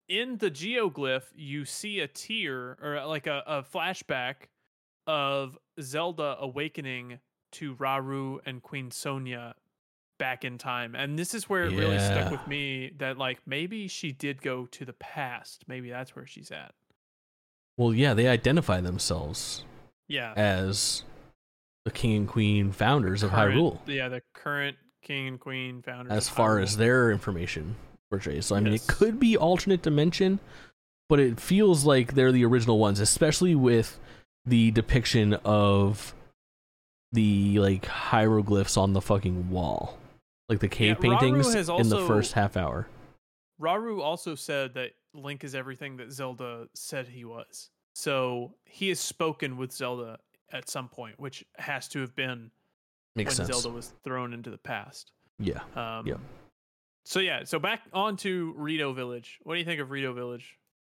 in 0.08 0.38
the 0.38 0.52
geoglyph 0.52 1.24
you 1.36 1.66
see 1.66 2.00
a 2.00 2.08
tear 2.08 2.78
or 2.82 2.98
uh, 2.98 3.08
like 3.08 3.28
a, 3.28 3.44
a 3.48 3.64
flashback 3.64 4.48
of 5.08 5.58
Zelda 5.82 6.38
awakening 6.40 7.20
to 7.54 7.76
Rauru 7.76 8.40
and 8.46 8.62
Queen 8.62 8.92
Sonia 8.92 9.56
back 10.18 10.46
in 10.46 10.58
time, 10.58 10.96
and 10.96 11.20
this 11.20 11.34
is 11.34 11.50
where 11.50 11.64
it 11.66 11.74
really 11.78 12.00
stuck 12.00 12.32
with 12.32 12.48
me 12.48 12.92
that 13.00 13.18
like 13.18 13.40
maybe 13.46 13.88
she 13.90 14.12
did 14.14 14.42
go 14.42 14.66
to 14.68 14.86
the 14.86 14.94
past. 14.94 15.66
Maybe 15.68 15.90
that's 15.90 16.16
where 16.16 16.26
she's 16.26 16.52
at. 16.52 16.74
well 17.78 17.94
yeah 17.94 18.14
they 18.14 18.28
identify 18.30 18.80
themselves 18.80 19.66
Yeah, 20.08 20.34
as 20.38 21.04
the 21.86 21.92
king 21.92 22.16
and 22.18 22.28
queen 22.28 22.72
founders 22.72 23.24
of 23.24 23.30
current- 23.32 23.56
hyrule 23.58 23.80
Yeah, 23.88 24.10
the 24.10 24.22
current 24.34 24.76
king 25.02 25.28
and 25.28 25.40
queen 25.40 25.82
founders. 25.84 26.12
as 26.12 26.28
far 26.28 26.58
Hyrule. 26.58 26.64
as 26.64 26.78
their 26.78 27.12
information 27.12 27.76
portrays. 28.10 28.48
So 28.48 28.56
I 28.56 28.60
mean, 28.60 28.74
it 28.74 28.86
could 28.88 29.20
be 29.20 29.38
alternate 29.38 29.82
dimension, 29.84 30.40
but 31.10 31.20
it 31.20 31.40
feels 31.40 31.86
like 31.86 32.14
they're 32.16 32.32
the 32.32 32.44
original 32.46 32.80
ones, 32.80 33.00
especially 33.00 33.54
with 33.56 34.00
the 34.46 34.72
depiction 34.72 35.36
of 35.46 36.14
the 37.12 37.60
like 37.60 37.86
hieroglyphs 37.86 38.78
on 38.78 38.94
the 38.94 39.02
fucking 39.02 39.50
wall, 39.50 39.98
like 40.50 40.60
the 40.60 40.68
cave 40.68 40.98
Yeah, 41.02 41.12
paintings 41.18 41.54
has 41.54 41.70
in 41.70 41.90
the 41.90 42.06
first 42.06 42.34
half 42.34 42.58
hour. 42.58 42.88
Rauru 43.62 44.02
also 44.02 44.36
said 44.36 44.74
that 44.74 44.92
Link 45.14 45.44
is 45.44 45.56
everything 45.56 45.98
that 45.98 46.12
Zelda 46.12 46.68
said 46.74 47.08
he 47.08 47.24
was. 47.24 47.70
So 47.94 48.56
he 48.66 48.90
has 48.90 49.00
spoken 49.00 49.56
with 49.56 49.72
Zelda 49.72 50.20
at 50.52 50.70
some 50.70 50.88
point, 50.90 51.20
which 51.20 51.44
has 51.58 51.88
to 51.90 52.02
have 52.02 52.16
been 52.16 52.52
Makes 53.16 53.38
when 53.40 53.48
sense. 53.48 53.62
Zelda 53.62 53.76
was 53.76 53.94
thrown 54.04 54.34
into 54.34 54.50
the 54.50 54.58
past. 54.58 55.12
Yeah. 55.40 55.60
Um, 55.76 56.06
Yep. 56.08 56.20
So 57.08 57.20
yeah, 57.20 57.44
so 57.44 57.60
back 57.60 57.82
on 57.94 58.18
to 58.18 58.54
Rito 58.58 58.92
Village. 58.92 59.38
What 59.44 59.54
do 59.54 59.60
you 59.60 59.66
think 59.66 59.80
of 59.80 59.92
Rito 59.92 60.12
Village? 60.14 60.58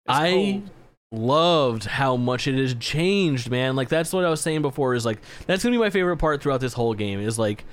It's 0.09 0.17
I 0.17 0.31
cold. 0.33 0.71
loved 1.11 1.85
how 1.85 2.15
much 2.17 2.47
it 2.47 2.55
has 2.57 2.75
changed, 2.77 3.51
man. 3.51 3.75
Like 3.75 3.89
that's 3.89 4.13
what 4.13 4.25
I 4.25 4.31
was 4.31 4.41
saying 4.41 4.63
before. 4.63 4.95
Is 4.95 5.05
like 5.05 5.21
that's 5.47 5.65
gonna 5.65 5.75
be 5.75 5.81
my 5.81 5.91
favorite 5.91 6.19
part 6.19 6.41
throughout 6.43 6.61
this 6.61 6.75
whole 6.75 6.95
game. 6.95 7.19
Is 7.19 7.41
like 7.41 7.65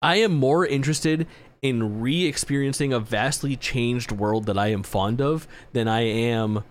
I 0.00 0.16
am 0.16 0.34
more 0.34 0.64
interested 0.64 1.26
in 1.62 2.00
re-experiencing 2.00 2.92
a 2.92 3.00
vastly 3.00 3.56
changed 3.56 4.12
world 4.12 4.46
that 4.46 4.56
I 4.58 4.68
am 4.68 4.84
fond 4.84 5.20
of 5.20 5.48
than 5.72 5.88
I 5.88 6.02
am 6.02 6.62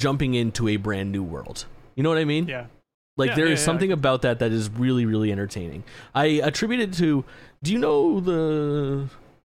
jumping 0.00 0.34
into 0.34 0.66
a 0.66 0.76
brand 0.76 1.12
new 1.12 1.22
world. 1.22 1.66
You 1.94 2.02
know 2.02 2.08
what 2.08 2.18
I 2.18 2.24
mean? 2.24 2.48
Yeah. 2.48 2.66
Like 3.16 3.30
Yeah, 3.30 3.36
there 3.36 3.46
yeah, 3.46 3.52
is 3.52 3.60
yeah. 3.60 3.64
something 3.66 3.92
about 3.92 4.22
that 4.22 4.38
that 4.38 4.52
is 4.52 4.70
really 4.70 5.04
really 5.06 5.30
entertaining. 5.32 5.84
I 6.14 6.26
attribute 6.42 6.80
it 6.80 6.92
to 6.94 7.24
do 7.62 7.72
you 7.72 7.78
know 7.78 8.20
the 8.20 9.08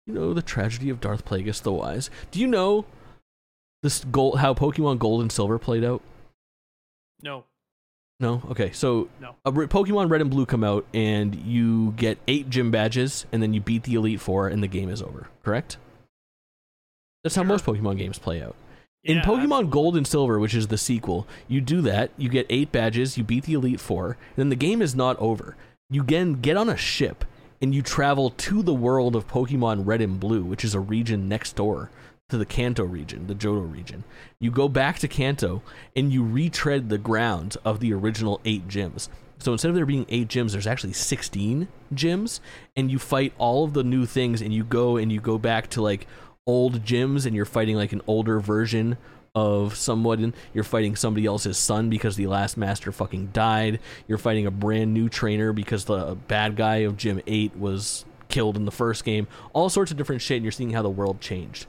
you 0.07 0.13
know 0.13 0.33
the 0.33 0.41
tragedy 0.41 0.89
of 0.89 0.99
Darth 0.99 1.25
Plagueis 1.25 1.61
the 1.61 1.71
Wise? 1.71 2.09
Do 2.31 2.39
you 2.39 2.47
know 2.47 2.85
this 3.83 4.03
gold 4.05 4.39
how 4.39 4.53
Pokemon 4.53 4.99
Gold 4.99 5.21
and 5.21 5.31
Silver 5.31 5.57
played 5.59 5.83
out? 5.83 6.01
No. 7.21 7.45
No. 8.19 8.41
Okay. 8.51 8.71
So 8.71 9.09
No. 9.19 9.35
re- 9.51 9.67
Pokemon 9.67 10.09
Red 10.09 10.21
and 10.21 10.29
Blue 10.29 10.45
come 10.45 10.63
out, 10.63 10.85
and 10.93 11.35
you 11.35 11.91
get 11.97 12.17
eight 12.27 12.49
gym 12.49 12.69
badges, 12.71 13.25
and 13.31 13.41
then 13.41 13.53
you 13.53 13.61
beat 13.61 13.83
the 13.83 13.93
Elite 13.95 14.19
Four, 14.21 14.47
and 14.47 14.61
the 14.61 14.67
game 14.67 14.89
is 14.89 15.01
over. 15.01 15.27
Correct. 15.43 15.77
That's 17.23 17.35
how 17.35 17.41
Sure. 17.43 17.47
most 17.49 17.65
Pokemon 17.65 17.97
games 17.97 18.17
play 18.19 18.41
out. 18.41 18.55
In 19.03 19.17
Yeah, 19.17 19.23
Pokemon 19.23 19.43
absolutely. 19.43 19.71
Gold 19.71 19.97
and 19.97 20.07
Silver, 20.07 20.39
which 20.39 20.53
is 20.53 20.67
the 20.67 20.77
sequel, 20.77 21.27
you 21.47 21.59
do 21.59 21.81
that. 21.81 22.11
You 22.17 22.29
get 22.29 22.45
eight 22.49 22.71
badges. 22.71 23.17
You 23.17 23.23
beat 23.23 23.45
the 23.45 23.53
Elite 23.53 23.79
Four, 23.79 24.11
and 24.11 24.37
then 24.37 24.49
the 24.49 24.55
game 24.55 24.81
is 24.81 24.95
not 24.95 25.17
over. 25.19 25.55
You 25.89 26.01
again 26.01 26.33
get 26.33 26.55
on 26.57 26.69
a 26.69 26.77
ship, 26.77 27.25
and 27.61 27.73
you 27.73 27.81
travel 27.81 28.29
to 28.29 28.61
the 28.61 28.73
world 28.73 29.15
of 29.15 29.27
Pokemon 29.27 29.85
Red 29.85 30.01
and 30.01 30.19
Blue, 30.19 30.43
which 30.43 30.63
is 30.63 30.75
a 30.75 30.79
region 30.79 31.27
next 31.27 31.55
door 31.55 31.89
to 32.29 32.37
the 32.37 32.45
Kanto 32.45 32.83
region, 32.85 33.27
the 33.27 33.35
Johto 33.35 33.69
region. 33.69 34.03
You 34.39 34.51
go 34.51 34.69
back 34.69 34.99
to 34.99 35.07
Kanto, 35.07 35.61
and 35.95 36.13
you 36.13 36.23
retread 36.23 36.89
the 36.89 36.97
ground 36.97 37.57
of 37.65 37.79
the 37.79 37.93
original 37.93 38.39
eight 38.45 38.67
gyms. 38.67 39.09
So 39.39 39.51
instead 39.51 39.69
of 39.69 39.75
there 39.75 39.87
being 39.87 40.05
eight 40.09 40.27
gyms, 40.27 40.51
there's 40.51 40.67
actually 40.67 40.93
16 40.93 41.67
gyms, 41.93 42.39
and 42.75 42.91
you 42.91 42.99
fight 42.99 43.33
all 43.39 43.63
of 43.63 43.73
the 43.73 43.83
new 43.83 44.05
things, 44.05 44.41
and 44.41 44.53
you 44.53 44.63
go 44.63 44.97
and 44.97 45.11
you 45.11 45.19
go 45.19 45.39
back 45.39 45.69
to 45.71 45.81
like 45.81 46.07
old 46.47 46.83
gyms, 46.83 47.25
and 47.25 47.35
you're 47.35 47.45
fighting 47.45 47.75
like 47.75 47.91
an 47.91 48.01
older 48.07 48.39
version 48.39 48.97
of 49.33 49.75
someone. 49.75 50.33
You're 50.53 50.63
fighting 50.63 50.95
somebody 50.95 51.25
else's 51.25 51.57
son 51.57 51.89
because 51.89 52.15
the 52.15 52.27
last 52.27 52.57
master 52.57 52.91
fucking 52.91 53.27
died. 53.27 53.79
You're 54.07 54.17
fighting 54.17 54.45
a 54.45 54.51
brand 54.51 54.93
new 54.93 55.09
trainer 55.09 55.53
because 55.53 55.85
the 55.85 56.17
bad 56.27 56.55
guy 56.55 56.77
of 56.77 56.97
Gym 56.97 57.21
8 57.25 57.57
was 57.57 58.05
killed 58.27 58.57
in 58.57 58.65
the 58.65 58.71
first 58.71 59.03
game. 59.03 59.27
All 59.53 59.69
sorts 59.69 59.91
of 59.91 59.97
different 59.97 60.21
shit, 60.21 60.37
and 60.37 60.45
you're 60.45 60.51
seeing 60.51 60.71
how 60.71 60.81
the 60.81 60.89
world 60.89 61.21
changed. 61.21 61.67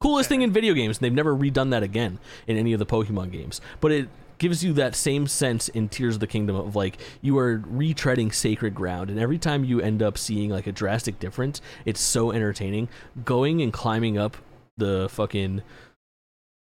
Coolest 0.00 0.28
thing 0.28 0.42
in 0.42 0.52
video 0.52 0.74
games, 0.74 0.98
and 0.98 1.04
they've 1.04 1.12
never 1.12 1.34
redone 1.34 1.70
that 1.70 1.82
again 1.82 2.20
in 2.46 2.56
any 2.56 2.72
of 2.72 2.78
the 2.78 2.86
Pokemon 2.86 3.32
games. 3.32 3.60
But 3.80 3.92
it 3.92 4.08
gives 4.38 4.64
you 4.64 4.72
that 4.74 4.94
same 4.94 5.26
sense 5.26 5.68
in 5.68 5.88
Tears 5.88 6.14
of 6.14 6.20
the 6.20 6.26
Kingdom 6.26 6.56
of 6.56 6.74
like 6.76 6.98
you 7.20 7.36
are 7.38 7.58
retreading 7.58 8.32
sacred 8.32 8.74
ground, 8.74 9.10
and 9.10 9.18
every 9.18 9.38
time 9.38 9.64
you 9.64 9.80
end 9.80 10.02
up 10.02 10.16
seeing 10.18 10.50
like 10.50 10.66
a 10.66 10.72
drastic 10.72 11.18
difference, 11.18 11.60
it's 11.84 12.00
so 12.00 12.32
entertaining. 12.32 12.88
Going 13.24 13.60
and 13.62 13.72
climbing 13.72 14.16
up 14.18 14.36
the 14.76 15.08
fucking 15.10 15.62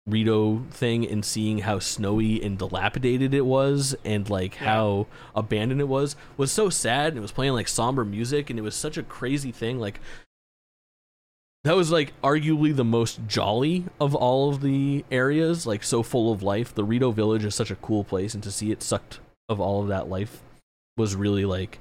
Rito 0.06 0.62
thing 0.70 1.04
and 1.04 1.24
seeing 1.24 1.58
how 1.58 1.80
snowy 1.80 2.40
and 2.40 2.56
dilapidated 2.56 3.34
it 3.34 3.44
was 3.44 3.96
and 4.04 4.30
like 4.30 4.54
Yeah. 4.60 4.66
how 4.74 5.06
abandoned 5.34 5.80
it 5.80 5.88
was 5.88 6.14
was 6.36 6.52
so 6.52 6.70
sad 6.70 7.08
and 7.08 7.18
it 7.18 7.22
was 7.22 7.32
playing 7.32 7.54
like 7.54 7.66
somber 7.66 8.04
music 8.04 8.48
and 8.48 8.56
it 8.56 8.62
was 8.62 8.76
such 8.76 8.96
a 8.96 9.02
crazy 9.02 9.50
thing 9.50 9.80
like 9.80 9.98
that 11.66 11.76
was 11.76 11.90
like 11.90 12.12
arguably 12.22 12.74
the 12.74 12.84
most 12.84 13.20
jolly 13.26 13.84
of 14.00 14.14
all 14.14 14.48
of 14.50 14.60
the 14.62 15.04
areas 15.10 15.66
like 15.66 15.82
so 15.82 16.02
full 16.02 16.32
of 16.32 16.42
life 16.42 16.74
the 16.74 16.84
Rito 16.84 17.10
village 17.10 17.44
is 17.44 17.54
such 17.54 17.70
a 17.70 17.76
cool 17.76 18.04
place 18.04 18.34
and 18.34 18.42
to 18.44 18.50
see 18.52 18.70
it 18.70 18.82
sucked 18.82 19.20
of 19.48 19.60
all 19.60 19.82
of 19.82 19.88
that 19.88 20.08
life 20.08 20.42
was 20.96 21.14
really 21.16 21.44
like 21.44 21.78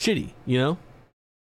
shitty 0.00 0.32
you 0.46 0.58
know 0.58 0.78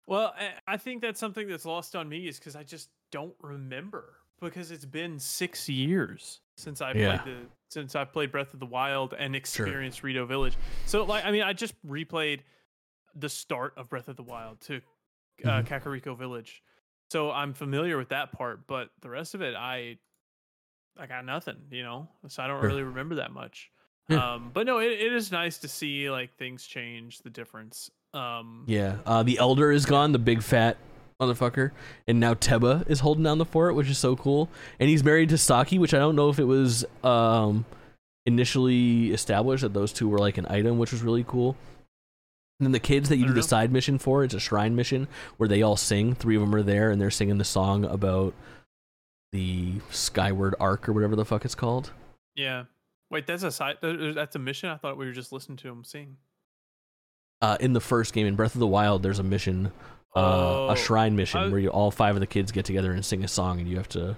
Well, 0.08 0.34
I- 0.68 0.78
think 0.78 1.02
that's 1.02 1.20
something 1.20 1.48
that's 1.48 1.66
lost 1.66 1.96
on 1.96 2.08
me 2.10 2.28
is 2.28 2.40
because 2.40 2.56
I 2.56 2.64
just 2.64 2.90
don't 3.12 3.36
remember 3.42 4.16
because 4.42 4.72
it's 4.72 4.86
been 4.86 5.20
six 5.20 5.68
years 5.70 6.40
since 6.58 6.82
I 6.82 6.94
Yeah. 6.94 7.18
played 7.20 7.36
the 7.36 7.40
since 7.70 7.96
I 7.96 8.04
played 8.06 8.32
Breath 8.32 8.54
of 8.56 8.60
the 8.60 8.66
Wild 8.66 9.14
and 9.14 9.36
experienced 9.36 10.02
Rito 10.02 10.26
Village. 10.26 10.58
So, 10.88 11.04
like, 11.04 11.24
I 11.24 11.30
mean, 11.32 11.44
I 11.44 11.54
just 11.54 11.76
replayed 11.86 12.40
the 13.14 13.30
start 13.30 13.74
of 13.78 13.90
Breath 13.90 14.08
of 14.08 14.16
the 14.16 14.24
Wild 14.24 14.60
to 14.62 14.78
uh, 15.46 15.62
Mhm. 15.62 15.68
Kakariko 15.68 16.18
Village, 16.18 16.64
so 17.10 17.32
I'm 17.32 17.54
familiar 17.54 17.98
with 17.98 18.10
that 18.10 18.32
part. 18.32 18.68
But 18.68 18.90
the 19.02 19.10
rest 19.10 19.36
of 19.36 19.42
it, 19.42 19.56
I 19.56 19.98
I 20.98 21.08
got 21.08 21.26
nothing, 21.26 21.58
you 21.72 21.84
know. 21.84 22.08
So 22.28 22.44
I 22.44 22.48
don't 22.48 22.62
really 22.62 22.84
remember 22.84 23.16
that 23.16 23.32
much. 23.32 23.72
Um, 24.10 24.50
but 24.54 24.66
no, 24.66 24.80
it, 24.80 24.92
it 24.92 25.14
is 25.14 25.32
nice 25.32 25.60
to 25.60 25.68
see 25.68 26.10
like 26.10 26.36
things 26.38 26.66
change, 26.66 27.20
the 27.20 27.30
difference. 27.30 27.92
Um, 28.14 28.64
Yeah, 28.66 28.98
uh, 29.06 29.22
the 29.22 29.38
elder 29.38 29.72
is 29.72 29.86
gone, 29.86 30.14
the 30.14 30.20
big 30.20 30.42
fat 30.42 30.78
motherfucker, 31.22 31.72
and 32.08 32.20
now 32.20 32.34
Teba 32.34 32.90
is 32.90 33.02
holding 33.02 33.24
down 33.24 33.38
the 33.38 33.46
fort, 33.46 33.76
which 33.76 33.88
is 33.88 33.98
so 33.98 34.16
cool. 34.16 34.50
And 34.80 34.90
he's 34.90 35.04
married 35.04 35.30
to 35.30 35.38
Saki, 35.38 35.78
which 35.78 35.94
I 35.94 36.00
don't 36.00 36.16
know 36.16 36.30
if 36.30 36.40
it 36.40 36.46
was 36.46 36.86
um, 37.04 37.66
initially 38.26 39.12
established 39.12 39.62
that 39.62 39.74
those 39.74 39.94
two 39.94 40.10
were 40.10 40.18
like 40.18 40.38
an 40.38 40.48
item, 40.50 40.80
which 40.80 40.92
was 40.92 41.04
really 41.04 41.24
cool. 41.28 41.56
And 42.60 42.66
then 42.66 42.72
the 42.74 42.80
kids 42.80 43.08
that 43.08 43.18
you 43.18 43.26
do 43.26 43.32
the 43.32 43.38
know. 43.38 43.42
side 43.42 43.72
mission 43.72 43.98
for, 43.98 44.24
it's 44.24 44.34
a 44.34 44.40
shrine 44.40 44.76
mission 44.76 45.08
where 45.38 45.48
they 45.48 45.62
all 45.62 45.78
sing. 45.78 46.14
Three 46.14 46.36
of 46.36 46.42
them 46.42 46.54
are 46.54 46.62
there, 46.62 46.92
and 46.92 47.02
they're 47.02 47.10
singing 47.10 47.38
the 47.38 47.46
song 47.46 47.86
about 47.86 48.34
the 49.32 49.76
Skyward 49.92 50.56
Arc 50.60 50.90
or 50.90 50.94
whatever 50.94 51.16
the 51.16 51.24
fuck 51.24 51.46
it's 51.46 51.56
called. 51.56 51.92
Yeah. 52.36 52.66
Wait, 53.10 53.28
that's 53.28 53.44
a 53.44 53.52
side. 53.52 53.78
That's 53.82 54.36
a 54.36 54.40
mission. 54.40 54.70
I 54.70 54.76
thought 54.76 54.98
we 54.98 55.06
were 55.06 55.14
just 55.14 55.32
listening 55.32 55.58
to 55.58 55.68
them 55.70 55.84
sing. 55.86 56.18
Uh, 57.42 57.56
in 57.62 57.72
the 57.72 57.80
first 57.80 58.14
game, 58.14 58.28
in 58.28 58.36
Breath 58.36 58.56
of 58.56 58.60
the 58.60 58.68
Wild, 58.68 59.04
there's 59.04 59.20
a 59.20 59.24
mission 59.24 59.72
uh, 60.16 60.20
Oh, 60.20 60.70
a 60.72 60.76
shrine 60.76 61.16
mission 61.16 61.52
where 61.52 61.60
you 61.60 61.70
all 61.70 61.92
five 61.92 62.16
of 62.16 62.20
the 62.20 62.28
kids 62.28 62.52
get 62.52 62.66
together 62.66 62.92
and 62.92 63.06
sing 63.06 63.24
a 63.24 63.28
song, 63.28 63.60
and 63.60 63.70
you 63.70 63.78
have 63.78 63.88
to 63.90 64.18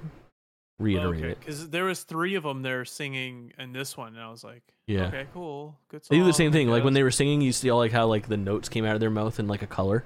reiterate 0.81 1.23
it. 1.23 1.39
Because 1.39 1.69
there 1.69 1.85
was 1.85 2.03
three 2.03 2.35
of 2.35 2.43
them 2.43 2.61
there 2.61 2.83
singing 2.85 3.53
in 3.57 3.73
this 3.73 3.95
one, 3.95 4.15
and 4.15 4.23
I 4.23 4.29
was 4.29 4.43
like, 4.43 4.63
Yeah. 4.87 5.05
okay, 5.07 5.27
cool, 5.33 5.77
good. 5.89 6.03
Song, 6.05 6.17
They 6.17 6.21
do 6.21 6.25
the 6.25 6.33
same 6.33 6.51
thing. 6.51 6.69
Like 6.69 6.83
when 6.83 6.93
they 6.93 7.03
were 7.03 7.11
singing, 7.11 7.41
you 7.41 7.51
see 7.51 7.69
all 7.69 7.79
like 7.79 7.91
how 7.91 8.07
like 8.07 8.27
the 8.27 8.37
notes 8.37 8.69
came 8.69 8.85
out 8.85 8.95
of 8.95 8.99
their 8.99 9.09
mouth 9.09 9.39
in 9.39 9.47
like 9.47 9.61
a 9.61 9.67
color. 9.67 10.03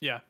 yeah, 0.00 0.20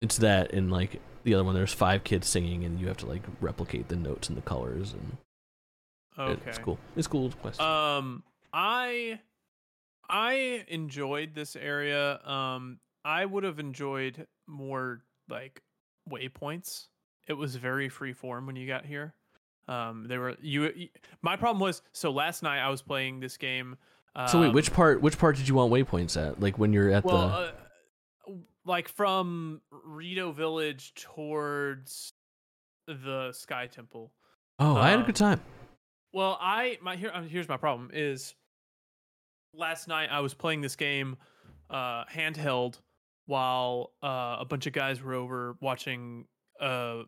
It's 0.00 0.18
that, 0.18 0.52
and 0.52 0.70
like 0.70 1.00
the 1.24 1.34
other 1.34 1.44
one, 1.44 1.54
there's 1.54 1.72
five 1.72 2.04
kids 2.04 2.28
singing, 2.28 2.64
and 2.64 2.78
you 2.80 2.86
have 2.88 2.98
to 2.98 3.06
like 3.06 3.22
replicate 3.40 3.88
the 3.88 3.96
notes 3.96 4.28
and 4.28 4.36
the 4.38 4.42
colors, 4.42 4.92
and 4.94 5.16
okay, 6.18 6.48
it's 6.50 6.58
cool. 6.58 6.78
It's 6.96 7.06
cool 7.06 7.30
quest. 7.42 7.60
Um, 7.60 8.22
I 8.52 9.20
I 10.08 10.64
enjoyed 10.68 11.34
this 11.34 11.56
area. 11.56 12.20
Um, 12.24 12.78
I 13.04 13.24
would 13.24 13.44
have 13.44 13.58
enjoyed 13.58 14.26
more 14.46 15.02
like 15.28 15.62
waypoints. 16.10 16.88
It 17.26 17.34
was 17.34 17.56
very 17.56 17.88
free 17.88 18.12
form 18.12 18.46
when 18.46 18.56
you 18.56 18.66
got 18.66 18.84
here. 18.84 19.14
Um, 19.66 20.06
they 20.08 20.18
were 20.18 20.36
you. 20.40 20.88
My 21.22 21.36
problem 21.36 21.60
was 21.60 21.82
so 21.92 22.10
last 22.10 22.42
night 22.42 22.60
I 22.60 22.68
was 22.68 22.82
playing 22.82 23.20
this 23.20 23.36
game. 23.36 23.76
Um, 24.14 24.28
so 24.28 24.40
wait, 24.40 24.52
which 24.52 24.72
part? 24.72 25.00
Which 25.00 25.18
part 25.18 25.36
did 25.36 25.48
you 25.48 25.54
want 25.54 25.72
waypoints 25.72 26.20
at? 26.20 26.40
Like 26.40 26.58
when 26.58 26.72
you're 26.72 26.90
at 26.90 27.04
well, 27.04 27.28
the 27.28 27.34
uh, 27.34 27.50
like 28.66 28.88
from 28.88 29.62
Rito 29.70 30.32
Village 30.32 30.92
towards 30.94 32.12
the 32.86 33.32
Sky 33.32 33.66
Temple. 33.66 34.12
oh, 34.58 34.76
I 34.76 34.90
had 34.90 35.00
a 35.00 35.02
good 35.02 35.20
um, 35.22 35.36
time. 35.36 35.40
Well, 36.12 36.38
I 36.40 36.78
my 36.82 36.96
here 36.96 37.10
uh, 37.12 37.22
here's 37.22 37.48
my 37.48 37.56
problem 37.56 37.90
is 37.92 38.34
last 39.54 39.88
night 39.88 40.10
I 40.10 40.20
was 40.20 40.34
playing 40.34 40.60
this 40.60 40.76
game 40.76 41.16
uh 41.70 42.04
handheld 42.04 42.80
while 43.26 43.92
uh 44.02 44.36
a 44.40 44.44
bunch 44.44 44.66
of 44.66 44.74
guys 44.74 45.00
were 45.02 45.14
over 45.14 45.56
watching 45.60 46.26
a 46.60 47.02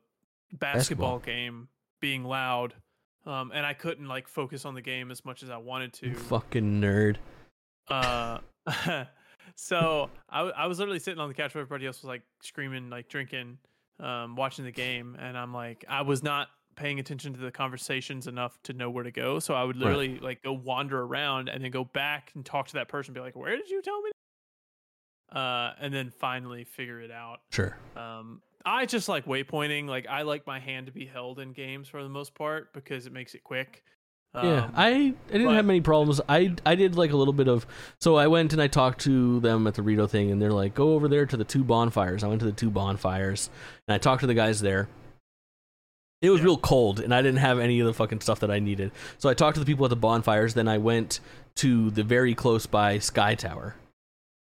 basketball, 0.52 1.18
Basketball. 1.18 1.18
game 1.20 1.68
being 2.00 2.24
loud. 2.24 2.74
Um 3.24 3.50
and 3.54 3.66
I 3.66 3.74
couldn't 3.74 4.06
like 4.06 4.28
focus 4.28 4.64
on 4.64 4.74
the 4.74 4.82
game 4.82 5.10
as 5.10 5.24
much 5.24 5.42
as 5.42 5.50
I 5.50 5.56
wanted 5.56 5.92
to. 5.94 6.14
Fucking 6.14 6.80
nerd. 6.80 7.16
Uh, 7.88 8.38
so 9.54 10.10
I, 10.28 10.40
I 10.42 10.66
was 10.66 10.78
literally 10.78 10.98
sitting 10.98 11.20
on 11.20 11.28
the 11.28 11.34
couch 11.34 11.54
where 11.54 11.62
everybody 11.62 11.86
else 11.86 12.02
was 12.02 12.08
like 12.08 12.22
screaming, 12.42 12.90
like 12.90 13.08
drinking, 13.08 13.58
um, 14.00 14.34
watching 14.36 14.64
the 14.64 14.72
game, 14.72 15.16
and 15.20 15.38
I'm 15.38 15.54
like, 15.54 15.84
I 15.88 16.02
was 16.02 16.22
not 16.22 16.48
paying 16.74 16.98
attention 16.98 17.32
to 17.32 17.38
the 17.40 17.50
conversations 17.52 18.26
enough 18.26 18.58
to 18.64 18.72
know 18.72 18.90
where 18.90 19.04
to 19.04 19.10
go. 19.12 19.38
So 19.38 19.54
I 19.54 19.62
would 19.64 19.76
Right. 19.76 19.84
literally 19.84 20.18
like 20.18 20.42
go 20.42 20.52
wander 20.52 21.00
around 21.00 21.48
and 21.48 21.62
then 21.64 21.70
go 21.70 21.84
back 21.84 22.32
and 22.34 22.44
talk 22.44 22.66
to 22.68 22.74
that 22.74 22.88
person, 22.88 23.14
be 23.14 23.20
like, 23.20 23.36
"Where 23.36 23.56
did 23.56 23.70
you 23.70 23.80
tell 23.82 24.02
me?" 24.02 24.10
Uh, 25.32 25.72
and 25.80 25.92
then 25.92 26.10
finally 26.10 26.64
figure 26.64 27.00
it 27.00 27.10
out. 27.10 27.40
Sure. 27.50 27.76
Um, 27.96 28.42
I 28.66 28.84
just 28.84 29.08
like 29.08 29.24
waypointing. 29.26 29.86
Like 29.88 30.06
I 30.08 30.22
like 30.22 30.46
my 30.46 30.58
hand 30.58 30.86
to 30.86 30.92
be 30.92 31.06
held 31.06 31.38
in 31.38 31.52
games 31.52 31.88
for 31.88 32.02
the 32.02 32.08
most 32.08 32.34
part 32.34 32.72
because 32.72 33.06
it 33.06 33.12
makes 33.12 33.34
it 33.34 33.44
quick. 33.44 33.84
yeah, 34.34 34.64
Um, 34.64 34.72
I 34.74 34.88
I 34.88 35.14
didn't 35.32 35.46
but- 35.46 35.54
have 35.54 35.64
many 35.64 35.80
problems. 35.80 36.20
I 36.28 36.54
I 36.66 36.74
did 36.74 36.96
like 36.96 37.12
a 37.12 37.16
little 37.16 37.32
bit 37.32 37.48
of. 37.48 37.64
So 38.00 38.16
I 38.16 38.26
went 38.26 38.52
and 38.52 38.60
I 38.60 38.66
talked 38.66 39.00
to 39.02 39.38
them 39.40 39.66
at 39.68 39.74
the 39.74 39.82
Rito 39.82 40.06
thing, 40.08 40.30
and 40.32 40.42
they're 40.42 40.50
like, 40.52 40.74
"Go 40.74 40.94
over 40.94 41.06
there 41.08 41.24
to 41.26 41.36
the 41.36 41.44
two 41.44 41.62
bonfires." 41.64 42.24
I 42.24 42.28
went 42.28 42.40
to 42.40 42.46
the 42.46 42.52
two 42.52 42.70
bonfires, 42.70 43.48
and 43.86 43.94
I 43.94 43.98
talked 43.98 44.20
to 44.22 44.26
the 44.26 44.34
guys 44.34 44.60
there. 44.60 44.88
It 46.22 46.30
was 46.30 46.40
Yeah. 46.40 46.46
real 46.46 46.56
cold, 46.58 46.98
and 46.98 47.14
I 47.14 47.22
didn't 47.22 47.38
have 47.38 47.58
any 47.58 47.78
of 47.80 47.86
the 47.86 47.94
fucking 47.94 48.20
stuff 48.20 48.40
that 48.40 48.50
I 48.50 48.58
needed. 48.58 48.90
So 49.18 49.28
I 49.28 49.34
talked 49.34 49.54
to 49.56 49.60
the 49.60 49.66
people 49.66 49.84
at 49.86 49.90
the 49.90 49.96
bonfires. 49.96 50.54
Then 50.54 50.66
I 50.66 50.78
went 50.78 51.20
to 51.56 51.90
the 51.90 52.02
very 52.02 52.34
close 52.34 52.66
by 52.66 52.98
Sky 52.98 53.34
Tower, 53.36 53.76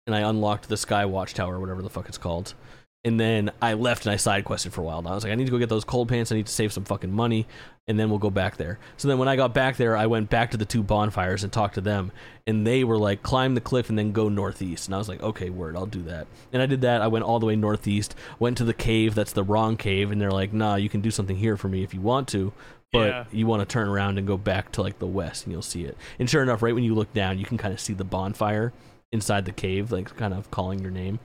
and 0.06 0.16
I 0.16 0.20
unlocked 0.20 0.68
the 0.68 0.76
Sky 0.76 1.04
Watchtower, 1.04 1.56
or 1.56 1.60
whatever 1.60 1.82
the 1.82 1.90
fuck 1.90 2.08
it's 2.08 2.18
called. 2.18 2.54
And 3.02 3.18
then 3.18 3.50
I 3.62 3.72
left 3.72 4.04
and 4.04 4.12
I 4.12 4.16
side 4.16 4.44
quested 4.44 4.74
for 4.74 4.82
a 4.82 4.84
while. 4.84 4.98
And 4.98 5.08
I 5.08 5.14
was 5.14 5.24
like, 5.24 5.32
I 5.32 5.34
need 5.34 5.46
to 5.46 5.50
go 5.50 5.56
get 5.58 5.70
those 5.70 5.84
cold 5.84 6.10
pants. 6.10 6.30
I 6.30 6.34
need 6.34 6.46
to 6.46 6.52
save 6.52 6.70
some 6.70 6.84
fucking 6.84 7.10
money, 7.10 7.46
and 7.88 7.98
then 7.98 8.10
we'll 8.10 8.18
go 8.18 8.28
back 8.28 8.58
there. 8.58 8.78
So 8.98 9.08
then 9.08 9.16
when 9.16 9.26
I 9.26 9.36
got 9.36 9.54
back 9.54 9.78
there, 9.78 9.96
I 9.96 10.04
went 10.04 10.28
back 10.28 10.50
to 10.50 10.58
the 10.58 10.66
two 10.66 10.82
bonfires 10.82 11.42
and 11.42 11.50
talked 11.50 11.76
to 11.76 11.80
them, 11.80 12.12
and 12.46 12.66
they 12.66 12.84
were 12.84 12.98
like, 12.98 13.22
climb 13.22 13.54
the 13.54 13.60
cliff 13.62 13.88
and 13.88 13.98
then 13.98 14.12
go 14.12 14.28
northeast. 14.28 14.86
And 14.86 14.94
I 14.94 14.98
was 14.98 15.08
like, 15.08 15.22
okay, 15.22 15.48
word, 15.48 15.76
I'll 15.76 15.86
do 15.86 16.02
that. 16.02 16.26
And 16.52 16.60
I 16.60 16.66
did 16.66 16.82
that. 16.82 17.00
I 17.00 17.06
went 17.08 17.24
all 17.24 17.38
the 17.40 17.46
way 17.46 17.56
northeast, 17.56 18.14
went 18.38 18.58
to 18.58 18.64
the 18.64 18.74
cave. 18.74 19.14
That's 19.14 19.32
the 19.32 19.44
wrong 19.44 19.78
cave, 19.78 20.10
and 20.10 20.20
they're 20.20 20.30
like, 20.30 20.52
nah, 20.52 20.74
you 20.74 20.90
can 20.90 21.00
do 21.00 21.10
something 21.10 21.36
here 21.36 21.56
for 21.56 21.68
me 21.68 21.82
if 21.82 21.94
you 21.94 22.02
want 22.02 22.28
to, 22.28 22.52
but 22.92 23.06
Yeah. 23.08 23.24
you 23.32 23.46
want 23.46 23.60
to 23.60 23.72
turn 23.72 23.88
around 23.88 24.18
and 24.18 24.26
go 24.26 24.36
back 24.36 24.72
to 24.72 24.82
like 24.82 24.98
the 24.98 25.06
west, 25.06 25.46
and 25.46 25.52
you'll 25.52 25.62
see 25.62 25.84
it. 25.84 25.96
And 26.18 26.28
sure 26.28 26.42
enough, 26.42 26.60
right 26.60 26.74
when 26.74 26.84
you 26.84 26.94
look 26.94 27.14
down, 27.14 27.38
you 27.38 27.46
can 27.46 27.56
kind 27.56 27.72
of 27.72 27.80
see 27.80 27.94
the 27.94 28.04
bonfire 28.04 28.74
inside 29.10 29.46
the 29.46 29.52
cave, 29.52 29.90
like 29.90 30.14
kind 30.18 30.34
of 30.34 30.50
calling 30.50 30.80
your 30.80 30.90
name. 30.90 31.18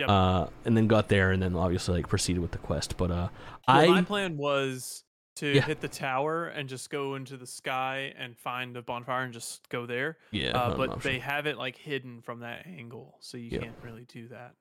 Yep. 0.00 0.08
Uh, 0.08 0.46
and 0.64 0.76
then 0.76 0.86
got 0.86 1.08
there, 1.08 1.30
and 1.30 1.42
then 1.42 1.54
obviously 1.54 1.94
like 1.96 2.08
proceeded 2.08 2.40
with 2.40 2.52
the 2.52 2.58
quest. 2.58 2.96
But 2.96 3.10
uh, 3.10 3.28
Well, 3.68 3.76
I 3.76 3.86
my 3.86 4.02
plan 4.02 4.36
was 4.36 5.04
to 5.36 5.46
Yeah. 5.54 5.62
hit 5.62 5.80
the 5.80 5.88
tower 5.88 6.46
and 6.48 6.68
just 6.68 6.90
go 6.90 7.14
into 7.14 7.36
the 7.36 7.46
sky 7.46 8.12
and 8.18 8.36
find 8.36 8.74
the 8.74 8.82
bonfire 8.82 9.22
and 9.24 9.32
just 9.32 9.68
go 9.68 9.86
there. 9.86 10.16
yeah, 10.32 10.50
uh, 10.56 10.76
but 10.76 11.02
they 11.02 11.18
have 11.18 11.46
it 11.46 11.56
like 11.58 11.76
hidden 11.76 12.20
from 12.22 12.40
that 12.40 12.66
angle, 12.66 13.16
so 13.20 13.36
you 13.36 13.50
Yeah. 13.52 13.60
can't 13.60 13.76
really 13.82 14.04
do 14.06 14.28
that. 14.28 14.54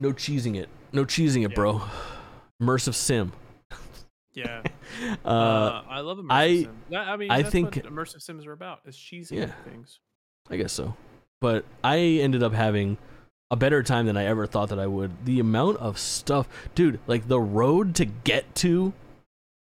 no 0.00 0.12
cheesing 0.12 0.56
it, 0.56 0.68
no 0.92 1.04
cheesing 1.04 1.44
it, 1.44 1.50
Yeah. 1.50 1.54
bro. 1.56 1.82
Immersive 2.62 2.94
sim. 2.94 3.32
Yeah, 4.32 4.62
Uh, 5.24 5.28
uh, 5.28 5.84
I 5.88 6.00
love 6.00 6.18
immersive 6.18 6.30
I- 6.30 6.62
sim. 6.62 6.76
I 6.94 7.16
mean, 7.16 7.30
I 7.32 7.42
that's 7.42 7.52
think- 7.52 7.74
what 7.76 7.84
immersive 7.84 8.22
sims 8.22 8.46
are 8.46 8.52
about. 8.52 8.80
Is 8.86 8.96
cheesing 8.96 9.38
Yeah. 9.38 9.46
things. 9.64 9.98
I 10.48 10.56
guess 10.56 10.72
so. 10.72 10.94
But 11.40 11.64
I 11.82 11.98
ended 11.98 12.42
up 12.44 12.52
having 12.52 12.96
a 13.50 13.56
better 13.56 13.82
time 13.82 14.06
than 14.06 14.16
I 14.16 14.24
ever 14.26 14.46
thought 14.46 14.68
that 14.68 14.78
I 14.78 14.86
would. 14.86 15.24
The 15.24 15.40
amount 15.40 15.78
of 15.78 15.98
stuff, 15.98 16.48
dude, 16.74 17.00
like 17.06 17.28
the 17.28 17.40
road 17.40 17.94
to 17.96 18.04
get 18.04 18.54
to 18.56 18.92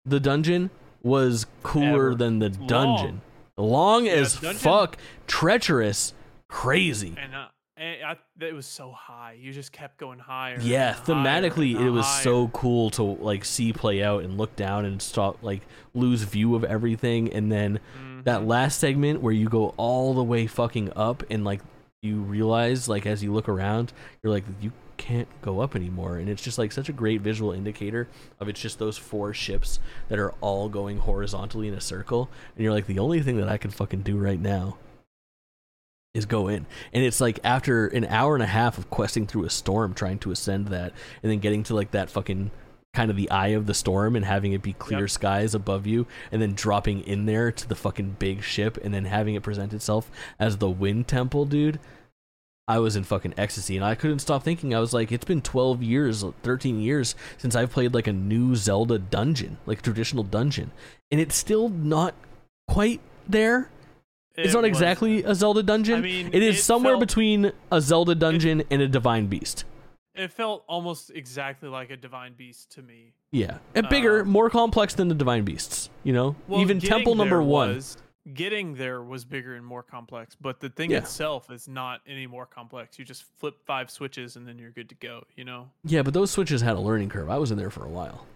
the 0.05 0.19
dungeon 0.21 0.71
was 1.03 1.47
cooler 1.63 2.09
Ever. 2.09 2.15
than 2.17 2.39
the 2.41 2.47
It's 2.47 2.59
long. 2.59 2.67
dungeon. 2.69 3.21
Long 3.57 4.07
Yeah, 4.07 4.13
as 4.13 4.35
dungeon- 4.41 4.59
fuck, 4.59 4.97
treacherous, 5.27 6.13
crazy. 6.49 7.15
And, 7.17 7.35
uh, 7.35 7.47
and 7.77 8.03
I, 8.05 8.45
it 8.45 8.55
was 8.55 8.67
so 8.67 8.91
high. 8.91 9.37
You 9.41 9.53
just 9.53 9.71
kept 9.71 9.99
going 9.99 10.19
higher. 10.19 10.59
Yeah, 10.61 10.89
and 10.89 10.97
higher 10.97 11.43
thematically 11.43 11.79
it 11.79 11.91
was 11.91 12.05
higher. 12.07 12.23
so 12.25 12.49
cool 12.49 12.91
to 12.91 13.03
like 13.05 13.45
see 13.45 13.73
play 13.73 14.03
out 14.03 14.25
and 14.25 14.37
look 14.37 14.57
down 14.57 14.85
and 14.85 15.01
stop 15.01 15.39
like 15.43 15.63
lose 15.95 16.23
view 16.25 16.57
of 16.57 16.65
everything 16.65 17.33
and 17.33 17.53
then 17.53 17.79
that 18.25 18.41
Mhm. 18.43 18.47
last 18.49 18.81
segment 18.81 19.21
where 19.23 19.33
you 19.33 19.49
go 19.49 19.75
all 19.77 20.13
the 20.15 20.25
way 20.25 20.49
fucking 20.49 20.93
up 20.97 21.23
and 21.31 21.45
like 21.45 21.61
you 22.03 22.21
realize 22.21 22.89
like 22.89 23.07
as 23.07 23.23
you 23.23 23.33
look 23.33 23.49
around 23.49 23.93
you're 24.23 24.33
like 24.33 24.45
you 24.61 24.73
can't 24.99 25.29
go 25.41 25.61
up 25.61 25.75
anymore. 25.75 26.17
And 26.19 26.29
it's 26.29 26.43
just 26.43 26.59
like 26.59 26.73
such 26.73 26.91
a 26.91 26.93
great 26.93 27.23
visual 27.23 27.53
indicator 27.53 28.09
of 28.39 28.49
it's 28.49 28.61
just 28.61 28.79
those 28.79 28.99
four 28.99 29.33
ships 29.33 29.81
that 30.09 30.19
are 30.19 30.33
all 30.41 30.69
going 30.69 30.99
horizontally 30.99 31.69
in 31.69 31.75
a 31.75 31.81
circle 31.81 32.29
and 32.55 32.65
you're 32.65 32.75
like 32.75 32.87
the 32.87 32.99
only 32.99 33.23
thing 33.23 33.39
that 33.39 33.49
I 33.49 33.57
can 33.57 33.71
fucking 33.71 34.03
do 34.03 34.19
right 34.19 34.41
now 34.41 34.77
is 36.15 36.27
go 36.27 36.49
in. 36.49 36.67
And 36.93 37.05
it's 37.05 37.21
like 37.21 37.39
after 37.45 37.87
an 37.87 38.05
hour 38.07 38.35
and 38.35 38.43
a 38.43 38.47
half 38.47 38.77
of 38.77 38.91
questing 38.91 39.27
through 39.27 39.45
a 39.45 39.51
storm 39.51 39.95
trying 39.95 40.19
to 40.21 40.33
ascend 40.33 40.69
that 40.69 40.93
and 41.23 41.31
then 41.31 41.39
getting 41.39 41.63
to 41.65 41.75
like 41.75 41.93
that 41.93 42.11
fucking 42.11 42.51
kind 42.95 43.11
of 43.11 43.17
the 43.17 43.31
eye 43.31 43.49
of 43.49 43.67
the 43.67 43.75
storm 43.75 44.17
and 44.17 44.25
having 44.25 44.53
it 44.53 44.63
be 44.63 44.73
clear 44.73 45.01
Yep. 45.01 45.11
skies 45.11 45.55
above 45.55 45.87
you 45.87 46.07
and 46.33 46.41
then 46.43 46.55
dropping 46.55 47.01
in 47.03 47.27
there 47.27 47.53
to 47.53 47.69
the 47.69 47.75
fucking 47.77 48.17
big 48.19 48.43
ship 48.43 48.79
and 48.83 48.93
then 48.95 49.05
having 49.05 49.35
it 49.35 49.43
present 49.43 49.73
itself 49.75 50.11
as 50.39 50.57
the 50.57 50.71
wind 50.71 51.07
temple 51.07 51.45
dude 51.45 51.79
I 52.67 52.79
was 52.81 52.97
in 52.97 53.05
fucking 53.05 53.35
ecstasy 53.39 53.77
and 53.77 53.85
I 53.85 53.95
couldn't 53.95 54.19
stop 54.19 54.43
thinking 54.43 54.75
I 54.75 54.81
was 54.81 54.93
like 54.93 55.13
it's 55.13 55.25
been 55.25 55.43
12 55.43 55.83
years 55.83 56.25
13 56.43 56.81
years 56.81 57.15
since 57.37 57.55
I've 57.55 57.71
played 57.71 57.95
like 57.95 58.07
a 58.07 58.13
new 58.13 58.57
Zelda 58.57 58.99
dungeon 58.99 59.59
like 59.67 59.79
a 59.79 59.83
traditional 59.83 60.25
dungeon 60.25 60.71
and 61.11 61.21
it's 61.21 61.37
still 61.37 61.69
not 61.69 62.15
quite 62.69 63.01
there 63.29 63.71
it's 64.37 64.55
not 64.55 64.63
was- 64.63 64.69
exactly 64.69 65.23
a 65.25 65.35
Zelda 65.35 65.63
dungeon. 65.65 65.97
I 65.97 66.01
mean, 66.01 66.31
it 66.33 66.43
is 66.43 66.59
it 66.59 66.63
somewhere 66.63 66.93
felt- 66.95 67.01
between 67.01 67.53
a 67.73 67.81
Zelda 67.81 68.15
dungeon 68.15 68.63
and 68.71 68.81
a 68.81 68.87
Divine 68.87 69.27
Beast. 69.27 69.65
It 70.19 70.33
felt 70.33 70.65
almost 70.67 71.11
exactly 71.11 71.69
like 71.69 71.91
a 71.91 71.97
divine 71.97 72.35
beast 72.35 72.71
to 72.73 72.83
me. 72.83 73.13
Yeah, 73.31 73.59
and 73.75 73.89
bigger, 73.89 74.23
Uh, 74.23 74.25
more 74.25 74.51
complex 74.51 74.95
than 74.95 75.09
the 75.09 75.15
Divine 75.15 75.45
Beasts. 75.45 75.91
You 76.03 76.13
know, 76.13 76.35
Well, 76.49 76.61
even 76.61 76.81
Temple 76.81 77.15
Number 77.15 77.43
One. 77.43 77.75
was- 77.77 77.97
getting 78.35 78.75
there 78.75 79.03
was 79.03 79.25
bigger 79.25 79.55
and 79.55 79.65
more 79.65 79.83
complex, 79.83 80.35
but 80.39 80.61
the 80.61 80.69
thing 80.69 80.91
Yeah. 80.91 80.99
itself 80.99 81.51
is 81.51 81.67
not 81.67 82.01
any 82.07 82.27
more 82.27 82.45
complex. 82.45 82.99
You 82.99 83.05
just 83.07 83.23
flip 83.39 83.55
five 83.65 83.91
switches 83.91 84.37
and 84.37 84.47
then 84.47 84.59
you're 84.59 84.71
good 84.71 84.89
to 84.91 84.95
go. 84.97 85.25
You 85.35 85.45
know, 85.45 85.71
Yeah, 85.85 86.03
but 86.03 86.13
those 86.15 86.31
switches 86.31 86.61
had 86.61 86.77
a 86.77 86.81
learning 86.81 87.09
curve. 87.09 87.31
I 87.31 87.39
was 87.39 87.51
in 87.51 87.57
there 87.57 87.71
for 87.71 87.87
a 87.87 87.89
while. 87.89 88.27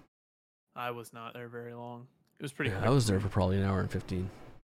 I 0.74 0.92
was 0.92 1.12
not 1.12 1.34
there 1.34 1.48
very 1.48 1.74
long. 1.74 2.06
It 2.38 2.42
was 2.42 2.52
pretty. 2.54 2.70
Yeah, 2.70 2.86
I 2.86 2.88
was 2.88 3.06
there 3.06 3.20
for 3.20 3.28
probably 3.28 3.58
an 3.58 3.64
hour 3.64 3.80
and 3.80 3.90
fifteen. 3.90 4.30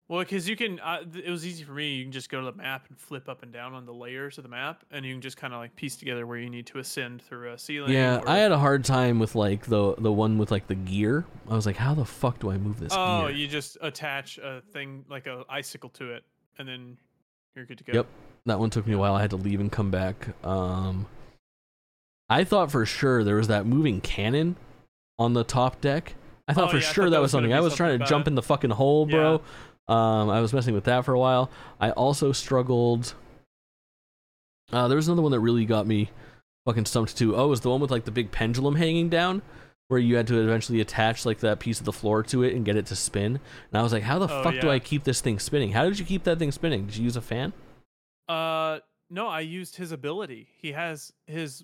Well, 0.07 0.19
because 0.19 0.47
you 0.47 0.55
can, 0.55 0.79
uh, 0.81 0.99
it 1.15 1.31
was 1.31 1.47
easy 1.47 1.63
for 1.63 1.71
me. 1.71 1.95
You 1.95 2.03
can 2.03 2.11
just 2.11 2.29
go 2.29 2.39
to 2.39 2.45
the 2.51 2.55
map 2.55 2.85
and 2.89 2.97
flip 2.99 3.27
up 3.27 3.41
and 3.41 3.51
down 3.51 3.73
on 3.73 3.87
the 3.87 3.93
layers 3.93 4.37
of 4.37 4.43
the 4.43 4.49
map, 4.49 4.83
and 4.91 5.03
you 5.03 5.13
can 5.15 5.21
just 5.21 5.35
kind 5.35 5.51
of 5.51 5.59
like 5.59 5.75
piece 5.75 5.95
together 5.95 6.27
where 6.27 6.37
you 6.37 6.47
need 6.47 6.67
to 6.67 6.77
ascend 6.77 7.23
through 7.23 7.51
a 7.51 7.57
ceiling. 7.57 7.91
Yeah, 7.91 8.19
or- 8.19 8.29
I 8.29 8.37
had 8.37 8.51
a 8.51 8.59
hard 8.59 8.85
time 8.85 9.17
with 9.17 9.33
like 9.33 9.65
the 9.65 9.95
the 9.97 10.11
one 10.11 10.37
with 10.37 10.51
like 10.51 10.67
the 10.67 10.75
gear. 10.75 11.25
I 11.49 11.55
was 11.55 11.65
like, 11.65 11.75
how 11.77 11.95
the 11.95 12.05
fuck 12.05 12.37
do 12.37 12.51
I 12.51 12.57
move 12.57 12.79
this 12.79 12.93
Oh, 12.95 13.27
gear? 13.27 13.35
you 13.35 13.47
just 13.47 13.79
attach 13.81 14.37
a 14.37 14.61
thing 14.73 15.05
like 15.09 15.25
a 15.25 15.43
icicle 15.49 15.89
to 15.91 16.11
it, 16.13 16.23
and 16.59 16.67
then 16.67 16.97
you're 17.55 17.65
good 17.65 17.79
to 17.79 17.83
go. 17.83 17.93
Yep. 17.93 18.05
That 18.45 18.59
one 18.59 18.69
took 18.69 18.85
me 18.85 18.93
a 18.93 18.97
while. 18.99 19.15
I 19.15 19.21
had 19.21 19.31
to 19.31 19.37
leave 19.37 19.59
and 19.59 19.71
come 19.71 19.89
back. 19.89 20.27
Um, 20.45 21.07
I 22.29 22.43
thought 22.43 22.71
for 22.71 22.85
sure 22.85 23.23
there 23.23 23.37
was 23.37 23.47
that 23.47 23.65
moving 23.65 24.01
cannon 24.01 24.55
on 25.17 25.33
the 25.33 25.43
top 25.43 25.81
deck. 25.81 26.13
I 26.47 26.53
thought 26.53 26.65
Oh, 26.65 26.71
for 26.71 26.77
yeah, 26.77 26.81
sure 26.83 27.05
thought 27.05 27.09
that 27.09 27.15
that 27.17 27.21
was 27.21 27.31
something. 27.31 27.53
I 27.53 27.59
was 27.61 27.73
trying 27.75 27.97
to 27.97 28.05
jump 28.05 28.25
bad. 28.25 28.31
in 28.31 28.35
the 28.35 28.43
fucking 28.43 28.69
hole, 28.69 29.07
bro. 29.07 29.41
Um, 29.87 30.29
I 30.29 30.41
was 30.41 30.51
messing 30.53 30.73
with 30.73 30.85
that 30.85 31.05
for 31.05 31.13
a 31.13 31.19
while. 31.19 31.51
I 31.79 31.91
also 31.91 32.31
struggled. 32.31 33.13
Uh, 34.71 34.87
there 34.87 34.95
was 34.95 35.07
another 35.07 35.21
one 35.21 35.31
that 35.31 35.39
really 35.39 35.65
got 35.65 35.85
me 35.85 36.09
fucking 36.65 36.85
stumped 36.85 37.15
too. 37.17 37.35
Oh, 37.35 37.45
it 37.45 37.49
was 37.49 37.61
the 37.61 37.69
one 37.69 37.79
with 37.79 37.91
like 37.91 38.05
the 38.05 38.11
big 38.11 38.31
pendulum 38.31 38.75
hanging 38.75 39.09
down, 39.09 39.43
where 39.87 39.99
you 39.99 40.15
had 40.15 40.25
to 40.27 40.39
eventually 40.41 40.81
attach 40.81 41.25
like 41.25 41.39
that 41.41 41.59
piece 41.59 41.79
of 41.79 41.85
the 41.85 41.93
floor 41.93 42.23
to 42.23 42.41
it 42.43 42.55
and 42.55 42.65
get 42.65 42.75
it 42.75 42.87
to 42.87 42.95
spin. 42.95 43.25
And 43.71 43.79
I 43.79 43.83
was 43.83 43.93
like, 43.93 44.01
how 44.03 44.17
the 44.17 44.27
Oh, 44.27 44.43
fuck 44.43 44.59
do. 44.59 44.69
I 44.71 44.79
keep 44.79 45.03
this 45.03 45.21
thing 45.21 45.37
spinning? 45.37 45.71
How 45.71 45.83
did 45.83 45.99
you 45.99 46.05
keep 46.05 46.23
that 46.23 46.39
thing 46.39 46.51
spinning? 46.51 46.87
Did 46.87 46.97
you 46.97 47.03
use 47.03 47.15
a 47.15 47.21
fan? 47.21 47.53
Uh, 48.27 48.79
no, 49.11 49.27
I 49.27 49.41
used 49.41 49.75
his 49.75 49.91
ability. 49.91 50.47
He 50.57 50.71
has 50.71 51.13
his 51.27 51.63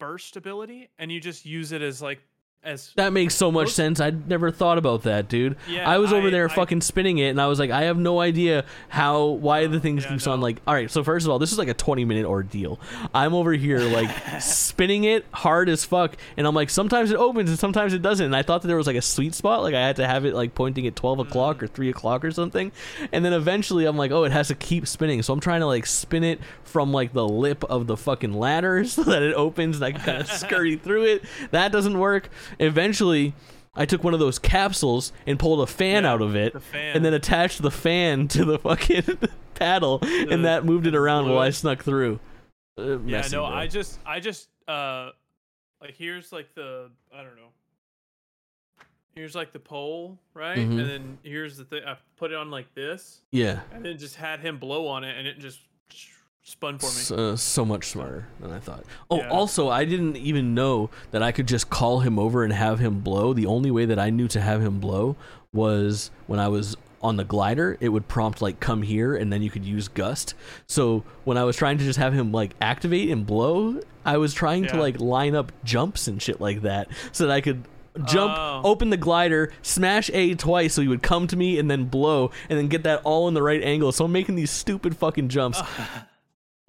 burst 0.00 0.36
ability, 0.36 0.88
and 0.98 1.12
you 1.12 1.20
just 1.20 1.46
use 1.46 1.70
it 1.70 1.82
as 1.82 2.02
like 2.02 2.18
as 2.64 2.92
That 2.96 3.12
makes 3.12 3.34
so 3.36 3.52
much 3.52 3.66
Those- 3.68 3.74
sense. 3.76 4.00
I'd 4.00 4.28
never 4.28 4.50
thought 4.50 4.78
about 4.78 5.04
that, 5.04 5.28
dude. 5.28 5.56
yeah. 5.68 5.88
I 5.88 5.98
was 5.98 6.12
over 6.12 6.28
there 6.30 6.50
I- 6.50 6.54
fucking 6.54 6.80
spinning 6.80 7.18
it, 7.18 7.28
and 7.28 7.40
I 7.40 7.46
was 7.46 7.58
like, 7.58 7.70
I 7.70 7.82
have 7.84 7.96
no 7.96 8.20
idea 8.20 8.64
how, 8.88 9.24
why 9.26 9.66
the 9.68 9.78
thing 9.80 9.98
Yeah, 9.98 10.08
keeps 10.08 10.26
on. 10.26 10.40
Like, 10.40 10.60
all 10.66 10.74
right, 10.74 10.90
so 10.90 11.04
first 11.04 11.24
of 11.24 11.30
all, 11.30 11.38
this 11.38 11.52
is 11.52 11.58
like 11.58 11.68
a 11.68 11.74
20 11.74 12.04
minute 12.04 12.26
ordeal. 12.26 12.80
I'm 13.14 13.32
over 13.32 13.52
here, 13.52 13.78
like, 13.78 14.10
spinning 14.40 15.04
it 15.04 15.24
hard 15.32 15.68
as 15.68 15.84
fuck, 15.84 16.16
and 16.36 16.46
I'm 16.46 16.54
like, 16.54 16.68
sometimes 16.68 17.10
it 17.12 17.16
opens 17.16 17.48
and 17.48 17.58
sometimes 17.58 17.94
it 17.94 18.02
doesn't. 18.02 18.26
And 18.26 18.36
I 18.36 18.42
thought 18.42 18.62
that 18.62 18.68
there 18.68 18.76
was 18.76 18.86
like 18.88 18.96
a 18.96 19.02
sweet 19.02 19.34
spot, 19.34 19.62
like, 19.62 19.74
I 19.74 19.80
had 19.86 19.96
to 19.96 20.06
have 20.06 20.24
it 20.24 20.34
like 20.34 20.54
pointing 20.54 20.86
at 20.86 20.96
12 20.96 21.20
o'clock 21.20 21.58
Mm. 21.58 21.62
or 21.62 21.66
3 21.68 21.88
o'clock 21.90 22.24
or 22.24 22.32
something. 22.32 22.72
And 23.12 23.24
then 23.24 23.32
eventually 23.32 23.84
I'm 23.86 23.96
like, 23.96 24.10
oh, 24.10 24.24
it 24.24 24.32
has 24.32 24.48
to 24.48 24.54
keep 24.56 24.86
spinning. 24.88 25.22
So 25.22 25.32
I'm 25.32 25.40
trying 25.40 25.60
to 25.60 25.66
like 25.66 25.86
spin 25.86 26.24
it 26.24 26.40
from 26.64 26.92
like 26.92 27.12
the 27.14 27.26
lip 27.26 27.64
of 27.64 27.86
the 27.86 27.96
fucking 27.96 28.32
ladder 28.34 28.84
so 28.86 29.04
that 29.04 29.22
it 29.22 29.32
opens 29.34 29.76
and 29.76 29.84
I 29.84 29.92
can 29.92 30.00
kind 30.02 30.20
of 30.20 30.26
scurry 30.30 30.76
through 30.76 31.04
it. 31.04 31.24
That 31.52 31.72
doesn't 31.72 31.98
work. 31.98 32.28
Eventually, 32.58 33.34
I 33.74 33.86
took 33.86 34.02
one 34.04 34.14
of 34.14 34.20
those 34.20 34.38
capsules 34.38 35.12
and 35.26 35.38
pulled 35.38 35.60
a 35.60 35.66
fan 35.66 36.04
Yeah, 36.04 36.12
out 36.12 36.22
of 36.22 36.34
it, 36.36 36.52
the 36.54 36.78
and 36.78 37.04
then 37.04 37.14
attached 37.14 37.62
the 37.62 37.70
fan 37.70 38.28
to 38.28 38.44
the 38.44 38.58
fucking 38.60 39.18
paddle, 39.54 39.98
The- 39.98 40.28
and 40.30 40.44
that 40.44 40.64
moved 40.64 40.86
it 40.86 40.94
around 40.94 41.28
while 41.28 41.38
I 41.38 41.50
snuck 41.50 41.82
through. 41.84 42.18
Uh, 42.78 42.98
yeah. 43.00 43.22
no, 43.32 43.46
bro. 43.46 43.56
I 43.56 43.66
just 43.66 43.98
I 44.06 44.20
just 44.20 44.48
uh 44.68 45.10
like 45.80 45.94
here's 45.96 46.32
like 46.32 46.54
the 46.54 46.90
I 47.12 47.18
don't 47.22 47.36
know. 47.36 47.48
Here's 49.14 49.34
like 49.34 49.52
the 49.52 49.58
pole, 49.58 50.16
right? 50.32 50.56
Mhm. 50.58 50.78
And 50.80 50.88
then 50.90 51.18
here's 51.24 51.56
the 51.56 51.64
thing. 51.64 51.82
I 51.84 51.96
put 52.16 52.30
it 52.30 52.36
on 52.36 52.52
like 52.52 52.72
this, 52.74 53.20
yeah, 53.32 53.60
and 53.72 53.84
then 53.84 53.98
just 53.98 54.14
had 54.14 54.38
him 54.40 54.58
blow 54.58 54.86
on 54.86 55.02
it, 55.02 55.18
and 55.18 55.26
it 55.26 55.40
just 55.40 55.58
spun 56.48 56.78
for 56.78 56.86
me. 56.86 56.90
S- 56.92 57.10
uh, 57.10 57.36
so 57.36 57.64
much 57.64 57.86
smarter 57.88 58.26
than 58.40 58.52
I 58.52 58.58
thought. 58.58 58.84
Oh, 59.10 59.18
Yeah. 59.18 59.28
also, 59.28 59.68
I 59.68 59.84
didn't 59.84 60.16
even 60.16 60.54
know 60.54 60.90
that 61.10 61.22
I 61.22 61.32
could 61.32 61.46
just 61.48 61.70
call 61.70 62.00
him 62.00 62.18
over 62.18 62.42
and 62.44 62.52
have 62.52 62.78
him 62.78 63.00
blow. 63.00 63.32
The 63.32 63.46
only 63.46 63.70
way 63.70 63.84
that 63.84 63.98
I 63.98 64.10
knew 64.10 64.28
to 64.28 64.40
have 64.40 64.60
him 64.62 64.80
blow 64.80 65.16
was 65.52 66.10
when 66.26 66.40
I 66.40 66.48
was 66.48 66.76
on 67.00 67.16
the 67.16 67.24
glider. 67.24 67.76
It 67.80 67.90
would 67.90 68.08
prompt 68.08 68.42
like 68.42 68.58
"come 68.60 68.82
here," 68.82 69.14
and 69.14 69.32
then 69.32 69.40
you 69.42 69.50
could 69.50 69.64
use 69.64 69.86
gust. 69.88 70.34
So 70.66 71.04
when 71.24 71.36
I 71.38 71.44
was 71.44 71.56
trying 71.56 71.78
to 71.78 71.84
just 71.84 71.98
have 71.98 72.12
him 72.12 72.32
like 72.32 72.52
activate 72.60 73.08
and 73.10 73.24
blow, 73.26 73.80
I 74.04 74.16
was 74.16 74.34
trying 74.34 74.66
to 74.68 74.76
like 74.80 74.98
line 75.00 75.34
up 75.36 75.52
jumps 75.64 76.08
and 76.08 76.20
shit 76.20 76.40
like 76.40 76.62
that 76.62 76.88
so 77.12 77.26
that 77.26 77.32
I 77.32 77.40
could. 77.40 77.64
Jump, 78.06 78.32
Oh. 78.36 78.60
open 78.62 78.90
the 78.90 78.96
glider, 78.96 79.50
smash 79.60 80.08
A 80.14 80.34
twice 80.36 80.74
so 80.74 80.82
he 80.82 80.86
would 80.86 81.02
come 81.02 81.26
to 81.26 81.36
me 81.36 81.58
and 81.58 81.68
then 81.68 81.86
blow, 81.86 82.30
and 82.48 82.56
then 82.56 82.68
get 82.68 82.84
that 82.84 83.00
all 83.02 83.26
in 83.26 83.34
the 83.34 83.42
right 83.42 83.60
angle. 83.60 83.90
So 83.90 84.04
I'm 84.04 84.12
making 84.12 84.36
these 84.36 84.52
stupid 84.52 84.96
fucking 84.96 85.30
jumps 85.30 85.60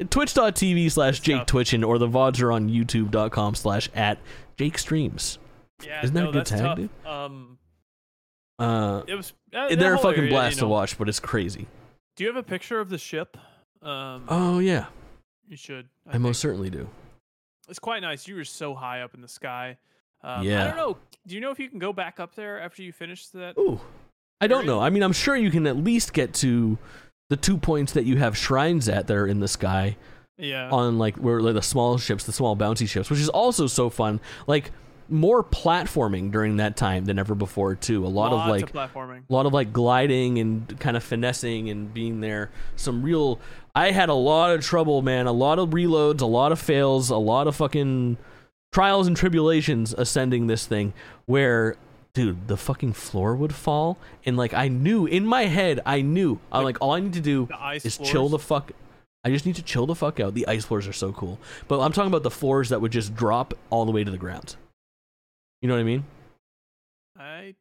Twitch.tv 0.10 0.92
slash 0.92 1.20
Jake. 1.20 1.46
Twitchin 1.46 1.86
or 1.86 1.98
the 1.98 2.08
VODs 2.08 2.42
are 2.42 2.52
on 2.52 2.70
YouTube.com 2.70 3.56
slash 3.56 3.90
at 3.94 4.18
Jake 4.58 4.78
Streams. 4.78 5.40
Yeah, 5.86 6.04
Isn't 6.04 6.14
that 6.16 6.30
a 6.30 6.32
good 6.32 6.46
tag, 6.46 6.60
tough. 6.60 6.78
dude? 6.78 6.90
Um, 7.06 7.58
Uh, 8.58 9.04
it 9.08 9.16
was. 9.16 9.34
Uh, 9.54 9.74
they're 9.76 9.94
a 9.96 9.98
fucking 9.98 10.20
area, 10.20 10.30
blast 10.32 10.58
you 10.58 10.62
to 10.62 10.68
watch, 10.68 10.98
but 10.98 11.08
it's 11.10 11.20
crazy. 11.20 11.68
Do 12.16 12.24
you 12.24 12.28
have 12.30 12.36
a 12.38 12.44
picture 12.44 12.80
of 12.80 12.90
the 12.90 12.98
ship? 12.98 13.38
Um, 13.82 14.26
Oh, 14.28 14.60
yeah. 14.60 14.88
you 15.48 15.56
should. 15.56 15.88
I, 16.08 16.12
think. 16.14 16.24
most 16.24 16.40
certainly 16.42 16.70
do. 16.70 16.90
It's 17.70 17.80
quite 17.80 18.02
nice. 18.02 18.28
You 18.28 18.36
were 18.36 18.44
so 18.44 18.74
high 18.76 19.02
up 19.02 19.14
in 19.14 19.22
the 19.22 19.28
sky. 19.28 19.78
Um, 20.22 20.42
I 20.42 20.44
don't 20.66 20.76
know. 20.76 20.98
Do 21.28 21.36
you 21.36 21.40
know 21.42 21.52
if 21.52 21.60
you 21.60 21.70
can 21.70 21.80
go 21.80 21.94
back 21.94 22.20
up 22.20 22.36
there 22.36 22.60
after 22.60 22.84
you 22.84 22.92
finish 22.92 23.28
that? 23.28 23.58
Ooh. 23.58 23.80
I 24.42 24.48
don't 24.48 24.60
Area? 24.60 24.68
know. 24.72 24.80
I 24.82 24.90
mean, 24.90 25.04
I'm 25.04 25.14
sure 25.14 25.36
you 25.38 25.50
can 25.52 25.66
at 25.68 25.78
least 25.78 26.12
get 26.14 26.34
to 26.36 26.78
the 27.30 27.38
two 27.38 27.58
points 27.58 27.94
that 27.94 28.06
you 28.06 28.18
have 28.18 28.36
shrines 28.38 28.90
at 28.90 29.08
that 29.08 29.16
are 29.16 29.28
in 29.28 29.40
the 29.40 29.48
sky 29.48 29.96
Yeah. 30.38 30.70
on 30.72 30.98
like 30.98 31.16
where 31.18 31.42
like 31.42 31.54
the 31.54 31.62
small 31.62 31.98
ships, 31.98 32.24
the 32.24 32.32
small 32.32 32.56
bouncy 32.58 32.88
ships, 32.88 33.10
which 33.10 33.20
is 33.20 33.30
also 33.30 33.68
so 33.68 33.90
fun. 33.90 34.20
Like 34.48 34.72
more 35.12 35.44
platforming 35.44 36.32
during 36.32 36.58
that 36.58 36.76
time 36.78 37.06
than 37.06 37.18
ever 37.18 37.34
before 37.36 37.74
too. 37.76 38.06
A 38.06 38.08
lot 38.08 38.32
Lots 38.32 38.64
of 38.64 38.76
like 38.76 38.92
platforming. 38.94 39.24
a 39.30 39.34
lot 39.34 39.46
of 39.46 39.54
like 39.54 39.74
gliding 39.74 40.38
and 40.40 40.80
kind 40.80 40.96
of 40.98 41.04
finessing 41.04 41.70
and 41.70 41.94
being 41.94 42.22
there. 42.22 42.52
Some 42.76 43.02
real. 43.04 43.40
I 43.76 43.92
had 43.92 44.10
a 44.10 44.14
lot 44.14 44.52
of 44.52 44.64
trouble, 44.64 45.02
man. 45.02 45.26
A 45.28 45.32
lot 45.32 45.58
of 45.60 45.70
reloads, 45.70 46.22
a 46.22 46.26
lot 46.28 46.52
of 46.52 46.60
fails, 46.60 47.10
a 47.10 47.18
lot 47.18 47.48
of 47.48 47.56
fucking 47.56 48.18
trials 48.72 49.08
and 49.08 49.16
tribulations 49.18 49.94
ascending 49.94 50.46
this 50.48 50.66
thing. 50.68 50.94
Where, 51.26 51.76
dude, 52.14 52.48
the 52.48 52.58
fucking 52.58 52.94
floor 52.94 53.36
would 53.36 53.54
fall, 53.54 53.98
and 54.26 54.36
like 54.38 54.54
I 54.54 54.68
knew 54.68 55.06
in 55.06 55.26
my 55.26 55.44
head, 55.46 55.80
I 55.86 56.02
knew. 56.02 56.40
I'm 56.52 56.64
Like, 56.64 56.76
like, 56.76 56.82
all 56.82 56.92
I 56.94 57.00
need 57.00 57.14
to 57.14 57.22
do 57.22 57.48
is 57.74 57.96
floors. 57.98 58.12
chill 58.12 58.30
the 58.30 58.40
fuck. 58.40 58.72
I 59.24 59.30
just 59.30 59.46
need 59.46 59.56
to 59.56 59.64
chill 59.64 59.86
the 59.86 59.96
fuck 59.96 60.20
out. 60.20 60.34
The 60.34 60.48
ice 60.48 60.66
floors 60.66 60.88
are 60.88 60.94
so 60.94 61.12
cool, 61.12 61.40
but 61.68 61.80
I'm 61.82 61.92
talking 61.92 62.08
about 62.08 62.24
the 62.24 62.32
floors 62.32 62.70
that 62.70 62.82
would 62.82 62.92
just 62.92 63.16
drop 63.16 63.54
all 63.70 63.86
the 63.86 63.92
way 63.92 64.04
to 64.04 64.12
the 64.12 64.18
ground. 64.18 64.56
You 65.62 65.68
know 65.68 65.76
what 65.76 65.82
I 65.82 65.84
mean? 65.84 66.06
I 67.18 67.56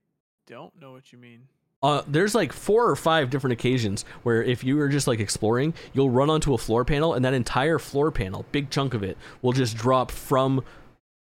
don't 0.46 0.78
know 0.80 0.92
what 0.92 1.12
you 1.12 1.18
mean. 1.18 1.48
Uh, 1.82 2.02
there's 2.08 2.34
like 2.34 2.52
four 2.52 2.88
or 2.90 2.96
five 2.96 3.30
different 3.30 3.52
occasions 3.52 4.04
where 4.24 4.42
if 4.42 4.64
you 4.64 4.76
were 4.76 4.88
just 4.88 5.06
like 5.06 5.20
exploring, 5.20 5.74
you'll 5.92 6.10
run 6.10 6.30
onto 6.30 6.54
a 6.54 6.58
floor 6.58 6.84
panel, 6.84 7.14
and 7.14 7.24
that 7.24 7.34
entire 7.34 7.78
floor 7.78 8.10
panel, 8.10 8.44
big 8.50 8.70
chunk 8.70 8.94
of 8.94 9.02
it, 9.02 9.16
will 9.42 9.52
just 9.52 9.76
drop 9.76 10.10
from 10.10 10.64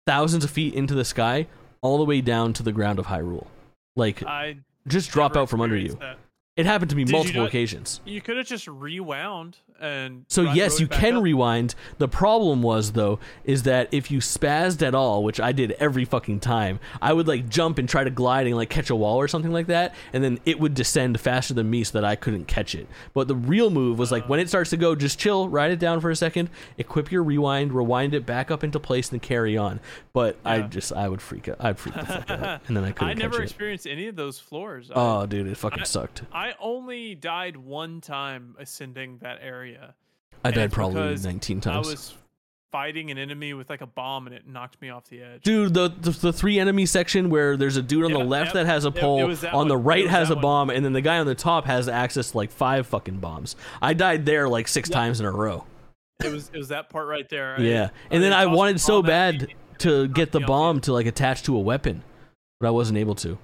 thousands 0.06 0.42
of 0.44 0.50
feet 0.50 0.74
into 0.74 0.94
the 0.94 1.04
sky 1.04 1.46
all 1.82 1.98
the 1.98 2.04
way 2.04 2.20
down 2.20 2.52
to 2.54 2.62
the 2.62 2.72
ground 2.72 2.98
of 2.98 3.06
Hyrule. 3.06 3.46
Like, 3.96 4.24
I 4.24 4.58
just 4.86 5.10
drop 5.10 5.36
out 5.36 5.48
from 5.48 5.60
under 5.60 5.76
you. 5.76 5.92
experienced 5.92 6.20
It 6.56 6.66
happened 6.66 6.90
to 6.90 6.96
me 6.96 7.04
Did 7.04 7.10
you 7.10 7.16
multiple 7.16 7.40
not- 7.42 7.48
occasions. 7.48 8.00
You 8.04 8.20
could 8.20 8.36
have 8.36 8.46
just 8.46 8.66
rewound 8.68 9.56
and. 9.80 10.24
So 10.28 10.42
yes, 10.42 10.78
you 10.80 10.86
can 10.86 11.16
up. 11.16 11.22
rewind. 11.22 11.74
The 11.98 12.08
problem 12.08 12.62
was 12.62 12.92
though 12.92 13.18
is 13.44 13.64
that 13.64 13.88
if 13.92 14.10
you 14.10 14.18
spazzed 14.18 14.86
at 14.86 14.94
all, 14.94 15.22
which 15.24 15.40
I 15.40 15.52
did 15.52 15.72
every 15.72 16.04
fucking 16.04 16.40
time, 16.40 16.80
I 17.02 17.12
would 17.12 17.26
like 17.28 17.48
jump 17.48 17.78
and 17.78 17.88
try 17.88 18.04
to 18.04 18.10
glide 18.10 18.46
and 18.46 18.56
like 18.56 18.70
catch 18.70 18.90
a 18.90 18.96
wall 18.96 19.16
or 19.18 19.28
something 19.28 19.52
like 19.52 19.66
that, 19.68 19.94
and 20.12 20.22
then 20.22 20.38
it 20.44 20.60
would 20.60 20.74
descend 20.74 21.18
faster 21.20 21.54
than 21.54 21.68
me 21.70 21.84
so 21.84 21.98
that 22.00 22.04
I 22.04 22.16
couldn't 22.16 22.46
catch 22.46 22.74
it. 22.74 22.86
But 23.14 23.28
the 23.28 23.34
real 23.36 23.70
move 23.70 23.98
was 23.98 24.12
like 24.12 24.24
uh. 24.24 24.26
when 24.28 24.40
it 24.40 24.48
starts 24.48 24.70
to 24.70 24.76
go, 24.76 24.94
just 24.94 25.18
chill, 25.18 25.48
ride 25.48 25.70
it 25.70 25.78
down 25.78 26.00
for 26.00 26.10
a 26.10 26.16
second, 26.16 26.50
equip 26.78 27.10
your 27.10 27.22
rewind, 27.22 27.72
rewind 27.72 28.14
it 28.14 28.26
back 28.26 28.50
up 28.50 28.62
into 28.64 28.78
place, 28.80 29.10
and 29.12 29.20
carry 29.22 29.56
on. 29.56 29.80
But 30.12 30.38
I 30.44 30.60
just 30.62 30.92
I 30.92 31.08
would 31.08 31.22
freak 31.22 31.48
out. 31.48 31.56
I'd 31.60 31.78
freak 31.78 31.94
the 31.94 32.04
fuck 32.04 32.30
out, 32.30 32.60
and 32.68 32.76
then 32.76 32.84
I 32.84 32.90
couldn't 32.92 33.08
I 33.08 33.14
never 33.14 33.34
catch 33.36 33.40
it. 33.40 33.44
experienced 33.44 33.86
any 33.86 34.06
of 34.08 34.16
those 34.16 34.38
floors. 34.38 34.90
I- 34.90 34.94
Oh, 35.00 35.26
dude, 35.26 35.46
it 35.46 35.56
fucking 35.56 35.80
I- 35.80 35.84
sucked. 35.84 36.22
I 36.32 36.54
only 36.60 37.14
died 37.14 37.56
one 37.56 38.00
time 38.00 38.54
ascending 38.58 39.18
that 39.22 39.38
area. 39.42 39.69
I 40.44 40.50
died 40.50 40.72
probably 40.72 41.16
19 41.16 41.60
times. 41.60 41.86
I 41.86 41.90
was 41.90 42.14
fighting 42.72 43.10
an 43.10 43.18
enemy 43.18 43.52
with 43.52 43.68
like 43.68 43.80
a 43.80 43.86
bomb 43.86 44.26
and 44.26 44.34
it 44.34 44.46
knocked 44.46 44.80
me 44.80 44.90
off 44.90 45.08
the 45.08 45.22
edge. 45.22 45.42
Dude, 45.42 45.74
the, 45.74 45.88
the 45.88 46.10
the 46.10 46.32
three 46.32 46.58
enemy 46.58 46.86
section 46.86 47.30
where 47.30 47.56
there's 47.56 47.76
a 47.76 47.82
dude 47.82 48.04
on 48.04 48.12
the 48.12 48.18
left 48.18 48.48
yep. 48.48 48.54
that 48.54 48.66
has 48.66 48.84
a 48.84 48.90
pole, 48.90 49.22
on 49.24 49.34
the 49.34 49.48
one. 49.52 49.70
It 49.70 49.74
right 49.74 50.08
has 50.08 50.28
that 50.28 50.34
a 50.34 50.36
one. 50.36 50.42
bomb, 50.42 50.70
and 50.70 50.84
then 50.84 50.92
the 50.92 51.00
guy 51.00 51.18
on 51.18 51.26
the 51.26 51.34
top 51.34 51.66
has 51.66 51.88
access 51.88 52.30
to 52.30 52.36
like 52.36 52.50
five 52.50 52.86
fucking 52.86 53.18
bombs. 53.18 53.56
I 53.82 53.94
died 53.94 54.24
there 54.24 54.48
like 54.48 54.68
six 54.68 54.88
Yeah. 54.88 54.96
times 54.96 55.20
in 55.20 55.26
a 55.26 55.32
row. 55.32 55.64
It 56.24 56.32
was 56.32 56.50
it 56.52 56.58
was 56.58 56.68
that 56.68 56.90
part 56.90 57.08
right 57.08 57.28
there. 57.28 57.56
I- 57.58 57.62
Yeah, 57.62 57.90
and 58.10 58.22
then 58.22 58.32
I 58.32 58.46
wanted 58.46 58.80
so 58.80 59.02
bad 59.02 59.48
to 59.78 60.08
get 60.08 60.32
the 60.32 60.40
bomb 60.40 60.80
to 60.82 60.92
like 60.92 61.06
attach 61.06 61.42
to 61.44 61.56
a 61.56 61.60
weapon, 61.60 62.02
but 62.60 62.68
I 62.68 62.70
wasn't 62.70 62.98
able 62.98 63.14
to. 63.16 63.38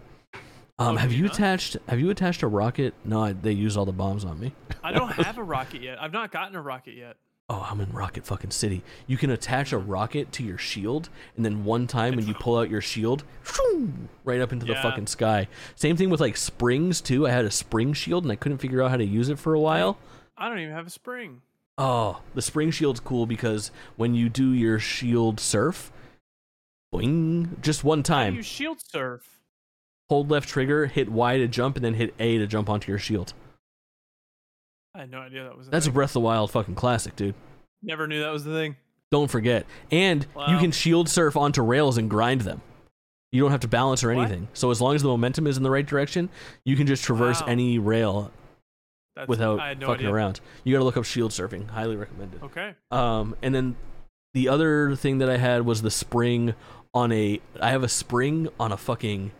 Um, 0.78 0.97
have 0.97 1.12
you 1.12 1.24
not? 1.24 1.35
attached? 1.35 1.77
Have 1.89 1.98
you 2.01 2.11
attached 2.11 2.43
a 2.43 2.47
rocket? 2.48 2.94
No, 3.05 3.23
I, 3.24 3.32
they 3.32 3.53
used 3.53 3.77
all 3.77 3.86
the 3.86 3.93
bombs 3.93 4.24
on 4.24 4.39
me. 4.39 4.53
I 4.85 4.93
don't 4.93 5.11
have 5.12 5.39
a 5.39 5.43
rocket 5.43 5.82
yet. 5.82 6.01
I've 6.01 6.12
not 6.12 6.31
gotten 6.31 6.55
a 6.55 6.61
rocket 6.61 6.94
yet. 6.94 7.16
Oh, 7.48 7.65
I'm 7.70 7.81
in 7.81 7.93
Rocket 7.93 8.27
fucking 8.27 8.51
City. 8.51 8.82
You 9.07 9.16
can 9.16 9.31
attach 9.31 9.73
a 9.73 9.78
rocket 9.78 10.32
to 10.32 10.43
your 10.43 10.59
shield, 10.59 11.09
and 11.36 11.44
then 11.44 11.65
one 11.65 11.86
time 11.86 12.16
when 12.16 12.27
you 12.27 12.35
pull 12.35 12.59
out 12.59 12.69
your 12.69 12.81
shield, 12.81 13.23
right 14.24 14.40
up 14.40 14.53
into 14.53 14.66
the 14.66 14.74
fucking 14.74 15.07
sky. 15.07 15.47
Same 15.77 15.97
thing 15.97 16.11
with 16.11 16.20
like 16.20 16.36
springs 16.36 17.01
too. 17.01 17.24
I 17.24 17.31
had 17.31 17.44
a 17.44 17.51
spring 17.53 17.93
shield, 17.93 18.24
and 18.24 18.32
I 18.32 18.36
couldn't 18.36 18.59
figure 18.59 18.82
out 18.82 18.90
how 18.90 18.97
to 18.97 19.05
use 19.05 19.28
it 19.28 19.39
for 19.39 19.55
a 19.55 19.61
while. 19.61 19.97
I 20.36 20.48
don't 20.48 20.59
even 20.59 20.74
have 20.74 20.89
a 20.89 20.90
spring. 20.90 21.40
Oh, 21.78 22.20
the 22.35 22.43
spring 22.43 22.73
shield's 22.73 22.98
cool 22.98 23.27
because 23.27 23.70
when 23.94 24.15
you 24.16 24.28
do 24.28 24.51
your 24.51 24.81
shield 24.81 25.39
surf, 25.39 25.93
boing, 26.93 27.61
just 27.61 27.85
one 27.85 28.03
time, 28.03 28.35
you 28.35 28.43
shield 28.43 28.81
surf? 28.81 29.36
Hold 30.09 30.31
left 30.31 30.49
trigger, 30.49 30.87
hit 30.87 31.11
Y 31.11 31.39
to 31.39 31.49
jump, 31.49 31.77
and 31.77 31.85
then 31.85 31.95
hit 31.95 32.15
A 32.19 32.39
to 32.39 32.47
jump 32.47 32.69
onto 32.69 32.91
your 32.91 32.99
shield. 32.99 33.33
I 34.95 35.01
had 35.01 35.11
no 35.11 35.19
idea 35.19 35.45
that 35.45 35.57
was. 35.57 35.69
A 35.69 35.70
That's 35.70 35.87
a. 35.87 35.91
Breath 35.93 36.11
of 36.11 36.15
the 36.15 36.20
Wild 36.20 36.51
fucking 36.51 36.74
classic, 36.74 37.16
dude. 37.16 37.35
Never 37.83 38.07
knew 38.07 38.20
that 38.23 38.33
was 38.33 38.45
the 38.45 38.53
thing. 38.53 38.77
Don't 39.12 39.31
forget. 39.31 39.66
And 39.93 40.27
you 40.49 40.59
can 40.59 40.73
shield 40.73 41.09
surf 41.09 41.37
onto 41.37 41.62
rails 41.62 41.97
and 41.97 42.11
grind 42.11 42.41
them. 42.41 42.61
You 43.31 43.41
don't 43.43 43.51
have 43.53 43.61
to 43.61 43.69
balance 43.69 44.03
or 44.03 44.12
What? 44.15 44.23
anything. 44.23 44.49
So 44.53 44.70
as 44.70 44.81
long 44.81 44.95
as 44.97 45.03
the 45.03 45.09
momentum 45.09 45.47
is 45.47 45.57
in 45.57 45.62
the 45.62 45.70
right 45.70 45.87
direction, 45.87 46.28
you 46.65 46.74
can 46.77 46.87
just 46.87 47.05
traverse 47.05 47.41
Wow. 47.43 47.47
any 47.49 47.78
rail 47.78 48.33
That's, 49.15 49.28
without 49.28 49.59
no 49.78 49.87
fucking 49.87 50.07
idea. 50.07 50.11
around. 50.12 50.41
You 50.65 50.73
got 50.74 50.81
to 50.81 50.85
look 50.85 50.97
up 50.97 51.05
shield 51.05 51.31
surfing. 51.33 51.69
Highly 51.69 51.95
recommended. 51.97 52.43
Okay. 52.43 52.74
Um, 52.91 53.37
and 53.43 53.55
then 53.55 53.77
the 54.35 54.49
other 54.49 54.97
thing 54.97 55.19
that 55.19 55.28
I 55.28 55.37
had 55.37 55.65
was 55.66 55.83
the 55.83 55.91
spring 55.91 56.55
on 56.95 57.12
a. 57.12 57.41
I 57.61 57.70
have 57.70 57.83
a 57.85 57.89
spring 57.89 58.49
on 58.59 58.73
a 58.73 58.77
fucking. 58.77 59.31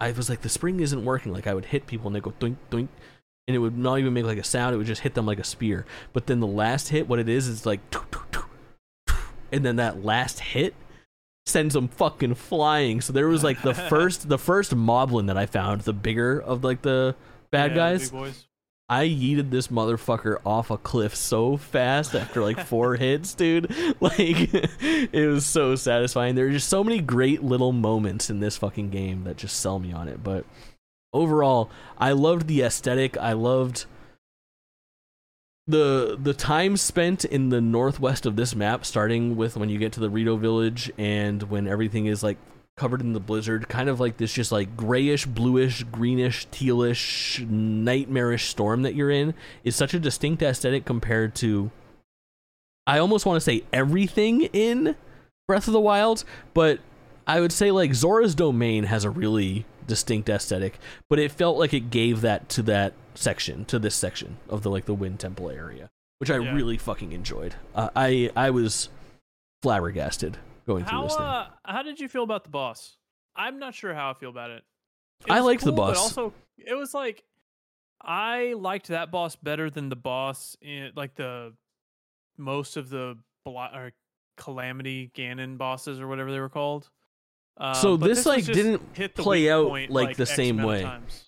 I 0.00 0.12
was 0.12 0.28
like, 0.28 0.42
the 0.42 0.48
spring 0.48 0.80
isn't 0.80 1.04
working. 1.04 1.32
Like 1.32 1.46
I 1.46 1.54
would 1.54 1.66
hit 1.66 1.86
people 1.86 2.06
and 2.06 2.16
they 2.16 2.20
go 2.20 2.32
doink 2.40 2.56
doink, 2.70 2.88
and 3.46 3.54
it 3.54 3.58
would 3.58 3.76
not 3.76 3.98
even 3.98 4.12
make 4.12 4.24
like 4.24 4.38
a 4.38 4.44
sound. 4.44 4.74
It 4.74 4.78
would 4.78 4.86
just 4.86 5.02
hit 5.02 5.14
them 5.14 5.26
like 5.26 5.38
a 5.38 5.44
spear. 5.44 5.86
But 6.12 6.26
then 6.26 6.40
the 6.40 6.46
last 6.46 6.88
hit, 6.88 7.08
what 7.08 7.18
it 7.18 7.28
is, 7.28 7.48
is 7.48 7.66
like, 7.66 7.80
and 9.52 9.64
then 9.64 9.76
that 9.76 10.04
last 10.04 10.40
hit 10.40 10.74
sends 11.46 11.74
them 11.74 11.88
fucking 11.88 12.34
flying. 12.34 13.00
So 13.00 13.12
there 13.12 13.28
was 13.28 13.42
like 13.42 13.62
the 13.62 13.74
first, 13.88 14.28
the 14.28 14.38
first 14.38 14.74
moblin 14.74 15.26
that 15.26 15.38
I 15.38 15.46
found, 15.46 15.82
the 15.82 15.92
bigger 15.92 16.38
of 16.40 16.62
like 16.62 16.82
the 16.82 17.16
bad 17.50 17.70
Yeah, 17.72 17.76
guys. 17.76 18.10
Boys. 18.10 18.47
I 18.90 19.04
yeeted 19.04 19.50
this 19.50 19.68
motherfucker 19.68 20.38
off 20.46 20.70
a 20.70 20.78
cliff 20.78 21.14
so 21.14 21.58
fast 21.58 22.14
after 22.14 22.42
like 22.42 22.64
four 22.64 22.96
hits, 22.96 23.34
dude. 23.34 23.74
Like 24.00 24.54
it 24.80 25.28
was 25.28 25.44
so 25.44 25.74
satisfying. 25.74 26.34
There 26.34 26.46
are 26.46 26.52
just 26.52 26.68
so 26.68 26.84
many 26.84 27.00
great 27.00 27.42
little 27.42 27.72
moments 27.72 28.30
in 28.30 28.40
this 28.40 28.56
fucking 28.56 28.90
game 28.90 29.24
that 29.24 29.36
just 29.36 29.58
sell 29.58 29.78
me 29.78 29.92
on 29.92 30.08
it. 30.08 30.22
But 30.22 30.44
overall, 31.12 31.70
I 31.98 32.12
loved 32.12 32.46
the 32.46 32.62
aesthetic. 32.62 33.16
I 33.18 33.32
loved 33.32 33.86
the 35.66 36.16
the 36.20 36.32
time 36.32 36.76
spent 36.76 37.24
in 37.24 37.48
the 37.48 37.60
northwest 37.60 38.24
of 38.24 38.36
this 38.36 38.54
map, 38.54 38.86
starting 38.86 39.36
with 39.36 39.56
when 39.56 39.68
you 39.68 39.78
get 39.78 39.92
to 39.94 40.00
the 40.00 40.10
Rito 40.10 40.36
village 40.36 40.90
and 40.96 41.42
when 41.44 41.66
everything 41.66 42.06
is 42.06 42.22
like 42.22 42.38
covered 42.78 43.00
in 43.00 43.12
the 43.12 43.20
blizzard, 43.20 43.68
kind 43.68 43.88
of 43.88 44.00
like 44.00 44.16
this 44.16 44.32
just 44.32 44.52
like 44.52 44.76
grayish, 44.76 45.26
bluish, 45.26 45.82
greenish, 45.84 46.46
tealish, 46.48 47.46
nightmarish 47.48 48.48
storm 48.48 48.82
that 48.82 48.94
you're 48.94 49.10
in 49.10 49.34
is 49.64 49.76
such 49.76 49.92
a 49.94 49.98
distinct 49.98 50.42
aesthetic 50.42 50.84
compared 50.84 51.34
to 51.36 51.70
I 52.86 52.98
almost 52.98 53.26
want 53.26 53.36
to 53.36 53.40
say 53.40 53.64
everything 53.72 54.44
in 54.44 54.96
Breath 55.46 55.66
of 55.66 55.72
the 55.74 55.80
Wild, 55.80 56.24
but 56.54 56.80
I 57.26 57.40
would 57.40 57.52
say 57.52 57.70
like 57.70 57.92
Zora's 57.94 58.34
Domain 58.34 58.84
has 58.84 59.04
a 59.04 59.10
really 59.10 59.66
distinct 59.86 60.28
aesthetic, 60.30 60.78
but 61.10 61.18
it 61.18 61.30
felt 61.30 61.58
like 61.58 61.74
it 61.74 61.90
gave 61.90 62.22
that 62.22 62.48
to 62.50 62.62
that 62.62 62.94
section, 63.14 63.64
to 63.66 63.78
this 63.78 63.94
section 63.94 64.38
of 64.48 64.62
the 64.62 64.70
like 64.70 64.86
the 64.86 64.94
Wind 64.94 65.20
Temple 65.20 65.50
area, 65.50 65.90
which 66.18 66.30
I 66.30 66.38
Yeah. 66.38 66.54
really 66.54 66.78
fucking 66.78 67.12
enjoyed. 67.12 67.56
Uh, 67.74 67.90
I 67.96 68.30
I 68.36 68.48
was 68.50 68.88
flabbergasted 69.62 70.38
going 70.68 70.84
through 70.84 70.96
How 70.98 71.02
this 71.02 71.16
thing. 71.16 71.24
uh, 71.24 71.48
how 71.64 71.82
did 71.82 71.98
you 71.98 72.08
feel 72.08 72.22
about 72.22 72.44
the 72.44 72.50
boss? 72.50 72.96
I'm 73.34 73.58
not 73.58 73.74
sure 73.74 73.92
how 73.94 74.10
I 74.10 74.14
feel 74.14 74.30
about 74.30 74.50
it. 74.50 74.62
It 75.26 75.32
I 75.32 75.40
liked 75.40 75.62
the 75.64 75.70
cool, 75.70 75.76
but 75.76 75.86
boss. 75.94 75.98
also, 75.98 76.32
it 76.56 76.74
was 76.74 76.94
like 76.94 77.24
I 78.00 78.54
liked 78.56 78.88
that 78.88 79.10
boss 79.10 79.34
better 79.34 79.68
than 79.70 79.88
the 79.88 79.96
boss 79.96 80.56
in 80.62 80.92
like 80.94 81.16
the 81.16 81.54
most 82.36 82.76
of 82.76 82.88
the 82.88 83.18
blo- 83.44 83.70
or 83.74 83.92
calamity 84.36 85.10
Ganon 85.16 85.58
bosses 85.58 85.98
or 86.00 86.06
whatever 86.06 86.30
they 86.30 86.38
were 86.38 86.48
called. 86.48 86.88
Uh, 87.56 87.74
So 87.74 87.96
but 87.96 88.06
this, 88.06 88.24
like, 88.24 88.44
didn't 88.44 88.82
hit 88.92 89.16
the 89.16 89.22
play 89.24 89.50
out, 89.50 89.66
point, 89.66 89.90
like, 89.90 90.16
the 90.16 90.22
X 90.22 90.36
same 90.36 90.62
way. 90.62 90.82
times. 90.82 91.24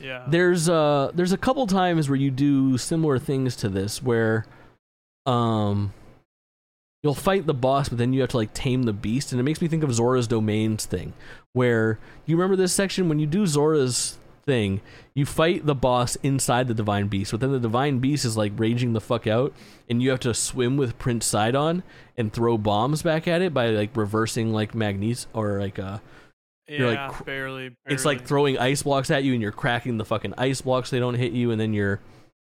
Yeah. 0.00 0.24
There's 0.28 0.68
uh 0.68 1.10
there's 1.14 1.32
a 1.32 1.36
couple 1.36 1.66
times 1.66 2.08
where 2.08 2.16
you 2.16 2.30
do 2.30 2.78
similar 2.78 3.18
things 3.18 3.56
to 3.56 3.68
this 3.68 4.00
where 4.02 4.46
um 5.26 5.92
you'll 7.04 7.14
fight 7.14 7.46
the 7.46 7.54
boss, 7.54 7.90
but 7.90 7.98
then 7.98 8.14
you 8.14 8.22
have 8.22 8.30
to 8.30 8.36
like 8.38 8.54
tame 8.54 8.84
the 8.84 8.92
beast, 8.92 9.30
and 9.30 9.38
it 9.38 9.44
makes 9.44 9.60
me 9.60 9.68
think 9.68 9.84
of 9.84 9.92
Zora's 9.94 10.26
Domains 10.26 10.86
thing, 10.86 11.12
where 11.52 11.98
you 12.24 12.34
remember 12.34 12.56
this 12.56 12.72
section? 12.72 13.08
When 13.10 13.18
you 13.18 13.26
do 13.26 13.46
Zora's 13.46 14.18
thing, 14.46 14.80
you 15.14 15.26
fight 15.26 15.66
the 15.66 15.74
boss 15.74 16.16
inside 16.16 16.66
the 16.66 16.74
divine 16.74 17.08
beast, 17.08 17.30
but 17.30 17.40
then 17.40 17.52
the 17.52 17.60
divine 17.60 17.98
beast 17.98 18.24
is 18.24 18.36
like 18.38 18.52
raging 18.56 18.94
the 18.94 19.02
fuck 19.02 19.26
out, 19.26 19.52
and 19.88 20.02
you 20.02 20.08
have 20.10 20.20
to 20.20 20.32
swim 20.32 20.78
with 20.78 20.98
Prince 20.98 21.26
Sidon 21.26 21.82
and 22.16 22.32
throw 22.32 22.56
bombs 22.56 23.02
back 23.02 23.28
at 23.28 23.42
it 23.42 23.52
by 23.52 23.68
like 23.68 23.94
reversing 23.96 24.52
like 24.52 24.74
magnes 24.74 25.26
or 25.34 25.60
like 25.60 25.78
uh 25.78 25.98
Yeah, 26.66 26.78
You're 26.78 26.90
like 26.94 27.12
cr- 27.12 27.24
barely, 27.24 27.76
it's 27.86 28.06
like 28.06 28.24
throwing 28.24 28.56
ice 28.58 28.82
blocks 28.82 29.10
at 29.10 29.24
you 29.24 29.34
and 29.34 29.42
you're 29.42 29.52
cracking 29.52 29.98
the 29.98 30.04
fucking 30.06 30.32
ice 30.38 30.62
blocks 30.62 30.88
so 30.88 30.96
they 30.96 31.00
don't 31.00 31.14
hit 31.14 31.32
you 31.32 31.50
and 31.50 31.60
then 31.60 31.74
you're 31.74 32.00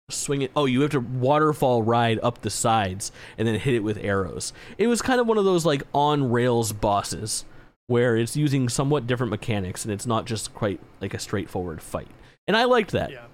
swinging 0.08 0.48
oh 0.54 0.66
you 0.66 0.82
have 0.82 0.90
to 0.92 1.00
waterfall 1.00 1.82
ride 1.82 2.20
up 2.22 2.42
the 2.42 2.50
sides 2.50 3.10
and 3.36 3.46
then 3.46 3.58
hit 3.58 3.74
it 3.74 3.80
with 3.80 3.98
arrows. 3.98 4.52
It 4.78 4.86
was 4.86 5.02
kind 5.02 5.20
of 5.20 5.26
one 5.26 5.38
of 5.38 5.44
those 5.44 5.66
like 5.66 5.82
on 5.92 6.30
rails 6.30 6.72
bosses 6.72 7.44
where 7.88 8.16
it's 8.16 8.36
using 8.36 8.68
somewhat 8.68 9.06
different 9.06 9.30
mechanics 9.30 9.84
and 9.84 9.92
it's 9.92 10.06
not 10.06 10.24
just 10.24 10.54
quite 10.54 10.80
like 11.00 11.14
a 11.14 11.18
straightforward 11.18 11.82
fight. 11.82 12.08
And 12.46 12.56
i 12.56 12.64
liked 12.64 12.92
that. 12.92 13.10
Yeah. 13.10 13.24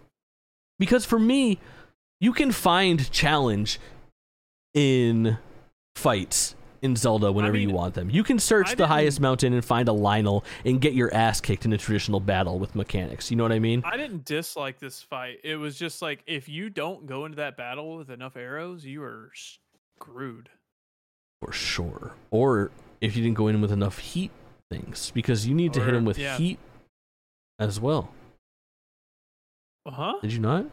because 0.79 1.05
for 1.05 1.19
me 1.19 1.59
you 2.21 2.33
can 2.33 2.53
find 2.53 3.11
challenge 3.11 3.79
in 4.73 5.37
fights 5.95 6.55
in 6.83 6.97
Zelda 6.97 7.31
whenever 7.33 7.57
you 7.57 7.69
mean, 7.69 7.77
want 7.77 7.95
them. 7.95 8.11
You 8.11 8.25
can 8.25 8.39
search 8.39 8.71
I 8.71 8.75
the 8.75 8.87
highest 8.87 9.21
mountain 9.21 9.53
and 9.53 9.65
find 9.65 9.89
a 9.89 9.93
Lynel 9.93 10.45
and 10.65 10.81
get 10.81 10.95
your 10.95 11.15
ass 11.15 11.41
kicked 11.41 11.65
in 11.65 11.73
a 11.73 11.79
traditional 11.79 12.21
battle 12.21 12.59
with 12.59 12.75
mechanics. 12.75 13.31
You 13.31 13.37
know 13.37 13.45
what 13.45 13.53
I 13.53 13.61
mean? 13.61 13.83
I 13.85 13.97
didn't 13.97 14.25
dislike 14.25 14.79
this 14.79 15.01
fight. 15.01 15.39
It 15.45 15.57
was 15.57 15.79
just 15.79 16.03
like 16.03 16.23
if 16.27 16.49
you 16.49 16.69
don't 16.69 17.07
go 17.07 17.25
into 17.25 17.37
that 17.37 17.57
battle 17.57 17.97
with 17.97 18.11
enough 18.11 18.37
arrows, 18.37 18.85
you 18.85 19.03
are 19.03 19.31
screwed. 19.35 20.51
For 21.41 21.53
sure. 21.53 22.15
Or 22.31 22.71
if 23.01 23.17
you 23.17 23.23
didn't 23.23 23.37
go 23.37 23.49
in 23.49 23.61
with 23.61 23.73
enough 23.73 23.99
heat 23.99 24.33
things, 24.71 25.13
because 25.15 25.47
you 25.47 25.55
need 25.55 25.73
to 25.75 25.81
hit 25.83 25.95
him 25.95 26.05
with 26.05 26.19
yeah. 26.19 26.37
heat 26.37 26.59
as 27.59 27.81
well. 27.81 28.13
Uh 29.87 29.91
huh. 29.91 30.15
Did 30.23 30.33
you 30.33 30.39
not? 30.41 30.67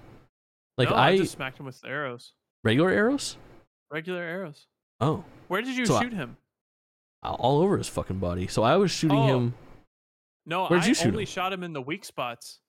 Like 0.78 0.90
no, 0.90 0.96
I, 0.96 1.10
I 1.10 1.18
just 1.18 1.34
smacked 1.34 1.60
him 1.60 1.66
with 1.66 1.82
arrows, 1.86 2.34
regular 2.64 2.90
arrows? 2.90 3.38
regular 3.92 4.22
arrows. 4.22 4.68
Oh, 5.02 5.24
Where 5.48 5.62
did 5.62 5.76
you 5.76 5.86
So 5.86 5.96
I- 5.96 6.04
shoot 6.04 6.14
him? 6.14 6.38
all 7.24 7.62
over 7.62 7.78
his 7.78 7.88
fucking 7.90 8.20
body. 8.20 8.48
So 8.48 8.64
I 8.64 8.76
was 8.78 8.92
shooting 8.92 9.18
Oh. 9.18 9.28
him. 9.28 9.54
No, 10.46 10.68
Where'd 10.68 10.84
I 10.84 10.88
you 10.88 10.94
shoot 10.94 11.08
only 11.08 11.24
him? 11.24 11.28
shot 11.28 11.52
him 11.54 11.64
in 11.64 11.74
the 11.74 11.82
weak 11.82 12.06
spots 12.06 12.60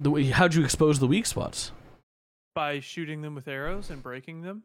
The 0.00 0.30
how'd 0.30 0.54
you 0.54 0.62
expose 0.64 0.98
the 1.00 1.06
weak 1.08 1.26
spots? 1.26 1.72
by 2.54 2.80
shooting 2.80 3.22
them 3.22 3.34
with 3.34 3.46
arrows 3.48 3.90
and 3.90 4.02
breaking 4.02 4.42
them. 4.42 4.62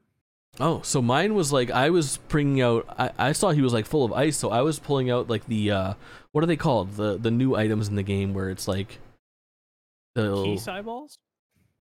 Oh, 0.59 0.81
so 0.83 1.01
mine 1.01 1.33
was 1.35 1.51
like 1.51 1.69
I 1.71 1.89
was 1.89 2.17
bringing 2.27 2.61
out. 2.61 2.85
I, 2.99 3.11
I 3.17 3.31
saw 3.31 3.49
he 3.51 3.61
was 3.61 3.73
like 3.73 3.85
full 3.87 4.05
of 4.05 4.13
ice, 4.13 4.37
so 4.37 4.49
I 4.51 4.61
was 4.61 4.77
pulling 4.79 5.09
out 5.09 5.27
like 5.29 5.45
the 5.47 5.71
uh, 5.71 5.93
what 6.31 6.43
are 6.43 6.47
they 6.47 6.55
called? 6.55 6.91
The 6.93 7.17
the 7.17 7.31
new 7.31 7.55
items 7.55 7.87
in 7.87 7.95
the 7.95 8.03
game 8.03 8.33
where 8.35 8.49
it's 8.51 8.67
like 8.67 8.99
the 10.15 10.35
Keese 10.43 10.67
eyeballs. 10.67 11.17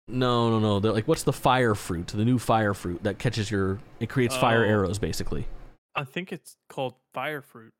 No 0.08 0.50
no 0.50 0.58
no. 0.58 0.80
They're 0.80 0.92
like 0.92 1.08
what's 1.08 1.22
the 1.22 1.32
fire 1.32 1.74
fruit? 1.74 2.08
The 2.08 2.24
new 2.24 2.38
fire 2.38 2.74
fruit 2.74 3.02
that 3.04 3.18
catches 3.18 3.50
your 3.50 3.78
it 4.00 4.08
creates 4.08 4.36
fire 4.36 4.64
Oh. 4.64 4.68
arrows 4.68 4.98
basically. 4.98 5.46
I 5.94 6.04
think 6.04 6.32
it's 6.32 6.56
called 6.68 6.94
fire 7.14 7.42
fruit. 7.42 7.72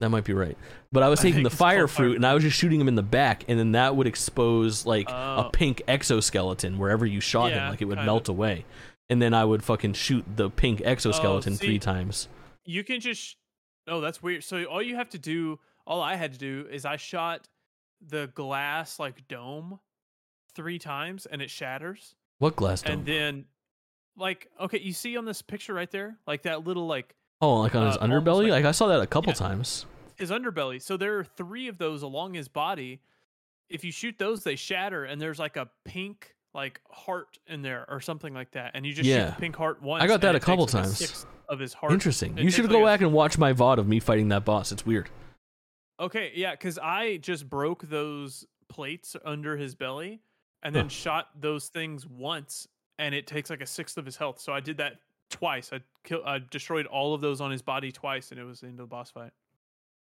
That 0.00 0.10
might 0.10 0.24
be 0.24 0.32
right. 0.32 0.56
But 0.92 1.02
I 1.02 1.08
was 1.08 1.18
I 1.20 1.22
taking 1.24 1.34
think 1.38 1.44
the 1.44 1.48
it's 1.52 1.56
fire 1.56 1.78
called 1.80 1.90
fire 1.90 2.06
fruit 2.06 2.16
and 2.16 2.24
I 2.26 2.34
was 2.34 2.42
just 2.44 2.56
shooting 2.56 2.80
him 2.80 2.86
in 2.88 2.94
the 2.94 3.02
back, 3.02 3.44
and 3.48 3.58
then 3.58 3.72
that 3.72 3.96
would 3.96 4.06
expose 4.06 4.86
like 4.86 5.08
a 5.10 5.46
Oh. 5.46 5.50
pink 5.52 5.82
exoskeleton 5.88 6.78
wherever 6.78 7.04
you 7.04 7.20
shot 7.20 7.50
him. 7.50 7.58
Yeah, 7.58 7.70
Like 7.70 7.82
it 7.82 7.86
would 7.86 7.96
kind 7.96 8.06
melt 8.06 8.28
away, 8.28 8.64
and 9.10 9.20
then 9.20 9.34
I 9.34 9.44
would 9.44 9.62
fucking 9.64 9.94
shoot 9.94 10.24
the 10.36 10.50
pink 10.50 10.80
exoskeleton 10.84 11.54
Oh, 11.54 11.56
see- 11.56 11.66
three 11.66 11.78
times. 11.78 12.28
You 12.64 12.84
can 12.84 13.00
just. 13.00 13.36
Oh, 13.88 14.00
that's 14.00 14.22
weird. 14.22 14.44
So 14.44 14.64
all 14.64 14.82
you 14.82 14.94
have 14.96 15.08
to 15.10 15.18
do, 15.18 15.58
all 15.86 16.00
I 16.02 16.14
had 16.16 16.32
to 16.32 16.38
do, 16.38 16.66
is 16.70 16.84
I 16.84 16.96
shot 16.96 17.48
the 18.00 18.30
glass 18.34 18.98
like 19.00 19.26
dome 19.26 19.80
three 20.58 20.78
times, 20.80 21.24
and 21.24 21.40
it 21.40 21.48
shatters. 21.50 22.16
What 22.38 22.56
glass 22.56 22.82
dome? 22.82 22.92
And 22.98 23.06
then, 23.06 23.44
like, 24.16 24.50
okay, 24.60 24.80
you 24.80 24.92
see 24.92 25.16
on 25.16 25.24
this 25.24 25.40
picture 25.40 25.72
right 25.72 25.90
there, 25.90 26.18
like 26.26 26.42
that 26.42 26.66
little 26.66 26.86
like 26.88 27.14
Oh, 27.40 27.60
like 27.60 27.76
on 27.76 27.86
his 27.86 27.96
Uh, 27.96 28.00
almost 28.00 28.24
underbelly? 28.26 28.42
like- 28.50 28.50
Like, 28.50 28.64
I 28.64 28.72
saw 28.72 28.88
that 28.88 29.00
a 29.00 29.06
couple 29.06 29.30
Yeah. 29.30 29.34
times. 29.36 29.86
his 30.16 30.32
underbelly. 30.32 30.82
So 30.82 30.96
there 30.96 31.16
are 31.20 31.22
three 31.22 31.68
of 31.68 31.78
those 31.78 32.02
along 32.02 32.34
his 32.34 32.48
body. 32.48 33.00
If 33.68 33.84
you 33.84 33.92
shoot 33.92 34.18
those, 34.18 34.42
they 34.42 34.56
shatter, 34.56 35.04
and 35.04 35.20
there's 35.22 35.38
like 35.38 35.56
a 35.56 35.70
pink 35.84 36.34
like 36.54 36.80
heart 36.90 37.38
in 37.46 37.62
there 37.62 37.84
or 37.88 38.00
something 38.00 38.34
like 38.34 38.50
that. 38.52 38.72
And 38.74 38.84
you 38.84 38.92
just 38.92 39.08
shoot 39.08 39.26
the 39.26 39.36
pink 39.40 39.54
heart 39.54 39.80
once. 39.80 40.02
I 40.02 40.08
got 40.08 40.20
that 40.22 40.34
a 40.34 40.40
couple 40.40 40.64
like, 40.64 40.72
times. 40.72 41.24
of 41.48 41.60
his 41.60 41.72
heart. 41.72 41.92
Interesting. 41.92 42.36
it 42.36 42.42
You 42.42 42.50
should 42.50 42.64
like, 42.64 42.72
go 42.72 42.82
a- 42.82 42.86
back 42.86 43.00
and 43.00 43.12
watch 43.12 43.38
my 43.38 43.52
VOD 43.52 43.78
of 43.78 43.86
me 43.86 44.00
fighting 44.00 44.26
that 44.30 44.44
boss. 44.44 44.72
It's 44.72 44.84
weird. 44.84 45.08
Okay, 46.00 46.32
yeah, 46.34 46.50
because 46.52 46.78
I 46.78 47.18
just 47.18 47.48
broke 47.48 47.82
those 47.88 48.44
plates 48.68 49.14
under 49.24 49.56
his 49.56 49.74
belly 49.76 50.20
and 50.62 50.74
Huh. 50.74 50.82
then 50.82 50.88
shot 50.88 51.28
those 51.40 51.68
things 51.68 52.06
once, 52.06 52.68
and 52.98 53.14
it 53.14 53.26
takes 53.26 53.50
like 53.50 53.60
a 53.60 53.66
sixth 53.66 53.96
of 53.98 54.04
his 54.06 54.16
health. 54.16 54.40
So 54.40 54.52
I 54.52 54.60
did 54.60 54.76
that 54.78 54.96
twice. 55.30 55.72
I 55.72 55.80
kill, 56.04 56.22
I 56.24 56.38
destroyed 56.50 56.86
all 56.86 57.14
of 57.14 57.20
those 57.20 57.40
on 57.40 57.50
his 57.50 57.62
body 57.62 57.92
twice, 57.92 58.30
and 58.30 58.40
it 58.40 58.44
was 58.44 58.62
into 58.62 58.82
the 58.82 58.86
boss 58.86 59.10
fight. 59.10 59.32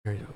Very 0.05 0.17
dope. 0.17 0.29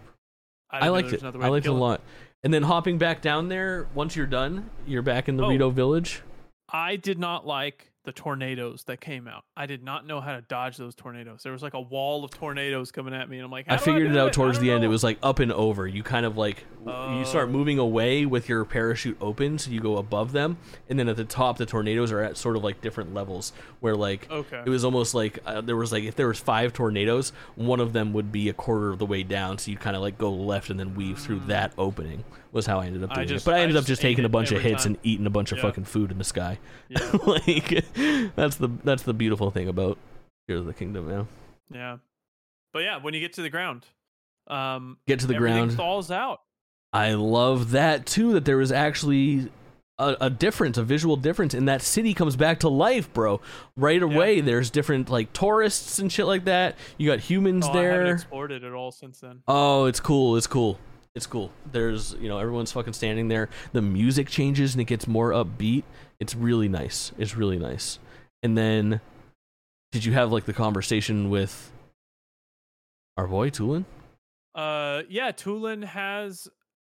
I, 0.70 0.88
I, 0.88 0.90
liked 0.90 1.14
it. 1.14 1.24
I 1.24 1.30
liked 1.30 1.66
it 1.66 1.70
a 1.70 1.72
him. 1.74 1.80
lot. 1.80 2.02
And 2.44 2.54
then 2.54 2.64
hopping 2.64 2.98
back 2.98 3.22
down 3.22 3.48
there, 3.48 3.88
once 3.94 4.16
you're 4.16 4.26
done, 4.26 4.70
you're 4.88 5.02
back 5.04 5.30
in 5.30 5.38
the 5.38 5.46
Oh. 5.46 5.50
Rito 5.50 5.70
village. 5.70 6.22
I 6.70 6.96
did 6.96 7.20
not 7.20 7.46
like 7.46 7.92
the 8.04 8.12
tornadoes 8.12 8.84
that 8.86 9.00
came 9.00 9.28
out. 9.28 9.46
I 9.56 9.66
did 9.66 9.82
not 9.84 10.06
know 10.06 10.20
how 10.20 10.34
to 10.34 10.42
dodge 10.42 10.76
those 10.78 10.94
tornadoes. 10.94 11.42
There 11.44 11.54
was 11.54 11.64
like 11.64 11.74
a 11.74 11.82
wall 11.82 12.26
of 12.26 12.32
tornadoes 12.32 12.92
coming 12.92 13.14
at 13.14 13.30
me, 13.30 13.38
and 13.38 13.46
I'm 13.46 13.52
like, 13.52 13.66
I 13.70 13.74
"How 13.74 13.78
do 13.78 13.84
figured 13.86 14.08
it 14.08 14.14
do 14.14 14.20
out 14.20 14.28
I 14.30 14.32
towards 14.32 14.60
the 14.60 14.72
end. 14.72 14.84
It 14.84 14.90
was 14.90 15.04
like 15.04 15.18
up 15.24 15.40
and 15.40 15.52
over. 15.52 15.88
You 15.88 16.04
kind 16.04 16.26
of 16.26 16.38
like 16.38 16.66
you 16.86 17.24
start 17.26 17.48
Oh. 17.48 17.52
moving 17.52 17.80
away 17.80 18.26
with 18.26 18.50
your 18.50 18.66
parachute 18.66 19.18
open, 19.22 19.58
so 19.58 19.72
you 19.72 19.80
go 19.80 19.98
above 19.98 20.34
them, 20.34 20.58
and 20.90 21.00
then 21.00 21.08
at 21.08 21.16
the 21.16 21.24
top, 21.26 21.58
the 21.58 21.66
tornadoes 21.66 22.12
are 22.12 22.22
at 22.22 22.36
sort 22.36 22.58
of 22.58 22.64
like 22.64 22.82
different 22.82 23.14
levels. 23.14 23.54
Where 23.80 23.96
like 23.96 24.30
okay. 24.30 24.64
it 24.66 24.70
was 24.70 24.84
almost 24.84 25.14
like 25.14 25.40
uh, 25.46 25.62
there 25.62 25.78
was 25.78 25.92
like 25.92 26.04
if 26.04 26.16
there 26.16 26.28
was 26.28 26.40
five 26.40 26.74
tornadoes, 26.74 27.32
one 27.56 27.80
of 27.80 27.94
them 27.94 28.12
would 28.14 28.32
be 28.32 28.50
a 28.50 28.54
quarter 28.54 28.90
of 28.90 29.00
the 29.00 29.06
way 29.06 29.24
down, 29.24 29.58
so 29.60 29.72
you 29.72 29.78
kind 29.78 29.96
of 29.96 30.02
like 30.02 30.18
go 30.18 30.32
left 30.32 30.70
and 30.70 30.80
then 30.80 30.94
weave 30.96 31.20
through 31.20 31.40
that 31.48 31.72
opening. 31.78 32.24
Was 32.54 32.66
how 32.66 32.80
I 32.80 32.86
ended 32.86 33.04
up 33.04 33.14
doing 33.14 33.28
just- 33.28 33.44
it. 33.46 33.50
But 33.50 33.56
I 33.56 33.58
I 33.58 33.62
ended 33.62 33.78
up 33.78 33.86
just 33.86 34.02
taking 34.02 34.26
a 34.26 34.30
bunch 34.30 34.52
of 34.52 34.62
hits 34.62 34.84
time. 34.84 34.94
and 34.94 35.00
eating 35.04 35.26
a 35.26 35.30
bunch 35.30 35.52
of 35.52 35.58
Yeah. 35.58 35.64
fucking 35.64 35.84
food 35.86 36.12
in 36.12 36.18
the 36.20 36.24
sky. 36.24 36.60
yeah. 36.88 37.00
like 37.26 37.86
that's 38.36 38.56
the 38.58 38.70
that's 38.84 39.04
the 39.04 39.14
beautiful 39.14 39.50
thing 39.52 39.68
about 39.68 39.98
Tears 40.48 40.62
of 40.62 40.68
the 40.68 40.74
Kingdom. 40.74 41.10
Yeah, 41.10 41.24
yeah. 41.76 41.98
But 42.72 42.80
yeah, 42.84 42.98
when 43.02 43.14
you 43.14 43.20
get 43.20 43.34
to 43.34 43.42
the 43.42 43.50
ground, 43.50 43.86
um, 44.48 44.98
get 45.08 45.20
to 45.20 45.28
the 45.28 45.34
ground. 45.36 45.74
thaws 45.74 46.12
out. 46.12 46.42
I 46.92 47.14
love 47.14 47.72
that 47.72 48.06
too. 48.06 48.34
That 48.34 48.46
there 48.46 48.58
was 48.58 48.72
actually 48.72 49.50
a, 49.98 50.16
a 50.22 50.30
difference, 50.30 50.78
a 50.78 50.84
visual 50.84 51.16
difference, 51.16 51.54
and 51.56 51.68
that 51.68 51.82
city 51.82 52.14
comes 52.14 52.36
back 52.36 52.60
to 52.60 52.70
life, 52.70 53.12
bro. 53.14 53.42
Right 53.76 54.02
away, 54.02 54.42
there's 54.42 54.70
different 54.70 55.10
like 55.10 55.34
tourists 55.34 55.98
and 56.00 56.12
shit 56.12 56.26
like 56.28 56.46
that. 56.46 56.76
You 56.98 57.10
got 57.10 57.20
humans 57.20 57.66
Oh, 57.68 57.72
I 57.74 57.84
haven't 57.84 58.04
there. 58.04 58.14
explored 58.14 58.52
it 58.52 58.64
at 58.64 58.74
all 58.74 58.92
since 58.92 59.20
then. 59.22 59.42
Oh, 59.48 59.86
it's 59.86 60.00
cool. 60.00 60.36
It's 60.36 60.46
cool. 60.48 60.78
It's 61.16 61.28
cool. 61.28 61.52
There's, 61.72 62.14
you 62.20 62.28
know, 62.28 62.40
everyone's 62.40 62.72
fucking 62.72 62.94
standing 62.94 63.28
there. 63.28 63.50
The 63.72 63.82
music 63.84 64.28
changes 64.30 64.74
and 64.74 64.82
it 64.82 64.86
gets 64.86 65.08
more 65.08 65.30
upbeat. 65.32 65.84
It's 66.20 66.34
really 66.36 66.68
nice. 66.68 67.12
It's 67.20 67.36
really 67.36 67.60
nice. 67.60 68.00
And 68.42 68.58
then, 68.58 69.00
did 69.92 70.06
you 70.06 70.14
have 70.14 70.32
like 70.32 70.46
the 70.46 70.54
conversation 70.54 71.30
with 71.30 71.72
our 73.16 73.28
boy 73.28 73.52
Tulin? 73.52 73.86
Uh, 74.56 75.04
yeah, 75.08 75.32
Tulin 75.32 75.84
has 75.84 76.48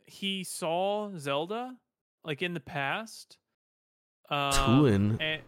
he 0.07 0.45
saw 0.45 1.11
Zelda 1.19 1.77
like 2.25 2.43
in 2.43 2.55
the 2.55 2.61
past. 2.61 3.39
Um, 4.31 4.53
Tulin. 4.53 5.17
and- 5.21 5.43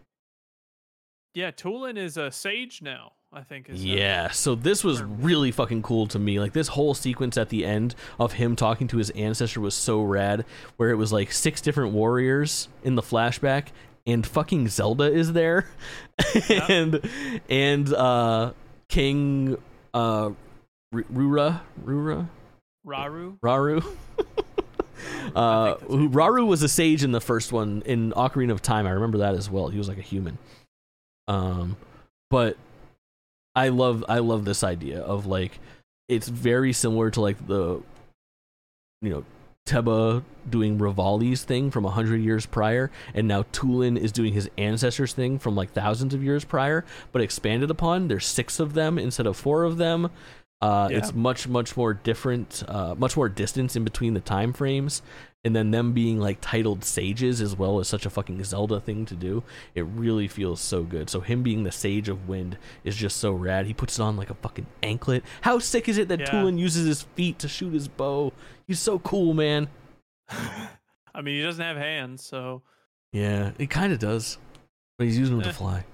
yeah, 1.33 1.51
Tulin 1.51 1.97
is 1.97 2.15
a 2.17 2.31
sage 2.31 2.81
now. 2.81 3.13
I 3.35 3.41
think 3.43 3.69
is 3.69 3.81
uh, 3.81 3.85
Yeah, 3.85 4.29
so 4.31 4.55
this 4.55 4.83
was 4.83 5.03
really 5.03 5.51
fucking 5.51 5.81
cool 5.83 6.07
to 6.07 6.17
me. 6.19 6.39
Like 6.39 6.53
this 6.53 6.69
whole 6.69 6.93
sequence 6.93 7.37
at 7.37 7.49
the 7.49 7.65
end 7.65 7.93
of 8.19 8.33
him 8.33 8.55
talking 8.55 8.87
to 8.87 8.97
his 8.97 9.09
ancestor 9.11 9.59
was 9.59 9.75
so 9.75 10.01
rad, 10.01 10.45
where 10.77 10.89
it 10.89 10.95
was 10.95 11.11
like 11.11 11.31
six 11.31 11.59
different 11.61 11.91
warriors 11.93 12.69
in 12.83 12.95
the 12.95 13.01
flashback, 13.01 13.67
and 14.07 14.25
fucking 14.25 14.69
Zelda 14.69 15.03
is 15.11 15.33
there, 15.33 15.67
Yeah. 16.49 16.65
and 16.71 17.09
and 17.49 17.93
uh 17.93 18.53
King 18.87 19.57
uh 19.93 20.29
Rura 20.93 21.59
Rura 21.83 22.29
Rauru. 22.87 23.37
Rauru. 23.39 23.85
Uh, 25.35 25.75
who, 25.79 26.09
Rauru 26.09 26.47
was 26.47 26.63
a 26.63 26.69
sage 26.69 27.03
in 27.03 27.11
the 27.11 27.19
first 27.19 27.51
one 27.51 27.83
in 27.85 28.11
Ocarina 28.13 28.51
of 28.53 28.61
Time. 28.61 28.87
I 28.87 28.91
remember 28.91 29.17
that 29.19 29.35
as 29.35 29.49
well. 29.49 29.67
He 29.67 29.77
was 29.77 29.89
like 29.89 29.97
a 29.97 30.01
human. 30.01 30.37
Um, 31.27 31.75
but 32.29 32.55
I 33.55 33.69
love 33.69 34.03
I 34.09 34.19
love 34.19 34.45
this 34.45 34.63
idea 34.63 34.99
of 35.01 35.25
like 35.25 35.59
it's 36.09 36.27
very 36.27 36.73
similar 36.73 37.09
to 37.11 37.21
like 37.21 37.47
the 37.47 37.81
you 39.01 39.09
know 39.09 39.23
Teba 39.67 40.23
doing 40.47 40.77
Revali's 40.77 41.43
thing 41.43 41.71
from 41.71 41.85
100 41.85 42.17
years 42.17 42.45
prior, 42.45 42.91
and 43.15 43.27
now 43.27 43.43
Tulin 43.51 43.97
is 43.97 44.11
doing 44.11 44.33
his 44.33 44.47
ancestors 44.59 45.13
thing 45.13 45.39
from 45.39 45.55
like 45.55 45.71
thousands 45.71 46.13
of 46.13 46.23
years 46.23 46.45
prior, 46.45 46.85
but 47.11 47.21
expanded 47.23 47.71
upon. 47.71 48.07
There's 48.07 48.27
six 48.27 48.59
of 48.59 48.73
them 48.73 48.99
instead 48.99 49.25
of 49.25 49.35
four 49.35 49.63
of 49.63 49.77
them. 49.77 50.11
Uh, 50.61 50.89
Yeah. 50.91 50.99
It's 50.99 51.15
much, 51.15 51.47
much 51.47 51.75
more 51.75 51.95
different, 51.95 52.63
uh, 52.67 52.93
much 52.95 53.17
more 53.17 53.27
distance 53.27 53.75
in 53.75 53.83
between 53.83 54.13
the 54.13 54.19
time 54.19 54.53
frames. 54.53 55.01
And 55.45 55.55
then 55.55 55.69
them 55.71 55.93
being 55.93 56.19
like 56.19 56.39
titled 56.41 56.83
sages 56.83 57.39
as 57.39 57.55
well 57.55 57.79
is 57.79 57.87
such 57.87 58.05
a 58.05 58.09
fucking 58.09 58.43
Zelda 58.43 58.79
thing 58.81 59.05
to 59.05 59.15
do. 59.15 59.43
It 59.75 59.83
really 59.83 60.27
feels 60.27 60.59
so 60.59 60.83
good. 60.83 61.09
So 61.09 61.21
him 61.21 61.43
being 61.43 61.63
the 61.63 61.71
sage 61.71 62.09
of 62.09 62.27
wind 62.27 62.57
is 62.83 62.95
just 62.97 63.17
so 63.17 63.31
rad. 63.31 63.67
He 63.67 63.73
puts 63.73 63.99
it 63.99 64.01
on 64.01 64.17
like 64.17 64.31
a 64.31 64.33
fucking 64.33 64.65
anklet. 64.81 65.23
How 65.41 65.59
sick 65.59 65.87
is 65.87 65.97
it 65.99 66.07
that 66.07 66.19
Yeah. 66.19 66.25
Tulin 66.31 66.57
uses 66.57 66.87
his 66.87 67.03
feet 67.03 67.37
to 67.39 67.47
shoot 67.47 67.71
his 67.73 67.87
bow? 67.87 68.33
He's 68.67 68.79
so 68.79 68.97
cool, 68.99 69.33
man. 69.35 69.67
I 70.29 71.21
mean, 71.21 71.35
he 71.35 71.43
doesn't 71.43 71.63
have 71.63 71.77
hands, 71.77 72.25
so 72.25 72.63
Yeah, 73.13 73.51
he 73.57 73.67
kind 73.67 73.93
of 73.93 73.99
does, 73.99 74.37
but 74.97 75.05
he's 75.05 75.17
using 75.17 75.37
them 75.37 75.47
Eh. 75.47 75.51
to 75.51 75.55
fly. 75.55 75.85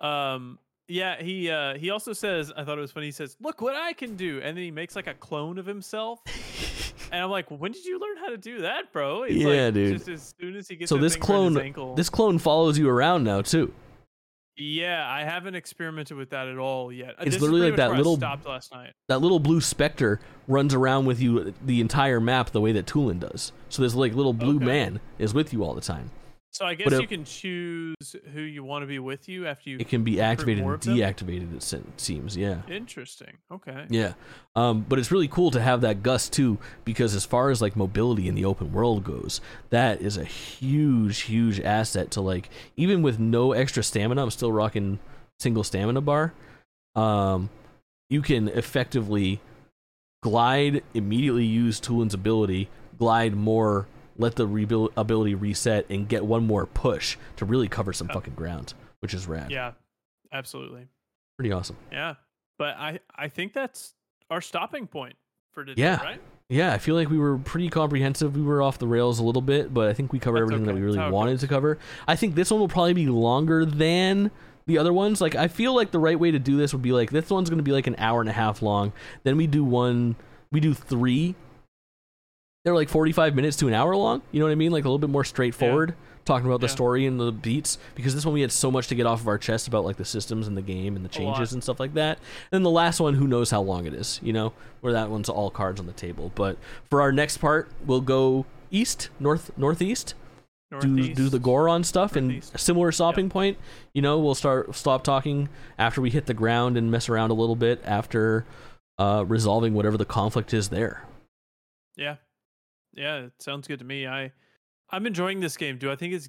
um 0.00 0.58
yeah, 0.90 1.22
he 1.22 1.50
uh 1.50 1.74
he 1.78 1.90
also 1.90 2.12
says 2.12 2.52
I 2.56 2.64
thought 2.64 2.76
it 2.78 2.80
was 2.82 2.92
funny. 2.92 3.06
He 3.06 3.12
says, 3.12 3.36
"Look 3.40 3.60
what 3.60 3.76
I 3.76 3.92
can 3.92 4.16
do." 4.16 4.40
And 4.42 4.56
then 4.56 4.64
he 4.64 4.70
makes 4.70 4.96
like 4.96 5.06
a 5.06 5.14
clone 5.14 5.56
of 5.58 5.66
himself. 5.66 6.20
and 7.12 7.22
I'm 7.22 7.30
like, 7.30 7.50
"When 7.50 7.72
did 7.72 7.84
you 7.84 7.98
learn 8.00 8.16
how 8.18 8.28
to 8.30 8.36
do 8.36 8.60
that, 8.62 8.92
bro?" 8.92 9.22
It's 9.22 9.34
Yeah, 9.36 9.64
like, 9.66 9.74
dude. 9.74 9.96
Just 9.98 10.08
as 10.08 10.34
soon 10.40 10.56
as 10.56 10.68
he 10.68 10.76
gets 10.76 10.88
So 10.88 10.98
this 10.98 11.16
clone- 11.16 11.56
ankle. 11.58 11.94
This 11.94 12.10
clone 12.10 12.38
follows 12.38 12.76
you 12.78 12.88
around 12.88 13.24
now 13.24 13.40
too. 13.42 13.72
Yeah, 14.56 15.06
I 15.08 15.24
haven't 15.24 15.54
experimented 15.54 16.18
with 16.18 16.30
that 16.30 16.46
at 16.46 16.58
all 16.58 16.92
yet. 16.92 17.10
Uh, 17.18 17.22
It's 17.24 17.36
this 17.36 17.40
literally 17.42 17.70
like 17.70 17.76
that 17.76 17.92
little- 17.92 18.16
stopped 18.16 18.44
last 18.46 18.72
night. 18.74 18.92
That 19.08 19.22
little 19.22 19.38
blue 19.38 19.62
specter 19.62 20.20
runs 20.48 20.74
around 20.74 21.06
with 21.06 21.18
you 21.18 21.54
the 21.64 21.80
entire 21.80 22.20
map 22.20 22.50
the 22.50 22.60
way 22.60 22.72
that 22.72 22.84
Tulin 22.84 23.20
does. 23.20 23.52
So 23.70 23.80
this 23.80 23.94
like 23.94 24.14
little 24.14 24.34
blue 24.34 24.56
Okay. 24.56 24.64
man 24.66 25.00
is 25.18 25.32
with 25.32 25.54
you 25.54 25.64
all 25.64 25.72
the 25.72 25.80
time. 25.80 26.10
So 26.52 26.64
I 26.66 26.74
guess 26.74 26.84
But 26.86 26.92
it- 26.94 27.00
you 27.02 27.06
can 27.06 27.24
choose 27.24 28.16
who 28.32 28.40
you 28.40 28.64
want 28.64 28.82
to 28.82 28.86
be 28.86 28.98
with 28.98 29.28
you 29.28 29.46
after 29.46 29.70
you. 29.70 29.78
It 29.78 29.88
can 29.88 30.02
be 30.02 30.20
activated 30.20 30.64
and 30.64 30.72
of 30.74 30.80
them? 30.80 30.96
deactivated. 30.96 31.54
It 31.72 32.00
seems, 32.00 32.36
yeah. 32.36 32.62
Interesting. 32.68 33.38
Okay. 33.52 33.86
Yeah, 33.88 34.14
um, 34.56 34.84
but 34.88 34.98
it's 34.98 35.12
really 35.12 35.28
cool 35.28 35.52
to 35.52 35.60
have 35.60 35.80
that 35.82 36.02
gust 36.02 36.32
too, 36.32 36.58
because 36.84 37.14
as 37.14 37.24
far 37.24 37.50
as 37.50 37.62
like 37.62 37.76
mobility 37.76 38.26
in 38.26 38.34
the 38.34 38.44
open 38.44 38.72
world 38.72 39.04
goes, 39.04 39.40
that 39.70 40.00
is 40.02 40.16
a 40.16 40.24
huge, 40.24 41.20
huge 41.20 41.60
asset 41.60 42.10
to 42.12 42.20
like. 42.20 42.50
Even 42.76 43.00
with 43.02 43.20
no 43.20 43.52
extra 43.52 43.82
stamina, 43.84 44.20
I'm 44.22 44.30
still 44.30 44.50
rocking 44.50 44.98
single 45.38 45.62
stamina 45.62 46.00
bar. 46.00 46.34
Um, 46.96 47.48
you 48.10 48.22
can 48.22 48.48
effectively 48.48 49.40
glide, 50.22 50.82
immediately 50.94 51.44
use 51.44 51.78
Tulin's 51.80 52.12
ability, 52.12 52.68
glide 52.98 53.34
more, 53.36 53.86
let 54.20 54.36
the 54.36 54.46
rebuild 54.46 54.92
ability 54.96 55.34
reset, 55.34 55.86
and 55.90 56.08
get 56.08 56.24
one 56.24 56.46
more 56.46 56.66
push 56.66 57.16
to 57.36 57.44
really 57.44 57.68
cover 57.68 57.92
some 57.92 58.08
fucking 58.08 58.34
ground, 58.34 58.74
which 59.00 59.14
is 59.14 59.26
rad. 59.26 59.50
Yeah. 59.50 59.72
Absolutely. 60.32 60.86
Pretty 61.36 61.50
awesome. 61.52 61.76
Yeah. 61.90 62.14
But 62.58 62.76
I 62.76 63.00
I 63.16 63.28
think 63.28 63.52
that's 63.52 63.94
our 64.30 64.40
stopping 64.40 64.86
point 64.86 65.14
for 65.52 65.64
today. 65.64 65.82
Yeah. 65.82 66.00
Right. 66.02 66.20
Yeah, 66.48 66.72
I 66.72 66.78
feel 66.78 66.96
like 66.96 67.08
we 67.08 67.18
were 67.18 67.38
pretty 67.38 67.68
comprehensive. 67.70 68.36
We 68.36 68.42
were 68.42 68.60
off 68.60 68.78
the 68.78 68.86
rails 68.88 69.20
a 69.20 69.22
little 69.22 69.40
bit, 69.42 69.72
but 69.72 69.88
I 69.88 69.92
think 69.92 70.12
we 70.12 70.18
covered 70.18 70.40
That's 70.40 70.52
everything 70.52 70.66
that 70.66 70.74
we 70.74 70.80
really 70.80 70.98
It's 70.98 71.02
how 71.02 71.08
it 71.08 71.12
wanted 71.12 71.32
goes. 71.34 71.40
to 71.42 71.46
cover. 71.46 71.78
I 72.08 72.16
think 72.16 72.34
this 72.34 72.50
one 72.50 72.58
will 72.58 72.66
probably 72.68 72.92
be 72.92 73.06
longer 73.06 73.64
than 73.64 74.32
the 74.66 74.76
other 74.76 74.92
ones. 74.92 75.20
Like, 75.20 75.36
I 75.36 75.46
feel 75.46 75.76
like 75.76 75.92
the 75.92 76.00
right 76.00 76.18
way 76.18 76.32
to 76.32 76.40
do 76.40 76.56
this 76.56 76.72
would 76.72 76.82
be 76.82 76.90
like 76.90 77.10
this 77.12 77.30
one's 77.30 77.50
going 77.50 77.58
to 77.60 77.62
be 77.64 77.70
like 77.70 77.86
an 77.86 77.94
hour 77.98 78.20
and 78.20 78.28
a 78.28 78.32
half 78.32 78.62
long. 78.62 78.92
Then 79.22 79.36
we 79.36 79.46
do 79.46 79.62
one, 79.64 80.16
we 80.50 80.58
do 80.58 80.74
three. 80.74 81.36
They're 82.64 82.74
like 82.74 82.88
45 82.90 83.34
minutes 83.34 83.56
to 83.58 83.68
an 83.68 83.74
hour 83.74 83.96
long. 83.96 84.22
You 84.32 84.40
know 84.40 84.46
what 84.46 84.52
I 84.52 84.56
mean? 84.56 84.70
Like 84.70 84.84
a 84.84 84.88
little 84.88 84.98
bit 84.98 85.08
more 85.08 85.24
straightforward, 85.24 85.94
talking 86.26 86.46
about 86.46 86.60
the 86.60 86.68
story 86.68 87.06
and 87.06 87.18
the 87.18 87.32
beats. 87.32 87.78
Because 87.94 88.14
this 88.14 88.26
one 88.26 88.34
we 88.34 88.42
had 88.42 88.52
so 88.52 88.70
much 88.70 88.88
to 88.88 88.94
get 88.94 89.06
off 89.06 89.20
of 89.22 89.28
our 89.28 89.38
chest 89.38 89.66
about 89.66 89.84
like 89.84 89.96
the 89.96 90.04
systems 90.04 90.46
and 90.46 90.56
the 90.56 90.62
game 90.62 90.94
and 90.94 91.04
the 91.04 91.08
changes 91.08 91.52
and 91.54 91.62
stuff 91.62 91.80
like 91.80 91.94
that. 91.94 92.18
And 92.52 92.64
the 92.64 92.70
last 92.70 93.00
one, 93.00 93.14
who 93.14 93.26
knows 93.26 93.50
how 93.50 93.62
long 93.62 93.86
it 93.86 93.94
is, 93.94 94.20
you 94.22 94.34
know, 94.34 94.52
where 94.82 94.92
that 94.92 95.08
one's 95.08 95.30
all 95.30 95.50
cards 95.50 95.80
on 95.80 95.86
the 95.86 95.92
table. 95.92 96.32
But 96.34 96.58
for 96.90 97.00
our 97.00 97.12
next 97.12 97.38
part, 97.38 97.70
we'll 97.86 98.02
go 98.02 98.44
east, 98.70 99.08
north, 99.18 99.50
northeast, 99.56 100.14
do 100.78 100.86
Northeast. 100.86 101.16
do 101.16 101.28
the 101.28 101.38
Goron 101.38 101.82
stuff, 101.82 102.14
and 102.14 102.28
Northeast. 102.28 102.54
a 102.54 102.58
similar 102.58 102.92
stopping 102.92 103.28
point. 103.28 103.58
You 103.92 104.02
know, 104.02 104.18
we'll 104.20 104.34
start 104.36 104.74
stop 104.76 105.02
talking 105.02 105.48
after 105.78 106.00
we 106.00 106.10
hit 106.10 106.26
the 106.26 106.34
ground 106.34 106.76
and 106.76 106.90
mess 106.90 107.08
around 107.08 107.30
a 107.30 107.34
little 107.34 107.56
bit 107.56 107.80
after 107.84 108.44
uh, 108.98 109.24
resolving 109.26 109.74
whatever 109.74 109.96
the 109.96 110.04
conflict 110.04 110.54
is 110.54 110.68
there. 110.68 111.04
Yeah. 111.96 112.16
Yeah. 112.94 113.24
It 113.24 113.32
sounds 113.38 113.68
good 113.68 113.78
to 113.78 113.84
me. 113.84 114.06
I 114.06 114.32
I'm 114.90 115.06
enjoying 115.06 115.40
this 115.40 115.56
game. 115.56 115.78
Do 115.78 115.90
I 115.90 115.96
think 115.96 116.14
it's 116.14 116.28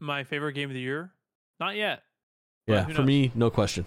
my 0.00 0.24
favorite 0.24 0.52
game 0.52 0.70
of 0.70 0.74
the 0.74 0.80
year? 0.80 1.12
Not 1.58 1.76
yet. 1.76 2.02
Yeah, 2.66 2.86
for 2.86 3.02
me, 3.02 3.30
no 3.34 3.48
question. 3.50 3.84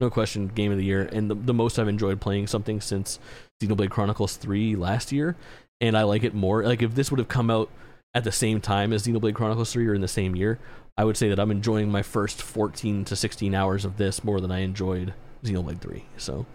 No 0.00 0.10
question, 0.10 0.48
game 0.48 0.72
of 0.72 0.78
the 0.78 0.84
year, 0.84 1.08
and 1.12 1.30
the, 1.30 1.36
the 1.36 1.54
most 1.54 1.78
I've 1.78 1.86
enjoyed 1.86 2.20
playing 2.20 2.48
something 2.48 2.80
since 2.80 3.20
Xenoblade 3.62 3.90
Chronicles 3.90 4.36
3 4.36 4.74
last 4.74 5.12
year, 5.12 5.36
and 5.80 5.96
I 5.96 6.02
like 6.02 6.24
it 6.24 6.34
more. 6.34 6.64
Like, 6.64 6.82
if 6.82 6.96
this 6.96 7.12
would 7.12 7.20
have 7.20 7.28
come 7.28 7.50
out 7.50 7.70
at 8.12 8.24
the 8.24 8.32
same 8.32 8.60
time 8.60 8.92
as 8.92 9.06
Xenoblade 9.06 9.34
Chronicles 9.34 9.72
3 9.72 9.86
or 9.86 9.94
in 9.94 10.00
the 10.00 10.08
same 10.08 10.34
year, 10.34 10.58
I 10.98 11.04
would 11.04 11.16
say 11.16 11.28
that 11.28 11.38
I'm 11.38 11.52
enjoying 11.52 11.88
my 11.90 12.02
first 12.02 12.42
14 12.42 13.04
to 13.04 13.14
16 13.14 13.54
hours 13.54 13.84
of 13.84 13.96
this 13.96 14.24
more 14.24 14.40
than 14.40 14.50
I 14.50 14.60
enjoyed 14.60 15.14
Xenoblade 15.44 15.80
3. 15.80 16.04
So, 16.16 16.46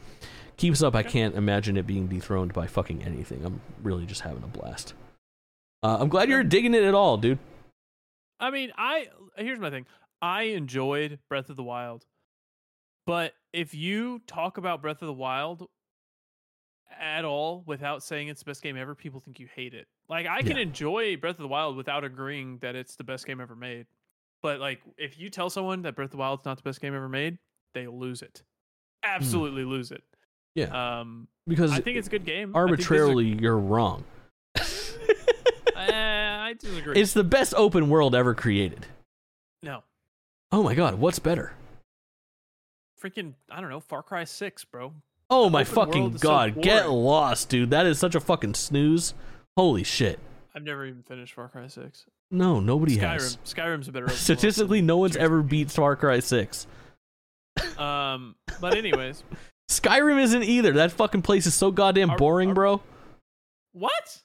keeps 0.57 0.81
up. 0.84 0.95
I 0.95 1.03
can't 1.03 1.35
imagine 1.35 1.77
it 1.77 1.88
being 1.88 2.07
dethroned 2.07 2.53
by 2.53 2.67
fucking 2.67 3.03
anything. 3.03 3.45
I'm 3.45 3.61
really 3.84 4.05
just 4.05 4.21
having 4.21 4.43
a 4.43 4.47
blast. 4.47 4.93
Uh, 5.84 5.97
I'm 5.99 6.09
glad 6.09 6.29
you're 6.29 6.43
digging 6.43 6.73
it 6.73 6.84
at 6.84 6.93
all, 6.93 7.17
dude. 7.17 7.39
I 8.39 8.51
mean, 8.51 8.71
I 8.77 9.07
here's 9.38 9.59
my 9.59 9.69
thing. 9.69 9.85
I 10.21 10.43
enjoyed 10.43 11.19
Breath 11.29 11.49
of 11.49 11.55
the 11.55 11.63
Wild. 11.63 12.05
But 13.05 13.34
if 13.53 13.73
you 13.73 14.19
talk 14.27 14.57
about 14.57 14.81
Breath 14.81 15.01
of 15.01 15.07
the 15.07 15.13
Wild 15.13 15.67
at 16.99 17.25
all 17.25 17.63
without 17.65 18.03
saying 18.03 18.27
it's 18.27 18.41
the 18.41 18.49
best 18.49 18.61
game 18.61 18.77
ever, 18.77 18.95
people 18.95 19.19
think 19.19 19.39
you 19.39 19.47
hate 19.53 19.73
it. 19.73 19.88
Like 20.09 20.25
I 20.25 20.41
can 20.41 20.57
Yeah. 20.57 20.63
enjoy 20.63 21.17
Breath 21.17 21.35
of 21.35 21.41
the 21.43 21.47
Wild 21.47 21.77
without 21.77 22.03
agreeing 22.03 22.57
that 22.59 22.75
it's 22.75 22.95
the 22.95 23.03
best 23.03 23.25
game 23.25 23.39
ever 23.39 23.55
made. 23.55 23.85
But 24.41 24.59
like 24.59 24.81
if 24.97 25.17
you 25.19 25.29
tell 25.29 25.49
someone 25.49 25.84
that 25.84 25.95
Breath 25.95 26.07
of 26.07 26.11
the 26.11 26.17
Wild's 26.17 26.45
not 26.45 26.57
the 26.57 26.63
best 26.63 26.81
game 26.81 26.95
ever 26.95 27.09
made, 27.09 27.38
they 27.73 27.88
lose 27.88 28.21
it. 28.21 28.43
Absolutely 29.03 29.63
lose 29.63 29.91
it. 29.91 30.03
Yeah. 30.57 30.99
Um 31.01 31.27
Because 31.47 31.71
I 31.71 31.79
think 31.81 31.97
it's 31.97 32.07
a 32.07 32.11
good 32.11 32.25
game. 32.25 32.53
I 32.55 32.65
think 32.65 32.77
this 32.77 32.85
is 32.85 32.91
a- 32.91 32.93
arbitrarily, 32.95 33.25
you're 33.39 33.57
wrong. 33.57 34.03
Uh, 34.57 34.61
I 35.77 36.55
disagree. 36.59 36.99
It's 36.99 37.13
the 37.13 37.23
best 37.23 37.53
open 37.55 37.89
world 37.89 38.15
ever 38.15 38.34
created. 38.34 38.85
no. 39.61 39.84
Oh 40.51 40.63
my 40.63 40.73
god, 40.75 40.95
what's 40.95 41.19
better? 41.19 41.53
Freaking 43.01 43.34
I 43.51 43.61
don't 43.61 43.69
know, 43.69 43.79
Far 43.79 44.01
Cry 44.01 44.23
6, 44.23 44.65
bro. 44.65 44.93
Oh 45.29 45.49
my 45.49 45.63
fucking 45.63 46.15
is 46.15 46.21
so 46.21 46.27
god, 46.27 46.61
get 46.61 46.89
lost, 46.89 47.49
dude. 47.49 47.69
That 47.69 47.85
is 47.85 47.99
such 47.99 48.15
a 48.15 48.19
fucking 48.19 48.55
snooze. 48.55 49.13
Holy 49.55 49.84
shit. 49.84 50.19
I've 50.55 50.63
never 50.63 50.85
even 50.85 51.03
finished 51.03 51.34
Far 51.34 51.49
Cry 51.49 51.67
6. 51.67 52.05
No, 52.31 52.59
nobody 52.59 52.97
Skyrim. 52.97 53.01
has. 53.13 53.38
Skyrim's 53.45 53.88
a 53.89 53.91
better. 53.91 54.09
open 54.09 54.15
Statistically, 54.15 54.81
no 54.81 54.97
one's 54.97 55.15
ever 55.17 55.43
beat 55.43 55.69
Far 55.69 55.95
Cry 55.95 56.19
6. 56.19 56.65
Um, 57.77 58.35
but 58.61 58.75
anyways, 58.75 59.23
Skyrim 59.80 60.20
isn't 60.22 60.44
either. 60.44 60.74
That 60.74 60.91
fucking 60.91 61.22
place 61.22 61.45
is 61.45 61.54
so 61.54 61.72
goddamn 61.72 62.12
Are- 62.12 62.18
boring, 62.18 62.52
are- 62.52 62.54
bro. 62.56 62.82
what? 63.74 64.22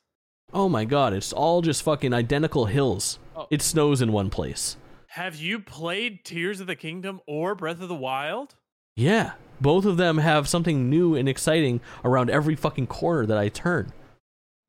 Oh 0.52 0.68
my 0.68 0.84
god, 0.84 1.12
it's 1.14 1.32
all 1.32 1.62
just 1.62 1.82
fucking 1.82 2.12
identical 2.12 2.66
hills. 2.66 3.18
Oh. 3.34 3.46
It 3.50 3.62
snows 3.62 4.02
in 4.02 4.12
one 4.12 4.28
place. 4.30 4.76
Have 5.08 5.36
you 5.36 5.58
played 5.60 6.24
Tears 6.24 6.60
of 6.60 6.66
the 6.66 6.76
Kingdom 6.76 7.20
or 7.26 7.54
Breath 7.54 7.80
of 7.80 7.88
the 7.88 7.94
Wild? 7.94 8.54
Yeah, 8.96 9.32
both 9.60 9.84
of 9.86 9.96
them 9.96 10.18
have 10.18 10.48
something 10.48 10.90
new 10.90 11.14
and 11.14 11.28
exciting 11.28 11.80
around 12.04 12.28
every 12.30 12.54
fucking 12.56 12.86
corner 12.88 13.24
that 13.26 13.38
I 13.38 13.48
turn. 13.48 13.92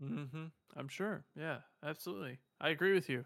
Mm-hmm. 0.01 0.45
I'm 0.75 0.87
sure. 0.87 1.25
Yeah, 1.37 1.57
absolutely. 1.85 2.39
I 2.61 2.69
agree 2.69 2.93
with 2.93 3.09
you. 3.09 3.25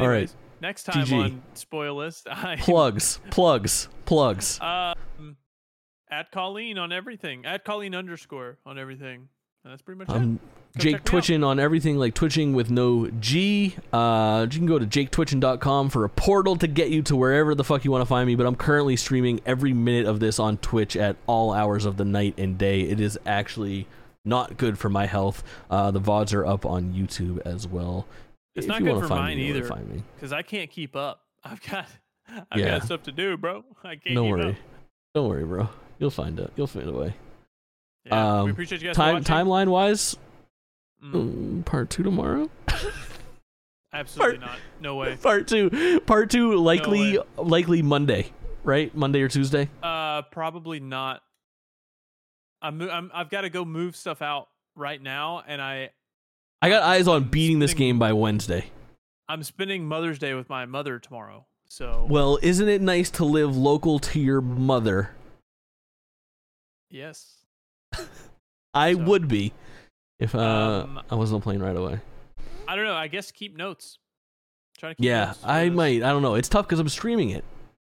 All 0.00 0.08
right. 0.08 0.32
Next 0.60 0.84
time 0.84 1.04
GG. 1.06 1.24
on 1.24 1.42
SpoiList, 1.54 2.22
I 2.30 2.56
Plugs, 2.56 3.20
plugs, 3.30 3.88
plugs. 4.04 4.60
um 4.60 5.36
at 6.10 6.30
Kaulin 6.32 6.78
on 6.78 6.92
everything. 6.92 7.44
At 7.44 7.64
Kaulin 7.64 7.94
underscore 7.96 8.58
on 8.66 8.78
everything. 8.78 9.28
And 9.64 9.72
that's 9.72 9.82
pretty 9.82 9.98
much 9.98 10.08
it. 10.08 10.12
I'm 10.12 10.36
Go 10.36 10.40
Um, 10.40 10.40
Jake. 10.78 11.04
Twitching 11.04 11.42
on 11.42 11.58
everything, 11.58 11.96
like 11.96 12.14
twitching 12.14 12.52
with 12.52 12.70
no 12.70 13.08
G. 13.18 13.74
Uh, 13.92 14.46
you 14.50 14.58
can 14.58 14.66
go 14.66 14.78
to 14.78 14.86
jaketwitching.com 14.86 15.88
for 15.90 16.04
a 16.04 16.08
portal 16.08 16.54
to 16.56 16.66
get 16.68 16.90
you 16.90 17.02
to 17.02 17.16
wherever 17.16 17.54
the 17.54 17.64
fuck 17.64 17.84
you 17.84 17.90
want 17.90 18.02
to 18.02 18.06
find 18.06 18.26
me. 18.26 18.34
But 18.36 18.46
I'm 18.46 18.54
currently 18.56 18.94
streaming 18.96 19.40
every 19.46 19.72
minute 19.72 20.06
of 20.06 20.20
this 20.20 20.38
on 20.38 20.58
Twitch 20.58 20.96
at 20.96 21.16
all 21.26 21.52
hours 21.52 21.84
of 21.86 21.96
the 21.96 22.04
night 22.04 22.34
and 22.38 22.58
day. 22.58 22.82
It 22.82 23.00
is 23.00 23.18
actually 23.26 23.86
not 24.24 24.56
good 24.58 24.78
for 24.78 24.88
my 24.90 25.06
health. 25.06 25.42
Uh, 25.70 25.90
the 25.90 26.00
VODs 26.00 26.34
are 26.34 26.44
up 26.46 26.66
on 26.66 26.92
YouTube 26.92 27.40
as 27.46 27.66
well. 27.66 28.06
It's 28.54 28.66
If 28.66 28.68
not 28.68 28.80
you 28.80 28.86
good 28.86 29.00
for 29.02 29.08
find 29.08 29.20
mine 29.22 29.36
me, 29.38 29.46
you 29.46 29.54
know 29.54 29.60
where 29.68 29.78
either. 29.78 30.02
Because 30.14 30.32
I 30.32 30.42
can't 30.42 30.70
keep 30.70 30.94
up. 30.94 31.22
I've 31.42 31.62
got 31.62 31.86
I've 32.52 32.60
Yeah. 32.60 32.78
got 32.78 32.84
stuff 32.84 33.02
to 33.04 33.12
do, 33.12 33.36
bro. 33.36 33.64
I 33.82 33.96
can't. 33.96 34.14
Don't 34.14 34.28
worry. 34.28 34.50
Up. 34.50 34.56
Don't 35.14 35.28
worry, 35.28 35.44
bro. 35.44 35.68
You'll 35.98 36.10
find 36.10 36.38
it. 36.38 36.52
You'll 36.56 36.66
find 36.66 36.88
a 36.88 36.92
way. 36.92 37.14
Yeah, 38.04 38.38
Um, 38.40 38.44
we 38.46 38.50
appreciate 38.52 38.80
you 38.82 38.88
guys 38.88 38.96
Time 38.96 39.24
timeline 39.24 39.68
wise, 39.68 40.16
Mm. 41.02 41.64
part 41.64 41.90
two 41.90 42.02
tomorrow. 42.02 42.50
Absolutely 43.92 44.38
not. 44.38 44.58
No 44.80 44.96
way. 44.96 45.16
part 45.22 45.48
two. 45.48 46.00
Part 46.06 46.30
two. 46.30 46.54
Likely. 46.56 47.18
way. 47.18 47.24
likely 47.36 47.82
Monday. 47.82 48.32
Right. 48.62 48.94
Monday 48.94 49.22
or 49.22 49.28
Tuesday. 49.28 49.68
Uh, 49.82 50.22
probably 50.22 50.80
not. 50.80 51.22
I'm, 52.60 52.80
I'm 52.82 53.10
I've 53.14 53.30
got 53.30 53.42
to 53.42 53.50
go 53.50 53.64
move 53.64 53.94
stuff 53.96 54.22
out 54.22 54.48
right 54.74 55.00
now, 55.00 55.42
and 55.46 55.60
I 55.62 55.90
I 56.62 56.68
got 56.68 56.82
eyes 56.82 57.06
on 57.06 57.16
I'm 57.24 57.28
beating 57.28 57.58
this 57.58 57.74
game 57.74 57.98
by 57.98 58.12
Wednesday. 58.12 58.70
I'm 59.28 59.42
spending 59.42 59.86
Mother's 59.86 60.18
Day 60.18 60.34
with 60.34 60.48
my 60.48 60.64
mother 60.66 60.98
tomorrow. 60.98 61.46
So 61.68 62.06
Well, 62.08 62.38
isn't 62.42 62.68
it 62.68 62.80
nice 62.80 63.10
to 63.12 63.24
live 63.24 63.56
local 63.56 63.98
to 64.00 64.20
your 64.20 64.40
mother? 64.40 65.10
Yes, 66.90 67.44
I 68.74 68.92
So- 68.94 68.98
would 69.04 69.28
be 69.28 69.52
if 70.18 70.34
uh, 70.34 70.38
Um, 70.84 71.00
I 71.10 71.14
wasn't 71.14 71.42
playing 71.42 71.60
right 71.60 71.76
away. 71.76 72.00
I 72.68 72.74
don't 72.76 72.84
know. 72.84 72.94
I 72.94 73.06
guess 73.08 73.30
keep 73.30 73.56
notes. 73.56 73.98
Try 74.78 74.90
to 74.90 74.94
keep 74.96 75.04
Yeah, 75.04 75.34
I 75.44 75.68
might. 75.68 76.02
I 76.02 76.10
don't 76.10 76.22
know. 76.22 76.34
It's 76.34 76.48
tough 76.48 76.66
because 76.66 76.80
I'm 76.80 76.88
streaming 76.88 77.30
it. 77.30 77.44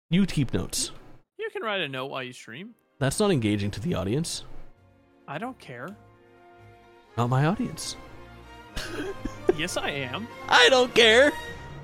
You 0.09 0.25
keep 0.25 0.53
notes. 0.53 0.91
You 1.37 1.49
can 1.51 1.61
write 1.63 1.81
a 1.81 1.87
note 1.87 2.07
while 2.07 2.23
you 2.23 2.33
stream. 2.33 2.75
That's 2.99 3.19
not 3.19 3.31
engaging 3.31 3.71
to 3.71 3.79
the 3.79 3.93
audience. 3.95 4.43
I 5.27 5.37
don't 5.37 5.57
care. 5.59 5.95
Not 7.17 7.29
my 7.29 7.45
audience. 7.45 7.95
yes, 9.57 9.77
I 9.77 9.89
am. 9.89 10.27
I 10.49 10.67
don't 10.69 10.93
care. 10.95 11.31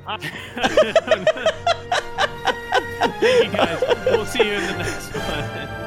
I- 0.08 0.18
Thank 3.20 3.46
you 3.46 3.52
guys. 3.52 3.84
We'll 4.08 4.26
see 4.26 4.46
you 4.46 4.54
in 4.54 4.64
the 4.68 4.78
next 4.78 5.16
one. 5.16 5.87